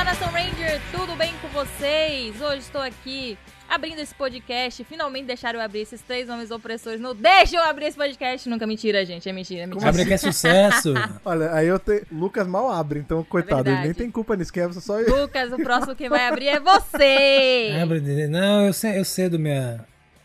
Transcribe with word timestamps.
Olá, 0.00 0.12
Nação 0.12 0.28
Ranger, 0.28 0.80
tudo 0.90 1.14
bem 1.14 1.30
com 1.42 1.48
vocês? 1.48 2.40
Hoje 2.40 2.60
estou 2.60 2.80
aqui 2.80 3.36
abrindo 3.68 3.98
esse 3.98 4.14
podcast. 4.14 4.82
Finalmente 4.82 5.26
deixaram 5.26 5.58
eu 5.58 5.62
abrir 5.62 5.80
esses 5.80 6.00
três 6.00 6.26
homens 6.30 6.50
opressores. 6.50 6.98
Não 6.98 7.14
deixa 7.14 7.56
eu 7.56 7.62
abrir 7.62 7.84
esse 7.84 7.98
podcast. 7.98 8.48
Nunca 8.48 8.66
mentira, 8.66 9.04
gente. 9.04 9.28
É 9.28 9.32
mentira, 9.32 9.64
é 9.64 9.66
mentira. 9.66 9.90
Abre 9.90 10.06
que 10.06 10.14
é 10.14 10.16
sucesso. 10.16 10.94
Olha, 11.22 11.52
aí 11.52 11.66
eu 11.66 11.78
tenho. 11.78 12.00
Lucas 12.10 12.46
mal 12.46 12.72
abre, 12.72 12.98
então, 12.98 13.22
coitado, 13.22 13.68
ele 13.68 13.78
nem 13.82 13.92
tem 13.92 14.10
culpa 14.10 14.34
nisso, 14.36 14.50
que 14.50 14.60
é 14.60 14.72
só 14.72 14.98
eu. 14.98 15.20
Lucas, 15.20 15.52
o 15.52 15.58
próximo 15.58 15.94
que 15.94 16.08
vai 16.08 16.28
abrir 16.28 16.48
é 16.48 16.60
você. 16.60 17.76
Abre, 17.82 18.26
não, 18.26 18.68
eu, 18.68 18.72
ce- 18.72 18.96
eu 18.96 19.04
cedo 19.04 19.38
minha, 19.38 19.84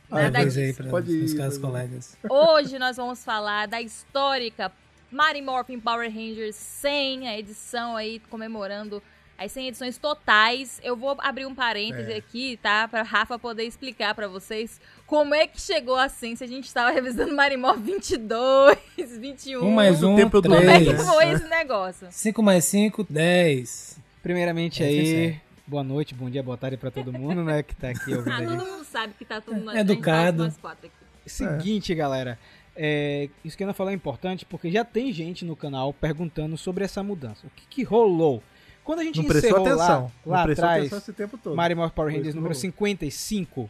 Nada 0.10 0.40
aí 0.40 0.46
disso. 0.46 0.86
Pode 0.86 1.12
ir, 1.12 1.36
caros 1.36 1.58
pode 1.58 1.58
ir. 1.58 1.60
colegas. 1.60 2.18
Hoje 2.30 2.80
nós 2.80 2.96
vamos 2.96 3.26
falar 3.26 3.68
da 3.68 3.82
histórica 3.82 4.72
Mighty 5.12 5.42
Morphin 5.42 5.82
Power 5.82 6.10
Rangers 6.10 6.56
100, 6.56 7.28
a 7.28 7.38
edição 7.38 7.98
aí 7.98 8.22
comemorando 8.30 9.04
as 9.38 9.52
100 9.52 9.68
edições 9.68 9.98
totais. 9.98 10.80
Eu 10.84 10.96
vou 10.96 11.16
abrir 11.20 11.46
um 11.46 11.54
parêntese 11.56 12.12
É. 12.14 12.18
aqui, 12.18 12.58
tá? 12.62 12.88
Pra 12.88 13.02
Rafa 13.04 13.38
poder 13.38 13.64
explicar 13.64 14.16
pra 14.16 14.28
vocês 14.28 14.80
como 15.06 15.34
é 15.36 15.46
que 15.48 15.60
chegou 15.62 15.96
assim, 15.98 16.36
se 16.36 16.44
a 16.44 16.48
gente 16.48 16.66
estava 16.66 16.90
revisando 16.92 17.36
Morphin 17.36 17.82
22, 17.82 19.18
21. 19.20 19.64
Um 19.66 19.72
mais 19.72 20.02
um, 20.04 20.16
tempo 20.16 20.42
do 20.42 20.50
Como 20.50 20.62
é 20.70 20.80
que 20.84 20.94
foi 20.96 21.30
esse 21.32 21.48
negócio? 21.48 22.08
5 22.10 22.44
mais 22.44 22.66
5, 22.66 23.06
10. 23.10 24.00
Primeiramente 24.24 24.84
É, 24.84 24.88
aí, 24.88 25.42
boa 25.68 25.84
noite, 25.84 26.16
bom 26.16 26.30
dia, 26.30 26.42
boa 26.42 26.58
tarde 26.58 26.78
pra 26.78 26.90
todo 26.90 27.14
mundo, 27.14 27.44
né, 27.44 27.62
que 27.62 27.76
tá 27.76 27.90
aqui 27.90 28.14
ouvindo 28.16 28.34
Ah, 28.34 28.42
todo 28.58 28.66
mundo 28.66 28.84
sabe 28.86 29.14
que 29.18 29.26
tá 29.26 29.40
tudo 29.42 29.60
nós, 29.60 29.76
Educado. 29.78 30.44
nós 30.44 30.58
quatro 30.58 30.88
aqui. 30.88 31.30
Seguinte, 31.30 31.94
galera, 31.94 32.40
é, 32.76 33.30
isso 33.44 33.56
que 33.56 33.64
eu 33.64 33.68
ia 33.68 33.74
falar 33.74 33.92
é 33.92 33.94
importante 33.94 34.46
porque 34.46 34.72
já 34.72 34.84
tem 34.84 35.12
gente 35.14 35.46
no 35.46 35.56
canal 35.56 35.94
perguntando 35.94 36.58
sobre 36.58 36.84
essa 36.84 37.04
mudança. 37.04 37.46
O 37.46 37.50
que, 37.52 37.66
que 37.68 37.84
rolou? 37.84 38.42
Quando 38.86 39.00
a 39.00 39.04
gente 39.04 39.22
Não 39.22 39.36
encerrou 39.36 39.66
atenção. 39.66 40.12
lá, 40.26 40.44
lá 40.46 40.52
atrás, 40.52 40.80
atenção 40.82 40.98
esse 41.00 41.12
tempo 41.12 41.38
todo. 41.40 41.56
Mario 41.56 41.76
Power 41.90 42.12
Rangers 42.12 42.30
que 42.30 42.36
número 42.36 42.54
rolou. 42.54 42.62
55, 42.62 43.70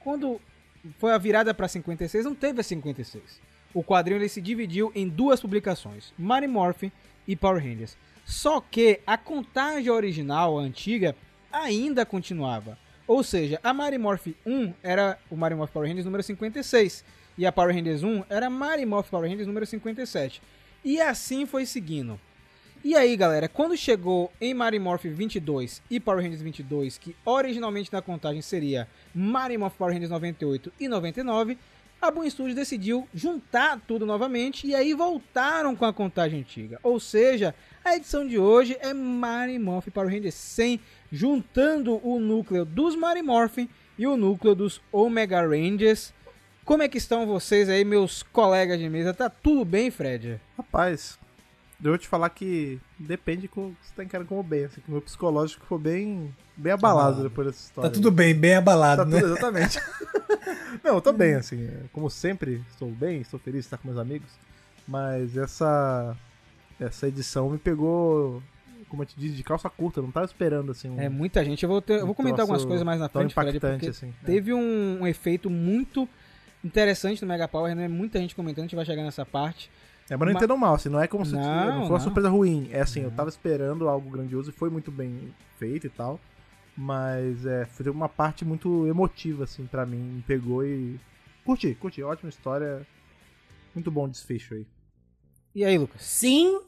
quando 0.00 0.40
foi 0.98 1.12
a 1.12 1.18
virada 1.18 1.54
pra 1.54 1.68
56, 1.68 2.24
não 2.24 2.34
teve 2.34 2.60
a 2.60 2.64
56. 2.64 3.40
O 3.72 3.84
quadrinho 3.84 4.18
ele 4.18 4.28
se 4.28 4.40
dividiu 4.40 4.90
em 4.94 5.08
duas 5.08 5.40
publicações, 5.40 6.12
Mario 6.18 6.48
Morph 6.48 6.82
e 7.28 7.36
Power 7.36 7.62
Rangers. 7.62 7.96
Só 8.24 8.60
que 8.60 9.00
a 9.06 9.16
contagem 9.16 9.88
original, 9.88 10.58
a 10.58 10.62
antiga, 10.62 11.14
ainda 11.52 12.04
continuava. 12.04 12.76
Ou 13.06 13.22
seja, 13.22 13.60
a 13.62 13.72
Mario 13.72 14.00
Morph 14.00 14.26
1 14.44 14.74
era 14.82 15.16
o 15.30 15.36
Mario 15.36 15.56
Morph 15.56 15.70
Power 15.70 15.88
Rangers 15.88 16.04
número 16.04 16.24
56 16.24 17.04
e 17.38 17.46
a 17.46 17.52
Power 17.52 17.72
Rangers 17.72 18.02
1 18.02 18.24
era 18.28 18.50
Mario 18.50 18.88
Morph 18.88 19.10
Power 19.10 19.30
Rangers 19.30 19.46
número 19.46 19.64
57. 19.64 20.42
E 20.84 21.00
assim 21.00 21.46
foi 21.46 21.64
seguindo. 21.66 22.18
E 22.86 22.94
aí, 22.94 23.16
galera, 23.16 23.48
quando 23.48 23.76
chegou 23.76 24.30
em 24.40 24.54
Mario 24.54 24.80
Morph 24.80 25.06
22 25.06 25.82
e 25.90 25.98
Power 25.98 26.22
Rangers 26.22 26.40
22, 26.40 26.96
que 26.96 27.16
originalmente 27.24 27.92
na 27.92 28.00
contagem 28.00 28.40
seria 28.40 28.86
Mario 29.12 29.58
Morph 29.58 29.74
Power 29.74 29.92
Rangers 29.92 30.12
98 30.12 30.72
e 30.78 30.86
99, 30.86 31.58
a 32.00 32.12
Boom 32.12 32.30
Studios 32.30 32.54
decidiu 32.54 33.08
juntar 33.12 33.80
tudo 33.88 34.06
novamente 34.06 34.68
e 34.68 34.72
aí 34.72 34.94
voltaram 34.94 35.74
com 35.74 35.84
a 35.84 35.92
contagem 35.92 36.38
antiga. 36.38 36.78
Ou 36.80 37.00
seja, 37.00 37.56
a 37.84 37.96
edição 37.96 38.24
de 38.24 38.38
hoje 38.38 38.76
é 38.80 38.94
Mario 38.94 39.60
Morph 39.60 39.88
Power 39.88 40.08
Rangers 40.08 40.36
100, 40.36 40.80
juntando 41.10 42.00
o 42.08 42.20
núcleo 42.20 42.64
dos 42.64 42.94
Mario 42.94 43.24
Morph 43.24 43.66
e 43.98 44.06
o 44.06 44.16
núcleo 44.16 44.54
dos 44.54 44.80
Omega 44.92 45.40
Rangers. 45.40 46.14
Como 46.64 46.84
é 46.84 46.88
que 46.88 46.98
estão 46.98 47.26
vocês 47.26 47.68
aí, 47.68 47.84
meus 47.84 48.22
colegas 48.22 48.78
de 48.78 48.88
mesa? 48.88 49.12
Tá 49.12 49.28
tudo 49.28 49.64
bem, 49.64 49.90
Fred? 49.90 50.40
Rapaz, 50.56 51.18
eu 51.82 51.90
vou 51.90 51.98
te 51.98 52.08
falar 52.08 52.30
que 52.30 52.80
depende 52.98 53.46
como 53.48 53.76
você 53.82 53.92
tá 53.94 54.02
encarando 54.04 54.28
como 54.28 54.42
bem. 54.42 54.64
Assim, 54.64 54.80
que 54.80 54.88
o 54.88 54.92
meu 54.92 55.02
psicológico 55.02 55.62
ficou 55.62 55.78
bem, 55.78 56.34
bem 56.56 56.72
abalado 56.72 57.00
Abalado. 57.08 57.22
depois 57.28 57.46
dessa 57.48 57.60
história. 57.64 57.90
Tá 57.90 57.94
tudo 57.94 58.10
bem, 58.10 58.34
bem 58.34 58.54
abalado, 58.54 59.02
Tá 59.02 59.08
né? 59.08 59.20
tudo, 59.20 59.32
exatamente. 59.32 59.78
Não, 60.84 60.94
eu 60.94 61.00
tô 61.00 61.12
bem, 61.12 61.34
assim. 61.34 61.64
é, 61.66 61.82
Como 61.92 62.08
sempre, 62.10 62.62
estou 62.70 62.90
bem, 62.90 63.20
estou 63.20 63.38
feliz 63.40 63.60
de 63.62 63.66
estar 63.66 63.78
com 63.78 63.88
meus 63.88 63.98
amigos. 64.00 64.28
Mas 64.86 65.36
essa. 65.36 66.16
Essa 66.78 67.08
edição 67.08 67.48
me 67.50 67.56
pegou, 67.58 68.42
como 68.90 69.02
eu 69.02 69.06
te 69.06 69.18
disse, 69.18 69.34
de 69.34 69.42
calça 69.42 69.68
curta. 69.70 69.98
Eu 70.00 70.04
não 70.04 70.10
tava 70.10 70.26
esperando, 70.26 70.70
assim. 70.72 70.90
Um, 70.90 71.00
É 71.00 71.08
muita 71.08 71.42
gente. 71.44 71.62
Eu 71.62 71.68
vou, 71.70 71.80
ter- 71.80 72.00
eu 72.00 72.06
vou 72.06 72.14
comentar 72.14 72.40
algumas 72.42 72.64
coisas 72.64 72.84
mais 72.84 73.00
na 73.00 73.08
frente, 73.08 73.32
Fred, 73.34 73.48
impactante, 73.56 73.78
porque 73.78 73.90
assim. 73.90 74.12
é. 74.22 74.26
teve 74.26 74.52
um, 74.52 75.00
um 75.00 75.06
efeito 75.06 75.48
muito 75.50 76.06
interessante 76.62 77.22
no 77.22 77.28
Mega 77.28 77.48
Power, 77.48 77.74
né? 77.74 77.88
Muita 77.88 78.18
gente 78.18 78.34
comentando, 78.34 78.60
a 78.64 78.66
gente 78.66 78.76
vai 78.76 78.84
chegar 78.84 79.02
nessa 79.02 79.24
parte. 79.24 79.70
É, 80.08 80.16
mas 80.16 80.28
não 80.28 80.36
entendam 80.36 80.56
mal, 80.56 80.74
assim, 80.74 80.88
não 80.88 81.00
é 81.00 81.08
como 81.08 81.26
se 81.26 81.32
Não, 81.32 81.40
não, 81.40 81.72
foi 81.72 81.82
uma 81.82 81.88
não. 81.90 82.00
surpresa 82.00 82.28
ruim. 82.28 82.68
É 82.70 82.80
assim, 82.80 83.00
eu 83.00 83.10
tava 83.10 83.28
esperando 83.28 83.88
algo 83.88 84.08
grandioso 84.08 84.50
e 84.50 84.52
foi 84.52 84.70
muito 84.70 84.90
bem 84.90 85.34
feito 85.58 85.86
e 85.86 85.90
tal. 85.90 86.20
Mas 86.76 87.44
é, 87.46 87.64
foi 87.64 87.90
uma 87.90 88.08
parte 88.08 88.44
muito 88.44 88.86
emotiva, 88.86 89.44
assim, 89.44 89.66
pra 89.66 89.86
mim. 89.86 89.96
Me 89.96 90.22
pegou 90.22 90.64
e. 90.64 91.00
Curti, 91.44 91.74
curti. 91.74 92.02
Ótima 92.02 92.28
história. 92.28 92.86
Muito 93.74 93.90
bom 93.90 94.04
o 94.04 94.08
desfecho 94.08 94.54
aí. 94.54 94.66
E 95.54 95.64
aí, 95.64 95.76
Lucas? 95.78 96.02
Sim. 96.02 96.60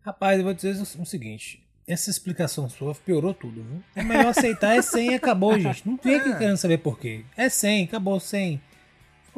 Rapaz, 0.00 0.38
eu 0.38 0.44
vou 0.44 0.54
dizer 0.54 0.80
o 0.80 1.04
seguinte. 1.04 1.62
Essa 1.86 2.10
explicação 2.10 2.68
sua 2.68 2.94
piorou 2.94 3.32
tudo, 3.34 3.62
viu? 3.62 3.82
É 3.94 4.02
melhor 4.02 4.28
aceitar, 4.28 4.76
é 4.76 4.82
100 4.82 5.10
e 5.10 5.14
acabou, 5.14 5.58
gente. 5.58 5.86
Não 5.86 5.96
fica 5.96 6.36
querendo 6.36 6.56
saber 6.56 6.78
por 6.78 6.98
quê. 6.98 7.24
É 7.36 7.48
100, 7.48 7.84
acabou 7.84 8.18
100. 8.18 8.60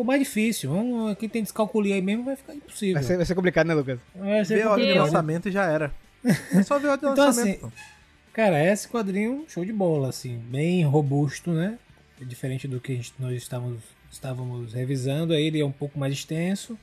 Ficou 0.01 0.05
mais 0.07 0.21
difícil. 0.21 0.71
Vamos, 0.71 1.15
quem 1.19 1.29
tem 1.29 1.43
descalculia 1.43 1.95
aí 1.95 2.01
mesmo 2.01 2.25
vai 2.25 2.35
ficar 2.35 2.55
impossível. 2.55 2.95
Vai 2.95 3.03
ser, 3.03 3.17
vai 3.19 3.27
ser 3.27 3.35
complicado, 3.35 3.67
né, 3.67 3.75
Lucas? 3.75 3.99
Vai 4.15 4.43
ser 4.47 4.55
Vê 4.57 4.63
a 4.63 4.75
de 4.77 4.93
lançamento 4.95 5.49
e 5.51 5.53
já 5.53 5.67
era. 5.67 5.93
É 6.55 6.63
só 6.63 6.79
ver 6.79 6.89
a 6.89 6.93
ordem 6.93 7.09
de 7.09 7.13
Então, 7.13 7.27
lançamento. 7.27 7.67
assim, 7.67 7.75
Cara, 8.33 8.65
esse 8.65 8.89
quadrinho, 8.89 9.45
show 9.47 9.63
de 9.63 9.73
bola, 9.75 10.09
assim, 10.09 10.39
bem 10.39 10.83
robusto, 10.85 11.51
né? 11.51 11.79
É 12.19 12.25
Diferente 12.25 12.67
do 12.67 12.81
que 12.81 12.93
a 12.93 12.95
gente- 12.95 13.13
nós 13.19 13.35
estávamos, 13.35 13.81
estávamos 14.11 14.73
revisando, 14.73 15.35
aí 15.35 15.45
ele 15.45 15.61
é 15.61 15.67
um 15.67 15.73
pouco 15.73 15.99
mais 15.99 16.15
extenso. 16.15 16.79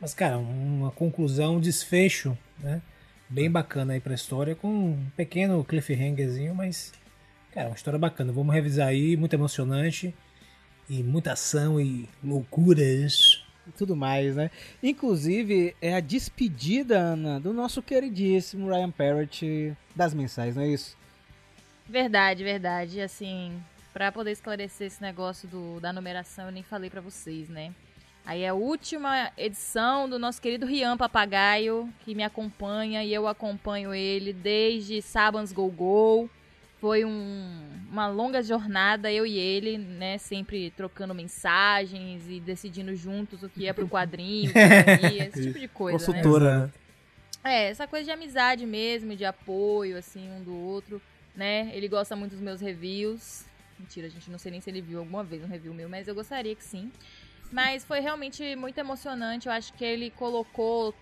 Mas, 0.00 0.14
cara, 0.14 0.38
uma 0.38 0.92
conclusão, 0.92 1.56
um 1.56 1.60
desfecho, 1.60 2.38
né? 2.60 2.80
Bem 3.28 3.50
bacana 3.50 3.94
aí 3.94 4.00
pra 4.00 4.14
história, 4.14 4.54
com 4.54 4.68
um 4.68 5.06
pequeno 5.16 5.64
cliffhangerzinho, 5.64 6.54
mas, 6.54 6.92
cara, 7.52 7.70
uma 7.70 7.74
história 7.76 7.98
bacana. 7.98 8.32
Vamos 8.32 8.54
revisar 8.54 8.86
aí, 8.88 9.16
muito 9.16 9.34
emocionante. 9.34 10.14
E 10.88 11.02
muita 11.02 11.32
ação 11.32 11.80
e 11.80 12.08
loucuras. 12.22 13.44
E 13.66 13.70
tudo 13.70 13.94
mais, 13.94 14.34
né? 14.34 14.50
Inclusive, 14.82 15.76
é 15.80 15.94
a 15.94 16.00
despedida, 16.00 16.98
Ana, 16.98 17.38
do 17.38 17.52
nosso 17.52 17.80
queridíssimo 17.80 18.68
Ryan 18.68 18.90
Parrott 18.90 19.76
das 19.94 20.12
mensais, 20.12 20.56
não 20.56 20.64
é 20.64 20.68
isso? 20.68 20.96
Verdade, 21.88 22.42
verdade. 22.42 23.00
Assim, 23.00 23.62
pra 23.92 24.10
poder 24.10 24.32
esclarecer 24.32 24.88
esse 24.88 25.00
negócio 25.00 25.48
do, 25.48 25.78
da 25.78 25.92
numeração, 25.92 26.46
eu 26.46 26.52
nem 26.52 26.62
falei 26.62 26.90
pra 26.90 27.00
vocês, 27.00 27.48
né? 27.48 27.72
Aí 28.24 28.42
é 28.42 28.48
a 28.48 28.54
última 28.54 29.32
edição 29.36 30.08
do 30.08 30.18
nosso 30.18 30.40
querido 30.40 30.64
Rian 30.64 30.96
Papagaio, 30.96 31.92
que 32.04 32.14
me 32.14 32.22
acompanha 32.22 33.04
e 33.04 33.12
eu 33.12 33.26
acompanho 33.26 33.92
ele 33.92 34.32
desde 34.32 35.02
Sabans 35.02 35.52
Go 35.52 35.68
Go. 35.68 36.30
Foi 36.82 37.04
um- 37.04 37.68
uma 37.88 38.08
longa 38.08 38.42
jornada, 38.42 39.08
eu 39.12 39.24
e 39.24 39.38
ele, 39.38 39.78
né? 39.78 40.18
Sempre 40.18 40.68
trocando 40.72 41.14
mensagens 41.14 42.28
e 42.28 42.40
decidindo 42.40 42.92
juntos 42.96 43.44
o 43.44 43.48
que 43.48 43.60
ia 43.60 43.72
pro 43.72 43.86
quadrinho, 43.88 44.50
o 44.50 44.52
que 44.52 44.58
não 44.58 45.10
ia, 45.12 45.26
esse 45.28 45.46
tipo 45.46 45.60
de 45.60 45.68
coisa, 45.68 45.98
né? 46.12 46.20
Consultora, 46.22 46.58
né? 46.66 46.72
É, 47.44 47.68
essa 47.70 47.86
coisa 47.86 48.04
de 48.06 48.10
amizade 48.10 48.66
mesmo, 48.66 49.14
de 49.14 49.24
apoio, 49.24 49.96
assim, 49.96 50.28
um 50.32 50.42
do 50.42 50.52
outro, 50.56 51.00
né? 51.36 51.70
Ele 51.72 51.86
gosta 51.86 52.16
muito 52.16 52.32
dos 52.32 52.40
meus 52.40 52.60
reviews. 52.60 53.44
Mentira, 53.78 54.10
gente, 54.10 54.28
não 54.28 54.38
sei 54.40 54.50
nem 54.50 54.60
se 54.60 54.68
ele 54.68 54.80
viu 54.80 54.98
alguma 54.98 55.22
vez 55.22 55.40
um 55.44 55.46
review 55.46 55.72
meu, 55.72 55.88
mas 55.88 56.08
eu 56.08 56.16
gostaria 56.16 56.56
que 56.56 56.64
sim. 56.64 56.90
Mas 57.52 57.84
foi 57.84 58.00
realmente 58.00 58.56
muito 58.56 58.76
emocionante. 58.78 59.46
Eu 59.46 59.52
acho 59.52 59.72
que 59.74 59.84
ele 59.84 60.10
colocou 60.10 60.92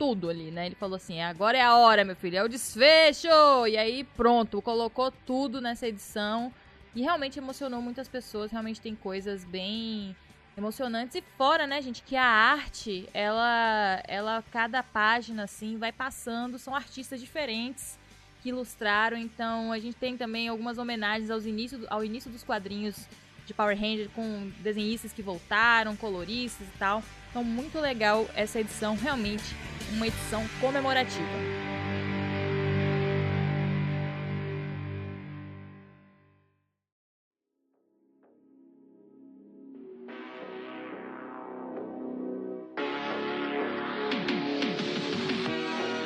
tudo 0.00 0.30
ali, 0.30 0.50
né? 0.50 0.64
Ele 0.64 0.74
falou 0.74 0.96
assim: 0.96 1.20
agora 1.20 1.58
é 1.58 1.60
a 1.60 1.76
hora, 1.76 2.06
meu 2.06 2.16
filho, 2.16 2.38
é 2.38 2.42
o 2.42 2.48
desfecho! 2.48 3.28
E 3.68 3.76
aí, 3.76 4.02
pronto, 4.02 4.62
colocou 4.62 5.12
tudo 5.12 5.60
nessa 5.60 5.86
edição. 5.86 6.50
E 6.96 7.02
realmente 7.02 7.38
emocionou 7.38 7.82
muitas 7.82 8.08
pessoas. 8.08 8.50
Realmente 8.50 8.80
tem 8.80 8.94
coisas 8.94 9.44
bem 9.44 10.16
emocionantes. 10.56 11.16
E 11.16 11.24
fora, 11.36 11.66
né, 11.66 11.82
gente, 11.82 12.02
que 12.02 12.16
a 12.16 12.24
arte, 12.24 13.10
ela, 13.12 14.02
ela 14.08 14.42
cada 14.50 14.82
página, 14.82 15.44
assim, 15.44 15.76
vai 15.76 15.92
passando. 15.92 16.58
São 16.58 16.74
artistas 16.74 17.20
diferentes 17.20 17.98
que 18.42 18.48
ilustraram. 18.48 19.18
Então, 19.18 19.70
a 19.70 19.78
gente 19.78 19.96
tem 19.98 20.16
também 20.16 20.48
algumas 20.48 20.78
homenagens 20.78 21.30
aos 21.30 21.44
início, 21.44 21.86
ao 21.90 22.02
início 22.02 22.30
dos 22.30 22.42
quadrinhos 22.42 23.06
de 23.44 23.52
Power 23.52 23.78
Ranger 23.78 24.08
com 24.14 24.50
desenhistas 24.60 25.12
que 25.12 25.20
voltaram, 25.20 25.94
coloristas 25.94 26.66
e 26.66 26.78
tal. 26.78 27.02
Então, 27.28 27.44
muito 27.44 27.78
legal 27.78 28.26
essa 28.34 28.58
edição, 28.58 28.96
realmente 28.96 29.44
uma 29.92 30.06
edição 30.06 30.44
comemorativa. 30.60 31.28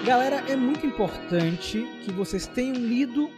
Galera, 0.04 0.44
é 0.50 0.56
muito 0.56 0.86
importante 0.86 1.82
que 2.04 2.12
vocês 2.12 2.46
tenham 2.46 2.74
lido, 2.76 3.30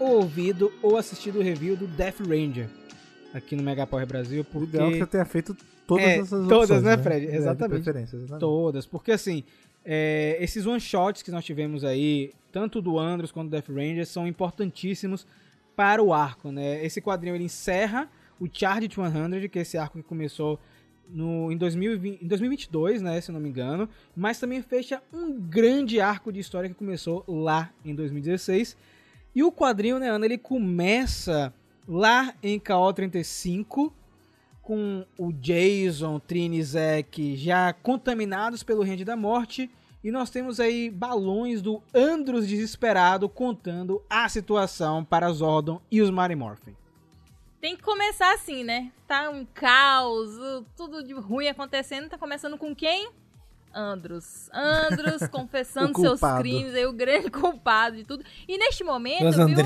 ou 0.00 0.16
ouvido, 0.22 0.72
ou 0.82 0.96
assistido 0.96 1.38
o 1.38 1.42
review 1.42 1.76
do 1.76 1.86
Death 1.86 2.20
Ranger 2.20 2.68
aqui 3.34 3.54
no 3.54 3.62
Mega 3.62 3.86
Power 3.86 4.06
Brasil, 4.06 4.40
O 4.40 4.44
porque... 4.44 4.78
é 4.78 4.90
que 4.92 4.98
você 4.98 5.06
tenha 5.06 5.24
feito 5.26 5.54
todas 5.86 6.04
É, 6.04 6.16
essas 6.18 6.48
todas, 6.48 6.70
opções, 6.70 6.82
né, 6.82 6.96
Fred? 6.96 7.26
É, 7.26 7.30
de 7.30 7.36
Exatamente. 7.36 7.82
preferência, 7.82 8.16
exatamente. 8.16 8.40
Todas, 8.40 8.86
porque 8.86 9.12
assim, 9.12 9.44
é, 9.88 10.36
esses 10.40 10.66
one-shots 10.66 11.22
que 11.22 11.30
nós 11.30 11.44
tivemos 11.44 11.84
aí, 11.84 12.32
tanto 12.50 12.82
do 12.82 12.98
Andros 12.98 13.30
quanto 13.30 13.48
do 13.48 13.52
Death 13.52 13.68
Ranger, 13.68 14.04
são 14.04 14.26
importantíssimos 14.26 15.24
para 15.76 16.02
o 16.02 16.12
arco, 16.12 16.50
né? 16.50 16.84
Esse 16.84 17.00
quadrinho 17.00 17.36
ele 17.36 17.44
encerra 17.44 18.10
o 18.40 18.48
Charge 18.52 18.88
100, 18.88 19.48
que 19.48 19.60
é 19.60 19.62
esse 19.62 19.78
arco 19.78 19.98
que 19.98 20.04
começou 20.04 20.58
no, 21.08 21.52
em, 21.52 21.56
2020, 21.56 22.24
em 22.24 22.26
2022, 22.26 23.00
né, 23.00 23.20
se 23.20 23.30
não 23.30 23.38
me 23.38 23.48
engano, 23.48 23.88
mas 24.14 24.40
também 24.40 24.60
fecha 24.60 25.00
um 25.12 25.32
grande 25.40 26.00
arco 26.00 26.32
de 26.32 26.40
história 26.40 26.68
que 26.68 26.74
começou 26.74 27.24
lá 27.28 27.70
em 27.84 27.94
2016. 27.94 28.76
E 29.34 29.42
o 29.44 29.52
quadrinho, 29.52 30.00
né, 30.00 30.10
Ana, 30.10 30.26
ele 30.26 30.36
começa 30.36 31.54
lá 31.86 32.34
em 32.42 32.58
KO 32.58 32.92
35, 32.92 33.94
com 34.62 35.06
o 35.16 35.32
Jason, 35.32 36.18
Trini 36.18 36.60
Zack 36.60 37.36
já 37.36 37.72
contaminados 37.72 38.64
pelo 38.64 38.82
Rende 38.82 39.04
da 39.04 39.14
Morte. 39.14 39.70
E 40.04 40.10
nós 40.10 40.30
temos 40.30 40.60
aí 40.60 40.90
balões 40.90 41.60
do 41.60 41.82
Andros 41.94 42.46
desesperado 42.46 43.28
contando 43.28 44.02
a 44.08 44.28
situação 44.28 45.04
para 45.04 45.30
Zordon 45.32 45.80
e 45.90 46.00
os 46.00 46.10
Mighty 46.10 46.36
Morphin. 46.36 46.76
Tem 47.60 47.76
que 47.76 47.82
começar 47.82 48.32
assim, 48.34 48.62
né? 48.62 48.92
Tá 49.08 49.28
um 49.30 49.44
caos, 49.44 50.30
tudo 50.76 51.02
de 51.02 51.12
ruim 51.14 51.48
acontecendo. 51.48 52.08
Tá 52.08 52.16
começando 52.16 52.56
com 52.56 52.74
quem? 52.74 53.10
Andros. 53.74 54.48
Andros 54.52 55.26
confessando 55.28 56.00
seus 56.00 56.20
crimes, 56.38 56.74
aí 56.74 56.86
o 56.86 56.92
grande 56.92 57.28
culpado 57.32 57.96
de 57.96 58.04
tudo. 58.04 58.24
E 58.46 58.56
neste 58.56 58.84
momento, 58.84 59.18
viu, 59.18 59.56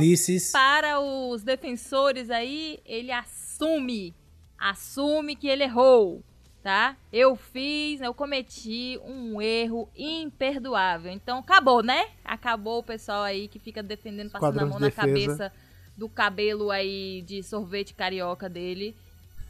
para 0.53 1.01
os 1.01 1.43
defensores 1.43 2.31
aí, 2.31 2.81
ele 2.85 3.13
assume, 3.13 4.15
assume 4.59 5.37
que 5.37 5.47
ele 5.47 5.65
errou, 5.65 6.25
tá? 6.63 6.97
Eu 7.13 7.37
fiz, 7.37 8.01
eu 8.01 8.13
cometi 8.13 8.99
um 9.05 9.41
erro 9.41 9.89
imperdoável. 9.97 11.11
Então 11.11 11.39
acabou, 11.39 11.83
né? 11.83 12.09
Acabou 12.25 12.81
o 12.81 12.83
pessoal 12.83 13.23
aí 13.23 13.49
que 13.49 13.59
fica 13.59 13.83
defendendo, 13.83 14.31
passando 14.31 14.61
a 14.61 14.67
mão 14.67 14.79
de 14.79 14.85
na 14.85 14.91
cabeça 14.91 15.53
do 15.97 16.09
cabelo 16.09 16.71
aí 16.71 17.23
de 17.23 17.43
sorvete 17.43 17.95
carioca 17.95 18.49
dele. 18.49 18.97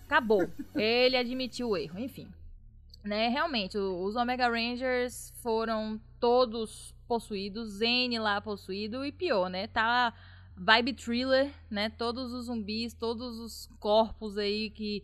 Acabou. 0.05 0.49
ele 0.75 1.17
admitiu 1.17 1.71
o 1.71 1.77
erro, 1.77 1.99
enfim. 1.99 2.29
Né, 3.03 3.29
realmente, 3.29 3.79
os 3.79 4.15
Omega 4.15 4.47
Rangers 4.47 5.33
foram 5.43 5.99
todos 6.21 6.95
possuídos, 7.09 7.79
Zane 7.79 8.19
lá 8.19 8.43
possuído 8.43 9.05
e 9.07 9.11
pior, 9.11 9.49
né? 9.49 9.67
Tá 9.67 10.13
vibe 10.55 10.93
thriller, 10.93 11.51
né? 11.71 11.89
Todos 11.89 12.33
os 12.33 12.45
zumbis, 12.45 12.93
todos 12.93 13.39
os 13.39 13.71
corpos 13.81 14.37
aí 14.37 14.69
que 14.69 15.03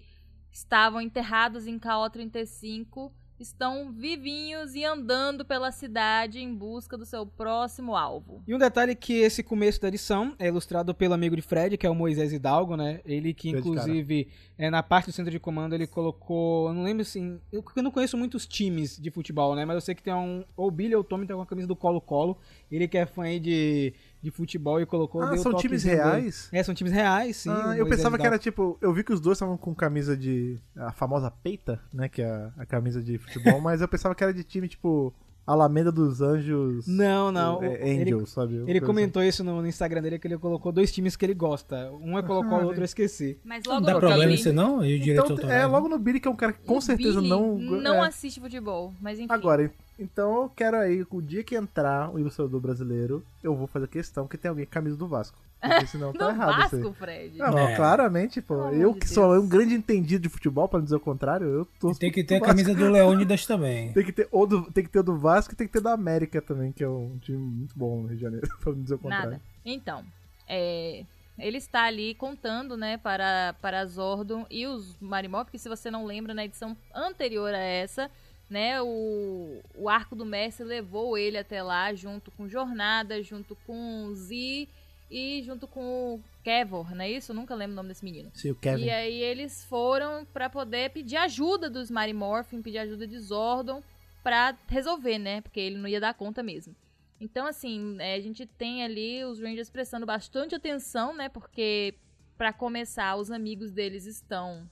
estavam 0.56 1.02
enterrados 1.02 1.66
em 1.66 1.78
KO 1.78 2.08
35 2.10 3.12
estão 3.38 3.92
vivinhos 3.92 4.74
e 4.74 4.82
andando 4.82 5.44
pela 5.44 5.70
cidade 5.70 6.40
em 6.40 6.54
busca 6.54 6.96
do 6.96 7.04
seu 7.04 7.26
próximo 7.26 7.94
alvo. 7.94 8.42
E 8.46 8.54
um 8.54 8.58
detalhe 8.58 8.94
que 8.94 9.18
esse 9.18 9.42
começo 9.42 9.78
da 9.80 9.88
edição 9.88 10.34
é 10.38 10.48
ilustrado 10.48 10.94
pelo 10.94 11.12
amigo 11.12 11.36
de 11.36 11.42
Fred, 11.42 11.76
que 11.76 11.86
é 11.86 11.90
o 11.90 11.94
Moisés 11.94 12.32
Hidalgo, 12.32 12.74
né? 12.74 13.02
Ele 13.04 13.34
que, 13.34 13.50
inclusive, 13.50 14.28
é, 14.58 14.70
na 14.70 14.82
parte 14.82 15.06
do 15.06 15.12
centro 15.12 15.30
de 15.30 15.38
comando, 15.38 15.74
ele 15.74 15.86
colocou. 15.86 16.68
Eu 16.68 16.74
não 16.74 16.82
lembro 16.82 17.02
assim. 17.02 17.38
Eu, 17.52 17.62
eu 17.76 17.82
não 17.82 17.90
conheço 17.90 18.16
muitos 18.16 18.46
times 18.46 18.96
de 18.96 19.10
futebol, 19.10 19.54
né? 19.54 19.66
Mas 19.66 19.74
eu 19.74 19.80
sei 19.82 19.94
que 19.94 20.02
tem 20.02 20.14
um. 20.14 20.44
Ou 20.56 20.70
Billy 20.70 20.94
ou 20.94 21.04
Tommy 21.04 21.26
tem 21.26 21.36
uma 21.36 21.44
camisa 21.44 21.68
do 21.68 21.76
Colo-Colo. 21.76 22.38
Ele 22.70 22.88
que 22.88 22.96
é 22.96 23.04
fã 23.04 23.24
aí 23.24 23.38
de, 23.38 23.92
de 24.22 24.30
futebol 24.30 24.80
e 24.80 24.86
colocou. 24.86 25.22
Ah, 25.22 25.36
são 25.36 25.52
times 25.52 25.82
toquezinho 25.82 25.96
dele. 25.96 26.08
reais? 26.08 26.48
É, 26.50 26.62
são 26.62 26.74
times 26.74 26.92
reais, 26.92 27.36
sim. 27.36 27.50
Ah, 27.50 27.76
eu 27.76 27.86
pensava 27.86 28.16
que 28.16 28.26
era 28.26 28.38
tipo. 28.38 28.78
Eu 28.80 28.94
vi 28.94 29.04
que 29.04 29.12
os 29.12 29.20
dois 29.20 29.36
estavam 29.36 29.58
com 29.58 29.74
camisa 29.74 30.16
de. 30.16 30.58
A 30.74 30.90
famosa 30.90 31.30
peita, 31.30 31.78
né? 31.92 32.08
Que 32.08 32.22
é 32.22 32.26
a, 32.26 32.52
a 32.56 32.66
camisa 32.66 33.02
de 33.02 33.18
futebol, 33.18 33.60
mas 33.60 33.82
eu 33.82 33.88
pensava 33.88 34.14
que 34.14 34.24
era 34.24 34.32
de 34.32 34.42
time 34.42 34.68
tipo. 34.68 35.12
Alameda 35.46 35.92
dos 35.92 36.20
Anjos. 36.20 36.86
Não, 36.88 37.30
não. 37.30 37.62
é, 37.62 37.88
ele- 37.88 38.02
Angels, 38.14 38.30
sabe? 38.30 38.54
Uma 38.58 38.62
Ele 38.68 38.80
coisa 38.80 38.86
comentou 38.86 39.22
isso 39.22 39.44
no, 39.44 39.60
no 39.62 39.66
Instagram 39.68 40.02
dele, 40.02 40.18
que 40.18 40.26
ele 40.26 40.36
colocou 40.38 40.72
dois 40.72 40.90
times 40.92 41.14
que 41.14 41.24
ele 41.24 41.34
gosta. 41.34 41.90
Um 42.02 42.18
é 42.18 42.22
colocou, 42.22 42.58
Ah, 42.58 42.62
o 42.62 42.66
outro 42.66 42.80
eu 42.80 42.84
esqueci. 42.84 43.38
Mas 43.44 43.62
Não 43.64 43.74
logo 43.74 43.86
dá 43.86 43.94
no 43.94 44.00
problema 44.00 44.32
isso 44.32 44.52
não? 44.52 44.84
E 44.84 44.92
o 44.92 44.94
assim. 44.96 45.04
direito 45.04 45.22
Então, 45.24 45.36
autoral, 45.36 45.50
é, 45.52 45.58
né? 45.60 45.66
logo 45.66 45.88
no 45.88 45.98
Billy, 45.98 46.18
que 46.18 46.26
é 46.26 46.30
um 46.30 46.36
cara 46.36 46.52
que 46.52 46.64
com 46.64 46.78
o 46.78 46.82
certeza 46.82 47.18
Billy 47.20 47.28
não. 47.30 47.56
não 47.58 48.04
é. 48.04 48.08
assiste 48.08 48.40
futebol, 48.40 48.92
mas 49.00 49.18
enfim. 49.20 49.32
Agora, 49.32 49.70
então 49.98 50.42
eu 50.42 50.48
quero 50.50 50.76
aí, 50.76 51.06
o 51.10 51.22
dia 51.22 51.42
que 51.42 51.54
entrar 51.56 52.10
o 52.14 52.18
ilustrador 52.18 52.60
brasileiro, 52.60 53.24
eu 53.42 53.54
vou 53.54 53.66
fazer 53.66 53.88
questão 53.88 54.26
que 54.26 54.36
tem 54.36 54.48
alguém 54.48 54.64
com 54.66 54.72
camisa 54.72 54.96
do 54.96 55.06
Vasco. 55.08 55.38
Porque 55.60 55.86
senão 55.86 56.12
tá 56.12 56.28
errado 56.30 56.66
isso 56.66 56.76
aí. 56.76 56.82
Vasco, 56.82 56.94
Fred. 56.98 57.38
Não, 57.38 57.58
É. 57.58 57.74
claramente, 57.74 58.42
pô. 58.42 58.56
Pelo 58.56 58.74
eu 58.74 58.92
que 58.94 59.06
de 59.06 59.08
sou 59.08 59.32
Deus. 59.32 59.44
um 59.44 59.48
grande 59.48 59.74
entendido 59.74 60.22
de 60.24 60.28
futebol, 60.28 60.68
pra 60.68 60.78
não 60.78 60.84
dizer 60.84 60.96
o 60.96 61.00
contrário, 61.00 61.46
eu 61.46 61.64
tô. 61.80 61.92
Tem 61.94 62.12
que 62.12 62.22
ter 62.22 62.36
a 62.36 62.40
camisa 62.40 62.74
do 62.74 62.90
Leônidas 62.90 63.46
também. 63.46 63.90
Tem 63.94 64.04
que 64.04 64.12
ter, 64.12 64.28
ou 64.30 64.46
do, 64.46 64.70
tem 64.70 64.84
que 64.84 64.90
ter 64.90 65.02
do 65.02 65.16
Vasco 65.18 65.54
e 65.54 65.56
tem 65.56 65.66
que 65.66 65.72
ter 65.72 65.80
da 65.80 65.92
América 65.92 66.42
também, 66.42 66.72
que 66.72 66.84
é 66.84 66.88
um 66.88 67.16
time 67.18 67.38
muito 67.38 67.76
bom 67.76 68.02
no 68.02 68.08
Rio 68.08 68.16
de 68.16 68.22
Janeiro, 68.22 68.48
pra 68.60 68.72
não 68.72 68.82
dizer 68.82 68.94
o 68.94 68.98
contrário. 68.98 69.30
Nada. 69.30 69.42
Então, 69.64 70.04
é, 70.46 71.04
ele 71.38 71.56
está 71.56 71.84
ali 71.84 72.14
contando, 72.14 72.76
né, 72.76 72.98
para, 72.98 73.54
para 73.60 73.84
Zordon 73.86 74.46
e 74.50 74.66
os 74.66 74.96
Marimorph, 75.00 75.50
que 75.50 75.58
se 75.58 75.68
você 75.68 75.90
não 75.90 76.04
lembra, 76.04 76.34
na 76.34 76.44
edição 76.44 76.76
anterior 76.94 77.52
a 77.54 77.58
essa, 77.58 78.10
né, 78.48 78.80
o, 78.80 79.60
o 79.74 79.88
arco 79.88 80.14
do 80.14 80.24
Messi 80.24 80.62
levou 80.62 81.18
ele 81.18 81.36
até 81.36 81.62
lá, 81.62 81.92
junto 81.94 82.30
com 82.30 82.48
Jornada, 82.48 83.22
junto 83.22 83.56
com 83.66 84.12
Z 84.14 84.68
e 85.10 85.42
junto 85.44 85.66
com 85.66 86.14
o 86.14 86.20
Kevor, 86.42 86.94
não 86.94 87.04
é 87.04 87.10
isso? 87.10 87.32
Eu 87.32 87.36
nunca 87.36 87.54
lembro 87.54 87.72
o 87.72 87.76
nome 87.76 87.88
desse 87.88 88.04
menino. 88.04 88.30
Sim, 88.34 88.50
o 88.50 88.54
Kevin. 88.54 88.84
E 88.84 88.90
aí 88.90 89.22
eles 89.22 89.64
foram 89.64 90.24
pra 90.24 90.48
poder 90.48 90.90
pedir 90.90 91.16
ajuda 91.16 91.70
dos 91.70 91.90
Marimorphin, 91.90 92.62
pedir 92.62 92.78
ajuda 92.78 93.06
de 93.06 93.18
Zordon 93.18 93.82
pra 94.22 94.56
resolver, 94.68 95.18
né? 95.18 95.40
Porque 95.40 95.60
ele 95.60 95.78
não 95.78 95.88
ia 95.88 96.00
dar 96.00 96.14
conta 96.14 96.42
mesmo. 96.42 96.74
Então, 97.20 97.46
assim, 97.46 97.96
é, 97.98 98.14
a 98.14 98.20
gente 98.20 98.44
tem 98.44 98.84
ali 98.84 99.24
os 99.24 99.40
Rangers 99.40 99.70
prestando 99.70 100.04
bastante 100.04 100.54
atenção, 100.54 101.14
né? 101.14 101.28
Porque, 101.28 101.94
pra 102.36 102.52
começar, 102.52 103.16
os 103.16 103.30
amigos 103.30 103.70
deles 103.70 104.04
estão 104.04 104.68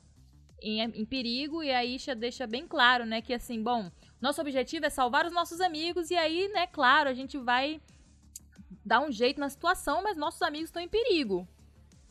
em, 0.64 0.80
em 0.80 1.04
perigo 1.04 1.62
e 1.62 1.70
a 1.70 1.84
Isha 1.84 2.14
deixa 2.14 2.46
bem 2.46 2.66
claro, 2.66 3.04
né? 3.04 3.20
Que, 3.20 3.34
assim, 3.34 3.62
bom, 3.62 3.90
nosso 4.20 4.40
objetivo 4.40 4.86
é 4.86 4.90
salvar 4.90 5.26
os 5.26 5.32
nossos 5.32 5.60
amigos 5.60 6.10
e 6.10 6.16
aí, 6.16 6.48
né, 6.48 6.66
claro, 6.66 7.08
a 7.08 7.14
gente 7.14 7.36
vai 7.36 7.80
dar 8.84 9.00
um 9.00 9.12
jeito 9.12 9.38
na 9.38 9.50
situação, 9.50 10.02
mas 10.02 10.16
nossos 10.16 10.42
amigos 10.42 10.68
estão 10.68 10.82
em 10.82 10.88
perigo. 10.88 11.46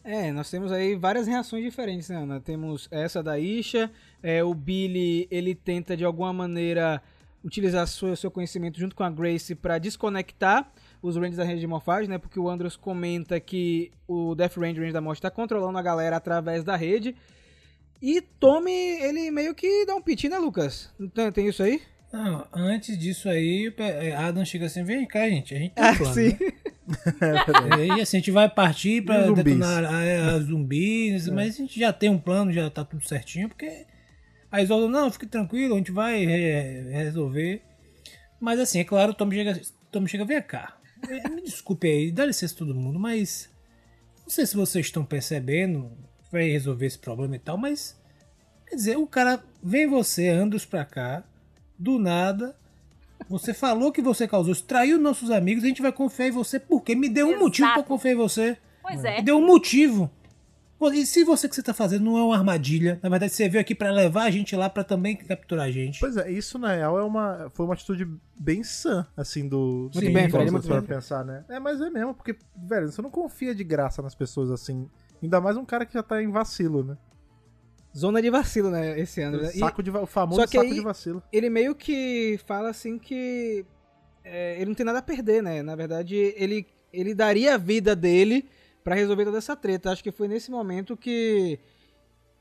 É, 0.03 0.31
nós 0.31 0.49
temos 0.49 0.71
aí 0.71 0.95
várias 0.95 1.27
reações 1.27 1.63
diferentes, 1.63 2.09
né, 2.09 2.17
Ana? 2.17 2.39
Temos 2.39 2.87
essa 2.91 3.23
da 3.23 3.39
Isha, 3.39 3.89
é, 4.21 4.43
o 4.43 4.53
Billy, 4.53 5.27
ele 5.31 5.55
tenta 5.55 5.95
de 5.95 6.03
alguma 6.03 6.33
maneira 6.33 7.01
utilizar 7.43 7.87
seu, 7.87 8.15
seu 8.15 8.31
conhecimento 8.31 8.79
junto 8.79 8.95
com 8.95 9.03
a 9.03 9.09
Grace 9.09 9.55
pra 9.55 9.77
desconectar 9.77 10.71
os 11.01 11.15
Rangers 11.15 11.37
da 11.37 11.43
rede 11.43 11.59
de 11.59 11.67
morfagem, 11.67 12.09
né? 12.09 12.17
Porque 12.17 12.39
o 12.39 12.49
Andros 12.49 12.77
comenta 12.77 13.39
que 13.39 13.91
o 14.07 14.33
Death 14.35 14.55
Ranger, 14.55 14.77
Ranger 14.77 14.93
da 14.93 15.01
Morte, 15.01 15.21
tá 15.21 15.29
controlando 15.29 15.77
a 15.77 15.81
galera 15.81 16.15
através 16.15 16.63
da 16.63 16.75
rede. 16.75 17.15
E 18.05 18.19
Tommy, 18.21 18.69
ele 18.71 19.31
meio 19.31 19.55
que 19.55 19.85
dá 19.85 19.95
um 19.95 20.01
piti, 20.01 20.27
né, 20.27 20.37
Lucas? 20.37 20.89
Tem, 21.15 21.31
tem 21.31 21.47
isso 21.47 21.63
aí? 21.63 21.81
Não, 22.11 22.45
antes 22.53 22.97
disso 22.97 23.29
aí, 23.29 23.71
Pe- 23.71 24.11
Adam 24.11 24.43
chega 24.45 24.65
assim, 24.65 24.83
vem 24.83 25.07
cá, 25.07 25.27
gente, 25.29 25.55
a 25.55 25.57
gente 25.57 25.73
tem 25.73 25.83
Ah, 25.83 25.91
um 25.93 25.97
plano, 25.97 26.13
sim. 26.13 26.37
né? 26.39 27.87
E 27.97 28.01
assim, 28.01 28.17
a 28.17 28.19
gente 28.19 28.29
vai 28.31 28.49
partir 28.49 29.03
pra 29.03 29.25
zumbis? 29.25 29.43
detonar 29.45 29.85
a, 29.85 30.33
a 30.35 30.39
zumbis, 30.39 31.27
mas 31.29 31.55
a 31.55 31.57
gente 31.59 31.79
já 31.79 31.93
tem 31.93 32.09
um 32.09 32.19
plano, 32.19 32.51
já 32.51 32.69
tá 32.69 32.83
tudo 32.83 33.07
certinho, 33.07 33.47
porque 33.47 33.85
aí 34.51 34.65
Zordon, 34.65 34.89
não, 34.89 35.09
fique 35.09 35.25
tranquilo, 35.25 35.73
a 35.75 35.77
gente 35.77 35.91
vai 35.91 36.25
re- 36.25 36.89
resolver. 36.91 37.61
Mas 38.39 38.59
assim, 38.59 38.79
é 38.79 38.83
claro, 38.83 39.11
o 39.11 39.15
Tom 39.15 39.31
chega, 39.31 39.59
Tom 39.89 40.05
chega, 40.05 40.25
vem 40.25 40.41
cá. 40.41 40.77
Eh, 41.09 41.29
Me 41.29 41.41
desculpe 41.41 41.87
aí, 41.87 42.11
dá 42.11 42.25
licença 42.25 42.53
todo 42.55 42.75
mundo, 42.75 42.99
mas 42.99 43.49
não 44.21 44.29
sei 44.29 44.45
se 44.45 44.55
vocês 44.55 44.85
estão 44.85 45.05
percebendo, 45.05 45.89
vai 46.33 46.49
resolver 46.49 46.87
esse 46.87 46.97
problema 46.97 47.35
e 47.35 47.39
tal, 47.39 47.57
mas 47.57 47.95
quer 48.67 48.75
dizer, 48.75 48.97
o 48.97 49.05
cara 49.05 49.41
vem 49.61 49.85
você, 49.87 50.29
Andros 50.29 50.65
pra 50.65 50.83
cá, 50.83 51.23
do 51.77 51.99
nada, 51.99 52.55
você 53.29 53.53
falou 53.53 53.91
que 53.91 54.01
você 54.01 54.27
causou 54.27 54.51
isso, 54.51 54.63
traiu 54.63 54.99
nossos 54.99 55.29
amigos, 55.29 55.63
a 55.63 55.67
gente 55.67 55.81
vai 55.81 55.91
confiar 55.91 56.29
em 56.29 56.31
você 56.31 56.59
porque 56.59 56.95
me 56.95 57.07
deu 57.07 57.27
um 57.27 57.29
Exato. 57.29 57.43
motivo 57.43 57.73
pra 57.73 57.83
confiar 57.83 58.11
em 58.13 58.15
você. 58.15 58.57
Pois 58.81 59.05
é. 59.05 59.17
Me 59.17 59.21
deu 59.21 59.37
um 59.37 59.45
motivo. 59.45 60.09
E 60.91 61.05
se 61.05 61.23
você 61.23 61.47
que 61.47 61.55
você 61.55 61.63
tá 61.63 61.73
fazendo 61.73 62.03
não 62.03 62.17
é 62.17 62.23
uma 62.23 62.35
armadilha, 62.35 62.99
na 63.01 63.07
verdade 63.07 63.31
você 63.31 63.47
veio 63.47 63.61
aqui 63.61 63.73
pra 63.73 63.89
levar 63.89 64.23
a 64.23 64.31
gente 64.31 64.53
lá 64.53 64.69
pra 64.69 64.83
também 64.83 65.15
capturar 65.15 65.67
a 65.67 65.71
gente. 65.71 65.97
Pois 65.97 66.17
é, 66.17 66.29
isso 66.29 66.59
na 66.59 66.73
real 66.73 66.99
é 66.99 67.03
uma, 67.03 67.49
foi 67.53 67.65
uma 67.65 67.73
atitude 67.73 68.05
bem 68.37 68.63
sã, 68.63 69.07
assim, 69.15 69.47
do. 69.47 69.89
Muito 69.93 70.07
do 70.07 70.13
bem, 70.13 70.29
Fred, 70.29 70.51
muito 70.51 70.67
bem. 70.67 70.81
pensar, 70.81 71.23
né? 71.23 71.45
É, 71.47 71.57
mas 71.57 71.79
é 71.79 71.89
mesmo, 71.89 72.13
porque, 72.13 72.35
velho, 72.67 72.91
você 72.91 73.01
não 73.01 73.09
confia 73.09 73.55
de 73.55 73.63
graça 73.63 74.01
nas 74.01 74.13
pessoas 74.13 74.51
assim. 74.51 74.89
Ainda 75.23 75.39
mais 75.41 75.55
um 75.57 75.63
cara 75.65 75.85
que 75.85 75.93
já 75.93 76.03
tá 76.03 76.21
em 76.21 76.29
vacilo, 76.29 76.83
né? 76.83 76.97
Zona 77.97 78.21
de 78.21 78.29
vacilo, 78.29 78.69
né, 78.69 78.99
esse 78.99 79.21
Andros. 79.21 79.55
E- 79.55 79.59
Saco 79.59 79.81
de, 79.81 79.89
o 79.91 80.05
famoso 80.05 80.41
Só 80.41 80.47
que 80.47 80.57
saco 80.57 80.67
aí- 80.69 80.73
de 80.73 80.81
vacilo. 80.81 81.23
ele 81.31 81.49
meio 81.49 81.73
que 81.75 82.39
fala 82.45 82.69
assim 82.69 82.97
que 82.99 83.65
é, 84.23 84.55
ele 84.57 84.65
não 84.65 84.73
tem 84.75 84.85
nada 84.85 84.99
a 84.99 85.01
perder, 85.01 85.41
né? 85.43 85.61
Na 85.61 85.75
verdade, 85.75 86.15
ele, 86.15 86.65
ele 86.91 87.13
daria 87.13 87.53
a 87.55 87.57
vida 87.57 87.95
dele 87.95 88.49
pra 88.83 88.95
resolver 88.95 89.25
toda 89.25 89.37
essa 89.37 89.55
treta. 89.55 89.91
Acho 89.91 90.03
que 90.03 90.11
foi 90.11 90.27
nesse 90.27 90.49
momento 90.49 90.97
que, 90.97 91.59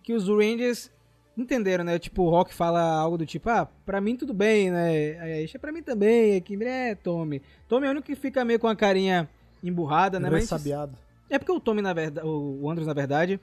que 0.03 0.13
os 0.15 0.27
Rangers 0.29 0.91
entenderam, 1.37 1.85
né? 1.85 1.99
Tipo, 1.99 2.23
o 2.23 2.31
Rock 2.31 2.55
fala 2.55 2.81
algo 2.83 3.19
do 3.19 3.27
tipo, 3.27 3.49
ah, 3.51 3.67
pra 3.85 4.01
mim 4.01 4.17
tudo 4.17 4.33
bem, 4.33 4.71
né? 4.71 5.19
Aí, 5.21 5.45
isso 5.45 5.57
é 5.57 5.61
pra 5.61 5.73
mim 5.73 5.83
também, 5.83 6.37
aqui, 6.37 6.57
é, 6.65 6.95
Tommy. 6.95 7.43
Tommy 7.69 7.87
é 7.87 7.89
o 7.89 7.93
único 7.93 8.07
que 8.07 8.15
fica 8.15 8.45
meio 8.45 8.59
com 8.59 8.69
a 8.69 8.77
carinha 8.77 9.29
emburrada, 9.63 10.19
né? 10.19 10.31
Mas 10.31 10.43
Ressabiado. 10.51 10.97
É 11.33 11.39
porque 11.39 11.51
o 11.51 11.59
Tommy, 11.59 11.81
na 11.81 11.95
verdade, 11.95 12.27
o 12.27 12.71
Andrews, 12.71 12.87
na 12.87 12.93
verdade, 12.93 13.41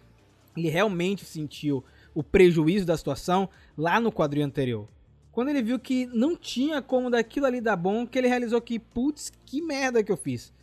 ele 0.55 0.69
realmente 0.69 1.25
sentiu 1.25 1.83
o 2.13 2.21
prejuízo 2.21 2.85
da 2.85 2.95
situação 2.95 3.49
lá 3.75 3.99
no 3.99 4.11
quadril 4.11 4.45
anterior. 4.45 4.87
Quando 5.31 5.49
ele 5.49 5.63
viu 5.63 5.79
que 5.79 6.05
não 6.07 6.35
tinha 6.35 6.83
como 6.83 7.09
daquilo 7.09 7.47
ali 7.47 7.59
dar 7.59 7.75
bom, 7.75 8.05
que 8.05 8.17
ele 8.19 8.27
realizou 8.27 8.61
que, 8.61 8.77
putz, 8.77 9.31
que 9.43 9.59
merda 9.59 10.03
que 10.03 10.11
eu 10.11 10.17
fiz. 10.17 10.53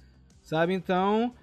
Sabe? 0.40 0.72
Então, 0.72 1.34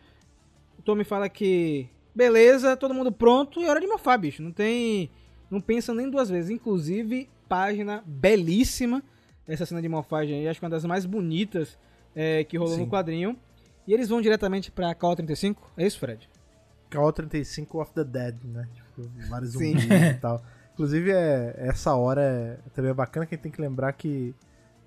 o 0.79 0.81
Tommy 0.81 1.03
fala 1.03 1.27
que, 1.27 1.89
beleza, 2.15 2.77
todo 2.77 2.93
mundo 2.93 3.11
pronto, 3.11 3.61
é 3.61 3.69
hora 3.69 3.81
de 3.81 3.87
mofar, 3.87 4.17
bicho. 4.17 4.41
Não 4.41 4.51
tem. 4.51 5.09
Não 5.51 5.59
pensa 5.59 5.93
nem 5.93 6.09
duas 6.09 6.29
vezes. 6.29 6.49
Inclusive, 6.49 7.29
página 7.49 8.01
belíssima. 8.05 9.03
Essa 9.45 9.65
cena 9.65 9.81
de 9.81 9.89
morfagem 9.89 10.39
aí, 10.39 10.47
acho 10.47 10.59
que 10.59 10.65
é 10.65 10.67
uma 10.67 10.71
das 10.71 10.85
mais 10.85 11.05
bonitas 11.05 11.77
é, 12.15 12.45
que 12.45 12.57
rolou 12.57 12.75
Sim. 12.75 12.81
no 12.81 12.89
quadrinho. 12.89 13.37
E 13.87 13.93
eles 13.93 14.09
vão 14.09 14.21
diretamente 14.21 14.71
pra 14.71 14.93
KO35. 14.95 15.57
É 15.77 15.85
isso, 15.85 15.99
Fred? 15.99 16.29
KO35 16.91 17.81
of 17.81 17.93
the 17.93 18.03
Dead, 18.03 18.35
né? 18.43 18.67
Tipo, 18.73 19.09
vários 19.29 19.51
zumbis 19.51 19.83
e 19.85 20.13
tal. 20.21 20.43
Inclusive, 20.73 21.11
é, 21.11 21.53
essa 21.57 21.95
hora 21.95 22.21
é, 22.21 22.57
também 22.73 22.91
é 22.91 22.93
bacana 22.93 23.25
que 23.25 23.33
a 23.33 23.35
gente 23.35 23.43
tem 23.43 23.51
que 23.51 23.61
lembrar 23.61 23.93
que 23.93 24.33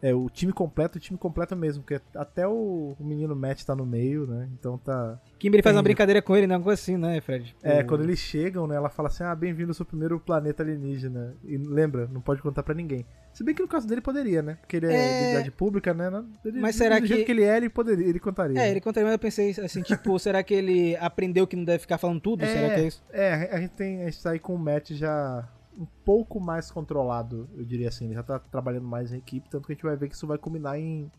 é 0.03 0.15
o 0.15 0.29
time 0.29 0.53
completo, 0.53 0.99
o 0.99 1.01
time 1.01 1.19
completo 1.19 1.57
mesmo, 1.57 1.83
porque 1.83 2.01
até 2.15 2.47
o, 2.47 2.95
o 2.99 3.05
menino 3.05 3.35
Matt 3.35 3.63
tá 3.65 3.75
no 3.75 3.87
meio, 3.87 4.27
né? 4.27 4.49
Então 4.59 4.77
tá. 4.79 5.19
Kimberly 5.39 5.63
faz 5.63 5.75
uma 5.77 5.83
brincadeira 5.83 6.21
com 6.23 6.37
ele, 6.37 6.47
né? 6.47 6.59
Coisa 6.59 6.81
assim, 6.81 6.97
né, 6.97 7.21
Fred? 7.21 7.47
Tipo, 7.47 7.61
É, 7.67 7.83
quando 7.83 8.03
eles 8.05 8.19
chegam, 8.19 8.67
né? 8.67 8.77
Ela 8.77 8.89
fala 8.91 9.09
assim: 9.09 9.25
ah, 9.25 9.35
bem-vindo 9.35 9.71
ao 9.71 9.75
seu 9.75 9.87
primeiro 9.87 10.19
planeta 10.21 10.63
alienígena. 10.63 11.35
E 11.45 11.57
lembra, 11.57 12.07
não 12.13 12.21
pode 12.21 12.43
contar 12.43 12.63
pra 12.63 12.75
ninguém. 12.75 13.07
Se 13.33 13.45
bem 13.45 13.55
que 13.55 13.61
no 13.61 13.69
caso 13.69 13.87
dele 13.87 14.01
poderia, 14.01 14.41
né? 14.43 14.57
Porque 14.61 14.77
ele 14.79 14.87
é, 14.87 14.95
É. 14.95 15.25
de 15.27 15.31
idade 15.33 15.51
pública, 15.51 15.93
né? 15.93 16.11
Ele, 16.45 16.61
Mas 16.61 16.75
será 16.77 16.99
do 16.99 17.07
jeito 17.07 17.21
que- 17.21 17.27
que 17.27 17.33
ele 17.33 17.43
é, 17.45 17.57
ele 17.59 17.69
poderia, 17.69 18.07
ele 18.07 18.19
contaria. 18.19 18.59
É, 18.59 18.71
ele 18.71 18.81
contaria, 18.81 19.05
mas 19.07 19.13
eu 19.13 19.19
pensei 19.19 19.51
assim, 19.63 19.83
tipo, 19.83 20.17
será 20.19 20.43
que 20.43 20.55
ele 20.55 20.97
aprendeu 20.97 21.47
que 21.47 21.55
não 21.57 21.65
deve 21.65 21.81
ficar 21.81 21.99
falando 21.99 22.21
tudo? 22.21 22.47
Será 22.47 22.75
que 22.75 22.81
é 22.81 22.87
isso? 22.87 23.03
É, 23.13 23.33
a 23.53 23.59
gente 23.61 23.73
tem. 23.73 24.03
A 24.03 24.05
gente 24.07 24.23
tá 24.23 24.31
aí 24.31 24.39
com 24.39 24.55
o 24.55 24.59
Matt 24.59 24.93
já 24.93 25.47
um 25.77 25.87
pouco 26.05 26.41
mais 26.41 26.71
controlado, 26.71 27.49
eu 27.55 27.65
diria 27.65 27.89
assim. 27.89 28.07
Ele 28.07 28.15
já 28.15 28.23
tá 28.23 28.39
trabalhando 28.39 28.87
mais 28.87 29.13
em 29.13 29.19
equipe, 29.19 29.49
tanto 29.49 29.67
que 29.67 29.73
a 29.73 29.75
gente 29.75 29.85
vai 29.85 29.97
ver 29.97 30.09
que 30.09 30.15
isso 30.15 30.27
vai 30.27 30.39
culminar 30.39 30.79
em, 30.79 31.11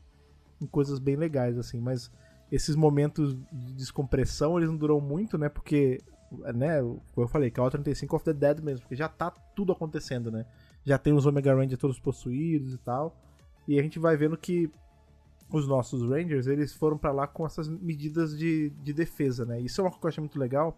em 0.60 0.66
coisas 0.66 1.00
bem 1.00 1.16
legais, 1.16 1.58
assim. 1.58 1.80
Mas 1.80 2.12
esses 2.52 2.76
momentos 2.76 3.36
de 3.52 3.74
descompressão, 3.74 4.58
eles 4.58 4.70
não 4.70 4.78
duram 4.78 5.00
muito, 5.00 5.38
né? 5.38 5.50
Porque, 5.50 6.02
né, 6.56 6.82
como 6.82 7.26
eu 7.26 7.28
falei, 7.28 7.54
o 7.56 7.70
35 7.70 8.16
of 8.16 8.26
the 8.26 8.34
Dead 8.34 8.62
mesmo, 8.62 8.82
porque 8.82 8.96
já 8.96 9.08
tá 9.08 9.32
tudo 9.32 9.72
acontecendo, 9.72 10.32
né? 10.32 10.46
Já 10.84 10.98
tem 10.98 11.14
os 11.14 11.26
Omega 11.26 11.54
Rangers 11.54 11.80
todos 11.80 12.00
possuídos 12.00 12.74
e 12.74 12.78
tal. 12.78 13.16
E 13.68 13.78
a 13.80 13.84
gente 13.84 14.00
vai 14.00 14.16
vendo 14.16 14.38
que 14.38 14.72
os 15.52 15.68
nossos 15.68 16.02
Rangers, 16.10 16.48
eles 16.48 16.74
foram 16.74 16.98
pra 16.98 17.12
lá 17.12 17.28
com 17.28 17.46
essas 17.46 17.68
medidas 17.70 18.38
de, 18.38 18.70
de 18.82 18.94
defesa, 18.94 19.46
né? 19.46 19.60
Isso 19.60 19.80
é 19.80 19.84
uma 19.84 19.92
coisa 19.92 20.16
que 20.16 20.20
eu 20.20 20.24
muito 20.24 20.40
legal, 20.40 20.78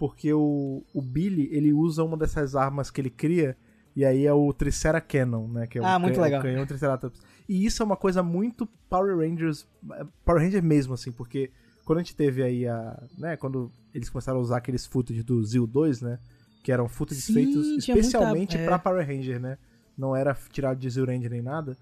porque 0.00 0.32
o, 0.32 0.82
o 0.94 1.02
Billy, 1.02 1.46
ele 1.52 1.74
usa 1.74 2.02
uma 2.02 2.16
dessas 2.16 2.56
armas 2.56 2.90
que 2.90 3.00
ele 3.02 3.10
cria, 3.10 3.54
e 3.94 4.02
aí 4.02 4.24
é 4.24 4.32
o 4.32 4.50
Tricera 4.54 4.98
Cannon, 5.00 5.46
né? 5.46 5.66
Que 5.66 5.76
é 5.78 5.82
o 5.82 5.84
Ah, 5.84 5.98
muito 5.98 6.14
can- 6.16 6.22
legal. 6.22 6.40
o 6.40 6.42
canhão 6.42 6.64
Triceratops. 6.66 7.20
E 7.46 7.66
isso 7.66 7.82
é 7.82 7.86
uma 7.86 7.96
coisa 7.98 8.22
muito 8.22 8.66
Power 8.88 9.18
Rangers, 9.18 9.68
Power 10.24 10.40
Ranger 10.42 10.62
mesmo, 10.62 10.94
assim, 10.94 11.12
porque 11.12 11.50
quando 11.84 11.98
a 11.98 12.02
gente 12.02 12.16
teve 12.16 12.42
aí 12.42 12.66
a, 12.66 13.02
né, 13.18 13.36
quando 13.36 13.70
eles 13.92 14.08
começaram 14.08 14.38
a 14.38 14.42
usar 14.42 14.56
aqueles 14.56 14.86
footage 14.86 15.22
do 15.22 15.44
Zil 15.44 15.66
2, 15.66 16.00
né, 16.00 16.18
que 16.64 16.72
eram 16.72 16.88
footage 16.88 17.20
Sim, 17.20 17.34
feitos 17.34 17.52
tinha 17.84 17.94
muita- 17.94 18.06
especialmente 18.08 18.56
é. 18.56 18.64
pra 18.64 18.78
Power 18.78 19.06
Ranger, 19.06 19.38
né? 19.38 19.58
Não 19.98 20.16
era 20.16 20.34
tirado 20.50 20.78
de 20.78 20.88
Zil 20.88 21.04
Ranger 21.04 21.30
nem 21.30 21.42
nada. 21.42 21.76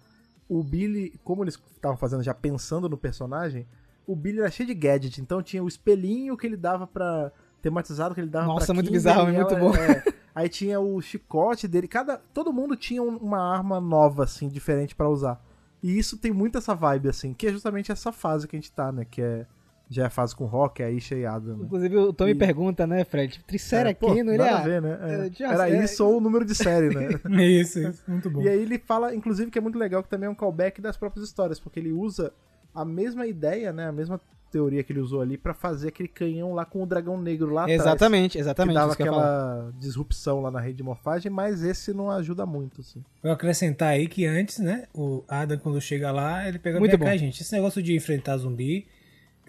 O 0.49 0.65
Billy, 0.65 1.15
como 1.23 1.45
eles 1.45 1.57
estavam 1.77 1.97
fazendo 1.97 2.23
já 2.25 2.35
pensando 2.35 2.89
no 2.89 2.97
personagem, 2.97 3.65
o 4.07 4.17
Billy 4.17 4.41
era 4.41 4.51
cheio 4.51 4.67
de 4.67 4.75
gadget, 4.75 5.21
então 5.21 5.43
tinha 5.43 5.63
o 5.63 5.69
espelhinho 5.69 6.37
que 6.37 6.47
ele 6.47 6.57
dava 6.57 6.87
pra 6.87 7.31
tematizado 7.63 8.15
que 8.15 8.21
ele 8.21 8.31
dava 8.31 8.47
Nossa, 8.47 8.67
pra 8.67 8.75
muito 8.75 8.87
Kimberly, 8.91 9.05
bizarro, 9.09 9.33
muito 9.33 9.55
ela- 9.55 9.61
bom. 9.61 9.75
é. 9.77 10.03
Aí 10.35 10.49
tinha 10.49 10.79
o 10.79 11.01
chicote 11.01 11.67
dele, 11.67 11.89
cada 11.89 12.17
todo 12.33 12.53
mundo 12.53 12.77
tinha 12.77 13.03
um- 13.03 13.17
uma 13.17 13.41
arma 13.41 13.81
nova 13.81 14.25
assim, 14.25 14.49
diferente 14.49 14.95
pra 14.95 15.09
usar. 15.09 15.43
E 15.83 15.99
isso 15.99 16.17
tem 16.17 16.33
muito 16.33 16.59
essa 16.59 16.75
vibe 16.75 17.09
assim, 17.09 17.33
que 17.35 17.47
é 17.47 17.53
justamente 17.53 17.91
essa 17.93 18.13
fase 18.13 18.47
que 18.47 18.55
a 18.57 18.59
gente 18.59 18.71
tá, 18.73 18.91
né, 18.93 19.05
que 19.09 19.21
é 19.23 19.47
já 19.91 20.03
é 20.03 20.07
a 20.07 20.11
fase 20.11 20.37
com 20.37 20.45
Rock, 20.45 20.83
a 20.83 20.91
Isha 20.91 21.15
e 21.17 21.25
Adam, 21.25 21.57
né? 21.57 21.65
Inclusive, 21.65 21.97
o 21.97 22.13
Tommy 22.13 22.33
E- 22.33 22.35
pergunta, 22.35 22.87
né, 22.87 23.05
Fred? 23.05 23.33
Tipo, 23.33 23.47
Tricera 23.47 23.89
É, 23.89 23.93
aqui, 23.93 24.23
não 24.23 24.35
ele 24.35 24.37
nada 24.37 24.59
é. 24.61 24.63
ver, 24.65 24.83
né? 24.83 24.99
É. 25.01 25.27
é, 25.29 25.31
já- 25.33 25.51
Era 25.55 25.71
é- 25.71 25.83
isso 25.83 26.05
ou 26.05 26.19
o 26.19 26.21
número 26.21 26.45
de 26.45 26.55
série, 26.55 26.95
né? 26.95 27.09
Isso, 27.43 27.79
isso. 27.81 28.03
Muito 28.07 28.29
bom. 28.29 28.43
E 28.43 28.49
aí 28.51 28.61
ele 28.61 28.79
fala, 28.79 29.15
inclusive, 29.15 29.51
que 29.51 29.57
é 29.59 29.63
muito 29.63 29.79
legal 29.79 30.03
que 30.03 30.09
também 30.11 30.27
é 30.27 30.31
um 30.31 30.35
callback 30.35 30.79
das 30.83 30.99
próprias 30.99 31.27
histórias, 31.27 31.59
porque 31.59 31.81
ele 31.81 31.91
usa 31.91 32.35
a 32.75 32.85
mesma 32.85 33.27
ideia, 33.27 33.73
né, 33.73 33.89
a 33.89 33.93
mesma 33.93 34.21
teoria 34.51 34.83
que 34.83 34.93
ele 34.93 35.01
usou 35.01 35.21
ali 35.21 35.37
pra 35.39 35.53
fazer 35.55 35.89
aquele 35.89 36.09
canhão 36.09 36.55
lá 36.55 36.65
com 36.65 36.83
o 36.83 36.87
dragão 36.87 37.21
negro 37.21 37.53
lá 37.53 37.63
atrás. 37.63 37.81
Exatamente, 37.81 38.33
Que 38.33 38.39
exatamente. 38.39 38.75
dava 38.75 38.97
que 38.97 39.05
falar. 39.05 39.17
aquela 39.19 39.73
disrupção 39.79 40.41
lá 40.41 40.51
na 40.51 40.61
rede 40.61 40.79
de 40.79 40.83
morfagem, 40.83 41.31
mas 41.31 41.63
esse 41.63 41.93
não 41.93 42.11
ajuda 42.11 42.45
muito, 42.47 42.81
assim. 42.81 43.03
Vou 43.23 43.33
acrescentar 43.33 43.91
aí 43.91 44.09
que 44.09 44.25
antes, 44.27 44.59
né, 44.59 44.85
o 44.95 45.23
Adam, 45.29 45.59
quando 45.59 45.81
chega 45.81 46.11
lá, 46.11 46.49
ele 46.49 46.59
pega 46.59 46.79
Muito 46.79 46.97
bem 46.99 47.09
cá, 47.09 47.17
gente. 47.17 47.43
Esse 47.43 47.53
negócio 47.53 47.83
de 47.83 47.95
enfrentar 47.95 48.37
zumbi, 48.39 48.87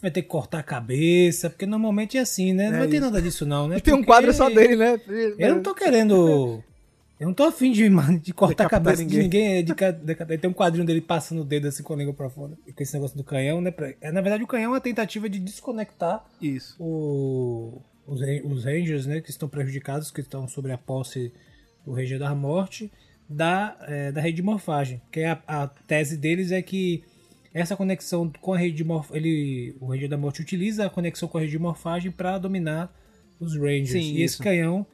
vai 0.01 0.09
ter 0.11 0.21
que 0.21 0.27
cortar 0.29 0.59
a 0.59 0.63
cabeça, 0.63 1.49
porque 1.49 1.65
normalmente 1.65 2.17
é 2.17 2.21
assim, 2.21 2.53
né? 2.53 2.69
Não 2.69 2.75
É 2.75 2.79
vai 2.79 2.87
ter 2.87 2.95
isso. 2.97 3.05
nada 3.05 3.21
disso, 3.21 3.45
não, 3.45 3.67
né? 3.67 3.77
E 3.77 3.81
tem 3.81 3.93
um 3.93 4.03
quadro 4.03 4.31
só 4.33 4.49
dele, 4.49 4.75
né? 4.75 4.99
Eu 5.37 5.55
não 5.55 5.61
tô 5.63 5.73
querendo. 5.75 6.63
Eu 7.19 7.27
não 7.27 7.33
tô 7.33 7.43
afim 7.43 7.71
de, 7.71 7.89
de 8.21 8.33
cortar 8.33 8.65
a 8.65 8.69
cabeça 8.69 9.03
de 9.05 9.17
ninguém. 9.17 9.63
ninguém. 9.63 9.63
De, 9.65 9.73
de, 9.73 10.25
de, 10.25 10.37
tem 10.37 10.49
um 10.49 10.53
quadrinho 10.53 10.85
dele 10.85 11.01
passando 11.01 11.41
o 11.41 11.43
dedo 11.45 11.67
assim 11.67 11.83
com 11.83 11.93
a 11.93 11.97
língua 11.97 12.13
pra 12.13 12.29
fora. 12.29 12.57
E 12.65 12.71
com 12.71 12.81
esse 12.81 12.93
negócio 12.93 13.17
do 13.17 13.23
canhão, 13.23 13.59
né? 13.59 13.73
é, 14.01 14.11
na 14.11 14.21
verdade, 14.21 14.43
o 14.43 14.47
canhão 14.47 14.71
é 14.71 14.75
uma 14.75 14.81
tentativa 14.81 15.27
de 15.29 15.37
desconectar 15.39 16.23
Isso. 16.41 16.75
o- 16.79 17.81
os, 18.07 18.21
os 18.45 18.63
Rangers, 18.65 19.05
né? 19.05 19.19
Que 19.21 19.29
estão 19.29 19.49
prejudicados, 19.49 20.09
que 20.11 20.21
estão 20.21 20.47
sobre 20.47 20.71
a 20.71 20.77
posse 20.77 21.31
do 21.85 21.91
Ranger 21.93 22.19
da 22.19 22.33
Morte, 22.33 22.91
da, 23.29 23.77
é, 23.87 24.11
da 24.11 24.21
rede 24.21 24.37
de 24.37 24.43
morfagem. 24.43 25.01
Que 25.11 25.23
a, 25.23 25.41
a 25.47 25.67
tese 25.67 26.15
deles 26.17 26.51
é 26.51 26.61
que 26.61 27.03
essa 27.53 27.75
conexão 27.75 28.31
com 28.41 28.53
a 28.53 28.57
rede 28.57 28.77
de 28.77 28.83
morfagem. 28.83 29.17
Ele, 29.23 29.75
o 29.79 29.87
Ranger 29.87 30.07
da 30.09 30.17
Morte 30.17 30.41
utiliza 30.41 30.85
a 30.85 30.89
conexão 30.89 31.27
com 31.27 31.37
a 31.37 31.41
rede 31.41 31.51
de 31.51 31.59
morfagem 31.59 32.11
para 32.11 32.37
dominar 32.37 32.93
os 33.39 33.55
Rangers. 33.55 33.91
Sim, 33.91 34.13
e 34.13 34.21
esse 34.23 34.35
isso. 34.35 34.43
canhão, 34.43 34.85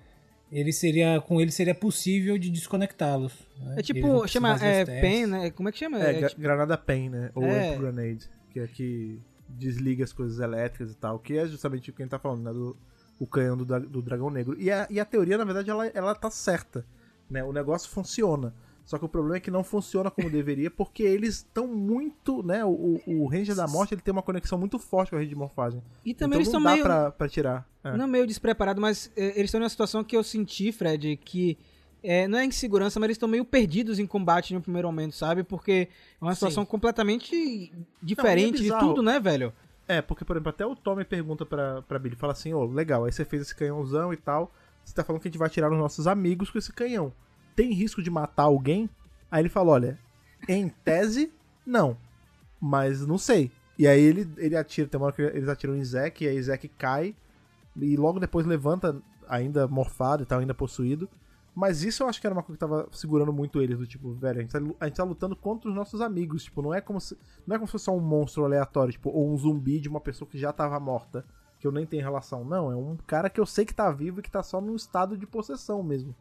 ele 0.57 0.71
seria, 0.71 1.19
com 1.21 1.41
ele 1.41 1.51
seria 1.51 1.75
possível 1.75 2.37
de 2.37 2.49
desconectá-los. 2.49 3.33
né? 3.59 3.75
É 3.77 3.81
tipo, 3.81 4.27
chama 4.27 4.55
é. 4.63 4.85
PEN, 5.01 5.25
né? 5.27 5.49
Como 5.51 5.67
é 5.67 5.71
que 5.71 5.77
chama? 5.79 6.01
É, 6.01 6.21
É, 6.21 6.27
tipo- 6.29 6.41
granada 6.41 6.77
PEN, 6.77 7.09
né? 7.09 7.31
Ou 7.35 7.43
É. 7.43 7.75
Grenade, 7.77 8.29
que 8.51 8.59
é 8.59 8.67
que 8.67 9.19
desliga 9.49 10.03
as 10.03 10.13
coisas 10.13 10.39
elétricas 10.39 10.91
e 10.91 10.95
tal, 10.95 11.19
que 11.19 11.37
é 11.37 11.45
justamente 11.47 11.89
o 11.89 11.93
que 11.93 12.01
a 12.01 12.05
gente 12.05 12.11
tá 12.11 12.19
falando, 12.19 12.43
né? 12.43 12.53
Do, 12.53 12.75
o 13.19 13.27
canhão 13.27 13.55
do, 13.57 13.65
do 13.65 14.01
dragão 14.01 14.29
negro. 14.29 14.59
E 14.59 14.71
a, 14.71 14.87
e 14.89 14.99
a 14.99 15.05
teoria, 15.05 15.37
na 15.37 15.45
verdade, 15.45 15.69
ela, 15.69 15.87
ela 15.87 16.15
tá 16.15 16.29
certa, 16.29 16.85
né? 17.29 17.43
O 17.43 17.51
negócio 17.53 17.89
funciona. 17.89 18.53
Só 18.85 18.99
que 18.99 19.05
o 19.05 19.09
problema 19.09 19.37
é 19.37 19.39
que 19.39 19.49
não 19.49 19.63
funciona 19.63 20.11
como 20.11 20.29
deveria, 20.29 20.69
porque 20.69 21.01
eles 21.01 21.37
estão 21.37 21.67
muito, 21.67 22.43
né? 22.43 22.63
O, 22.63 23.01
o, 23.07 23.27
Ranger 23.27 23.55
da 23.55 23.67
Morte, 23.67 23.95
ele 23.95 24.01
tem 24.01 24.11
uma 24.11 24.21
conexão 24.21 24.59
muito 24.59 24.77
forte 24.77 25.09
com 25.09 25.15
a 25.15 25.19
rede 25.19 25.29
de 25.29 25.35
morfagem. 25.35 25.81
E 26.05 26.13
também 26.13 26.39
então 26.39 26.41
eles 26.41 26.53
não 26.53 26.59
estão 26.59 26.63
dá 26.63 26.71
meio. 26.71 26.83
pra, 26.83 27.11
pra 27.11 27.27
tirar. 27.27 27.67
É. 27.83 27.97
Não 27.97 28.07
meio 28.07 28.27
despreparados, 28.27 28.79
mas 28.79 29.11
é, 29.17 29.29
eles 29.29 29.45
estão 29.45 29.59
numa 29.59 29.69
situação 29.69 30.03
que 30.03 30.15
eu 30.15 30.23
senti, 30.23 30.71
Fred, 30.71 31.17
que 31.17 31.57
é, 32.03 32.27
não 32.27 32.37
é 32.37 32.45
insegurança, 32.45 32.99
mas 32.99 33.07
eles 33.07 33.15
estão 33.15 33.27
meio 33.27 33.43
perdidos 33.43 33.97
em 33.97 34.05
combate 34.05 34.53
no 34.53 34.61
primeiro 34.61 34.87
momento, 34.87 35.15
sabe? 35.15 35.43
Porque 35.43 35.89
é 36.21 36.23
uma 36.23 36.35
situação 36.35 36.63
completamente 36.63 37.73
diferente 38.03 38.57
de 38.57 38.63
bizarro. 38.63 38.89
tudo, 38.89 39.01
né, 39.01 39.19
velho? 39.19 39.51
É, 39.87 39.99
porque, 39.99 40.23
por 40.23 40.35
exemplo, 40.35 40.49
até 40.49 40.63
o 40.63 40.75
Tommy 40.75 41.03
pergunta 41.03 41.43
pra, 41.43 41.81
pra 41.81 41.97
Billy, 41.97 42.15
fala 42.15 42.33
assim, 42.33 42.53
ô, 42.53 42.65
legal, 42.65 43.05
aí 43.05 43.11
você 43.11 43.25
fez 43.25 43.41
esse 43.41 43.55
canhãozão 43.55 44.13
e 44.13 44.17
tal, 44.17 44.53
você 44.83 44.93
tá 44.93 45.03
falando 45.03 45.21
que 45.21 45.27
a 45.27 45.31
gente 45.31 45.39
vai 45.39 45.49
tirar 45.49 45.71
os 45.71 45.77
nossos 45.77 46.05
amigos 46.05 46.51
com 46.51 46.59
esse 46.59 46.71
canhão. 46.71 47.11
Tem 47.55 47.73
risco 47.73 48.01
de 48.01 48.09
matar 48.09 48.43
alguém? 48.43 48.89
Aí 49.31 49.41
ele 49.41 49.49
fala, 49.49 49.71
olha, 49.71 49.99
em 50.47 50.69
tese, 50.69 51.31
não. 51.65 51.97
Mas 52.59 53.05
não 53.05 53.17
sei. 53.17 53.51
E 53.77 53.87
aí 53.87 54.01
ele, 54.01 54.29
ele 54.37 54.55
atira, 54.55 54.87
tem 54.87 54.99
uma 54.99 55.07
hora 55.07 55.15
que 55.15 55.21
eles 55.21 55.49
atiram 55.49 55.75
em 55.75 55.83
Zack, 55.83 56.23
e 56.23 56.27
aí 56.27 56.41
Zack 56.41 56.67
cai, 56.69 57.15
e 57.75 57.97
logo 57.97 58.19
depois 58.19 58.45
levanta, 58.45 59.01
ainda 59.27 59.67
morfado 59.67 60.23
e 60.23 60.25
tal, 60.25 60.39
ainda 60.39 60.53
possuído. 60.53 61.09
Mas 61.53 61.83
isso 61.83 62.03
eu 62.03 62.09
acho 62.09 62.19
que 62.19 62.27
era 62.27 62.33
uma 62.33 62.43
coisa 62.43 62.57
que 62.57 62.59
tava 62.59 62.87
segurando 62.91 63.31
muito 63.31 63.61
eles, 63.61 63.77
do 63.77 63.87
tipo, 63.87 64.13
velho, 64.13 64.39
a 64.39 64.41
gente, 64.41 64.51
tá, 64.51 64.59
a 64.79 64.87
gente 64.87 64.97
tá 64.97 65.03
lutando 65.05 65.35
contra 65.37 65.69
os 65.69 65.75
nossos 65.75 66.01
amigos, 66.01 66.43
tipo, 66.43 66.61
não 66.61 66.73
é 66.73 66.81
como 66.81 66.99
se. 66.99 67.17
Não 67.47 67.55
é 67.55 67.57
como 67.57 67.67
se 67.67 67.71
fosse 67.71 67.85
só 67.85 67.95
um 67.95 68.01
monstro 68.01 68.43
aleatório, 68.43 68.91
tipo, 68.91 69.09
ou 69.09 69.31
um 69.31 69.37
zumbi 69.37 69.79
de 69.79 69.87
uma 69.87 70.01
pessoa 70.01 70.29
que 70.29 70.37
já 70.37 70.51
tava 70.51 70.77
morta, 70.81 71.25
que 71.59 71.65
eu 71.65 71.71
nem 71.71 71.85
tenho 71.85 72.03
relação. 72.03 72.43
Não, 72.43 72.69
é 72.71 72.75
um 72.75 72.97
cara 73.07 73.29
que 73.29 73.39
eu 73.39 73.45
sei 73.45 73.65
que 73.65 73.73
tá 73.73 73.89
vivo 73.89 74.19
e 74.19 74.23
que 74.23 74.29
tá 74.29 74.43
só 74.43 74.59
num 74.59 74.75
estado 74.75 75.17
de 75.17 75.25
possessão 75.25 75.81
mesmo. 75.81 76.13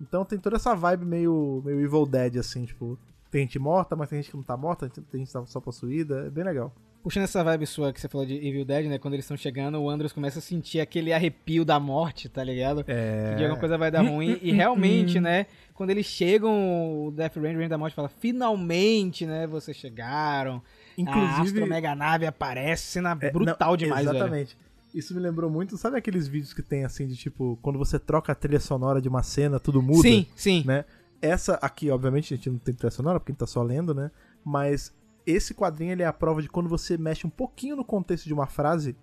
Então 0.00 0.24
tem 0.24 0.38
toda 0.38 0.56
essa 0.56 0.74
vibe 0.74 1.04
meio, 1.04 1.62
meio 1.64 1.80
Evil 1.80 2.06
Dead, 2.06 2.36
assim, 2.36 2.64
tipo, 2.64 2.98
tem 3.30 3.42
gente 3.42 3.58
morta, 3.58 3.96
mas 3.96 4.08
tem 4.08 4.20
gente 4.22 4.30
que 4.30 4.36
não 4.36 4.44
tá 4.44 4.56
morta, 4.56 4.88
tem 4.88 5.20
gente 5.20 5.26
que 5.26 5.32
tá 5.32 5.44
só 5.46 5.60
possuída. 5.60 6.26
É 6.26 6.30
bem 6.30 6.44
legal. 6.44 6.72
Puxando 7.02 7.22
essa 7.22 7.44
vibe 7.44 7.66
sua 7.66 7.92
que 7.92 8.00
você 8.00 8.08
falou 8.08 8.26
de 8.26 8.34
Evil 8.34 8.64
Dead, 8.64 8.86
né? 8.86 8.98
Quando 8.98 9.14
eles 9.14 9.24
estão 9.24 9.36
chegando, 9.36 9.80
o 9.80 9.88
Andros 9.88 10.12
começa 10.12 10.40
a 10.40 10.42
sentir 10.42 10.80
aquele 10.80 11.12
arrepio 11.12 11.64
da 11.64 11.78
morte, 11.78 12.28
tá 12.28 12.42
ligado? 12.42 12.84
É. 12.88 13.30
Que 13.30 13.36
de 13.36 13.44
alguma 13.44 13.60
coisa 13.60 13.78
vai 13.78 13.92
dar 13.92 14.02
ruim. 14.02 14.40
e 14.42 14.50
realmente, 14.50 15.18
né? 15.20 15.46
Quando 15.72 15.90
eles 15.90 16.04
chegam, 16.04 17.06
o 17.06 17.12
Death 17.12 17.36
Ranger, 17.36 17.52
Ranger 17.52 17.68
da 17.68 17.78
Morte 17.78 17.94
fala: 17.94 18.08
finalmente, 18.08 19.24
né? 19.24 19.46
Vocês 19.46 19.76
chegaram. 19.76 20.56
A 20.56 21.00
Inclusive. 21.00 21.42
Astro 21.42 21.66
Mega 21.68 21.94
Nave 21.94 22.26
aparece, 22.26 22.82
cena 22.86 23.16
É, 23.20 23.30
brutal 23.30 23.70
não, 23.70 23.76
demais, 23.76 24.04
velho. 24.04 24.48
Isso 24.96 25.14
me 25.14 25.20
lembrou 25.20 25.50
muito, 25.50 25.76
sabe 25.76 25.98
aqueles 25.98 26.26
vídeos 26.26 26.54
que 26.54 26.62
tem 26.62 26.84
assim 26.84 27.06
de 27.06 27.16
tipo, 27.16 27.58
quando 27.60 27.78
você 27.78 27.98
troca 27.98 28.32
a 28.32 28.34
trilha 28.34 28.58
sonora 28.60 29.00
de 29.00 29.08
uma 29.08 29.22
cena, 29.22 29.60
tudo 29.60 29.82
muda? 29.82 30.00
Sim, 30.08 30.26
sim. 30.34 30.64
né? 30.64 30.84
Essa 31.20 31.54
aqui, 31.56 31.90
obviamente, 31.90 32.32
a 32.32 32.36
gente 32.36 32.48
não 32.50 32.58
tem 32.58 32.74
trilha 32.74 32.90
sonora, 32.90 33.20
porque 33.20 33.30
a 33.30 33.34
gente 33.34 33.40
tá 33.40 33.46
só 33.46 33.62
lendo, 33.62 33.94
né? 33.94 34.10
Mas 34.44 34.94
esse 35.26 35.52
quadrinho 35.54 35.92
ele 35.92 36.02
é 36.02 36.06
a 36.06 36.12
prova 36.12 36.40
de 36.40 36.48
quando 36.48 36.68
você 36.68 36.96
mexe 36.96 37.26
um 37.26 37.30
pouquinho 37.30 37.76
no 37.76 37.84
contexto 37.84 38.24
de 38.24 38.32
uma 38.32 38.46
frase, 38.46 38.96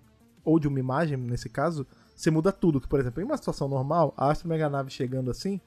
ou 0.44 0.58
de 0.58 0.68
uma 0.68 0.78
imagem, 0.80 1.16
nesse 1.16 1.48
caso, 1.48 1.86
você 2.14 2.30
muda 2.30 2.50
tudo. 2.52 2.80
Que, 2.80 2.88
por 2.88 2.98
exemplo, 3.00 3.22
em 3.22 3.24
uma 3.24 3.36
situação 3.36 3.68
normal, 3.68 4.12
a 4.16 4.30
Astro 4.30 4.48
Mega 4.48 4.68
Nave 4.68 4.90
chegando 4.90 5.30
assim 5.30 5.60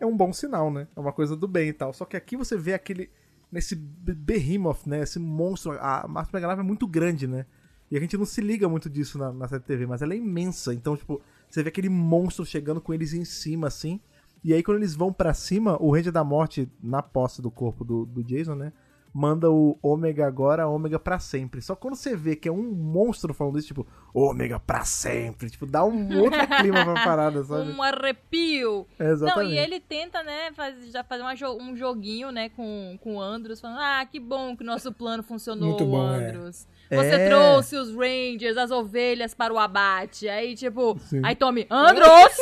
é 0.00 0.04
um 0.04 0.16
bom 0.16 0.32
sinal, 0.32 0.70
né? 0.70 0.88
É 0.96 1.00
uma 1.00 1.12
coisa 1.12 1.36
do 1.36 1.46
bem 1.48 1.68
e 1.68 1.72
tal. 1.72 1.92
Só 1.92 2.04
que 2.04 2.16
aqui 2.16 2.36
você 2.36 2.56
vê 2.56 2.74
aquele. 2.74 3.10
Nesse 3.50 3.76
be- 3.76 4.14
Behemoth, 4.14 4.86
né? 4.86 5.00
Esse 5.02 5.18
monstro. 5.18 5.72
A 5.72 6.00
Astro 6.20 6.34
Mega 6.34 6.48
Nave 6.48 6.60
é 6.60 6.64
muito 6.64 6.86
grande, 6.86 7.26
né? 7.26 7.46
E 7.90 7.96
a 7.96 8.00
gente 8.00 8.16
não 8.16 8.24
se 8.24 8.40
liga 8.40 8.68
muito 8.68 8.90
disso 8.90 9.18
na, 9.18 9.32
na 9.32 9.46
TV, 9.46 9.86
mas 9.86 10.02
ela 10.02 10.12
é 10.12 10.16
imensa. 10.16 10.74
Então, 10.74 10.96
tipo, 10.96 11.20
você 11.48 11.62
vê 11.62 11.68
aquele 11.68 11.88
monstro 11.88 12.44
chegando 12.44 12.80
com 12.80 12.92
eles 12.92 13.12
em 13.12 13.24
cima, 13.24 13.68
assim. 13.68 14.00
E 14.42 14.52
aí, 14.52 14.62
quando 14.62 14.78
eles 14.78 14.94
vão 14.94 15.12
pra 15.12 15.32
cima, 15.34 15.80
o 15.80 15.92
Ranger 15.94 16.12
da 16.12 16.24
Morte, 16.24 16.68
na 16.82 17.02
posse 17.02 17.40
do 17.40 17.50
corpo 17.50 17.84
do, 17.84 18.04
do 18.04 18.22
Jason, 18.22 18.54
né? 18.54 18.72
Manda 19.18 19.50
o 19.50 19.78
Ômega 19.82 20.26
agora, 20.26 20.68
Ômega 20.68 20.98
pra 20.98 21.18
sempre. 21.18 21.62
Só 21.62 21.74
que 21.74 21.80
quando 21.80 21.94
você 21.94 22.14
vê 22.14 22.36
que 22.36 22.50
é 22.50 22.52
um 22.52 22.62
monstro 22.62 23.32
falando 23.32 23.58
isso, 23.58 23.68
tipo, 23.68 23.86
Ômega 24.12 24.60
pra 24.60 24.84
sempre. 24.84 25.48
Tipo, 25.48 25.64
dá 25.64 25.82
um 25.86 26.20
outro 26.20 26.38
clima 26.60 26.84
pra 26.84 27.02
parada, 27.02 27.42
sabe? 27.42 27.70
Um 27.70 27.82
arrepio. 27.82 28.86
É, 28.98 29.04
Não, 29.04 29.12
exatamente. 29.12 29.54
e 29.54 29.58
ele 29.58 29.80
tenta, 29.80 30.22
né, 30.22 30.52
faz, 30.54 30.92
já 30.92 31.02
fazer 31.02 31.22
uma 31.22 31.34
jo- 31.34 31.56
um 31.58 31.74
joguinho, 31.74 32.30
né, 32.30 32.50
com, 32.50 32.98
com 33.02 33.16
o 33.16 33.20
Andros, 33.22 33.58
falando, 33.58 33.78
ah, 33.80 34.04
que 34.04 34.20
bom 34.20 34.54
que 34.54 34.62
o 34.62 34.66
nosso 34.66 34.92
plano 34.92 35.22
funcionou, 35.22 35.70
Muito 35.70 35.86
bom, 35.86 36.12
é. 36.12 36.28
Andros. 36.28 36.66
Você 36.90 37.14
É. 37.14 37.28
trouxe 37.30 37.74
os 37.76 37.94
Rangers, 37.96 38.58
as 38.58 38.70
ovelhas 38.70 39.32
para 39.32 39.50
o 39.52 39.58
abate. 39.58 40.28
Aí, 40.28 40.54
tipo, 40.54 40.98
Sim. 41.00 41.22
aí 41.24 41.34
Tommy, 41.34 41.66
Andros! 41.70 42.36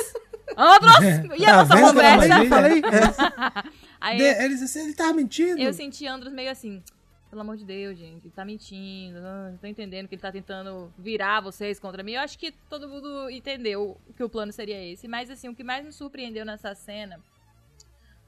Andros! 0.56 0.94
E 1.38 1.44
a 1.46 1.50
Tá 1.50 1.56
nossa 1.76 1.80
conversa? 1.80 2.28
Maravilha? 2.28 2.48
falei, 2.50 2.82
é, 2.84 3.83
Aí 4.04 4.18
De- 4.18 4.44
ele, 4.44 4.54
disse, 4.54 4.78
ele 4.78 4.92
tava 4.92 5.14
mentindo. 5.14 5.58
eu 5.58 5.72
senti 5.72 6.06
Andros 6.06 6.30
meio 6.30 6.50
assim, 6.50 6.82
pelo 7.30 7.40
amor 7.40 7.56
de 7.56 7.64
Deus, 7.64 7.98
gente, 7.98 8.26
ele 8.26 8.34
tá 8.34 8.44
mentindo, 8.44 9.18
ah, 9.18 9.48
não 9.50 9.56
tô 9.56 9.66
entendendo 9.66 10.06
que 10.06 10.14
ele 10.14 10.20
tá 10.20 10.30
tentando 10.30 10.92
virar 10.98 11.40
vocês 11.40 11.80
contra 11.80 12.02
mim. 12.02 12.12
Eu 12.12 12.20
acho 12.20 12.38
que 12.38 12.52
todo 12.68 12.86
mundo 12.86 13.30
entendeu 13.30 13.98
que 14.14 14.22
o 14.22 14.28
plano 14.28 14.52
seria 14.52 14.78
esse. 14.92 15.08
Mas, 15.08 15.30
assim, 15.30 15.48
o 15.48 15.54
que 15.54 15.64
mais 15.64 15.82
me 15.82 15.90
surpreendeu 15.90 16.44
nessa 16.44 16.74
cena 16.74 17.18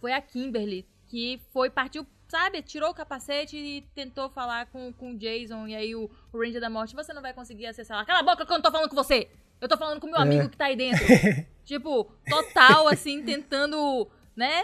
foi 0.00 0.14
a 0.14 0.20
Kimberly, 0.22 0.86
que 1.08 1.42
foi, 1.52 1.68
partiu, 1.68 2.06
sabe, 2.26 2.62
tirou 2.62 2.88
o 2.88 2.94
capacete 2.94 3.58
e 3.58 3.82
tentou 3.94 4.30
falar 4.30 4.64
com, 4.68 4.90
com 4.94 5.12
o 5.12 5.18
Jason. 5.18 5.68
E 5.68 5.76
aí 5.76 5.94
o, 5.94 6.10
o 6.32 6.40
Ranger 6.40 6.62
da 6.62 6.70
Morte, 6.70 6.96
você 6.96 7.12
não 7.12 7.20
vai 7.20 7.34
conseguir 7.34 7.66
acessar 7.66 7.98
lá. 7.98 8.06
Cala 8.06 8.20
a 8.20 8.22
boca 8.22 8.46
que 8.46 8.50
eu 8.50 8.56
não 8.56 8.62
tô 8.62 8.70
falando 8.70 8.88
com 8.88 8.96
você! 8.96 9.28
Eu 9.60 9.68
tô 9.68 9.76
falando 9.76 10.00
com 10.00 10.06
o 10.06 10.10
meu 10.10 10.20
amigo 10.20 10.48
que 10.48 10.56
tá 10.56 10.66
aí 10.66 10.76
dentro. 10.76 11.04
tipo, 11.64 12.10
total, 12.28 12.88
assim, 12.88 13.22
tentando, 13.22 14.08
né? 14.34 14.62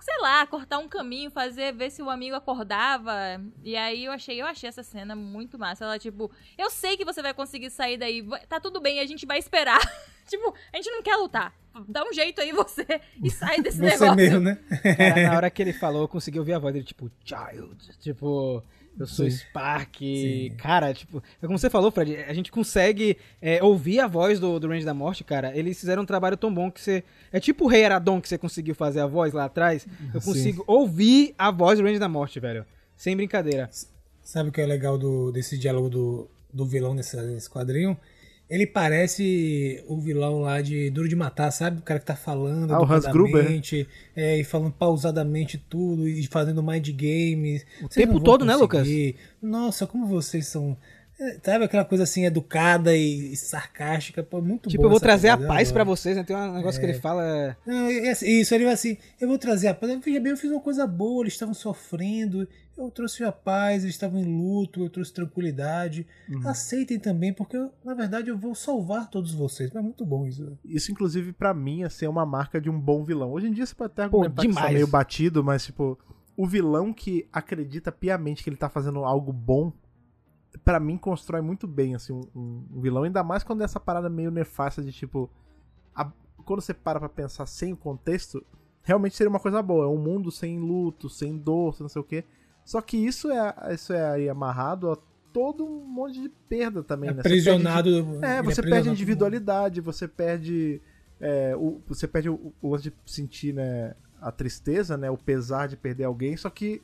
Sei 0.00 0.18
lá, 0.20 0.46
cortar 0.46 0.78
um 0.78 0.88
caminho, 0.88 1.30
fazer, 1.30 1.72
ver 1.72 1.90
se 1.90 2.02
o 2.02 2.08
amigo 2.08 2.36
acordava. 2.36 3.12
E 3.62 3.76
aí 3.76 4.04
eu 4.04 4.12
achei, 4.12 4.40
eu 4.40 4.46
achei 4.46 4.68
essa 4.68 4.82
cena 4.82 5.14
muito 5.16 5.58
massa. 5.58 5.84
Ela, 5.84 5.98
tipo, 5.98 6.30
eu 6.56 6.70
sei 6.70 6.96
que 6.96 7.04
você 7.04 7.20
vai 7.20 7.34
conseguir 7.34 7.70
sair 7.70 7.96
daí. 7.96 8.26
Tá 8.48 8.60
tudo 8.60 8.80
bem, 8.80 9.00
a 9.00 9.06
gente 9.06 9.26
vai 9.26 9.38
esperar. 9.38 9.80
tipo, 10.26 10.54
a 10.72 10.76
gente 10.76 10.90
não 10.90 11.02
quer 11.02 11.16
lutar. 11.16 11.52
Dá 11.88 12.04
um 12.04 12.12
jeito 12.12 12.40
aí 12.40 12.52
você 12.52 12.84
e 13.22 13.30
sai 13.30 13.60
desse 13.60 13.78
Você 13.78 13.84
negócio. 13.84 14.14
mesmo, 14.16 14.40
né? 14.40 14.58
Cara, 14.96 15.22
na 15.30 15.36
hora 15.36 15.50
que 15.50 15.62
ele 15.62 15.72
falou, 15.72 16.02
eu 16.02 16.08
consegui 16.08 16.38
ouvir 16.38 16.54
a 16.54 16.58
voz 16.58 16.72
dele, 16.72 16.84
tipo, 16.84 17.10
Child. 17.24 17.98
Tipo, 18.00 18.62
eu 18.98 19.06
sou 19.06 19.30
Sim. 19.30 19.36
Spark. 19.36 19.96
Sim. 19.98 20.52
Cara, 20.58 20.92
tipo, 20.92 21.22
é 21.40 21.46
como 21.46 21.58
você 21.58 21.70
falou, 21.70 21.90
Fred, 21.90 22.16
a 22.16 22.32
gente 22.32 22.50
consegue 22.50 23.16
é, 23.40 23.62
ouvir 23.62 24.00
a 24.00 24.06
voz 24.06 24.40
do, 24.40 24.58
do 24.58 24.68
Range 24.68 24.84
da 24.84 24.94
Morte, 24.94 25.22
cara. 25.24 25.56
Eles 25.56 25.78
fizeram 25.78 26.02
um 26.02 26.06
trabalho 26.06 26.36
tão 26.36 26.52
bom 26.52 26.70
que 26.70 26.80
você. 26.80 27.04
É 27.32 27.38
tipo 27.38 27.64
o 27.64 27.68
Rei 27.68 27.84
Aradon 27.84 28.20
que 28.20 28.28
você 28.28 28.38
conseguiu 28.38 28.74
fazer 28.74 29.00
a 29.00 29.06
voz 29.06 29.32
lá 29.32 29.44
atrás. 29.44 29.86
Eu 30.12 30.20
Sim. 30.20 30.26
consigo 30.26 30.64
ouvir 30.66 31.34
a 31.38 31.50
voz 31.50 31.78
do 31.78 31.84
Range 31.84 31.98
da 31.98 32.08
Morte, 32.08 32.40
velho. 32.40 32.66
Sem 32.96 33.16
brincadeira. 33.16 33.70
Sabe 34.22 34.48
o 34.50 34.52
que 34.52 34.60
é 34.60 34.66
legal 34.66 34.98
do, 34.98 35.30
desse 35.30 35.56
diálogo 35.56 35.88
do, 35.88 36.30
do 36.52 36.66
vilão 36.66 36.94
nesse, 36.94 37.16
nesse 37.16 37.48
quadrinho? 37.48 37.96
Ele 38.50 38.66
parece 38.66 39.84
o 39.86 40.00
vilão 40.00 40.40
lá 40.40 40.62
de 40.62 40.88
Duro 40.90 41.08
de 41.08 41.14
Matar, 41.14 41.50
sabe? 41.50 41.80
O 41.80 41.82
cara 41.82 42.00
que 42.00 42.06
tá 42.06 42.16
falando 42.16 42.72
Ah, 42.74 42.80
o 42.80 42.84
Hans 42.90 43.04
Gruber, 43.04 43.36
educadamente, 43.36 43.86
é, 44.16 44.38
e 44.38 44.44
falando 44.44 44.72
pausadamente 44.72 45.58
tudo, 45.68 46.08
e 46.08 46.26
fazendo 46.26 46.62
mind 46.62 46.88
games. 46.90 47.66
O 47.82 47.88
tempo 47.88 48.18
todo, 48.20 48.44
né, 48.46 48.56
Lucas? 48.56 48.88
Nossa, 49.42 49.86
como 49.86 50.06
vocês 50.06 50.46
são... 50.46 50.76
é, 51.20 51.36
Sabe 51.42 51.64
aquela 51.66 51.84
coisa 51.84 52.04
assim, 52.04 52.24
educada 52.24 52.96
e, 52.96 53.32
e 53.32 53.36
sarcástica? 53.36 54.22
Pô, 54.22 54.40
muito 54.40 54.70
Tipo, 54.70 54.84
eu 54.84 54.90
vou 54.90 55.00
trazer 55.00 55.28
a 55.28 55.36
paz 55.36 55.70
pra 55.70 55.82
adoro. 55.82 55.94
vocês, 55.96 56.16
né? 56.16 56.24
Tem 56.24 56.34
um 56.34 56.54
negócio 56.54 56.80
que 56.80 56.86
ele 56.86 56.94
fala. 56.98 57.54
Não, 57.66 57.86
é 57.90 58.10
assim, 58.10 58.40
isso, 58.40 58.54
ele 58.54 58.64
vai 58.64 58.72
assim, 58.72 58.96
eu 59.20 59.28
vou 59.28 59.36
trazer 59.36 59.68
a 59.68 59.74
paz. 59.74 59.92
Veja 60.02 60.20
bem, 60.20 60.30
eu 60.32 60.36
fiz 60.38 60.50
uma 60.50 60.60
coisa 60.60 60.86
boa, 60.86 61.22
eles 61.22 61.34
estavam 61.34 61.52
sofrendo, 61.54 62.48
eu 62.78 62.90
trouxe 62.90 63.24
a 63.24 63.32
paz, 63.32 63.82
eles 63.82 63.94
estavam 63.94 64.20
em 64.20 64.24
luto, 64.24 64.82
eu 64.84 64.88
trouxe 64.90 65.12
tranquilidade. 65.12 66.06
Uhum. 66.28 66.48
Aceitem 66.48 66.98
também, 66.98 67.32
porque 67.32 67.56
eu, 67.56 67.72
na 67.84 67.94
verdade 67.94 68.28
eu 68.30 68.38
vou 68.38 68.54
salvar 68.54 69.10
todos 69.10 69.32
vocês. 69.34 69.70
Mas 69.72 69.80
é 69.80 69.84
muito 69.84 70.04
bom 70.06 70.26
isso. 70.26 70.56
Isso, 70.64 70.90
inclusive, 70.92 71.32
pra 71.32 71.52
mim, 71.52 71.82
assim, 71.82 72.06
é 72.06 72.08
uma 72.08 72.24
marca 72.26 72.60
de 72.60 72.70
um 72.70 72.78
bom 72.80 73.04
vilão. 73.04 73.32
Hoje 73.32 73.48
em 73.48 73.52
dia 73.52 73.66
você 73.66 73.74
pode 73.74 73.92
até 73.92 74.02
argumentar 74.04 74.42
que 74.42 74.48
isso 74.48 74.58
é 74.58 74.72
meio 74.72 74.86
batido, 74.86 75.42
mas, 75.44 75.64
tipo, 75.66 75.98
o 76.36 76.46
vilão 76.46 76.92
que 76.92 77.28
acredita 77.32 77.90
piamente 77.90 78.42
que 78.44 78.48
ele 78.50 78.56
tá 78.56 78.68
fazendo 78.68 79.04
algo 79.04 79.32
bom, 79.32 79.72
pra 80.64 80.78
mim, 80.80 80.96
constrói 80.96 81.40
muito 81.40 81.66
bem, 81.66 81.94
assim, 81.94 82.12
um, 82.12 82.20
um- 82.34 82.64
um 82.76 82.80
vilão. 82.80 83.02
Ainda 83.02 83.22
mais 83.22 83.42
quando 83.42 83.60
é 83.62 83.64
essa 83.64 83.80
parada 83.80 84.08
meio 84.08 84.30
nefasta 84.30 84.82
de, 84.82 84.92
tipo... 84.92 85.28
a- 85.94 86.10
quando 86.44 86.60
você 86.60 86.72
para 86.72 86.98
pra 86.98 87.08
pensar 87.08 87.44
sem 87.46 87.72
o 87.72 87.76
contexto, 87.76 88.42
realmente 88.82 89.16
seria 89.16 89.28
uma 89.28 89.40
coisa 89.40 89.60
boa. 89.62 89.84
É 89.84 89.88
um 89.88 89.98
mundo 89.98 90.30
sem 90.30 90.58
luto, 90.58 91.10
sem 91.10 91.36
dor, 91.36 91.74
sem 91.74 91.84
não 91.84 91.88
sei 91.88 92.00
o 92.00 92.04
quê. 92.04 92.24
Só 92.68 92.82
que 92.82 92.98
isso 92.98 93.30
é, 93.30 93.54
isso 93.72 93.94
é 93.94 94.10
aí 94.10 94.28
amarrado 94.28 94.90
a 94.90 94.98
todo 95.32 95.64
um 95.64 95.86
monte 95.86 96.20
de 96.20 96.28
perda 96.28 96.82
também, 96.82 97.08
né? 97.08 97.22
Você 97.22 97.22
perde- 97.22 97.48
Aprisionado. 97.48 97.88
é, 97.88 97.94
ele 97.94 98.04
você 98.04 98.60
aprisionado 98.60 98.70
perde 98.70 98.88
individualidade, 98.90 99.80
você 99.80 100.06
perde. 100.06 100.82
é, 101.18 101.56
o, 101.56 101.80
você 101.88 102.06
perde 102.06 102.28
o, 102.28 102.52
o 102.60 102.70
lance 102.70 102.90
de 102.90 102.92
sentir, 103.06 103.54
né, 103.54 103.94
a 104.20 104.30
tristeza, 104.30 104.98
né? 104.98 105.10
O 105.10 105.16
pesar 105.16 105.66
de 105.66 105.78
perder 105.78 106.04
alguém, 106.04 106.36
só 106.36 106.50
que 106.50 106.82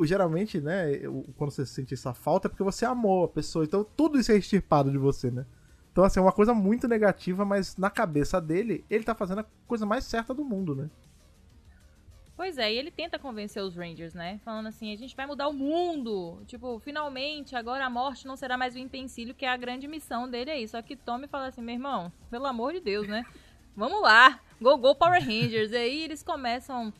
geralmente, 0.00 0.60
né, 0.60 0.98
quando 1.36 1.52
você 1.52 1.64
sente 1.64 1.94
essa 1.94 2.12
falta 2.12 2.48
é 2.48 2.50
porque 2.50 2.64
você 2.64 2.84
amou 2.84 3.26
a 3.26 3.28
pessoa. 3.28 3.64
Então 3.64 3.86
tudo 3.96 4.18
isso 4.18 4.32
é 4.32 4.36
extirpado 4.36 4.90
de 4.90 4.98
você, 4.98 5.30
né? 5.30 5.46
Então, 5.92 6.02
assim, 6.02 6.18
é 6.18 6.22
uma 6.22 6.32
coisa 6.32 6.52
muito 6.52 6.88
negativa, 6.88 7.44
mas 7.44 7.76
na 7.76 7.90
cabeça 7.90 8.40
dele, 8.40 8.84
ele 8.90 9.04
tá 9.04 9.14
fazendo 9.14 9.42
a 9.42 9.46
coisa 9.68 9.86
mais 9.86 10.04
certa 10.04 10.34
do 10.34 10.44
mundo, 10.44 10.74
né? 10.74 10.90
Pois 12.36 12.58
é, 12.58 12.70
e 12.70 12.76
ele 12.76 12.90
tenta 12.90 13.18
convencer 13.18 13.62
os 13.62 13.74
Rangers, 13.74 14.12
né? 14.12 14.38
Falando 14.44 14.66
assim, 14.66 14.92
a 14.92 14.96
gente 14.96 15.16
vai 15.16 15.24
mudar 15.26 15.48
o 15.48 15.54
mundo. 15.54 16.38
Tipo, 16.46 16.78
finalmente, 16.80 17.56
agora 17.56 17.86
a 17.86 17.90
morte 17.90 18.26
não 18.26 18.36
será 18.36 18.58
mais 18.58 18.74
o 18.74 18.78
empecilho, 18.78 19.34
que 19.34 19.46
é 19.46 19.48
a 19.48 19.56
grande 19.56 19.88
missão 19.88 20.28
dele 20.28 20.50
aí. 20.50 20.68
Só 20.68 20.82
que 20.82 20.94
Tommy 20.94 21.26
fala 21.26 21.46
assim, 21.46 21.62
meu 21.62 21.74
irmão, 21.74 22.12
pelo 22.30 22.44
amor 22.44 22.74
de 22.74 22.80
Deus, 22.80 23.08
né? 23.08 23.24
Vamos 23.74 24.02
lá, 24.02 24.38
go, 24.60 24.76
go 24.76 24.94
Power 24.94 25.18
Rangers. 25.18 25.72
E 25.72 25.76
aí 25.76 26.04
eles 26.04 26.22
começam 26.22 26.92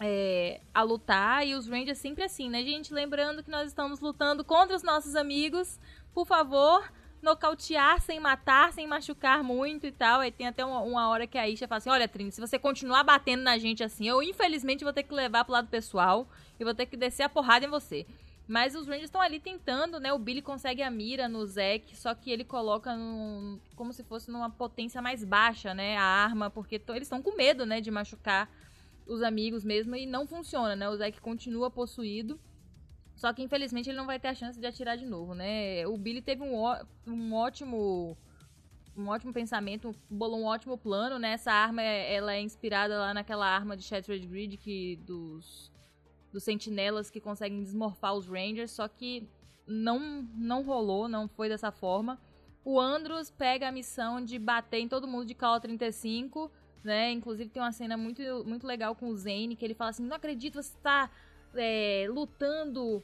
é, 0.00 0.60
a 0.72 0.82
lutar, 0.82 1.46
e 1.46 1.54
os 1.54 1.68
Rangers 1.68 1.98
sempre 1.98 2.24
assim, 2.24 2.48
né, 2.48 2.62
gente? 2.62 2.92
Lembrando 2.92 3.42
que 3.42 3.50
nós 3.50 3.68
estamos 3.68 4.00
lutando 4.00 4.42
contra 4.42 4.74
os 4.74 4.82
nossos 4.82 5.14
amigos. 5.14 5.78
Por 6.14 6.26
favor, 6.26 6.90
nocautear 7.24 8.00
sem 8.00 8.20
matar, 8.20 8.72
sem 8.72 8.86
machucar 8.86 9.42
muito 9.42 9.86
e 9.86 9.90
tal. 9.90 10.20
Aí 10.20 10.30
tem 10.30 10.46
até 10.46 10.64
uma, 10.64 10.80
uma 10.80 11.08
hora 11.08 11.26
que 11.26 11.38
a 11.38 11.48
Isha 11.48 11.66
fala 11.66 11.78
assim: 11.78 11.90
Olha, 11.90 12.06
Trini, 12.06 12.30
se 12.30 12.40
você 12.40 12.58
continuar 12.58 13.02
batendo 13.02 13.42
na 13.42 13.58
gente 13.58 13.82
assim, 13.82 14.08
eu 14.08 14.22
infelizmente 14.22 14.84
vou 14.84 14.92
ter 14.92 15.02
que 15.02 15.14
levar 15.14 15.44
pro 15.44 15.54
lado 15.54 15.68
pessoal 15.68 16.28
e 16.60 16.64
vou 16.64 16.74
ter 16.74 16.86
que 16.86 16.96
descer 16.96 17.24
a 17.24 17.28
porrada 17.28 17.64
em 17.64 17.68
você. 17.68 18.06
Mas 18.46 18.74
os 18.74 18.86
Rangers 18.86 19.04
estão 19.04 19.22
ali 19.22 19.40
tentando, 19.40 19.98
né? 19.98 20.12
O 20.12 20.18
Billy 20.18 20.42
consegue 20.42 20.82
a 20.82 20.90
mira 20.90 21.26
no 21.28 21.44
Zack, 21.46 21.96
só 21.96 22.14
que 22.14 22.30
ele 22.30 22.44
coloca 22.44 22.94
num, 22.94 23.58
como 23.74 23.90
se 23.90 24.04
fosse 24.04 24.30
numa 24.30 24.50
potência 24.50 25.00
mais 25.00 25.24
baixa, 25.24 25.72
né? 25.72 25.96
A 25.96 26.02
arma, 26.02 26.50
porque 26.50 26.80
eles 26.88 27.04
estão 27.04 27.22
com 27.22 27.34
medo, 27.34 27.64
né? 27.64 27.80
De 27.80 27.90
machucar 27.90 28.50
os 29.06 29.22
amigos 29.22 29.64
mesmo 29.64 29.96
e 29.96 30.04
não 30.04 30.26
funciona, 30.26 30.76
né? 30.76 30.88
O 30.88 30.96
Zack 30.96 31.20
continua 31.22 31.70
possuído. 31.70 32.38
Só 33.16 33.32
que 33.32 33.42
infelizmente 33.42 33.88
ele 33.88 33.96
não 33.96 34.06
vai 34.06 34.18
ter 34.18 34.28
a 34.28 34.34
chance 34.34 34.58
de 34.58 34.66
atirar 34.66 34.96
de 34.96 35.06
novo, 35.06 35.34
né? 35.34 35.86
O 35.86 35.96
Billy 35.96 36.20
teve 36.20 36.42
um, 36.42 36.54
um 37.06 37.34
ótimo 37.34 38.16
um 38.96 39.08
ótimo 39.08 39.32
pensamento, 39.32 39.94
bolou 40.08 40.40
um 40.40 40.44
ótimo 40.44 40.78
plano, 40.78 41.18
né? 41.18 41.32
Essa 41.32 41.52
arma 41.52 41.82
é- 41.82 42.14
ela 42.14 42.32
é 42.34 42.40
inspirada 42.40 42.96
lá 42.96 43.12
naquela 43.12 43.46
arma 43.46 43.76
de 43.76 43.82
Shattered 43.82 44.26
Grid 44.26 44.56
que 44.56 44.96
dos 44.96 45.72
dos 46.32 46.42
sentinelas 46.42 47.10
que 47.10 47.20
conseguem 47.20 47.62
desmorfar 47.62 48.12
os 48.12 48.26
Rangers, 48.26 48.72
só 48.72 48.88
que 48.88 49.28
não, 49.68 50.00
não 50.34 50.62
rolou, 50.64 51.08
não 51.08 51.28
foi 51.28 51.48
dessa 51.48 51.70
forma. 51.70 52.20
O 52.64 52.80
Andros 52.80 53.30
pega 53.30 53.68
a 53.68 53.72
missão 53.72 54.20
de 54.24 54.36
bater 54.36 54.78
em 54.80 54.88
todo 54.88 55.06
mundo 55.06 55.26
de 55.26 55.34
Call 55.34 55.60
35, 55.60 56.50
né? 56.82 57.12
Inclusive 57.12 57.50
tem 57.50 57.62
uma 57.62 57.70
cena 57.70 57.96
muito, 57.96 58.20
muito 58.44 58.66
legal 58.66 58.96
com 58.96 59.08
o 59.08 59.16
Zane, 59.16 59.54
que 59.54 59.64
ele 59.64 59.74
fala 59.74 59.90
assim, 59.90 60.04
não 60.04 60.16
acredito, 60.16 60.60
você 60.60 60.76
tá 60.82 61.08
é, 61.56 62.06
lutando 62.08 63.02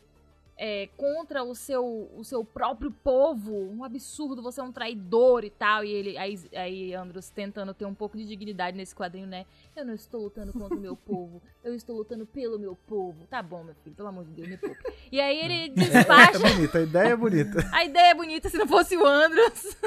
é, 0.62 0.90
contra 0.94 1.42
o 1.42 1.54
seu, 1.54 2.10
o 2.14 2.22
seu 2.22 2.44
próprio 2.44 2.90
povo, 2.90 3.50
um 3.72 3.82
absurdo, 3.82 4.42
você 4.42 4.60
é 4.60 4.62
um 4.62 4.70
traidor 4.70 5.42
e 5.42 5.48
tal. 5.48 5.82
E 5.82 5.90
ele, 5.90 6.18
aí, 6.18 6.38
aí 6.54 6.94
Andros 6.94 7.30
tentando 7.30 7.72
ter 7.72 7.86
um 7.86 7.94
pouco 7.94 8.18
de 8.18 8.26
dignidade 8.26 8.76
nesse 8.76 8.94
quadrinho, 8.94 9.26
né? 9.26 9.46
Eu 9.74 9.86
não 9.86 9.94
estou 9.94 10.20
lutando 10.20 10.52
contra 10.52 10.76
o 10.76 10.80
meu 10.80 10.94
povo, 11.00 11.40
eu 11.64 11.74
estou 11.74 11.96
lutando 11.96 12.26
pelo 12.26 12.58
meu 12.58 12.76
povo. 12.86 13.26
Tá 13.30 13.42
bom, 13.42 13.64
meu 13.64 13.74
filho, 13.76 13.96
pelo 13.96 14.08
amor 14.10 14.26
de 14.26 14.32
Deus, 14.32 14.48
me 14.48 14.56
poupe. 14.58 14.76
E 15.10 15.18
aí 15.18 15.38
ele 15.40 15.70
despacha. 15.70 16.36
É 16.36 16.54
bonita, 16.54 16.78
a 16.78 16.82
ideia 16.82 17.08
é 17.08 17.16
bonita. 17.16 17.68
a 17.72 17.84
ideia 17.86 18.10
é 18.10 18.14
bonita 18.14 18.50
se 18.50 18.58
não 18.58 18.68
fosse 18.68 18.98
o 18.98 19.06
Andros. 19.06 19.78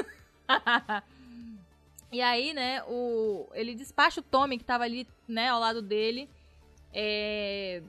e 2.10 2.20
aí, 2.20 2.52
né, 2.52 2.82
o, 2.88 3.48
ele 3.54 3.76
despacha 3.76 4.18
o 4.18 4.24
Tommy, 4.24 4.58
que 4.58 4.64
tava 4.64 4.82
ali, 4.82 5.06
né, 5.28 5.50
ao 5.50 5.60
lado 5.60 5.80
dele. 5.80 6.28
É, 6.92 7.80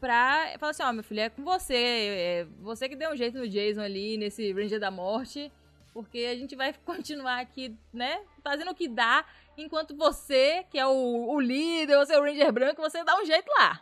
pra 0.00 0.54
falar 0.58 0.70
assim, 0.70 0.82
ó, 0.82 0.90
oh, 0.90 0.92
meu 0.92 1.02
filho, 1.02 1.20
é 1.20 1.28
com 1.28 1.44
você. 1.44 1.74
É 1.74 2.46
você 2.60 2.88
que 2.88 2.96
deu 2.96 3.10
um 3.10 3.16
jeito 3.16 3.38
no 3.38 3.48
Jason 3.48 3.80
ali, 3.80 4.16
nesse 4.16 4.52
Ranger 4.52 4.80
da 4.80 4.90
Morte. 4.90 5.52
Porque 5.92 6.18
a 6.30 6.36
gente 6.36 6.54
vai 6.54 6.72
continuar 6.84 7.40
aqui, 7.40 7.76
né? 7.92 8.20
Fazendo 8.42 8.70
o 8.70 8.74
que 8.74 8.88
dá. 8.88 9.24
Enquanto 9.56 9.96
você, 9.96 10.64
que 10.70 10.78
é 10.78 10.86
o, 10.86 11.30
o 11.30 11.40
líder, 11.40 11.96
você 11.96 12.14
é 12.14 12.18
o 12.18 12.22
Ranger 12.22 12.52
branco, 12.52 12.80
você 12.80 13.02
dá 13.04 13.20
um 13.20 13.24
jeito 13.24 13.48
lá. 13.58 13.80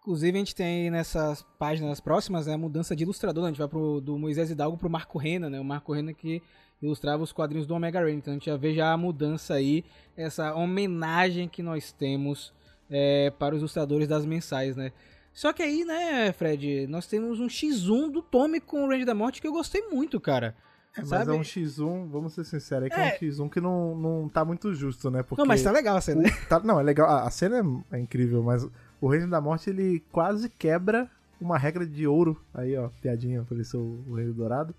Inclusive, 0.00 0.36
a 0.36 0.38
gente 0.38 0.54
tem 0.54 0.90
nessas 0.90 1.44
páginas 1.58 2.00
próximas 2.00 2.46
né, 2.46 2.54
a 2.54 2.58
mudança 2.58 2.94
de 2.94 3.04
ilustrador. 3.04 3.42
Né? 3.42 3.48
A 3.48 3.52
gente 3.52 3.58
vai 3.58 3.68
pro, 3.68 4.00
do 4.00 4.18
Moisés 4.18 4.50
Hidalgo 4.50 4.76
pro 4.76 4.90
Marco 4.90 5.18
Rena, 5.18 5.48
né? 5.48 5.60
O 5.60 5.64
Marco 5.64 5.92
Rena 5.92 6.12
que 6.12 6.42
ilustrava 6.82 7.22
os 7.22 7.32
quadrinhos 7.32 7.66
do 7.66 7.74
Omega 7.74 8.04
Ren. 8.04 8.14
Então 8.14 8.32
a 8.32 8.34
gente 8.34 8.46
já 8.46 8.56
vê 8.56 8.74
já 8.74 8.92
a 8.92 8.96
mudança 8.96 9.54
aí, 9.54 9.84
essa 10.16 10.54
homenagem 10.54 11.48
que 11.48 11.62
nós 11.62 11.92
temos 11.92 12.52
é, 12.90 13.30
para 13.38 13.54
os 13.54 13.60
ilustradores 13.60 14.08
das 14.08 14.26
mensais, 14.26 14.76
né? 14.76 14.92
Só 15.32 15.52
que 15.52 15.62
aí, 15.62 15.84
né, 15.84 16.32
Fred, 16.32 16.86
nós 16.86 17.06
temos 17.06 17.40
um 17.40 17.46
X1 17.46 18.10
do 18.10 18.22
Tommy 18.22 18.60
com 18.60 18.84
o 18.84 18.88
Range 18.88 19.04
da 19.04 19.14
Morte 19.14 19.40
que 19.40 19.46
eu 19.46 19.52
gostei 19.52 19.88
muito, 19.88 20.20
cara. 20.20 20.54
É, 20.94 21.00
mas 21.00 21.08
sabe? 21.08 21.30
é 21.30 21.34
um 21.34 21.40
X1, 21.40 22.10
vamos 22.10 22.34
ser 22.34 22.44
sinceros, 22.44 22.86
é 22.86 22.90
que 22.90 23.00
é, 23.00 23.08
é 23.08 23.14
um 23.14 23.18
X1 23.18 23.50
que 23.50 23.60
não, 23.60 23.96
não 23.96 24.28
tá 24.28 24.44
muito 24.44 24.74
justo, 24.74 25.10
né? 25.10 25.22
Porque 25.22 25.40
não, 25.40 25.46
mas 25.46 25.62
tá 25.62 25.70
legal 25.70 25.96
a 25.96 26.00
cena. 26.02 26.22
O, 26.22 26.48
tá, 26.48 26.60
não, 26.60 26.78
é 26.78 26.82
legal, 26.82 27.08
a, 27.08 27.26
a 27.26 27.30
cena 27.30 27.58
é, 27.90 27.96
é, 27.96 28.00
incrível, 28.00 28.42
mas 28.42 28.68
o 29.00 29.08
Reino 29.08 29.28
da 29.28 29.40
Morte 29.40 29.70
ele 29.70 30.04
quase 30.12 30.50
quebra 30.50 31.10
uma 31.40 31.56
regra 31.56 31.86
de 31.86 32.06
ouro. 32.06 32.38
Aí, 32.52 32.76
ó, 32.76 32.90
piadinha, 33.00 33.40
apareceu 33.40 33.80
o 34.06 34.14
Reino 34.14 34.34
Dourado. 34.34 34.74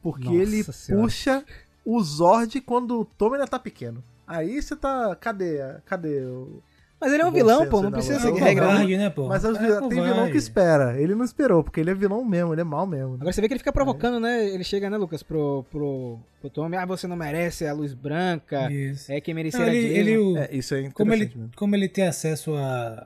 Porque 0.00 0.26
Nossa 0.26 0.36
ele 0.36 0.62
senhora. 0.62 1.02
puxa 1.02 1.44
o 1.84 2.00
Zord 2.00 2.60
quando 2.60 3.00
o 3.00 3.04
Tommy 3.04 3.34
ainda 3.34 3.48
tá 3.48 3.58
pequeno. 3.58 4.04
Aí 4.24 4.62
você 4.62 4.76
tá. 4.76 5.16
Cadê? 5.16 5.58
Cadê 5.84 6.24
o. 6.24 6.62
Mas 6.98 7.12
ele 7.12 7.22
é 7.22 7.26
um 7.26 7.30
vilão, 7.30 7.68
pô, 7.68 7.82
não 7.82 7.92
precisa 7.92 8.18
seguir 8.18 8.40
regra. 8.40 8.82
Né, 8.84 9.10
pô? 9.10 9.28
Mas 9.28 9.44
é 9.44 9.52
tem 9.52 10.02
vilão 10.02 10.30
que 10.30 10.38
espera. 10.38 10.98
Ele 10.98 11.14
não 11.14 11.24
esperou, 11.24 11.62
porque 11.62 11.80
ele 11.80 11.90
é 11.90 11.94
vilão 11.94 12.24
mesmo, 12.24 12.54
ele 12.54 12.62
é 12.62 12.64
mal 12.64 12.86
mesmo. 12.86 13.14
Agora 13.14 13.32
você 13.32 13.40
vê 13.40 13.48
que 13.48 13.54
ele 13.54 13.58
fica 13.58 13.72
provocando, 13.72 14.16
é. 14.16 14.20
né? 14.20 14.48
Ele 14.48 14.64
chega, 14.64 14.88
né, 14.88 14.96
Lucas, 14.96 15.22
pro, 15.22 15.64
pro, 15.70 16.18
pro 16.40 16.48
Tommy, 16.48 16.76
ah, 16.76 16.86
você 16.86 17.06
não 17.06 17.14
merece 17.14 17.66
a 17.66 17.74
luz 17.74 17.92
branca. 17.92 18.72
Isso. 18.72 19.12
É 19.12 19.20
quem 19.20 19.34
merecia 19.34 19.60
não, 19.60 19.68
ele, 19.68 19.98
ele 19.98 20.18
o, 20.18 20.38
é, 20.38 20.48
Isso 20.52 20.74
é 20.74 20.88
como 20.90 21.12
ele, 21.12 21.26
mesmo. 21.26 21.50
como 21.54 21.76
ele 21.76 21.88
tem 21.88 22.06
acesso 22.06 22.54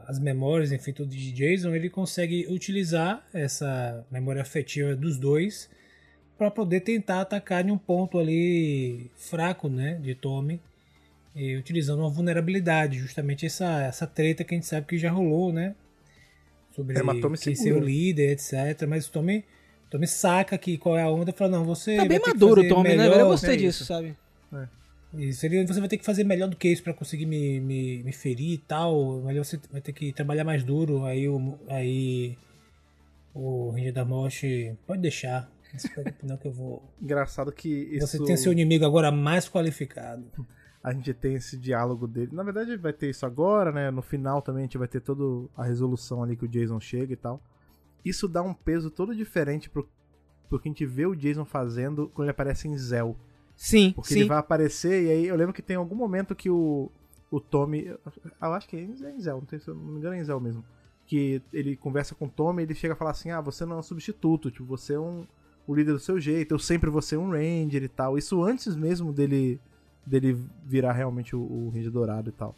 às 0.07 0.20
memórias, 0.20 0.70
enfim, 0.70 0.92
tudo 0.92 1.11
de 1.11 1.33
Jason, 1.33 1.74
ele 1.74 1.90
consegue 1.90 2.46
utilizar 2.48 3.24
essa 3.35 4.05
memória 4.09 4.40
afetiva 4.40 4.94
dos 4.94 5.18
dois 5.18 5.68
para 6.38 6.50
poder 6.50 6.81
tentar 6.81 7.20
atacar 7.20 7.66
em 7.66 7.72
um 7.72 7.76
ponto 7.76 8.18
ali 8.18 9.11
fraco, 9.16 9.68
né, 9.68 9.98
de 10.00 10.14
Tommy 10.14 10.61
e 11.35 11.57
utilizando 11.57 12.01
uma 12.01 12.11
vulnerabilidade, 12.11 12.99
justamente 12.99 13.47
essa, 13.47 13.83
essa 13.85 14.07
treta 14.07 14.43
que 14.43 14.55
a 14.55 14.57
gente 14.57 14.66
sabe 14.66 14.87
que 14.87 14.99
já 14.99 15.11
rolou, 15.11 15.53
né? 15.53 15.75
Sobre 16.75 16.99
é, 16.99 17.03
quem 17.37 17.55
ser 17.55 17.73
o 17.73 17.81
líder, 17.81 18.33
etc. 18.33 18.87
Mas 18.88 19.07
o 19.07 19.12
Tommy, 19.12 19.45
Tommy 19.88 20.07
saca 20.07 20.57
que 20.57 20.79
qual 20.79 20.97
é 20.97 21.03
a 21.03 21.11
onda 21.11 21.31
e 21.31 21.33
fala, 21.33 21.51
não, 21.51 21.64
você. 21.64 21.97
Tá 21.97 22.05
bem 22.05 22.21
maduro 22.21 22.62
o 22.62 22.69
Tommy, 22.69 22.90
melhor, 22.90 23.16
né? 23.16 23.23
Eu 23.23 23.29
gostei 23.29 23.55
é 23.55 23.57
disso, 23.57 23.85
sabe? 23.85 24.16
É. 24.53 24.69
Isso, 25.14 25.45
ele, 25.45 25.66
você 25.66 25.81
vai 25.81 25.88
ter 25.88 25.99
que 25.99 26.05
fazer 26.05 26.23
melhor 26.23 26.49
do 26.49 26.57
que 26.57 26.69
isso 26.69 26.83
para 26.83 26.95
conseguir 26.95 27.27
me, 27.27 27.59
me, 27.61 28.03
me 28.03 28.12
ferir 28.12 28.53
e 28.55 28.59
tal. 28.59 29.21
Mas 29.23 29.37
você 29.37 29.61
vai 29.71 29.81
ter 29.81 29.93
que 29.93 30.12
trabalhar 30.12 30.45
mais 30.45 30.62
duro. 30.62 31.05
Aí 31.05 31.29
o, 31.29 31.59
aí, 31.69 32.38
o 33.35 33.71
Ranger 33.71 33.93
da 33.93 34.05
Morte 34.05 34.75
pode 34.87 35.03
deixar. 35.03 35.51
Não 36.23 36.37
que 36.37 36.47
eu 36.47 36.53
vou. 36.53 36.83
Engraçado 37.01 37.53
que 37.53 37.69
isso... 37.69 38.07
Você 38.07 38.25
tem 38.25 38.37
seu 38.37 38.53
inimigo 38.53 38.85
agora 38.85 39.11
mais 39.11 39.49
qualificado 39.49 40.25
a 40.83 40.93
gente 40.93 41.12
tem 41.12 41.35
esse 41.35 41.59
diálogo 41.59 42.07
dele. 42.07 42.31
Na 42.33 42.43
verdade, 42.43 42.77
vai 42.77 42.93
ter 42.93 43.11
isso 43.11 43.27
agora, 43.27 43.71
né? 43.71 43.90
No 43.90 44.01
final 44.01 44.40
também 44.40 44.62
a 44.62 44.64
gente 44.66 44.79
vai 44.79 44.88
ter 44.88 45.01
toda 45.01 45.49
a 45.57 45.64
resolução 45.64 46.23
ali 46.23 46.37
que 46.37 46.45
o 46.45 46.49
Jason 46.49 46.81
chega 46.81 47.12
e 47.12 47.16
tal. 47.16 47.40
Isso 48.05 48.27
dá 48.27 48.43
um 48.43 48.55
peso 48.55 48.90
todo 48.90 49.14
diferente 49.14 49.69
pro, 49.69 49.87
pro 50.49 50.59
que 50.59 50.69
a 50.69 50.71
gente 50.71 50.87
vê 50.87 51.05
o 51.05 51.14
Jason 51.14 51.45
fazendo 51.45 52.11
quando 52.14 52.27
ele 52.27 52.31
aparece 52.31 52.66
em 52.66 52.77
Zell. 52.79 53.14
Sim, 53.55 53.93
Porque 53.95 54.14
sim. 54.14 54.21
ele 54.21 54.29
vai 54.29 54.38
aparecer 54.38 55.05
e 55.05 55.11
aí 55.11 55.27
eu 55.27 55.37
lembro 55.37 55.53
que 55.53 55.61
tem 55.61 55.77
algum 55.77 55.95
momento 55.95 56.35
que 56.35 56.49
o, 56.49 56.90
o 57.31 57.38
Tommy. 57.38 57.85
Eu 57.85 58.53
acho 58.55 58.66
que 58.66 58.77
é 58.77 58.81
em 58.81 59.21
Zell, 59.21 59.37
não, 59.37 59.45
tem, 59.45 59.61
não 59.66 59.75
me 59.75 59.99
engano 59.99 60.14
é 60.14 60.19
em 60.19 60.25
Zell 60.25 60.40
mesmo. 60.40 60.64
Que 61.05 61.43
ele 61.53 61.77
conversa 61.77 62.14
com 62.14 62.25
o 62.25 62.31
Tommy 62.31 62.62
e 62.62 62.64
ele 62.64 62.75
chega 62.75 62.95
a 62.95 62.97
falar 62.97 63.11
assim: 63.11 63.31
Ah, 63.31 63.40
você 63.43 63.66
não 63.66 63.77
é 63.77 63.79
um 63.81 63.83
substituto, 63.83 64.51
tipo, 64.51 64.64
você 64.64 64.95
é 64.95 64.99
um, 64.99 65.27
o 65.66 65.75
líder 65.75 65.93
do 65.93 65.99
seu 65.99 66.19
jeito, 66.19 66.55
eu 66.55 66.59
sempre 66.59 66.88
vou 66.88 67.03
ser 67.03 67.19
um 67.19 67.33
Ranger 67.33 67.83
e 67.83 67.88
tal. 67.88 68.16
Isso 68.16 68.43
antes 68.43 68.75
mesmo 68.75 69.12
dele 69.12 69.61
dele 70.07 70.39
virar 70.65 70.93
realmente 70.93 71.35
o, 71.37 71.41
o 71.41 71.71
Ranger 71.75 71.91
Dourado 71.91 72.29
e 72.31 72.33
tal. 72.33 72.55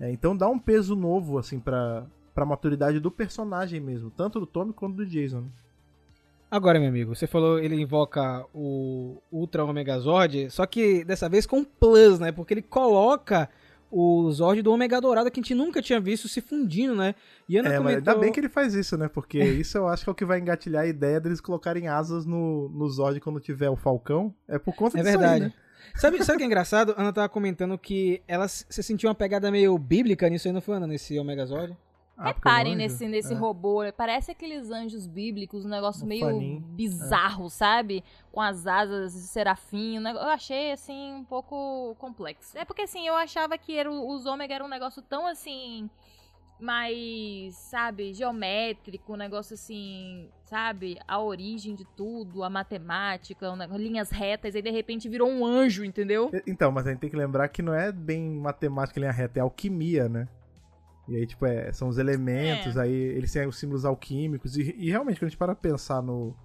É, 0.00 0.10
então 0.10 0.36
dá 0.36 0.48
um 0.48 0.58
peso 0.58 0.94
novo, 0.94 1.38
assim, 1.38 1.58
pra, 1.58 2.06
pra 2.34 2.46
maturidade 2.46 3.00
do 3.00 3.10
personagem 3.10 3.80
mesmo, 3.80 4.10
tanto 4.10 4.38
do 4.38 4.46
Tommy 4.46 4.72
quanto 4.72 4.96
do 4.96 5.06
Jason. 5.06 5.40
Né? 5.40 5.48
Agora, 6.50 6.78
meu 6.78 6.88
amigo, 6.88 7.14
você 7.14 7.26
falou 7.26 7.58
ele 7.58 7.78
invoca 7.78 8.46
o 8.54 9.20
Ultra 9.30 9.64
Omega 9.64 9.98
Zord, 9.98 10.50
só 10.50 10.64
que 10.64 11.04
dessa 11.04 11.28
vez 11.28 11.44
com 11.46 11.62
plus, 11.62 12.18
né? 12.18 12.32
Porque 12.32 12.54
ele 12.54 12.62
coloca 12.62 13.50
o 13.90 14.30
Zord 14.30 14.62
do 14.62 14.72
Omega 14.72 15.00
Dourado 15.00 15.30
que 15.30 15.40
a 15.40 15.42
gente 15.42 15.54
nunca 15.54 15.82
tinha 15.82 16.00
visto 16.00 16.26
se 16.26 16.40
fundindo, 16.40 16.94
né? 16.94 17.14
E 17.48 17.58
Ana 17.58 17.68
é, 17.68 17.76
comentou... 17.76 17.84
mas 17.84 18.08
ainda 18.08 18.14
bem 18.14 18.32
que 18.32 18.40
ele 18.40 18.48
faz 18.48 18.74
isso, 18.74 18.96
né? 18.96 19.08
Porque 19.08 19.38
isso 19.44 19.76
eu 19.76 19.88
acho 19.88 20.04
que 20.04 20.10
é 20.10 20.12
o 20.12 20.14
que 20.14 20.24
vai 20.24 20.38
engatilhar 20.38 20.84
a 20.84 20.86
ideia 20.86 21.20
deles 21.20 21.40
colocarem 21.40 21.88
asas 21.88 22.24
no, 22.24 22.70
no 22.70 22.88
Zord 22.88 23.20
quando 23.20 23.40
tiver 23.40 23.68
o 23.68 23.76
Falcão. 23.76 24.34
É 24.46 24.58
por 24.58 24.74
conta 24.74 24.98
é 24.98 25.02
disso 25.02 25.18
verdade. 25.18 25.44
Aí, 25.44 25.48
né? 25.48 25.54
Sabe, 25.94 26.22
sabe 26.24 26.36
o 26.36 26.38
que 26.38 26.44
é 26.44 26.46
engraçado? 26.46 26.94
A 26.96 27.00
Ana 27.00 27.12
tava 27.12 27.28
comentando 27.28 27.76
que 27.78 28.22
ela 28.26 28.46
se 28.48 28.82
sentiu 28.82 29.08
uma 29.08 29.14
pegada 29.14 29.50
meio 29.50 29.76
bíblica 29.78 30.28
nisso 30.28 30.48
aí, 30.48 30.52
não 30.52 30.60
foi, 30.60 30.76
Ana, 30.76 30.86
nesse 30.86 31.18
Omegazord? 31.18 31.76
Ah, 32.16 32.28
Reparem 32.28 32.74
nesse, 32.74 33.06
nesse 33.06 33.32
é. 33.32 33.36
robô, 33.36 33.80
parece 33.96 34.32
aqueles 34.32 34.72
anjos 34.72 35.06
bíblicos, 35.06 35.64
um 35.64 35.68
negócio 35.68 36.04
um 36.04 36.08
meio 36.08 36.26
faninho. 36.26 36.60
bizarro, 36.60 37.46
é. 37.46 37.50
sabe? 37.50 38.04
Com 38.32 38.40
as 38.40 38.66
asas 38.66 39.12
de 39.12 39.20
serafim. 39.20 40.04
Eu 40.04 40.18
achei, 40.22 40.72
assim, 40.72 41.14
um 41.14 41.22
pouco 41.22 41.94
complexo. 41.96 42.58
É 42.58 42.64
porque, 42.64 42.82
assim, 42.82 43.06
eu 43.06 43.14
achava 43.14 43.56
que 43.56 43.76
era, 43.78 43.88
os 43.88 44.26
ômega 44.26 44.52
era 44.52 44.64
um 44.64 44.68
negócio 44.68 45.00
tão, 45.00 45.28
assim, 45.28 45.88
mais, 46.60 47.54
sabe, 47.54 48.12
geométrico, 48.12 49.12
um 49.12 49.16
negócio 49.16 49.54
assim, 49.54 50.28
sabe, 50.44 50.98
a 51.06 51.20
origem 51.20 51.74
de 51.74 51.84
tudo, 51.96 52.42
a 52.42 52.50
matemática, 52.50 53.50
um, 53.50 53.76
linhas 53.76 54.10
retas, 54.10 54.54
aí 54.54 54.62
de 54.62 54.70
repente 54.70 55.08
virou 55.08 55.28
um 55.28 55.46
anjo, 55.46 55.84
entendeu? 55.84 56.30
Então, 56.46 56.72
mas 56.72 56.86
a 56.86 56.90
gente 56.90 57.00
tem 57.00 57.10
que 57.10 57.16
lembrar 57.16 57.48
que 57.48 57.62
não 57.62 57.74
é 57.74 57.92
bem 57.92 58.22
matemática 58.22 58.98
linha 58.98 59.12
reta, 59.12 59.38
é 59.38 59.42
alquimia, 59.42 60.08
né? 60.08 60.28
E 61.08 61.16
aí, 61.16 61.26
tipo, 61.26 61.46
é, 61.46 61.72
são 61.72 61.88
os 61.88 61.96
elementos, 61.96 62.76
é. 62.76 62.80
aí 62.80 62.92
eles 62.92 63.32
têm 63.32 63.46
os 63.46 63.58
símbolos 63.58 63.84
alquímicos, 63.84 64.56
e, 64.56 64.74
e, 64.76 64.90
realmente, 64.90 65.18
quando 65.18 65.28
a 65.28 65.30
gente 65.30 65.38
para 65.38 65.54
pensar 65.54 66.02
no. 66.02 66.36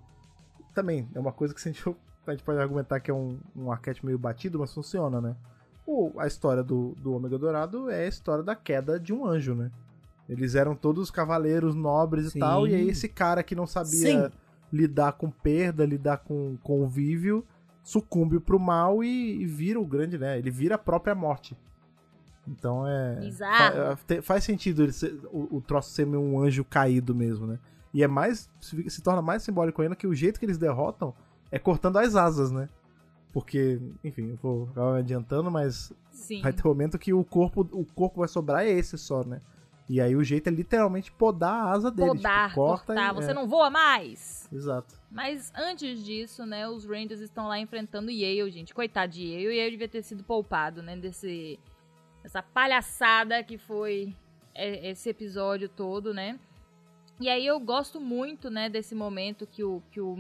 Também, 0.73 1.09
é 1.13 1.19
uma 1.19 1.33
coisa 1.33 1.53
que 1.53 1.59
a 1.59 1.71
gente, 1.71 1.83
a 2.25 2.31
gente 2.31 2.43
pode 2.43 2.59
argumentar 2.59 2.99
que 2.99 3.11
é 3.11 3.13
um, 3.13 3.39
um 3.55 3.71
arquétipo 3.71 4.05
meio 4.05 4.17
batido, 4.17 4.57
mas 4.59 4.73
funciona, 4.73 5.19
né? 5.19 5.35
O, 5.85 6.13
a 6.17 6.25
história 6.27 6.63
do, 6.63 6.95
do 6.95 7.13
Ômega 7.13 7.37
Dourado 7.37 7.89
é 7.89 8.05
a 8.05 8.07
história 8.07 8.41
da 8.41 8.55
queda 8.55 8.97
de 8.97 9.11
um 9.11 9.25
anjo, 9.25 9.53
né? 9.53 9.69
Eles 10.27 10.55
eram 10.55 10.75
todos 10.75 11.11
cavaleiros 11.11 11.75
nobres 11.75 12.31
Sim. 12.31 12.37
e 12.37 12.41
tal, 12.41 12.67
e 12.67 12.73
aí 12.73 12.89
esse 12.89 13.09
cara 13.09 13.43
que 13.43 13.55
não 13.55 13.67
sabia 13.67 14.29
Sim. 14.29 14.37
lidar 14.71 15.13
com 15.13 15.29
perda, 15.29 15.85
lidar 15.85 16.17
com 16.17 16.57
convívio, 16.63 17.45
sucumbe 17.83 18.39
pro 18.39 18.59
mal 18.59 19.03
e, 19.03 19.41
e, 19.41 19.45
vira 19.45 19.79
o 19.79 19.85
grande, 19.85 20.17
né? 20.17 20.37
Ele 20.37 20.49
vira 20.49 20.75
a 20.75 20.77
própria 20.77 21.13
morte. 21.13 21.57
Então 22.47 22.87
é. 22.87 23.19
Bizarro. 23.19 23.97
Faz, 23.97 24.25
faz 24.25 24.43
sentido 24.43 24.89
ser, 24.91 25.13
o, 25.31 25.57
o, 25.57 25.61
troço 25.61 25.91
ser 25.91 26.05
meio 26.05 26.21
um 26.21 26.39
anjo 26.39 26.63
caído 26.63 27.13
mesmo, 27.13 27.45
né? 27.45 27.59
E 27.93 28.01
é 28.01 28.07
mais. 28.07 28.49
Se, 28.59 28.89
se 28.89 29.01
torna 29.01 29.21
mais 29.21 29.43
simbólico 29.43 29.81
ainda 29.81 29.95
que 29.95 30.07
o 30.07 30.15
jeito 30.15 30.39
que 30.39 30.45
eles 30.45 30.57
derrotam 30.57 31.13
é 31.51 31.59
cortando 31.59 31.97
as 31.97 32.15
asas, 32.15 32.51
né? 32.51 32.69
Porque, 33.31 33.81
enfim, 34.03 34.29
eu 34.29 34.37
vou 34.37 34.69
acabar 34.71 34.93
me 34.93 34.99
adiantando, 34.99 35.49
mas 35.49 35.91
Sim. 36.11 36.41
vai 36.41 36.53
ter 36.53 36.65
um 36.65 36.69
momento 36.69 36.99
que 36.99 37.13
o 37.13 37.23
corpo, 37.23 37.67
o 37.71 37.83
corpo 37.83 38.19
vai 38.19 38.27
sobrar 38.27 38.63
é 38.63 38.69
esse 38.69 38.97
só, 38.97 39.23
né? 39.23 39.39
E 39.89 39.99
aí 39.99 40.15
o 40.15 40.23
jeito 40.23 40.47
é 40.47 40.51
literalmente 40.51 41.11
podar 41.11 41.53
a 41.53 41.71
asa 41.71 41.91
dele. 41.91 42.09
Podar, 42.09 42.49
tipo, 42.49 42.61
corta 42.61 42.85
cortar, 42.87 43.11
e- 43.11 43.15
você 43.15 43.31
é, 43.31 43.33
não 43.33 43.47
voa 43.47 43.69
mais. 43.69 44.49
Exato. 44.51 44.95
Mas 45.11 45.51
antes 45.55 46.03
disso, 46.03 46.45
né, 46.45 46.67
os 46.67 46.85
Rangers 46.85 47.19
estão 47.19 47.47
lá 47.47 47.59
enfrentando 47.59 48.09
Yale, 48.09 48.49
gente. 48.49 48.73
Coitado 48.73 49.11
de 49.11 49.23
Yale. 49.25 49.57
Yale 49.57 49.71
devia 49.71 49.89
ter 49.89 50.01
sido 50.01 50.23
poupado, 50.23 50.81
né, 50.81 50.95
desse... 50.95 51.59
Essa 52.23 52.41
palhaçada 52.41 53.43
que 53.43 53.57
foi 53.57 54.15
é, 54.55 54.89
esse 54.89 55.09
episódio 55.09 55.67
todo, 55.67 56.13
né. 56.13 56.39
E 57.19 57.29
aí 57.29 57.45
eu 57.45 57.59
gosto 57.59 57.99
muito, 57.99 58.49
né, 58.49 58.69
desse 58.69 58.95
momento 58.95 59.45
que 59.45 59.63
o, 59.63 59.83
que 59.91 59.99
o, 59.99 60.15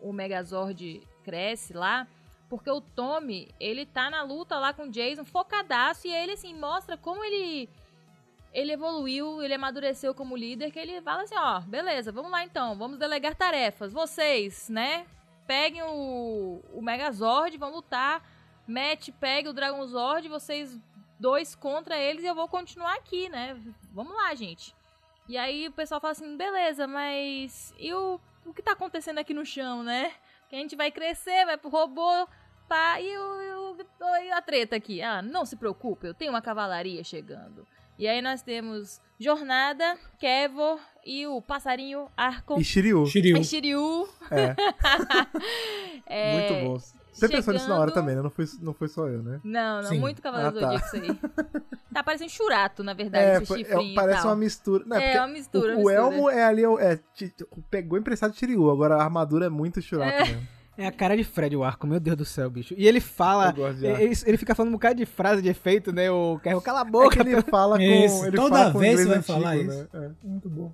o 0.00 0.12
Megazord 0.12 1.02
cresce 1.22 1.74
lá. 1.74 2.08
Porque 2.48 2.70
o 2.70 2.80
Tommy, 2.80 3.48
ele 3.60 3.86
tá 3.86 4.10
na 4.10 4.22
luta 4.22 4.58
lá 4.58 4.72
com 4.72 4.84
o 4.84 4.90
Jason, 4.90 5.24
focadaço. 5.24 6.08
E 6.08 6.10
ele, 6.10 6.32
assim, 6.32 6.52
mostra 6.52 6.96
como 6.96 7.22
ele 7.22 7.68
ele 8.52 8.72
evoluiu, 8.72 9.42
ele 9.42 9.54
amadureceu 9.54 10.14
como 10.14 10.36
líder, 10.36 10.70
que 10.70 10.78
ele 10.78 11.00
fala 11.02 11.22
assim, 11.22 11.36
ó, 11.36 11.60
beleza, 11.60 12.10
vamos 12.10 12.30
lá 12.30 12.44
então, 12.44 12.76
vamos 12.76 12.98
delegar 12.98 13.34
tarefas. 13.34 13.92
Vocês, 13.92 14.68
né, 14.68 15.06
peguem 15.46 15.82
o, 15.82 16.62
o 16.72 16.82
Megazord, 16.82 17.56
vão 17.56 17.72
lutar. 17.72 18.22
Matt 18.66 19.10
pega 19.18 19.50
o 19.50 19.52
Dragonzord, 19.52 20.28
vocês 20.28 20.78
dois 21.18 21.54
contra 21.54 21.98
eles 21.98 22.22
e 22.22 22.26
eu 22.26 22.34
vou 22.34 22.48
continuar 22.48 22.94
aqui, 22.94 23.28
né? 23.28 23.60
Vamos 23.92 24.14
lá, 24.14 24.34
gente. 24.34 24.74
E 25.28 25.36
aí 25.36 25.68
o 25.68 25.72
pessoal 25.72 26.00
fala 26.00 26.12
assim, 26.12 26.36
beleza, 26.36 26.86
mas 26.86 27.74
e 27.78 27.92
o, 27.92 28.20
o 28.46 28.54
que 28.54 28.62
tá 28.62 28.72
acontecendo 28.72 29.18
aqui 29.18 29.34
no 29.34 29.44
chão, 29.44 29.82
né? 29.82 30.12
Que 30.48 30.56
a 30.56 30.58
gente 30.58 30.76
vai 30.76 30.90
crescer, 30.90 31.44
vai 31.44 31.56
pro 31.56 31.68
robô, 31.68 32.26
pá, 32.68 33.00
e, 33.00 33.16
o, 33.16 33.76
e 34.22 34.30
a 34.32 34.40
treta 34.40 34.76
aqui? 34.76 35.02
Ah, 35.02 35.20
não 35.20 35.44
se 35.44 35.56
preocupe, 35.56 36.06
eu 36.06 36.14
tenho 36.14 36.32
uma 36.32 36.42
cavalaria 36.42 37.04
chegando. 37.04 37.66
E 38.00 38.08
aí 38.08 38.22
nós 38.22 38.40
temos 38.42 38.98
Jornada, 39.18 39.96
Kevor 40.18 40.80
e 41.04 41.26
o 41.26 41.40
passarinho 41.42 42.06
Arcon. 42.16 42.58
E 42.58 42.64
Shiryu. 42.64 43.04
Shiryu. 43.06 43.36
E 43.36 43.44
Shiryu. 43.44 44.08
É, 44.30 44.56
É, 46.06 46.32
muito 46.32 46.66
bom. 46.66 47.00
Você 47.12 47.28
pensou 47.28 47.52
nisso 47.52 47.68
na 47.68 47.74
hora 47.78 47.90
chegando- 47.90 48.02
também, 48.02 48.16
né? 48.16 48.22
Não 48.22 48.30
foi, 48.30 48.46
não 48.62 48.72
foi 48.72 48.88
só 48.88 49.06
eu, 49.06 49.22
né? 49.22 49.40
Não, 49.44 49.82
não, 49.82 49.88
Sim. 49.90 49.98
muito 49.98 50.22
Cavaleiro 50.22 50.56
Ah, 50.58 50.60
tá. 50.60 50.78
Zodíaco 50.78 50.96
isso 50.96 50.96
aí. 50.96 51.70
Tá 51.92 52.02
parecendo 52.02 52.30
churato, 52.30 52.82
na 52.82 52.94
verdade, 52.94 53.24
É, 53.24 53.36
esse 53.36 53.46
foi- 53.46 53.60
é, 53.60 53.64
chifrinho 53.64 53.92
e 53.92 53.94
parece 53.94 54.22
tal. 54.22 54.30
uma 54.30 54.36
mistura. 54.36 54.84
Não, 54.86 54.96
É, 54.96 55.00
porque 55.02 55.18
uma 55.18 55.26
mistura, 55.28 55.72
O, 55.72 55.74
o 55.74 55.76
mistura. 55.78 55.94
Elmo 55.96 56.30
é 56.30 56.44
ali, 56.44 56.62
é, 56.64 56.98
pegou 57.70 57.98
emprestado 57.98 58.32
de 58.32 58.38
Shiryu, 58.38 58.70
agora 58.70 58.94
a 58.96 59.02
armadura 59.02 59.46
é 59.46 59.48
muito 59.50 59.82
churato 59.82 60.16
mesmo. 60.30 60.48
É 60.80 60.86
a 60.86 60.92
cara 60.92 61.16
de 61.16 61.22
Fred 61.24 61.54
o 61.56 61.62
arco, 61.62 61.86
meu 61.86 62.00
Deus 62.00 62.16
do 62.16 62.24
céu, 62.24 62.48
bicho. 62.48 62.74
E 62.76 62.86
ele 62.88 63.00
fala. 63.00 63.54
Ele, 63.98 64.14
ele 64.26 64.36
fica 64.38 64.54
falando 64.54 64.70
um 64.70 64.72
bocado 64.74 64.94
de 64.94 65.04
frase 65.06 65.42
de 65.42 65.48
efeito, 65.48 65.92
né? 65.92 66.10
O 66.10 66.40
Carro, 66.42 66.60
cala 66.60 66.80
a 66.80 66.86
É 66.86 66.90
boca. 66.90 67.10
que 67.22 67.28
ele 67.28 67.42
fala 67.42 67.76
com. 67.76 67.82
Isso, 67.82 68.24
ele 68.24 68.36
toda 68.36 68.56
fala 68.56 68.72
com 68.72 68.78
vez 68.78 69.00
inglês 69.00 69.24
você 69.26 69.32
vai 69.32 69.38
antigo, 69.40 69.42
falar 69.42 69.54
né? 69.56 69.82
isso. 69.82 69.96
É. 69.96 70.10
Muito 70.26 70.48
bom. 70.48 70.72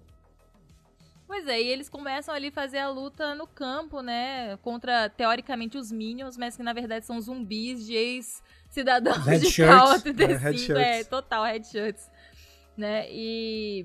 Pois 1.26 1.46
é, 1.48 1.60
e 1.60 1.66
eles 1.66 1.88
começam 1.88 2.32
ali 2.32 2.48
a 2.48 2.52
fazer 2.52 2.78
a 2.78 2.88
luta 2.88 3.34
no 3.34 3.48
campo, 3.48 4.00
né? 4.00 4.56
Contra, 4.62 5.08
teoricamente, 5.10 5.76
os 5.76 5.90
Minions, 5.90 6.36
mas 6.36 6.56
que 6.56 6.62
na 6.62 6.72
verdade 6.72 7.04
são 7.04 7.20
zumbis 7.20 7.84
de 7.84 7.94
ex-cidadãos 7.94 9.24
de 9.24 9.50
shirts. 9.50 9.74
KO 9.74 9.90
É, 9.92 9.92
red 9.92 10.38
35. 10.38 10.58
shirts. 10.58 10.70
É, 10.86 11.04
total, 11.04 11.44
red 11.44 11.64
shirts. 11.64 12.08
Né? 12.76 13.06
E. 13.10 13.84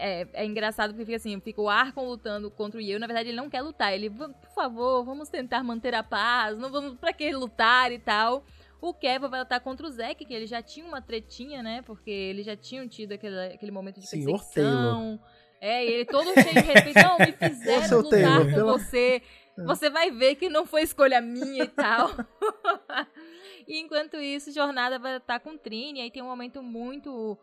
É, 0.00 0.26
é 0.32 0.44
engraçado 0.46 0.90
porque 0.92 1.04
fica 1.04 1.16
assim, 1.16 1.38
fica 1.40 1.60
o 1.60 1.68
Arcon 1.68 2.04
lutando 2.06 2.50
contra 2.50 2.78
o 2.78 2.80
Yale. 2.80 2.98
Na 2.98 3.06
verdade, 3.06 3.28
ele 3.28 3.36
não 3.36 3.50
quer 3.50 3.60
lutar. 3.62 3.92
Ele, 3.92 4.08
"Va- 4.08 4.28
por 4.30 4.50
favor, 4.54 5.04
vamos 5.04 5.28
tentar 5.28 5.62
manter 5.62 5.94
a 5.94 6.02
paz. 6.02 6.58
Não 6.58 6.70
vamos. 6.70 6.98
Pra 6.98 7.12
que 7.12 7.30
lutar 7.32 7.92
e 7.92 7.98
tal. 7.98 8.44
O 8.80 8.94
Kevin 8.94 9.28
vai 9.28 9.40
lutar 9.40 9.60
contra 9.60 9.86
o 9.86 9.90
Zack, 9.90 10.24
que 10.24 10.32
ele 10.32 10.46
já 10.46 10.62
tinha 10.62 10.86
uma 10.86 11.02
tretinha, 11.02 11.62
né? 11.62 11.82
Porque 11.82 12.10
eles 12.10 12.46
já 12.46 12.56
tinham 12.56 12.88
tido 12.88 13.12
aquele, 13.12 13.38
aquele 13.54 13.70
momento 13.70 14.00
de 14.00 14.06
Senhor 14.06 14.38
perseguição. 14.38 15.20
É, 15.60 15.84
e 15.84 15.88
ele 15.92 16.04
todo 16.06 16.32
cheio 16.32 16.54
de 16.54 16.60
respeito. 16.60 16.98
Não, 17.02 17.18
me 17.18 17.32
fizeram 17.36 17.98
lutar 17.98 18.10
Taylor, 18.22 18.44
com 18.46 18.52
pela- 18.54 18.72
você. 18.78 19.22
Você 19.66 19.90
vai 19.90 20.10
ver 20.10 20.36
que 20.36 20.48
não 20.48 20.64
foi 20.64 20.80
escolha 20.82 21.20
minha 21.20 21.64
e 21.64 21.68
tal. 21.68 22.08
e 23.68 23.78
enquanto 23.78 24.16
isso, 24.16 24.50
Jornada 24.52 24.98
vai 24.98 25.18
estar 25.18 25.38
com 25.40 25.58
Trini. 25.58 26.00
Aí 26.00 26.10
tem 26.10 26.22
um 26.22 26.26
momento 26.28 26.62
muito... 26.62 27.38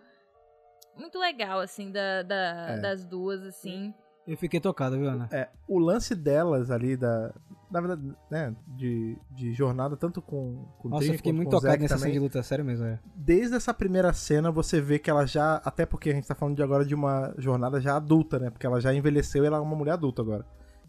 Muito 0.97 1.17
legal, 1.19 1.59
assim, 1.59 1.91
da, 1.91 2.23
da- 2.23 2.67
É. 2.71 2.79
das 2.79 3.05
duas, 3.05 3.41
assim. 3.43 3.93
Eu 4.25 4.35
fiquei 4.37 4.59
tocado, 4.59 4.97
viu, 4.97 5.09
Ana? 5.09 5.29
É, 5.31 5.47
o 5.67 5.79
lance 5.79 6.13
delas 6.13 6.69
ali, 6.69 6.97
da. 6.97 7.33
Na 7.71 7.79
verdade, 7.79 8.13
né, 8.29 8.53
de, 8.67 9.17
de 9.31 9.53
jornada, 9.53 9.95
tanto 9.95 10.21
com, 10.21 10.65
com 10.79 10.87
o 10.87 10.91
Nossa, 10.91 11.01
Trini 11.01 11.13
eu 11.13 11.17
fiquei 11.17 11.31
muito 11.33 11.49
tocado 11.49 11.71
Zack 11.71 11.81
nessa 11.81 11.95
também. 11.95 12.09
cena 12.09 12.13
de 12.13 12.19
luta, 12.19 12.43
sério 12.43 12.65
mesmo, 12.65 12.85
é. 12.85 12.99
Desde 13.15 13.55
essa 13.55 13.73
primeira 13.73 14.11
cena, 14.11 14.51
você 14.51 14.81
vê 14.81 14.99
que 14.99 15.09
ela 15.09 15.25
já. 15.25 15.61
Até 15.63 15.85
porque 15.85 16.09
a 16.09 16.13
gente 16.13 16.27
tá 16.27 16.35
falando 16.35 16.57
de 16.57 16.63
agora 16.63 16.83
de 16.83 16.93
uma 16.93 17.33
jornada 17.37 17.79
já 17.79 17.95
adulta, 17.95 18.37
né? 18.37 18.49
Porque 18.49 18.65
ela 18.67 18.81
já 18.81 18.93
envelheceu 18.93 19.43
e 19.43 19.47
ela 19.47 19.57
é 19.57 19.61
uma 19.61 19.75
mulher 19.75 19.93
adulta 19.93 20.21
agora. 20.21 20.45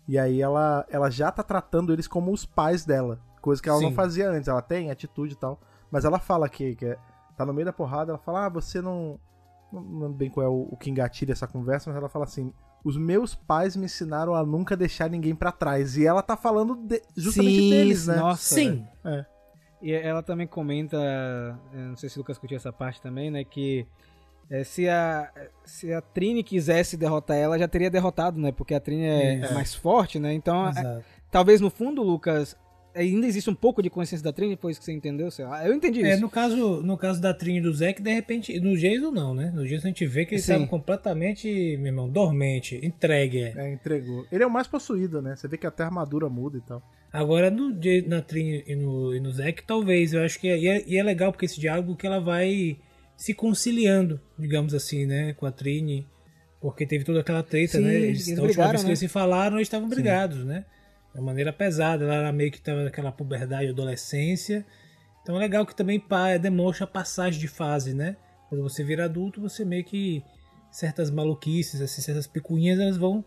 E 0.08 0.18
aí 0.18 0.40
ela, 0.42 0.84
ela 0.88 1.08
já 1.10 1.30
tá 1.30 1.42
tratando 1.44 1.92
eles 1.92 2.08
como 2.08 2.32
os 2.32 2.44
pais 2.44 2.84
dela. 2.84 3.20
Coisa 3.40 3.62
que 3.62 3.68
ela 3.68 3.80
não 3.80 3.90
Sim. 3.90 3.94
fazia 3.94 4.28
antes. 4.30 4.48
Ela 4.48 4.62
tem 4.62 4.90
atitude 4.90 5.34
e 5.34 5.36
tal. 5.36 5.60
Mas 5.92 6.04
ela 6.04 6.18
fala 6.18 6.48
que, 6.48 6.74
que 6.74 6.86
é- 6.86 6.98
tá 7.36 7.46
no 7.46 7.52
meio 7.54 7.66
da 7.66 7.72
porrada, 7.72 8.10
ela 8.12 8.18
fala, 8.18 8.46
ah, 8.46 8.48
você 8.48 8.80
não. 8.80 9.18
Não 9.72 9.82
lembro 9.82 10.14
bem 10.14 10.30
qual 10.30 10.46
é 10.46 10.48
o, 10.48 10.68
o 10.70 10.76
que 10.76 10.90
engatilha 10.90 11.32
essa 11.32 11.46
conversa, 11.46 11.90
mas 11.90 11.96
ela 11.98 12.08
fala 12.08 12.24
assim: 12.24 12.52
os 12.84 12.96
meus 12.96 13.34
pais 13.34 13.76
me 13.76 13.84
ensinaram 13.84 14.34
a 14.34 14.44
nunca 14.44 14.76
deixar 14.76 15.10
ninguém 15.10 15.34
pra 15.34 15.52
trás. 15.52 15.96
E 15.96 16.06
ela 16.06 16.22
tá 16.22 16.36
falando 16.36 16.74
de- 16.76 17.02
justamente 17.16 17.60
Sim, 17.60 17.70
deles, 17.70 18.06
né? 18.06 18.16
Nossa, 18.16 18.54
Sim. 18.54 18.86
E 19.80 19.92
ela 19.92 20.22
também 20.22 20.46
comenta, 20.46 20.98
não 21.72 21.96
sei 21.96 22.08
se 22.08 22.16
o 22.16 22.20
Lucas 22.20 22.36
curtiu 22.36 22.56
essa 22.56 22.72
parte 22.72 23.00
também, 23.00 23.30
né, 23.30 23.44
que 23.44 23.86
é, 24.50 24.64
se, 24.64 24.88
a, 24.88 25.30
se 25.64 25.92
a 25.92 26.00
Trini 26.00 26.42
quisesse 26.42 26.96
derrotar 26.96 27.36
ela, 27.36 27.56
já 27.56 27.68
teria 27.68 27.88
derrotado, 27.88 28.40
né, 28.40 28.50
porque 28.50 28.74
a 28.74 28.80
Trini 28.80 29.04
é, 29.04 29.34
é 29.44 29.54
mais 29.54 29.74
forte, 29.76 30.18
né, 30.18 30.32
então 30.32 30.64
a- 30.64 30.72
talvez 31.30 31.60
no 31.60 31.70
fundo, 31.70 32.02
Lucas, 32.02 32.56
ainda 32.94 33.26
existe 33.26 33.48
um 33.50 33.54
pouco 33.54 33.82
de 33.82 33.88
consciência 33.90 34.24
da 34.24 34.32
Trini, 34.32 34.56
foi 34.56 34.72
isso 34.72 34.80
que 34.80 34.86
você 34.86 34.92
entendeu, 34.92 35.30
sei 35.30 35.44
lá. 35.44 35.66
eu 35.66 35.74
entendi 35.74 36.02
É, 36.04 36.12
isso. 36.12 36.20
no 36.20 36.28
caso, 36.30 36.82
no 36.82 36.96
caso 36.96 37.20
da 37.20 37.32
Trini 37.32 37.58
e 37.58 37.60
do 37.60 37.72
Zack, 37.72 38.02
de 38.02 38.12
repente, 38.12 38.58
no 38.60 38.76
Jason 38.76 39.10
não, 39.10 39.34
né? 39.34 39.50
No 39.54 39.66
Jason 39.66 39.86
a 39.86 39.90
gente 39.90 40.06
vê 40.06 40.24
que 40.24 40.34
ele 40.34 40.42
Sim. 40.42 40.52
estava 40.52 40.66
completamente, 40.68 41.48
meu 41.78 41.86
irmão, 41.86 42.08
dormente, 42.08 42.78
entregue. 42.82 43.42
é. 43.42 43.54
É, 43.56 43.72
entregou. 43.72 44.26
Ele 44.32 44.42
é 44.42 44.46
o 44.46 44.50
mais 44.50 44.66
possuído, 44.66 45.22
né? 45.22 45.36
Você 45.36 45.46
vê 45.48 45.56
que 45.56 45.66
até 45.66 45.82
a 45.82 45.86
armadura 45.86 46.28
muda 46.28 46.58
e 46.58 46.60
tal. 46.60 46.82
Agora 47.12 47.50
no, 47.50 47.70
na 48.06 48.20
Trini 48.20 48.64
e 48.66 48.74
no, 48.76 49.14
e 49.14 49.20
no 49.20 49.32
Zack, 49.32 49.62
talvez, 49.64 50.12
eu 50.12 50.22
acho 50.22 50.38
que 50.38 50.48
é, 50.48 50.58
e 50.58 50.68
é, 50.68 50.84
e 50.86 50.96
é 50.98 51.02
legal 51.02 51.32
porque 51.32 51.46
esse 51.46 51.58
diálogo 51.60 51.96
que 51.96 52.06
ela 52.06 52.20
vai 52.20 52.76
se 53.16 53.32
conciliando, 53.34 54.20
digamos 54.38 54.74
assim, 54.74 55.06
né, 55.06 55.32
com 55.34 55.46
a 55.46 55.50
Trini, 55.50 56.06
porque 56.60 56.86
teve 56.86 57.04
toda 57.04 57.20
aquela 57.20 57.42
treta, 57.42 57.78
Sim, 57.78 57.84
né? 57.84 57.94
eles 57.94 58.26
Eles, 58.26 58.28
última 58.28 58.46
brigaram, 58.46 58.70
vez 58.70 58.80
que 58.82 58.86
né? 58.86 58.90
eles 58.90 58.98
se 58.98 59.08
falaram, 59.08 59.56
eles 59.56 59.66
estavam 59.66 59.88
brigados, 59.88 60.44
né? 60.44 60.64
Uma 61.18 61.26
maneira 61.26 61.52
pesada, 61.52 62.04
ela 62.04 62.14
era 62.14 62.32
meio 62.32 62.50
que 62.50 62.60
tava 62.60 62.84
naquela 62.84 63.12
puberdade, 63.12 63.68
adolescência. 63.68 64.64
Então 65.22 65.36
é 65.36 65.38
legal 65.38 65.66
que 65.66 65.74
também 65.74 65.98
pá, 65.98 66.36
demonstra 66.36 66.84
a 66.84 66.88
passagem 66.88 67.40
de 67.40 67.48
fase, 67.48 67.94
né? 67.94 68.16
Quando 68.48 68.62
você 68.62 68.82
vira 68.82 69.04
adulto, 69.04 69.40
você 69.40 69.64
meio 69.64 69.84
que 69.84 70.22
certas 70.70 71.10
maluquices, 71.10 71.80
assim, 71.80 72.00
certas 72.00 72.26
picuinhas, 72.26 72.78
elas 72.78 72.96
vão 72.96 73.24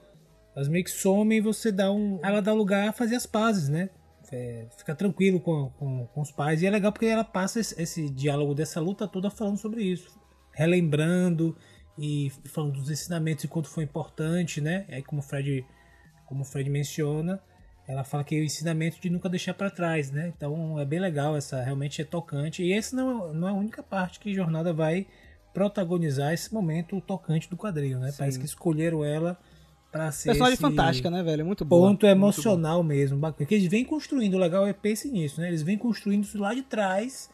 elas 0.55 0.67
meio 0.67 0.83
que 0.83 0.91
somem 0.91 1.37
e 1.37 1.41
você 1.41 1.71
dá 1.71 1.91
um. 1.91 2.19
Ela 2.23 2.41
dá 2.41 2.53
lugar 2.53 2.89
a 2.89 2.93
fazer 2.93 3.15
as 3.15 3.25
pazes, 3.25 3.69
né? 3.69 3.89
É, 4.31 4.65
fica 4.77 4.95
tranquilo 4.95 5.39
com, 5.39 5.69
com, 5.71 6.07
com 6.07 6.21
os 6.21 6.31
pais. 6.31 6.61
E 6.61 6.65
é 6.65 6.69
legal 6.69 6.91
porque 6.91 7.05
ela 7.05 7.23
passa 7.23 7.59
esse, 7.59 7.81
esse 7.81 8.09
diálogo 8.09 8.53
dessa 8.53 8.79
luta 8.79 9.07
toda 9.07 9.29
falando 9.29 9.57
sobre 9.57 9.83
isso. 9.83 10.19
Relembrando 10.53 11.55
e 11.97 12.31
falando 12.45 12.73
dos 12.73 12.89
ensinamentos 12.89 13.43
e 13.43 13.47
quanto 13.47 13.69
foi 13.69 13.83
importante, 13.83 14.61
né? 14.61 14.85
Aí 14.89 15.03
como 15.03 15.21
o 15.21 15.23
Fred, 15.23 15.65
como 16.25 16.41
o 16.41 16.45
Fred 16.45 16.69
menciona, 16.69 17.41
ela 17.87 18.03
fala 18.03 18.23
que 18.23 18.35
é 18.35 18.39
o 18.39 18.43
ensinamento 18.43 18.99
de 18.99 19.09
nunca 19.09 19.27
deixar 19.27 19.53
para 19.53 19.69
trás, 19.69 20.11
né? 20.11 20.31
Então 20.35 20.79
é 20.79 20.85
bem 20.85 20.99
legal, 20.99 21.35
essa 21.35 21.61
realmente 21.61 22.01
é 22.01 22.05
tocante. 22.05 22.63
E 22.63 22.73
esse 22.73 22.95
não, 22.95 23.33
não 23.33 23.47
é 23.47 23.51
a 23.51 23.55
única 23.55 23.83
parte 23.83 24.19
que 24.19 24.33
Jornada 24.33 24.71
vai 24.71 25.07
protagonizar 25.53 26.33
esse 26.33 26.53
momento 26.53 26.99
tocante 27.01 27.49
do 27.49 27.57
quadril, 27.57 27.99
né? 27.99 28.13
Parece 28.17 28.39
que 28.39 28.45
escolheram 28.45 29.03
ela 29.03 29.37
para 29.91 30.09
ser 30.11 30.29
Personagem 30.29 30.57
fantástica, 30.57 31.11
né, 31.11 31.21
velho? 31.21 31.45
Muito 31.45 31.65
boa. 31.65 31.89
ponto 31.89 32.05
emocional 32.05 32.81
mesmo, 32.81 33.17
bacana. 33.17 33.37
Porque 33.39 33.55
eles 33.55 33.67
vêm 33.67 33.83
construindo, 33.83 34.35
o 34.35 34.39
legal 34.39 34.65
é 34.65 34.71
pense 34.71 35.09
nisso, 35.09 35.41
né? 35.41 35.49
Eles 35.49 35.61
vêm 35.61 35.77
construindo 35.77 36.23
isso 36.23 36.37
lá 36.37 36.53
de 36.53 36.61
trás 36.61 37.29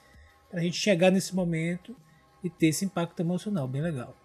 pra 0.49 0.61
gente 0.61 0.77
chegar 0.77 1.11
nesse 1.11 1.35
momento 1.35 1.95
e 2.43 2.49
ter 2.49 2.67
esse 2.67 2.83
impacto 2.83 3.19
emocional, 3.19 3.67
bem 3.67 3.81
legal. 3.81 4.15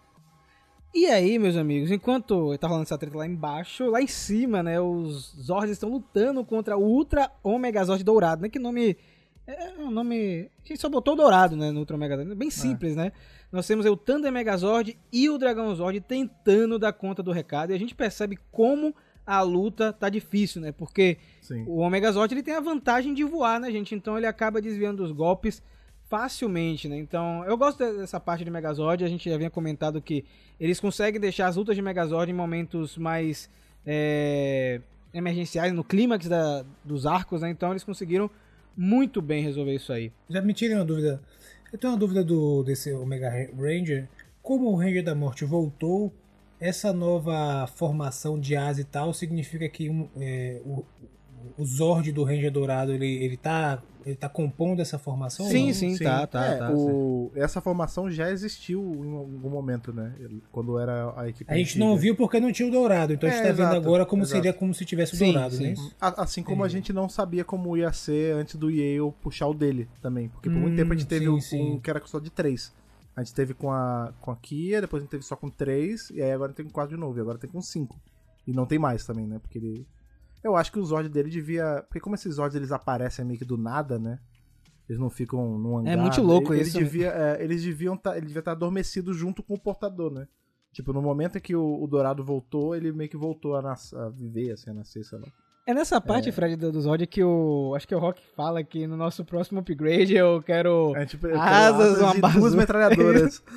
E 0.94 1.06
aí, 1.06 1.38
meus 1.38 1.56
amigos, 1.56 1.90
enquanto 1.90 2.56
tá 2.58 2.68
rolando 2.68 2.84
essa 2.84 2.98
treta 2.98 3.16
lá 3.16 3.26
embaixo, 3.26 3.90
lá 3.90 4.02
em 4.02 4.06
cima, 4.06 4.62
né, 4.62 4.78
os 4.78 5.34
Zords 5.40 5.70
estão 5.70 5.88
lutando 5.88 6.44
contra 6.44 6.76
o 6.76 6.82
Ultra 6.82 7.30
Omega 7.42 7.82
Zord 7.84 8.04
Dourado, 8.04 8.42
né? 8.42 8.48
Que 8.48 8.58
nome. 8.58 8.96
É 9.46 9.72
um 9.78 9.90
nome. 9.90 10.50
A 10.64 10.68
gente 10.68 10.80
só 10.80 10.88
botou 10.88 11.16
Dourado, 11.16 11.56
né, 11.56 11.70
no 11.70 11.80
Ultra 11.80 11.96
Omega 11.96 12.16
Zord. 12.16 12.34
Bem 12.34 12.50
simples, 12.50 12.94
né? 12.94 13.10
Nós 13.52 13.66
temos 13.66 13.84
aí 13.84 13.92
o 13.92 13.96
Thunder 13.96 14.32
Megazord 14.32 14.98
e 15.12 15.28
o 15.28 15.36
Dragão 15.36 15.74
Zord 15.74 16.00
tentando 16.00 16.78
dar 16.78 16.94
conta 16.94 17.22
do 17.22 17.32
recado. 17.32 17.70
E 17.70 17.74
a 17.74 17.78
gente 17.78 17.94
percebe 17.94 18.38
como 18.50 18.94
a 19.26 19.42
luta 19.42 19.92
tá 19.92 20.08
difícil, 20.08 20.62
né? 20.62 20.72
Porque 20.72 21.18
Sim. 21.42 21.64
o 21.66 21.78
Omega 21.78 22.10
Zord 22.10 22.32
ele 22.32 22.42
tem 22.42 22.54
a 22.54 22.60
vantagem 22.60 23.12
de 23.12 23.22
voar, 23.24 23.60
né, 23.60 23.70
gente? 23.70 23.94
Então 23.94 24.16
ele 24.16 24.26
acaba 24.26 24.60
desviando 24.60 25.02
dos 25.02 25.12
golpes 25.12 25.62
facilmente, 26.16 26.90
né? 26.90 26.98
Então, 26.98 27.42
eu 27.46 27.56
gosto 27.56 27.78
dessa 27.78 28.20
parte 28.20 28.44
de 28.44 28.50
Megazord. 28.50 29.02
A 29.02 29.08
gente 29.08 29.30
já 29.30 29.34
havia 29.34 29.48
comentado 29.48 29.98
que 30.02 30.26
eles 30.60 30.78
conseguem 30.78 31.18
deixar 31.18 31.46
as 31.46 31.56
lutas 31.56 31.74
de 31.74 31.80
Megazord 31.80 32.30
em 32.30 32.34
momentos 32.34 32.98
mais 32.98 33.48
é, 33.86 34.82
emergenciais, 35.14 35.72
no 35.72 35.82
clímax 35.82 36.28
da- 36.28 36.66
dos 36.84 37.06
arcos, 37.06 37.40
né? 37.40 37.48
Então, 37.48 37.70
eles 37.70 37.82
conseguiram 37.82 38.30
muito 38.76 39.22
bem 39.22 39.42
resolver 39.42 39.74
isso 39.74 39.90
aí. 39.90 40.12
Já 40.28 40.42
me 40.42 40.52
tirem 40.52 40.76
uma 40.76 40.84
dúvida. 40.84 41.18
Eu 41.72 41.78
tenho 41.78 41.94
uma 41.94 41.98
dúvida 41.98 42.22
do, 42.22 42.62
desse 42.62 42.92
Omega 42.92 43.30
Ranger. 43.56 44.06
Como 44.42 44.66
o 44.70 44.76
Ranger 44.76 45.02
da 45.02 45.14
Morte 45.14 45.46
voltou, 45.46 46.12
essa 46.60 46.92
nova 46.92 47.66
formação 47.74 48.38
de 48.38 48.54
asa 48.54 48.82
e 48.82 48.84
tal 48.84 49.14
significa 49.14 49.66
que 49.66 49.88
um, 49.88 50.06
é, 50.20 50.60
o, 50.66 50.84
o 51.58 51.64
Zord 51.64 52.10
do 52.12 52.24
Ranger 52.24 52.50
Dourado 52.50 52.92
ele, 52.92 53.06
ele, 53.06 53.36
tá, 53.36 53.82
ele 54.06 54.14
tá 54.16 54.28
compondo 54.28 54.80
essa 54.80 54.98
formação? 54.98 55.46
Sim, 55.46 55.66
não? 55.66 55.74
sim, 55.74 55.98
tá, 55.98 56.26
tá, 56.26 56.44
É, 56.46 56.58
tá. 56.58 56.72
o- 56.72 57.30
essa 57.34 57.60
formação 57.60 58.10
já 58.10 58.30
existiu 58.30 58.80
em 59.04 59.14
algum 59.16 59.50
momento, 59.50 59.92
né? 59.92 60.14
Quando 60.50 60.78
era 60.78 61.12
a 61.20 61.28
equipe 61.28 61.50
A 61.52 61.56
gente 61.56 61.70
antiga. 61.70 61.84
não 61.84 61.96
viu 61.96 62.14
porque 62.16 62.38
não 62.40 62.52
tinha 62.52 62.68
o 62.68 62.70
Dourado, 62.70 63.12
então 63.12 63.28
a 63.28 63.32
gente 63.32 63.40
É, 63.40 63.42
tá 63.44 63.48
vendo 63.52 63.60
exato, 63.62 63.76
agora 63.76 64.06
como 64.06 64.22
exato. 64.22 64.36
seria 64.36 64.52
como 64.52 64.72
se 64.74 64.84
tivesse 64.84 65.14
o 65.14 65.16
Sim, 65.16 65.32
Dourado, 65.32 65.54
sim. 65.56 65.68
né? 65.74 65.74
Assim 66.00 66.42
como 66.42 66.64
a 66.64 66.68
gente 66.68 66.92
não 66.92 67.08
sabia 67.08 67.44
como 67.44 67.76
ia 67.76 67.92
ser 67.92 68.34
antes 68.34 68.56
do 68.56 68.70
Yale 68.70 69.12
puxar 69.22 69.46
o 69.48 69.54
dele 69.54 69.88
também. 70.00 70.28
Porque 70.28 70.48
por 70.50 70.58
muito 70.58 70.74
Hum, 70.74 70.76
tempo 70.76 70.92
a 70.92 70.96
gente 70.96 71.06
teve 71.08 71.26
sim, 71.26 71.30
um, 71.30 71.40
sim. 71.40 71.72
um 71.74 71.80
que 71.80 71.90
era 71.90 72.00
só 72.06 72.18
de 72.18 72.30
três. 72.30 72.72
A 73.14 73.22
gente 73.22 73.34
teve 73.34 73.52
com 73.52 73.70
a, 73.70 74.12
com 74.20 74.30
a 74.30 74.36
Kia, 74.36 74.80
depois 74.80 75.02
a 75.02 75.04
gente 75.04 75.10
teve 75.10 75.22
só 75.22 75.36
com 75.36 75.50
três, 75.50 76.08
e 76.10 76.22
aí 76.22 76.32
agora 76.32 76.52
tem 76.52 76.64
com 76.64 76.72
quatro 76.72 76.94
de 76.94 77.00
novo, 77.00 77.18
e 77.18 77.20
agora 77.20 77.36
tem 77.36 77.50
com 77.50 77.60
cinco. 77.60 78.00
E 78.46 78.52
não 78.52 78.64
tem 78.66 78.78
mais 78.78 79.04
também, 79.06 79.26
né? 79.26 79.38
Porque 79.38 79.58
ele. 79.58 79.86
Eu 80.42 80.56
acho 80.56 80.72
que 80.72 80.78
o 80.78 80.84
Zord 80.84 81.08
dele 81.08 81.30
devia. 81.30 81.84
Porque 81.88 82.00
como 82.00 82.14
esses 82.16 82.34
Zords 82.34 82.56
eles 82.56 82.72
aparecem 82.72 83.24
meio 83.24 83.38
que 83.38 83.44
do 83.44 83.56
nada, 83.56 83.98
né? 83.98 84.18
Eles 84.88 85.00
não 85.00 85.08
ficam 85.08 85.56
num 85.58 85.78
hangar. 85.78 85.96
muito 85.98 86.20
louco 86.22 86.52
ele, 86.52 86.62
isso, 86.62 86.76
Ele 86.76 86.84
né? 86.84 86.90
devia, 86.90 87.08
é, 87.12 87.42
eles 87.44 87.62
deviam 87.62 87.96
tá, 87.96 88.16
ele 88.16 88.26
devia 88.26 88.40
estar 88.40 88.52
adormecido 88.52 89.14
junto 89.14 89.42
com 89.42 89.54
o 89.54 89.60
portador, 89.60 90.10
né? 90.12 90.26
Tipo, 90.72 90.92
no 90.92 91.00
momento 91.02 91.36
em 91.38 91.40
que 91.40 91.54
o, 91.54 91.82
o 91.82 91.86
Dourado 91.86 92.24
voltou, 92.24 92.74
ele 92.74 92.90
meio 92.92 93.08
que 93.08 93.16
voltou 93.16 93.54
a, 93.56 93.62
nas- 93.62 93.92
a 93.94 94.08
viver, 94.08 94.52
assim, 94.52 94.70
a 94.70 94.74
nascer, 94.74 95.04
sei 95.04 95.18
lá. 95.18 95.26
É 95.64 95.72
nessa 95.72 96.00
parte, 96.00 96.32
Fred, 96.32 96.56
do, 96.56 96.72
do 96.72 96.80
Zod 96.80 97.06
que 97.06 97.22
o. 97.22 97.72
Acho 97.76 97.86
que 97.86 97.94
o 97.94 97.98
Rock 97.98 98.20
fala 98.34 98.64
que 98.64 98.84
no 98.86 98.96
nosso 98.96 99.24
próximo 99.24 99.60
upgrade 99.60 100.12
eu 100.14 100.42
quero. 100.42 100.92
A 100.96 101.00
gente 101.00 101.14
eu 101.14 101.20
quero 101.20 101.40
Asas, 101.40 101.98
uma 102.00 102.14
bazuca. 102.14 102.40
duas 102.40 102.54
metralhadoras. 102.54 103.42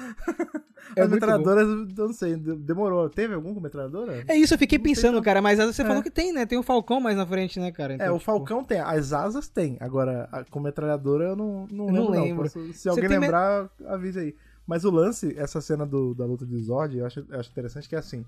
É 0.95 1.01
As 1.01 1.09
metralhadoras, 1.09 1.67
eu 1.67 2.05
não 2.07 2.13
sei, 2.13 2.35
de- 2.37 2.55
demorou. 2.57 3.09
Teve 3.09 3.33
algum 3.33 3.53
com 3.55 3.59
metralhadora? 3.59 4.23
É 4.27 4.35
isso, 4.37 4.53
eu 4.53 4.57
fiquei 4.57 4.77
Não 4.77 4.83
pensando, 4.83 5.21
cara, 5.21 5.41
mas 5.41 5.57
você 5.57 5.81
É. 5.81 5.85
falou 5.85 6.01
que 6.03 6.11
tem, 6.11 6.31
né? 6.31 6.45
Tem 6.45 6.59
o 6.59 6.63
Falcão 6.63 7.01
mais 7.01 7.17
na 7.17 7.25
frente, 7.25 7.59
né, 7.59 7.71
cara? 7.71 7.93
É, 7.93 7.95
Então, 7.95 8.15
o 8.15 8.19
tipo, 8.19 8.25
Falcão 8.31 8.63
tem, 8.63 8.79
as 8.79 9.11
asas 9.11 9.49
tem. 9.49 9.77
Agora, 9.81 10.29
a- 10.31 10.45
com 10.45 10.59
metralhadora 10.59 11.29
eu 11.29 11.35
não, 11.35 11.65
não 11.71 11.87
Eu 11.87 11.91
lembro. 11.91 12.03
não 12.13 12.21
lembro. 12.23 12.43
Posso- 12.43 12.71
se 12.73 12.87
alguém 12.87 13.09
me- 13.09 13.17
lembrar, 13.17 13.67
avise 13.87 14.19
aí. 14.19 14.35
Mas 14.65 14.85
o 14.85 14.91
lance, 14.91 15.33
essa 15.37 15.59
cena 15.59 15.87
do- 15.87 16.13
da 16.13 16.23
luta 16.23 16.45
de 16.45 16.57
Zord, 16.61 16.95
eu 16.95 17.05
acho, 17.05 17.25
eu 17.29 17.39
acho 17.39 17.49
interessante 17.49 17.89
que 17.89 17.95
é 17.95 17.99
assim. 17.99 18.23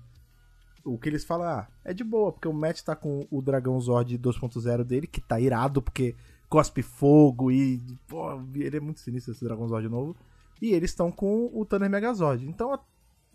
O 0.92 0.98
que 0.98 1.08
eles 1.08 1.24
falam, 1.24 1.46
ah, 1.48 1.68
é 1.84 1.92
de 1.92 2.02
boa, 2.04 2.32
porque 2.32 2.48
o 2.48 2.52
Matt 2.52 2.82
tá 2.82 2.96
com 2.96 3.26
o 3.30 3.42
dragão 3.42 3.80
Zord 3.80 4.16
2.0 4.18 4.84
dele, 4.84 5.06
que 5.06 5.20
tá 5.20 5.38
irado, 5.40 5.82
porque 5.82 6.16
cospe 6.48 6.82
fogo 6.82 7.50
e. 7.50 7.80
Pô, 8.06 8.40
ele 8.54 8.76
é 8.76 8.80
muito 8.80 9.00
sinistro 9.00 9.32
esse 9.32 9.44
dragão 9.44 9.68
Zord 9.68 9.88
novo. 9.88 10.16
E 10.60 10.72
eles 10.72 10.90
estão 10.90 11.12
com 11.12 11.50
o 11.52 11.64
Thunder 11.64 11.88
Megazord. 11.88 12.48
Então, 12.48 12.78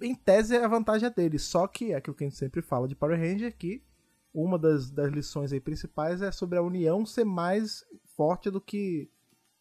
em 0.02 0.14
tese, 0.14 0.58
a 0.58 0.68
vantagem 0.68 1.08
é 1.08 1.10
deles. 1.10 1.44
Só 1.44 1.68
que 1.68 1.94
é 1.94 1.96
aquilo 1.96 2.16
que 2.16 2.24
a 2.24 2.28
gente 2.28 2.38
sempre 2.38 2.62
fala 2.62 2.88
de 2.88 2.96
Power 2.96 3.18
Ranger, 3.18 3.56
que 3.58 3.82
uma 4.34 4.58
das, 4.60 4.90
das 4.90 5.12
lições 5.12 5.54
aí 5.54 5.60
principais 5.62 6.22
é 6.22 6.32
sobre 6.32 6.58
a 6.58 6.62
união 6.62 7.06
ser 7.06 7.24
mais 7.24 7.86
forte 8.18 8.50
do 8.50 8.60
que 8.60 9.10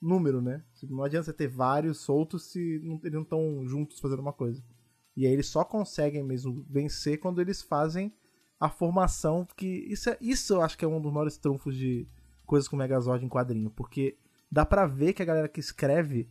número, 0.00 0.40
né? 0.42 0.64
Não 0.88 1.04
adianta 1.04 1.26
você 1.26 1.32
ter 1.32 1.46
vários 1.46 1.98
soltos 2.00 2.50
se 2.50 2.80
não- 2.82 2.98
eles 3.04 3.12
não 3.12 3.22
estão 3.22 3.64
juntos 3.68 4.00
fazendo 4.00 4.20
uma 4.20 4.32
coisa. 4.32 4.60
E 5.16 5.26
aí 5.26 5.32
eles 5.32 5.46
só 5.46 5.64
conseguem 5.64 6.22
mesmo 6.22 6.64
vencer 6.68 7.18
quando 7.18 7.40
eles 7.40 7.62
fazem 7.62 8.12
a 8.58 8.68
formação, 8.68 9.46
que 9.56 9.66
isso, 9.66 10.08
é, 10.08 10.16
isso 10.20 10.54
eu 10.54 10.62
acho 10.62 10.78
que 10.78 10.84
é 10.84 10.88
um 10.88 11.00
dos 11.00 11.12
maiores 11.12 11.36
trunfos 11.36 11.76
de 11.76 12.06
coisas 12.46 12.68
com 12.68 12.76
Megazord 12.76 13.24
em 13.24 13.28
quadrinho, 13.28 13.70
porque 13.70 14.16
dá 14.50 14.64
pra 14.64 14.86
ver 14.86 15.12
que 15.12 15.22
a 15.22 15.24
galera 15.24 15.48
que 15.48 15.58
escreve, 15.58 16.28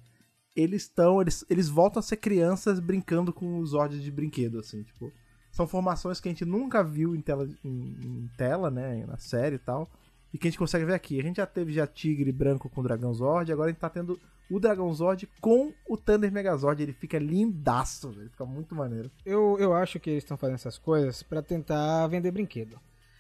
eles 0.56 0.84
estão, 0.84 1.22
eles, 1.22 1.44
eles 1.50 1.68
voltam 1.68 2.00
a 2.00 2.04
ser 2.04 2.18
crianças 2.18 2.80
brincando 2.80 3.34
com 3.34 3.60
os 3.60 3.72
Zords 3.72 4.02
de 4.02 4.12
brinquedo, 4.12 4.60
assim, 4.60 4.82
tipo, 4.84 5.12
são 5.52 5.68
formações 5.68 6.20
que 6.20 6.30
a 6.30 6.32
gente 6.32 6.46
nunca 6.46 6.84
viu 6.84 7.16
em 7.16 7.22
tela, 7.22 7.48
em, 7.64 7.98
em 8.02 8.30
tela, 8.38 8.72
né, 8.72 9.06
na 9.06 9.18
série 9.18 9.58
e 9.58 9.60
tal, 9.60 9.92
e 10.34 10.38
que 10.38 10.48
a 10.48 10.52
gente 10.52 10.60
consegue 10.60 10.86
ver 10.86 10.94
aqui. 10.94 11.20
A 11.20 11.24
gente 11.24 11.38
já 11.38 11.46
teve 11.46 11.72
já 11.74 11.86
Tigre 11.88 12.32
branco 12.32 12.70
com 12.70 12.82
Dragão 12.84 13.14
Zord, 13.14 13.52
agora 13.52 13.70
a 13.70 13.72
gente 13.72 13.80
tá 13.82 13.90
tendo 13.90 14.20
o 14.50 14.60
Dragão 14.60 14.94
Zord 14.94 15.30
com 15.40 15.72
o 15.88 15.96
Thunder 15.98 16.32
Megazord. 16.32 16.82
Ele 16.84 16.94
fica 16.94 17.18
lindaço, 17.18 18.10
velho. 18.12 18.30
Fica 18.30 18.46
muito 18.46 18.76
maneiro. 18.76 19.10
Eu, 19.26 19.58
eu 19.60 19.74
acho 19.74 20.00
que 20.00 20.10
eles 20.10 20.24
estão 20.24 20.36
fazendo 20.38 20.56
essas 20.56 20.78
coisas 20.78 21.24
pra 21.24 21.42
tentar 21.42 22.08
vender 22.08 22.32
brinquedo. 22.32 22.78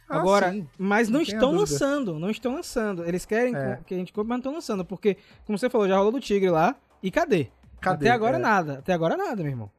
Ah, 0.09 0.17
Agora, 0.19 0.51
sim. 0.51 0.67
mas 0.77 1.07
não 1.07 1.19
Não 1.19 1.21
estão 1.21 1.51
lançando, 1.53 2.19
não 2.19 2.29
estão 2.29 2.53
lançando. 2.55 3.05
Eles 3.05 3.25
querem 3.25 3.55
É. 3.55 3.79
que 3.85 3.93
a 3.93 3.97
gente 3.97 4.11
compre, 4.11 4.27
mas 4.27 4.35
não 4.35 4.39
estão 4.39 4.53
lançando. 4.53 4.83
Porque, 4.83 5.15
como 5.45 5.57
você 5.57 5.69
falou, 5.69 5.87
já 5.87 5.95
rolou 5.95 6.11
do 6.11 6.19
Tigre 6.19 6.49
lá. 6.49 6.75
E 7.01 7.09
cadê? 7.09 7.47
Cadê? 7.79 8.07
Até 8.07 8.13
agora 8.13 8.35
É. 8.35 8.39
nada. 8.39 8.73
Até 8.79 8.91
agora 8.91 9.15
nada, 9.15 9.37
meu 9.41 9.51
irmão. 9.51 9.71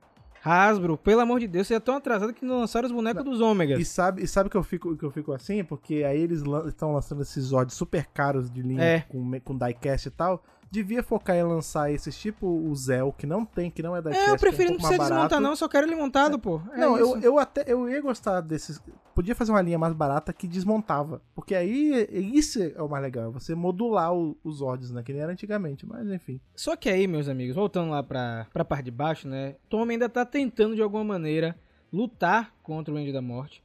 Hasbro, 0.45 0.97
pelo 0.99 1.21
amor 1.21 1.39
de 1.41 1.47
Deus, 1.47 1.67
vocês 1.67 1.77
já 1.77 1.79
estão 1.79 1.97
atrasados 1.97 2.35
que 2.35 2.45
não 2.45 2.61
lançaram 2.61 2.87
os 2.87 2.93
bonecos 2.93 3.25
dos 3.25 3.41
Ômegas. 3.41 3.79
E 3.81 3.85
sabe, 3.85 4.23
e 4.23 4.27
sabe 4.27 4.51
que 4.51 4.57
eu 4.57 4.63
fico 4.63 4.97
que 4.97 5.05
eu 5.05 5.11
fico 5.11 5.33
assim? 5.33 5.63
Porque 5.63 6.03
aí 6.05 6.21
eles 6.21 6.43
estão 6.67 6.93
lançando 6.93 7.23
esses 7.23 7.45
Zords 7.45 7.75
super 7.77 8.07
caros 8.07 8.51
de 8.51 8.61
linha 8.63 8.83
É. 8.83 9.01
com, 9.03 9.41
com 9.41 9.57
diecast 9.57 10.09
e 10.09 10.11
tal. 10.11 10.43
Devia 10.73 11.03
focar 11.03 11.37
em 11.37 11.43
lançar 11.43 11.93
esses 11.93 12.19
tipo 12.19 12.47
o 12.47 12.75
Zell, 12.75 13.13
que 13.13 13.27
não 13.27 13.45
tem, 13.45 13.71
que 13.71 13.83
não 13.83 13.95
é 13.95 14.01
diecast. 14.01 14.25
É, 14.27 14.31
eu 14.31 14.35
que 14.37 14.41
prefiro 14.41 14.71
um 14.71 14.73
não 14.73 14.79
pouco 14.81 14.89
precisa 14.89 14.99
mais 14.99 15.11
desmontar, 15.11 15.39
não. 15.41 15.51
Eu 15.51 15.57
só 15.57 15.69
quero 15.69 15.87
ele 15.87 15.95
montado, 15.95 16.39
pô. 16.39 16.63
É 16.73 16.79
não, 16.79 16.97
isso. 16.97 17.17
eu, 17.17 17.21
eu 17.21 17.39
até 17.39 17.63
eu 17.67 17.87
ia 17.91 18.01
gostar 18.01 18.41
desses. 18.41 18.81
Podia 19.15 19.35
fazer 19.35 19.53
uma 19.53 19.61
linha 19.61 19.79
mais 19.79 19.93
barata 19.93 20.33
que 20.33 20.49
desmontava. 20.49 21.21
Porque 21.35 21.55
aí 21.55 22.09
isso 22.35 22.63
é 22.63 22.81
o 22.81 22.89
mais 22.89 23.03
legal, 23.03 23.31
você 23.31 23.55
modular 23.55 24.15
o- 24.15 24.35
os 24.43 24.57
Zords, 24.57 24.91
né? 24.91 25.03
Que 25.03 25.13
nem 25.13 25.21
era 25.21 25.31
antigamente, 25.33 25.85
mas 25.85 26.09
enfim. 26.11 26.41
Só 26.57 26.75
que 26.75 26.89
aí, 26.89 27.07
meus 27.07 27.29
amigos, 27.29 27.55
voltando 27.55 27.91
lá 27.91 28.03
pra, 28.03 28.47
pra 28.51 28.65
parte 28.65 28.87
de 28.87 28.91
baixo, 28.91 29.29
né? 29.29 29.57
Tom 29.69 29.83
ainda 29.91 30.09
tá 30.09 30.25
tentando, 30.25 30.75
de 30.75 30.81
alguma 30.81 31.05
maneira, 31.05 31.55
lutar 31.93 32.55
contra 32.63 32.95
o 32.95 32.97
Range 32.97 33.13
da 33.13 33.21
Morte. 33.21 33.63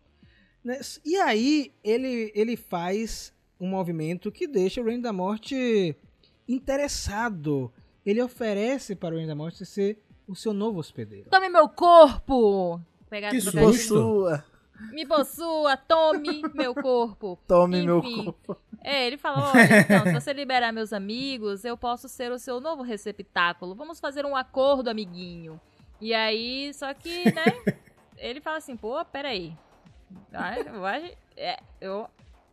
né? 0.62 0.78
E 1.06 1.16
aí, 1.16 1.72
ele, 1.82 2.34
ele 2.36 2.58
faz 2.58 3.34
um 3.58 3.70
movimento 3.70 4.30
que 4.30 4.46
deixa 4.46 4.82
o 4.82 4.84
Range 4.84 5.02
da 5.02 5.14
Morte 5.14 5.96
interessado. 6.48 7.72
Ele 8.06 8.22
oferece 8.22 8.96
para 8.96 9.14
o 9.14 9.18
Range 9.18 9.28
da 9.28 9.36
Morte 9.36 9.66
ser 9.66 10.00
o 10.28 10.36
seu 10.36 10.54
novo 10.54 10.80
hospedeiro. 10.80 11.30
Tome 11.30 11.50
meu 11.50 11.68
corpo! 11.68 12.80
Pegar 13.10 13.32
Que. 13.32 13.52
Possua, 13.52 14.44
Me 14.92 15.06
possua, 15.06 15.76
tome 15.78 16.42
meu 16.54 16.74
corpo. 16.76 17.40
tome 17.48 17.82
meu 17.84 18.00
Enfim. 18.00 18.26
corpo. 18.26 18.58
É, 18.84 19.08
ele 19.08 19.18
falou, 19.18 19.44
olha, 19.46 19.80
então, 19.82 20.04
se 20.06 20.14
você 20.14 20.34
liberar 20.34 20.72
meus 20.72 20.94
amigos, 20.94 21.66
eu 21.66 21.78
posso 21.78 22.08
ser 22.08 22.32
o 22.32 22.40
seu 22.40 22.62
novo 22.62 22.84
receptáculo. 22.84 23.76
Vamos 23.76 24.00
fazer 24.00 24.26
um 24.26 24.36
acordo, 24.36 24.90
amiguinho. 24.90 25.60
E 26.00 26.14
aí, 26.14 26.74
só 26.74 26.94
que, 26.94 27.26
né, 27.26 27.44
ele 28.18 28.40
fala 28.40 28.58
assim, 28.58 28.78
pô, 28.78 29.04
peraí. 29.06 29.54
Eu 30.32 30.86
acho, 30.86 31.12
é, 31.36 31.60
eu, 31.82 32.08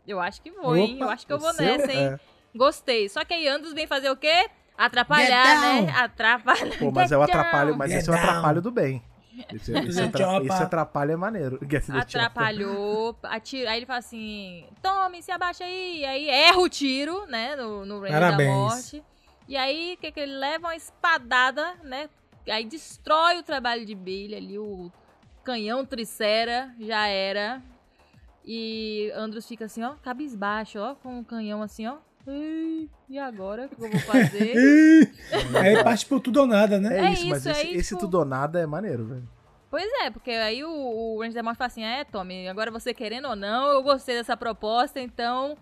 eu 0.06 0.20
acho 0.20 0.40
que 0.42 0.50
vou, 0.50 0.76
hein? 0.76 0.98
Eu 1.00 1.08
acho 1.08 1.26
que 1.26 1.32
eu 1.32 1.38
vou 1.38 1.52
seu? 1.52 1.64
nessa, 1.64 1.92
hein? 1.92 2.06
É. 2.14 2.20
Gostei. 2.54 3.08
Só 3.08 3.24
que 3.24 3.34
aí 3.34 3.48
Andros 3.48 3.72
vem 3.72 3.86
fazer 3.86 4.10
o 4.10 4.16
quê? 4.16 4.48
Atrapalhar, 4.76 5.60
né? 5.60 5.82
down. 5.82 5.86
Pô, 5.86 5.98
Atrapalhar. 6.04 6.92
mas 6.92 7.12
é 7.12 7.18
o 7.18 7.22
atrapalho, 7.22 7.76
mas 7.76 7.90
Get 7.90 8.00
esse 8.00 8.10
é 8.10 8.12
o 8.12 8.16
atrapalho 8.16 8.60
do 8.60 8.70
bem. 8.70 9.02
Esse, 9.52 9.72
esse, 9.78 10.00
esse 10.00 10.62
atrapalho 10.62 11.12
é 11.12 11.16
maneiro. 11.16 11.60
Atrapalhou, 11.92 13.16
atira, 13.24 13.70
aí 13.70 13.78
ele 13.78 13.86
fala 13.86 13.98
assim: 13.98 14.66
tome, 14.82 15.22
se 15.22 15.32
abaixa 15.32 15.64
aí. 15.64 16.04
Aí 16.04 16.28
erra 16.28 16.58
o 16.58 16.68
tiro, 16.68 17.26
né? 17.26 17.56
No, 17.56 17.84
no 17.84 18.00
Reino 18.00 18.18
da. 18.18 18.38
Morte. 18.38 19.02
E 19.46 19.56
aí, 19.56 19.94
o 19.94 20.00
que, 20.00 20.10
que 20.10 20.20
ele 20.20 20.36
leva? 20.36 20.68
Uma 20.68 20.76
espadada, 20.76 21.74
né? 21.82 22.08
Aí 22.48 22.64
destrói 22.64 23.38
o 23.38 23.42
trabalho 23.42 23.84
de 23.84 23.94
Billy 23.94 24.34
ali, 24.34 24.58
o 24.58 24.90
canhão 25.42 25.84
tricera, 25.84 26.74
já 26.80 27.06
era. 27.06 27.62
E 28.44 29.10
Andros 29.14 29.46
fica 29.46 29.64
assim, 29.64 29.82
ó, 29.82 29.94
cabisbaixo, 30.02 30.78
ó, 30.78 30.94
com 30.94 31.20
o 31.20 31.24
canhão 31.24 31.62
assim, 31.62 31.86
ó. 31.86 31.96
E 32.26 33.18
agora? 33.18 33.66
O 33.66 33.68
que 33.76 33.84
eu 33.84 33.90
vou 33.90 34.00
fazer? 34.00 35.12
Aí 35.60 35.84
parte 35.84 36.06
por 36.06 36.20
tudo 36.20 36.40
ou 36.40 36.46
nada, 36.46 36.78
né? 36.78 36.98
É, 36.98 37.06
É 37.06 37.12
isso, 37.12 37.26
mas 37.28 37.40
isso, 37.40 37.50
esse, 37.50 37.60
aí, 37.66 37.74
esse 37.74 37.98
tudo 37.98 38.18
ou 38.18 38.24
nada 38.24 38.60
é 38.60 38.66
maneiro, 38.66 39.04
velho. 39.06 39.28
Pois 39.70 39.86
é, 40.02 40.10
porque 40.10 40.30
aí 40.30 40.62
o, 40.64 40.70
o 40.70 41.18
Ranger 41.20 41.34
da 41.34 41.42
Morte 41.42 41.58
fala 41.58 41.66
assim: 41.66 41.84
é, 41.84 42.04
Tommy, 42.04 42.48
agora 42.48 42.70
você 42.70 42.94
querendo 42.94 43.28
ou 43.28 43.36
não, 43.36 43.68
eu 43.68 43.82
gostei 43.82 44.16
dessa 44.16 44.36
proposta, 44.36 45.00
então. 45.00 45.56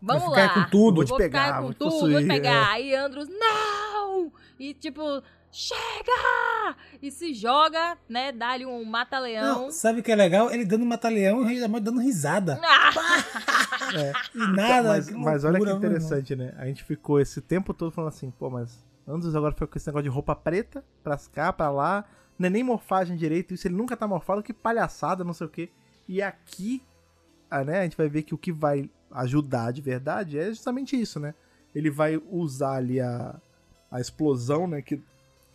Vamos 0.00 0.24
ficar 0.24 0.56
lá. 0.56 0.64
com 0.64 0.70
tudo. 0.70 0.94
Vou 0.96 1.04
te 1.04 1.08
Vou 1.08 1.18
pegar, 1.18 1.44
ficar 1.46 1.56
com 1.56 1.62
vou 1.64 1.72
te 1.72 1.78
tudo, 1.78 1.90
possuir, 1.90 2.12
vou 2.12 2.22
te 2.22 2.28
pegar. 2.28 2.70
é. 2.70 2.72
Aí 2.72 2.94
Andros, 2.94 3.28
não! 3.28 4.32
E 4.58 4.72
tipo, 4.72 5.02
chega! 5.50 6.76
E 7.00 7.10
se 7.10 7.34
joga, 7.34 7.96
né? 8.08 8.32
Dá-lhe 8.32 8.66
um 8.66 8.84
mata-leão. 8.84 9.70
Sabe 9.70 10.00
o 10.00 10.02
que 10.02 10.12
é 10.12 10.16
legal? 10.16 10.50
Ele 10.50 10.64
dando 10.64 10.84
mata-leão 10.84 11.40
e 11.40 11.42
o 11.42 11.44
Rei 11.44 11.60
da 11.60 11.68
Morte 11.68 11.84
dando 11.84 12.00
risada. 12.00 12.60
Ah! 13.90 14.12
E 14.34 14.38
nada. 14.54 14.88
mas 14.88 15.08
que 15.08 15.14
mas 15.14 15.44
olha 15.44 15.58
que 15.58 15.64
irmão. 15.64 15.78
interessante, 15.78 16.36
né? 16.36 16.52
A 16.58 16.66
gente 16.66 16.84
ficou 16.84 17.18
esse 17.20 17.40
tempo 17.40 17.72
todo 17.72 17.90
falando 17.90 18.08
assim, 18.08 18.30
pô, 18.30 18.50
mas 18.50 18.84
Andros 19.08 19.34
agora 19.34 19.54
foi 19.56 19.66
com 19.66 19.78
esse 19.78 19.86
negócio 19.86 20.02
de 20.02 20.10
roupa 20.10 20.36
preta, 20.36 20.84
pra 21.02 21.16
cá, 21.32 21.50
pra 21.50 21.70
lá. 21.70 22.04
Não 22.38 22.48
é 22.48 22.50
nem 22.50 22.62
morfagem 22.62 23.16
direito, 23.16 23.54
isso 23.54 23.66
ele 23.66 23.74
nunca 23.74 23.96
tá 23.96 24.06
morfado, 24.06 24.42
que 24.42 24.52
palhaçada, 24.52 25.24
não 25.24 25.32
sei 25.32 25.46
o 25.46 25.50
quê. 25.50 25.70
E 26.06 26.20
aqui, 26.20 26.82
ah, 27.50 27.64
né, 27.64 27.80
a 27.80 27.82
gente 27.84 27.96
vai 27.96 28.08
ver 28.08 28.22
que 28.22 28.34
o 28.34 28.38
que 28.38 28.52
vai 28.52 28.90
ajudar 29.10 29.72
de 29.72 29.80
verdade 29.80 30.38
é 30.38 30.48
justamente 30.50 31.00
isso, 31.00 31.18
né? 31.18 31.34
Ele 31.74 31.90
vai 31.90 32.20
usar 32.30 32.76
ali 32.76 33.00
a, 33.00 33.34
a 33.90 34.00
explosão, 34.00 34.66
né, 34.66 34.82
que, 34.82 35.00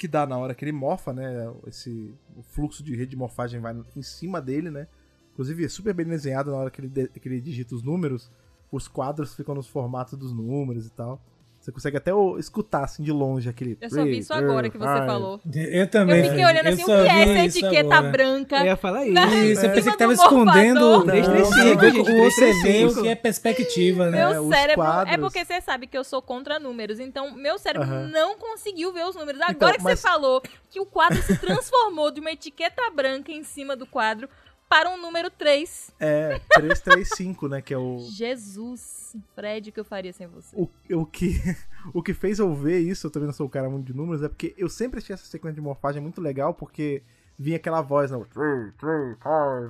que 0.03 0.07
dá 0.09 0.27
na 0.27 0.37
hora 0.37 0.53
que 0.53 0.65
ele 0.65 0.73
morfa, 0.73 1.13
né? 1.13 1.49
Esse, 1.65 2.13
o 2.35 2.43
fluxo 2.43 2.83
de 2.83 2.93
rede 2.93 3.11
de 3.11 3.15
morfagem 3.15 3.61
vai 3.61 3.73
em 3.95 4.01
cima 4.01 4.41
dele, 4.41 4.69
né? 4.69 4.85
Inclusive, 5.31 5.63
é 5.63 5.69
super 5.69 5.93
bem 5.93 6.05
desenhado 6.05 6.51
na 6.51 6.57
hora 6.57 6.69
que 6.69 6.81
ele, 6.81 6.89
de- 6.89 7.07
que 7.07 7.25
ele 7.29 7.39
digita 7.39 7.73
os 7.73 7.81
números. 7.81 8.29
Os 8.69 8.85
quadros 8.85 9.33
ficam 9.33 9.55
nos 9.55 9.65
formatos 9.69 10.19
dos 10.19 10.33
números 10.33 10.85
e 10.87 10.89
tal. 10.89 11.21
Você 11.63 11.71
consegue 11.71 11.95
até 11.95 12.13
o- 12.13 12.37
escutar, 12.37 12.83
assim, 12.83 13.01
de 13.01 13.11
longe 13.13 13.47
aquele... 13.47 13.77
Eu 13.79 13.89
só 13.89 14.03
vi 14.03 14.17
isso 14.17 14.33
agora 14.33 14.69
que 14.69 14.77
você 14.77 14.85
Ai. 14.85 15.07
falou. 15.07 15.39
Eu 15.55 15.87
também. 15.87 16.19
Eu 16.19 16.29
fiquei 16.31 16.43
olhando 16.45 16.65
eu 16.65 16.73
assim, 16.73 16.83
o 16.83 16.85
que 16.85 16.91
é 16.91 17.21
essa 17.21 17.45
etiqueta 17.45 17.95
agora. 17.95 18.11
branca? 18.11 18.57
Eu 18.57 18.65
ia 18.65 18.75
falar 18.75 19.05
isso. 19.05 19.17
Isso, 19.43 19.65
eu 19.65 19.71
pensei 19.71 19.91
que 19.93 19.97
tava 19.97 20.11
escondendo. 20.13 21.03
335, 21.05 21.05
Não, 21.05 21.15
gente, 21.15 21.45
Você 21.45 21.63
vê 21.63 21.77
335. 21.77 22.99
o 22.99 23.03
que 23.03 23.07
é 23.07 23.15
perspectiva, 23.15 24.09
né? 24.09 24.27
Meu 24.29 24.51
É, 24.51 24.55
cérebro. 24.57 24.83
É 25.07 25.17
porque 25.17 25.45
você 25.45 25.61
sabe 25.61 25.87
que 25.87 25.97
eu 25.97 26.03
sou 26.03 26.21
contra 26.21 26.59
números. 26.59 26.99
Então, 26.99 27.33
meu 27.33 27.57
cérebro 27.57 27.87
não 28.11 28.37
conseguiu 28.37 28.91
ver 28.91 29.05
os 29.05 29.15
números. 29.15 29.39
Agora 29.39 29.53
Então, 29.55 29.71
que 29.71 29.83
mas- 29.83 29.99
você 30.01 30.05
falou 30.05 30.41
que 30.69 30.81
o 30.81 30.85
quadro 30.85 31.21
se 31.23 31.37
transformou 31.39 32.11
de 32.11 32.19
uma 32.19 32.31
etiqueta 32.31 32.81
branca 32.93 33.31
em 33.31 33.43
cima 33.45 33.73
do 33.73 33.85
quadro 33.87 34.27
para 34.73 34.89
um 34.89 34.99
número 34.99 35.29
3. 35.29 35.91
É, 35.99 36.39
335, 36.55 37.47
né? 37.47 37.61
Que 37.61 37.75
é 37.75 37.77
o, 37.77 37.99
Jesus, 37.99 39.15
Fred, 39.35 39.69
o 39.69 39.71
que 39.71 39.79
eu 39.79 39.85
faria 39.85 40.11
sem 40.11 40.25
você? 40.25 40.55
o, 40.55 40.67
o, 40.89 41.05
que, 41.05 41.39
o 41.93 42.01
que 42.01 42.11
fez 42.11 42.39
eu 42.39 42.51
ver 42.55 42.79
isso, 42.79 43.05
eu 43.05 43.11
também 43.11 43.27
não 43.27 43.33
sou 43.33 43.45
um 43.45 43.49
cara 43.49 43.69
muito 43.69 43.85
de 43.85 43.93
números, 43.95 44.23
é 44.23 44.27
porque 44.27 44.55
eu 44.57 44.67
sempre 44.67 44.97
achei 44.97 45.13
essa 45.13 45.27
sequência 45.27 45.53
de 45.53 45.61
morfagem 45.61 46.01
muito 46.01 46.19
legal, 46.19 46.55
porque 46.55 47.03
vinha 47.37 47.57
aquela 47.57 47.81
voz, 47.83 48.09
né? 48.09 48.17
o. 48.17 48.25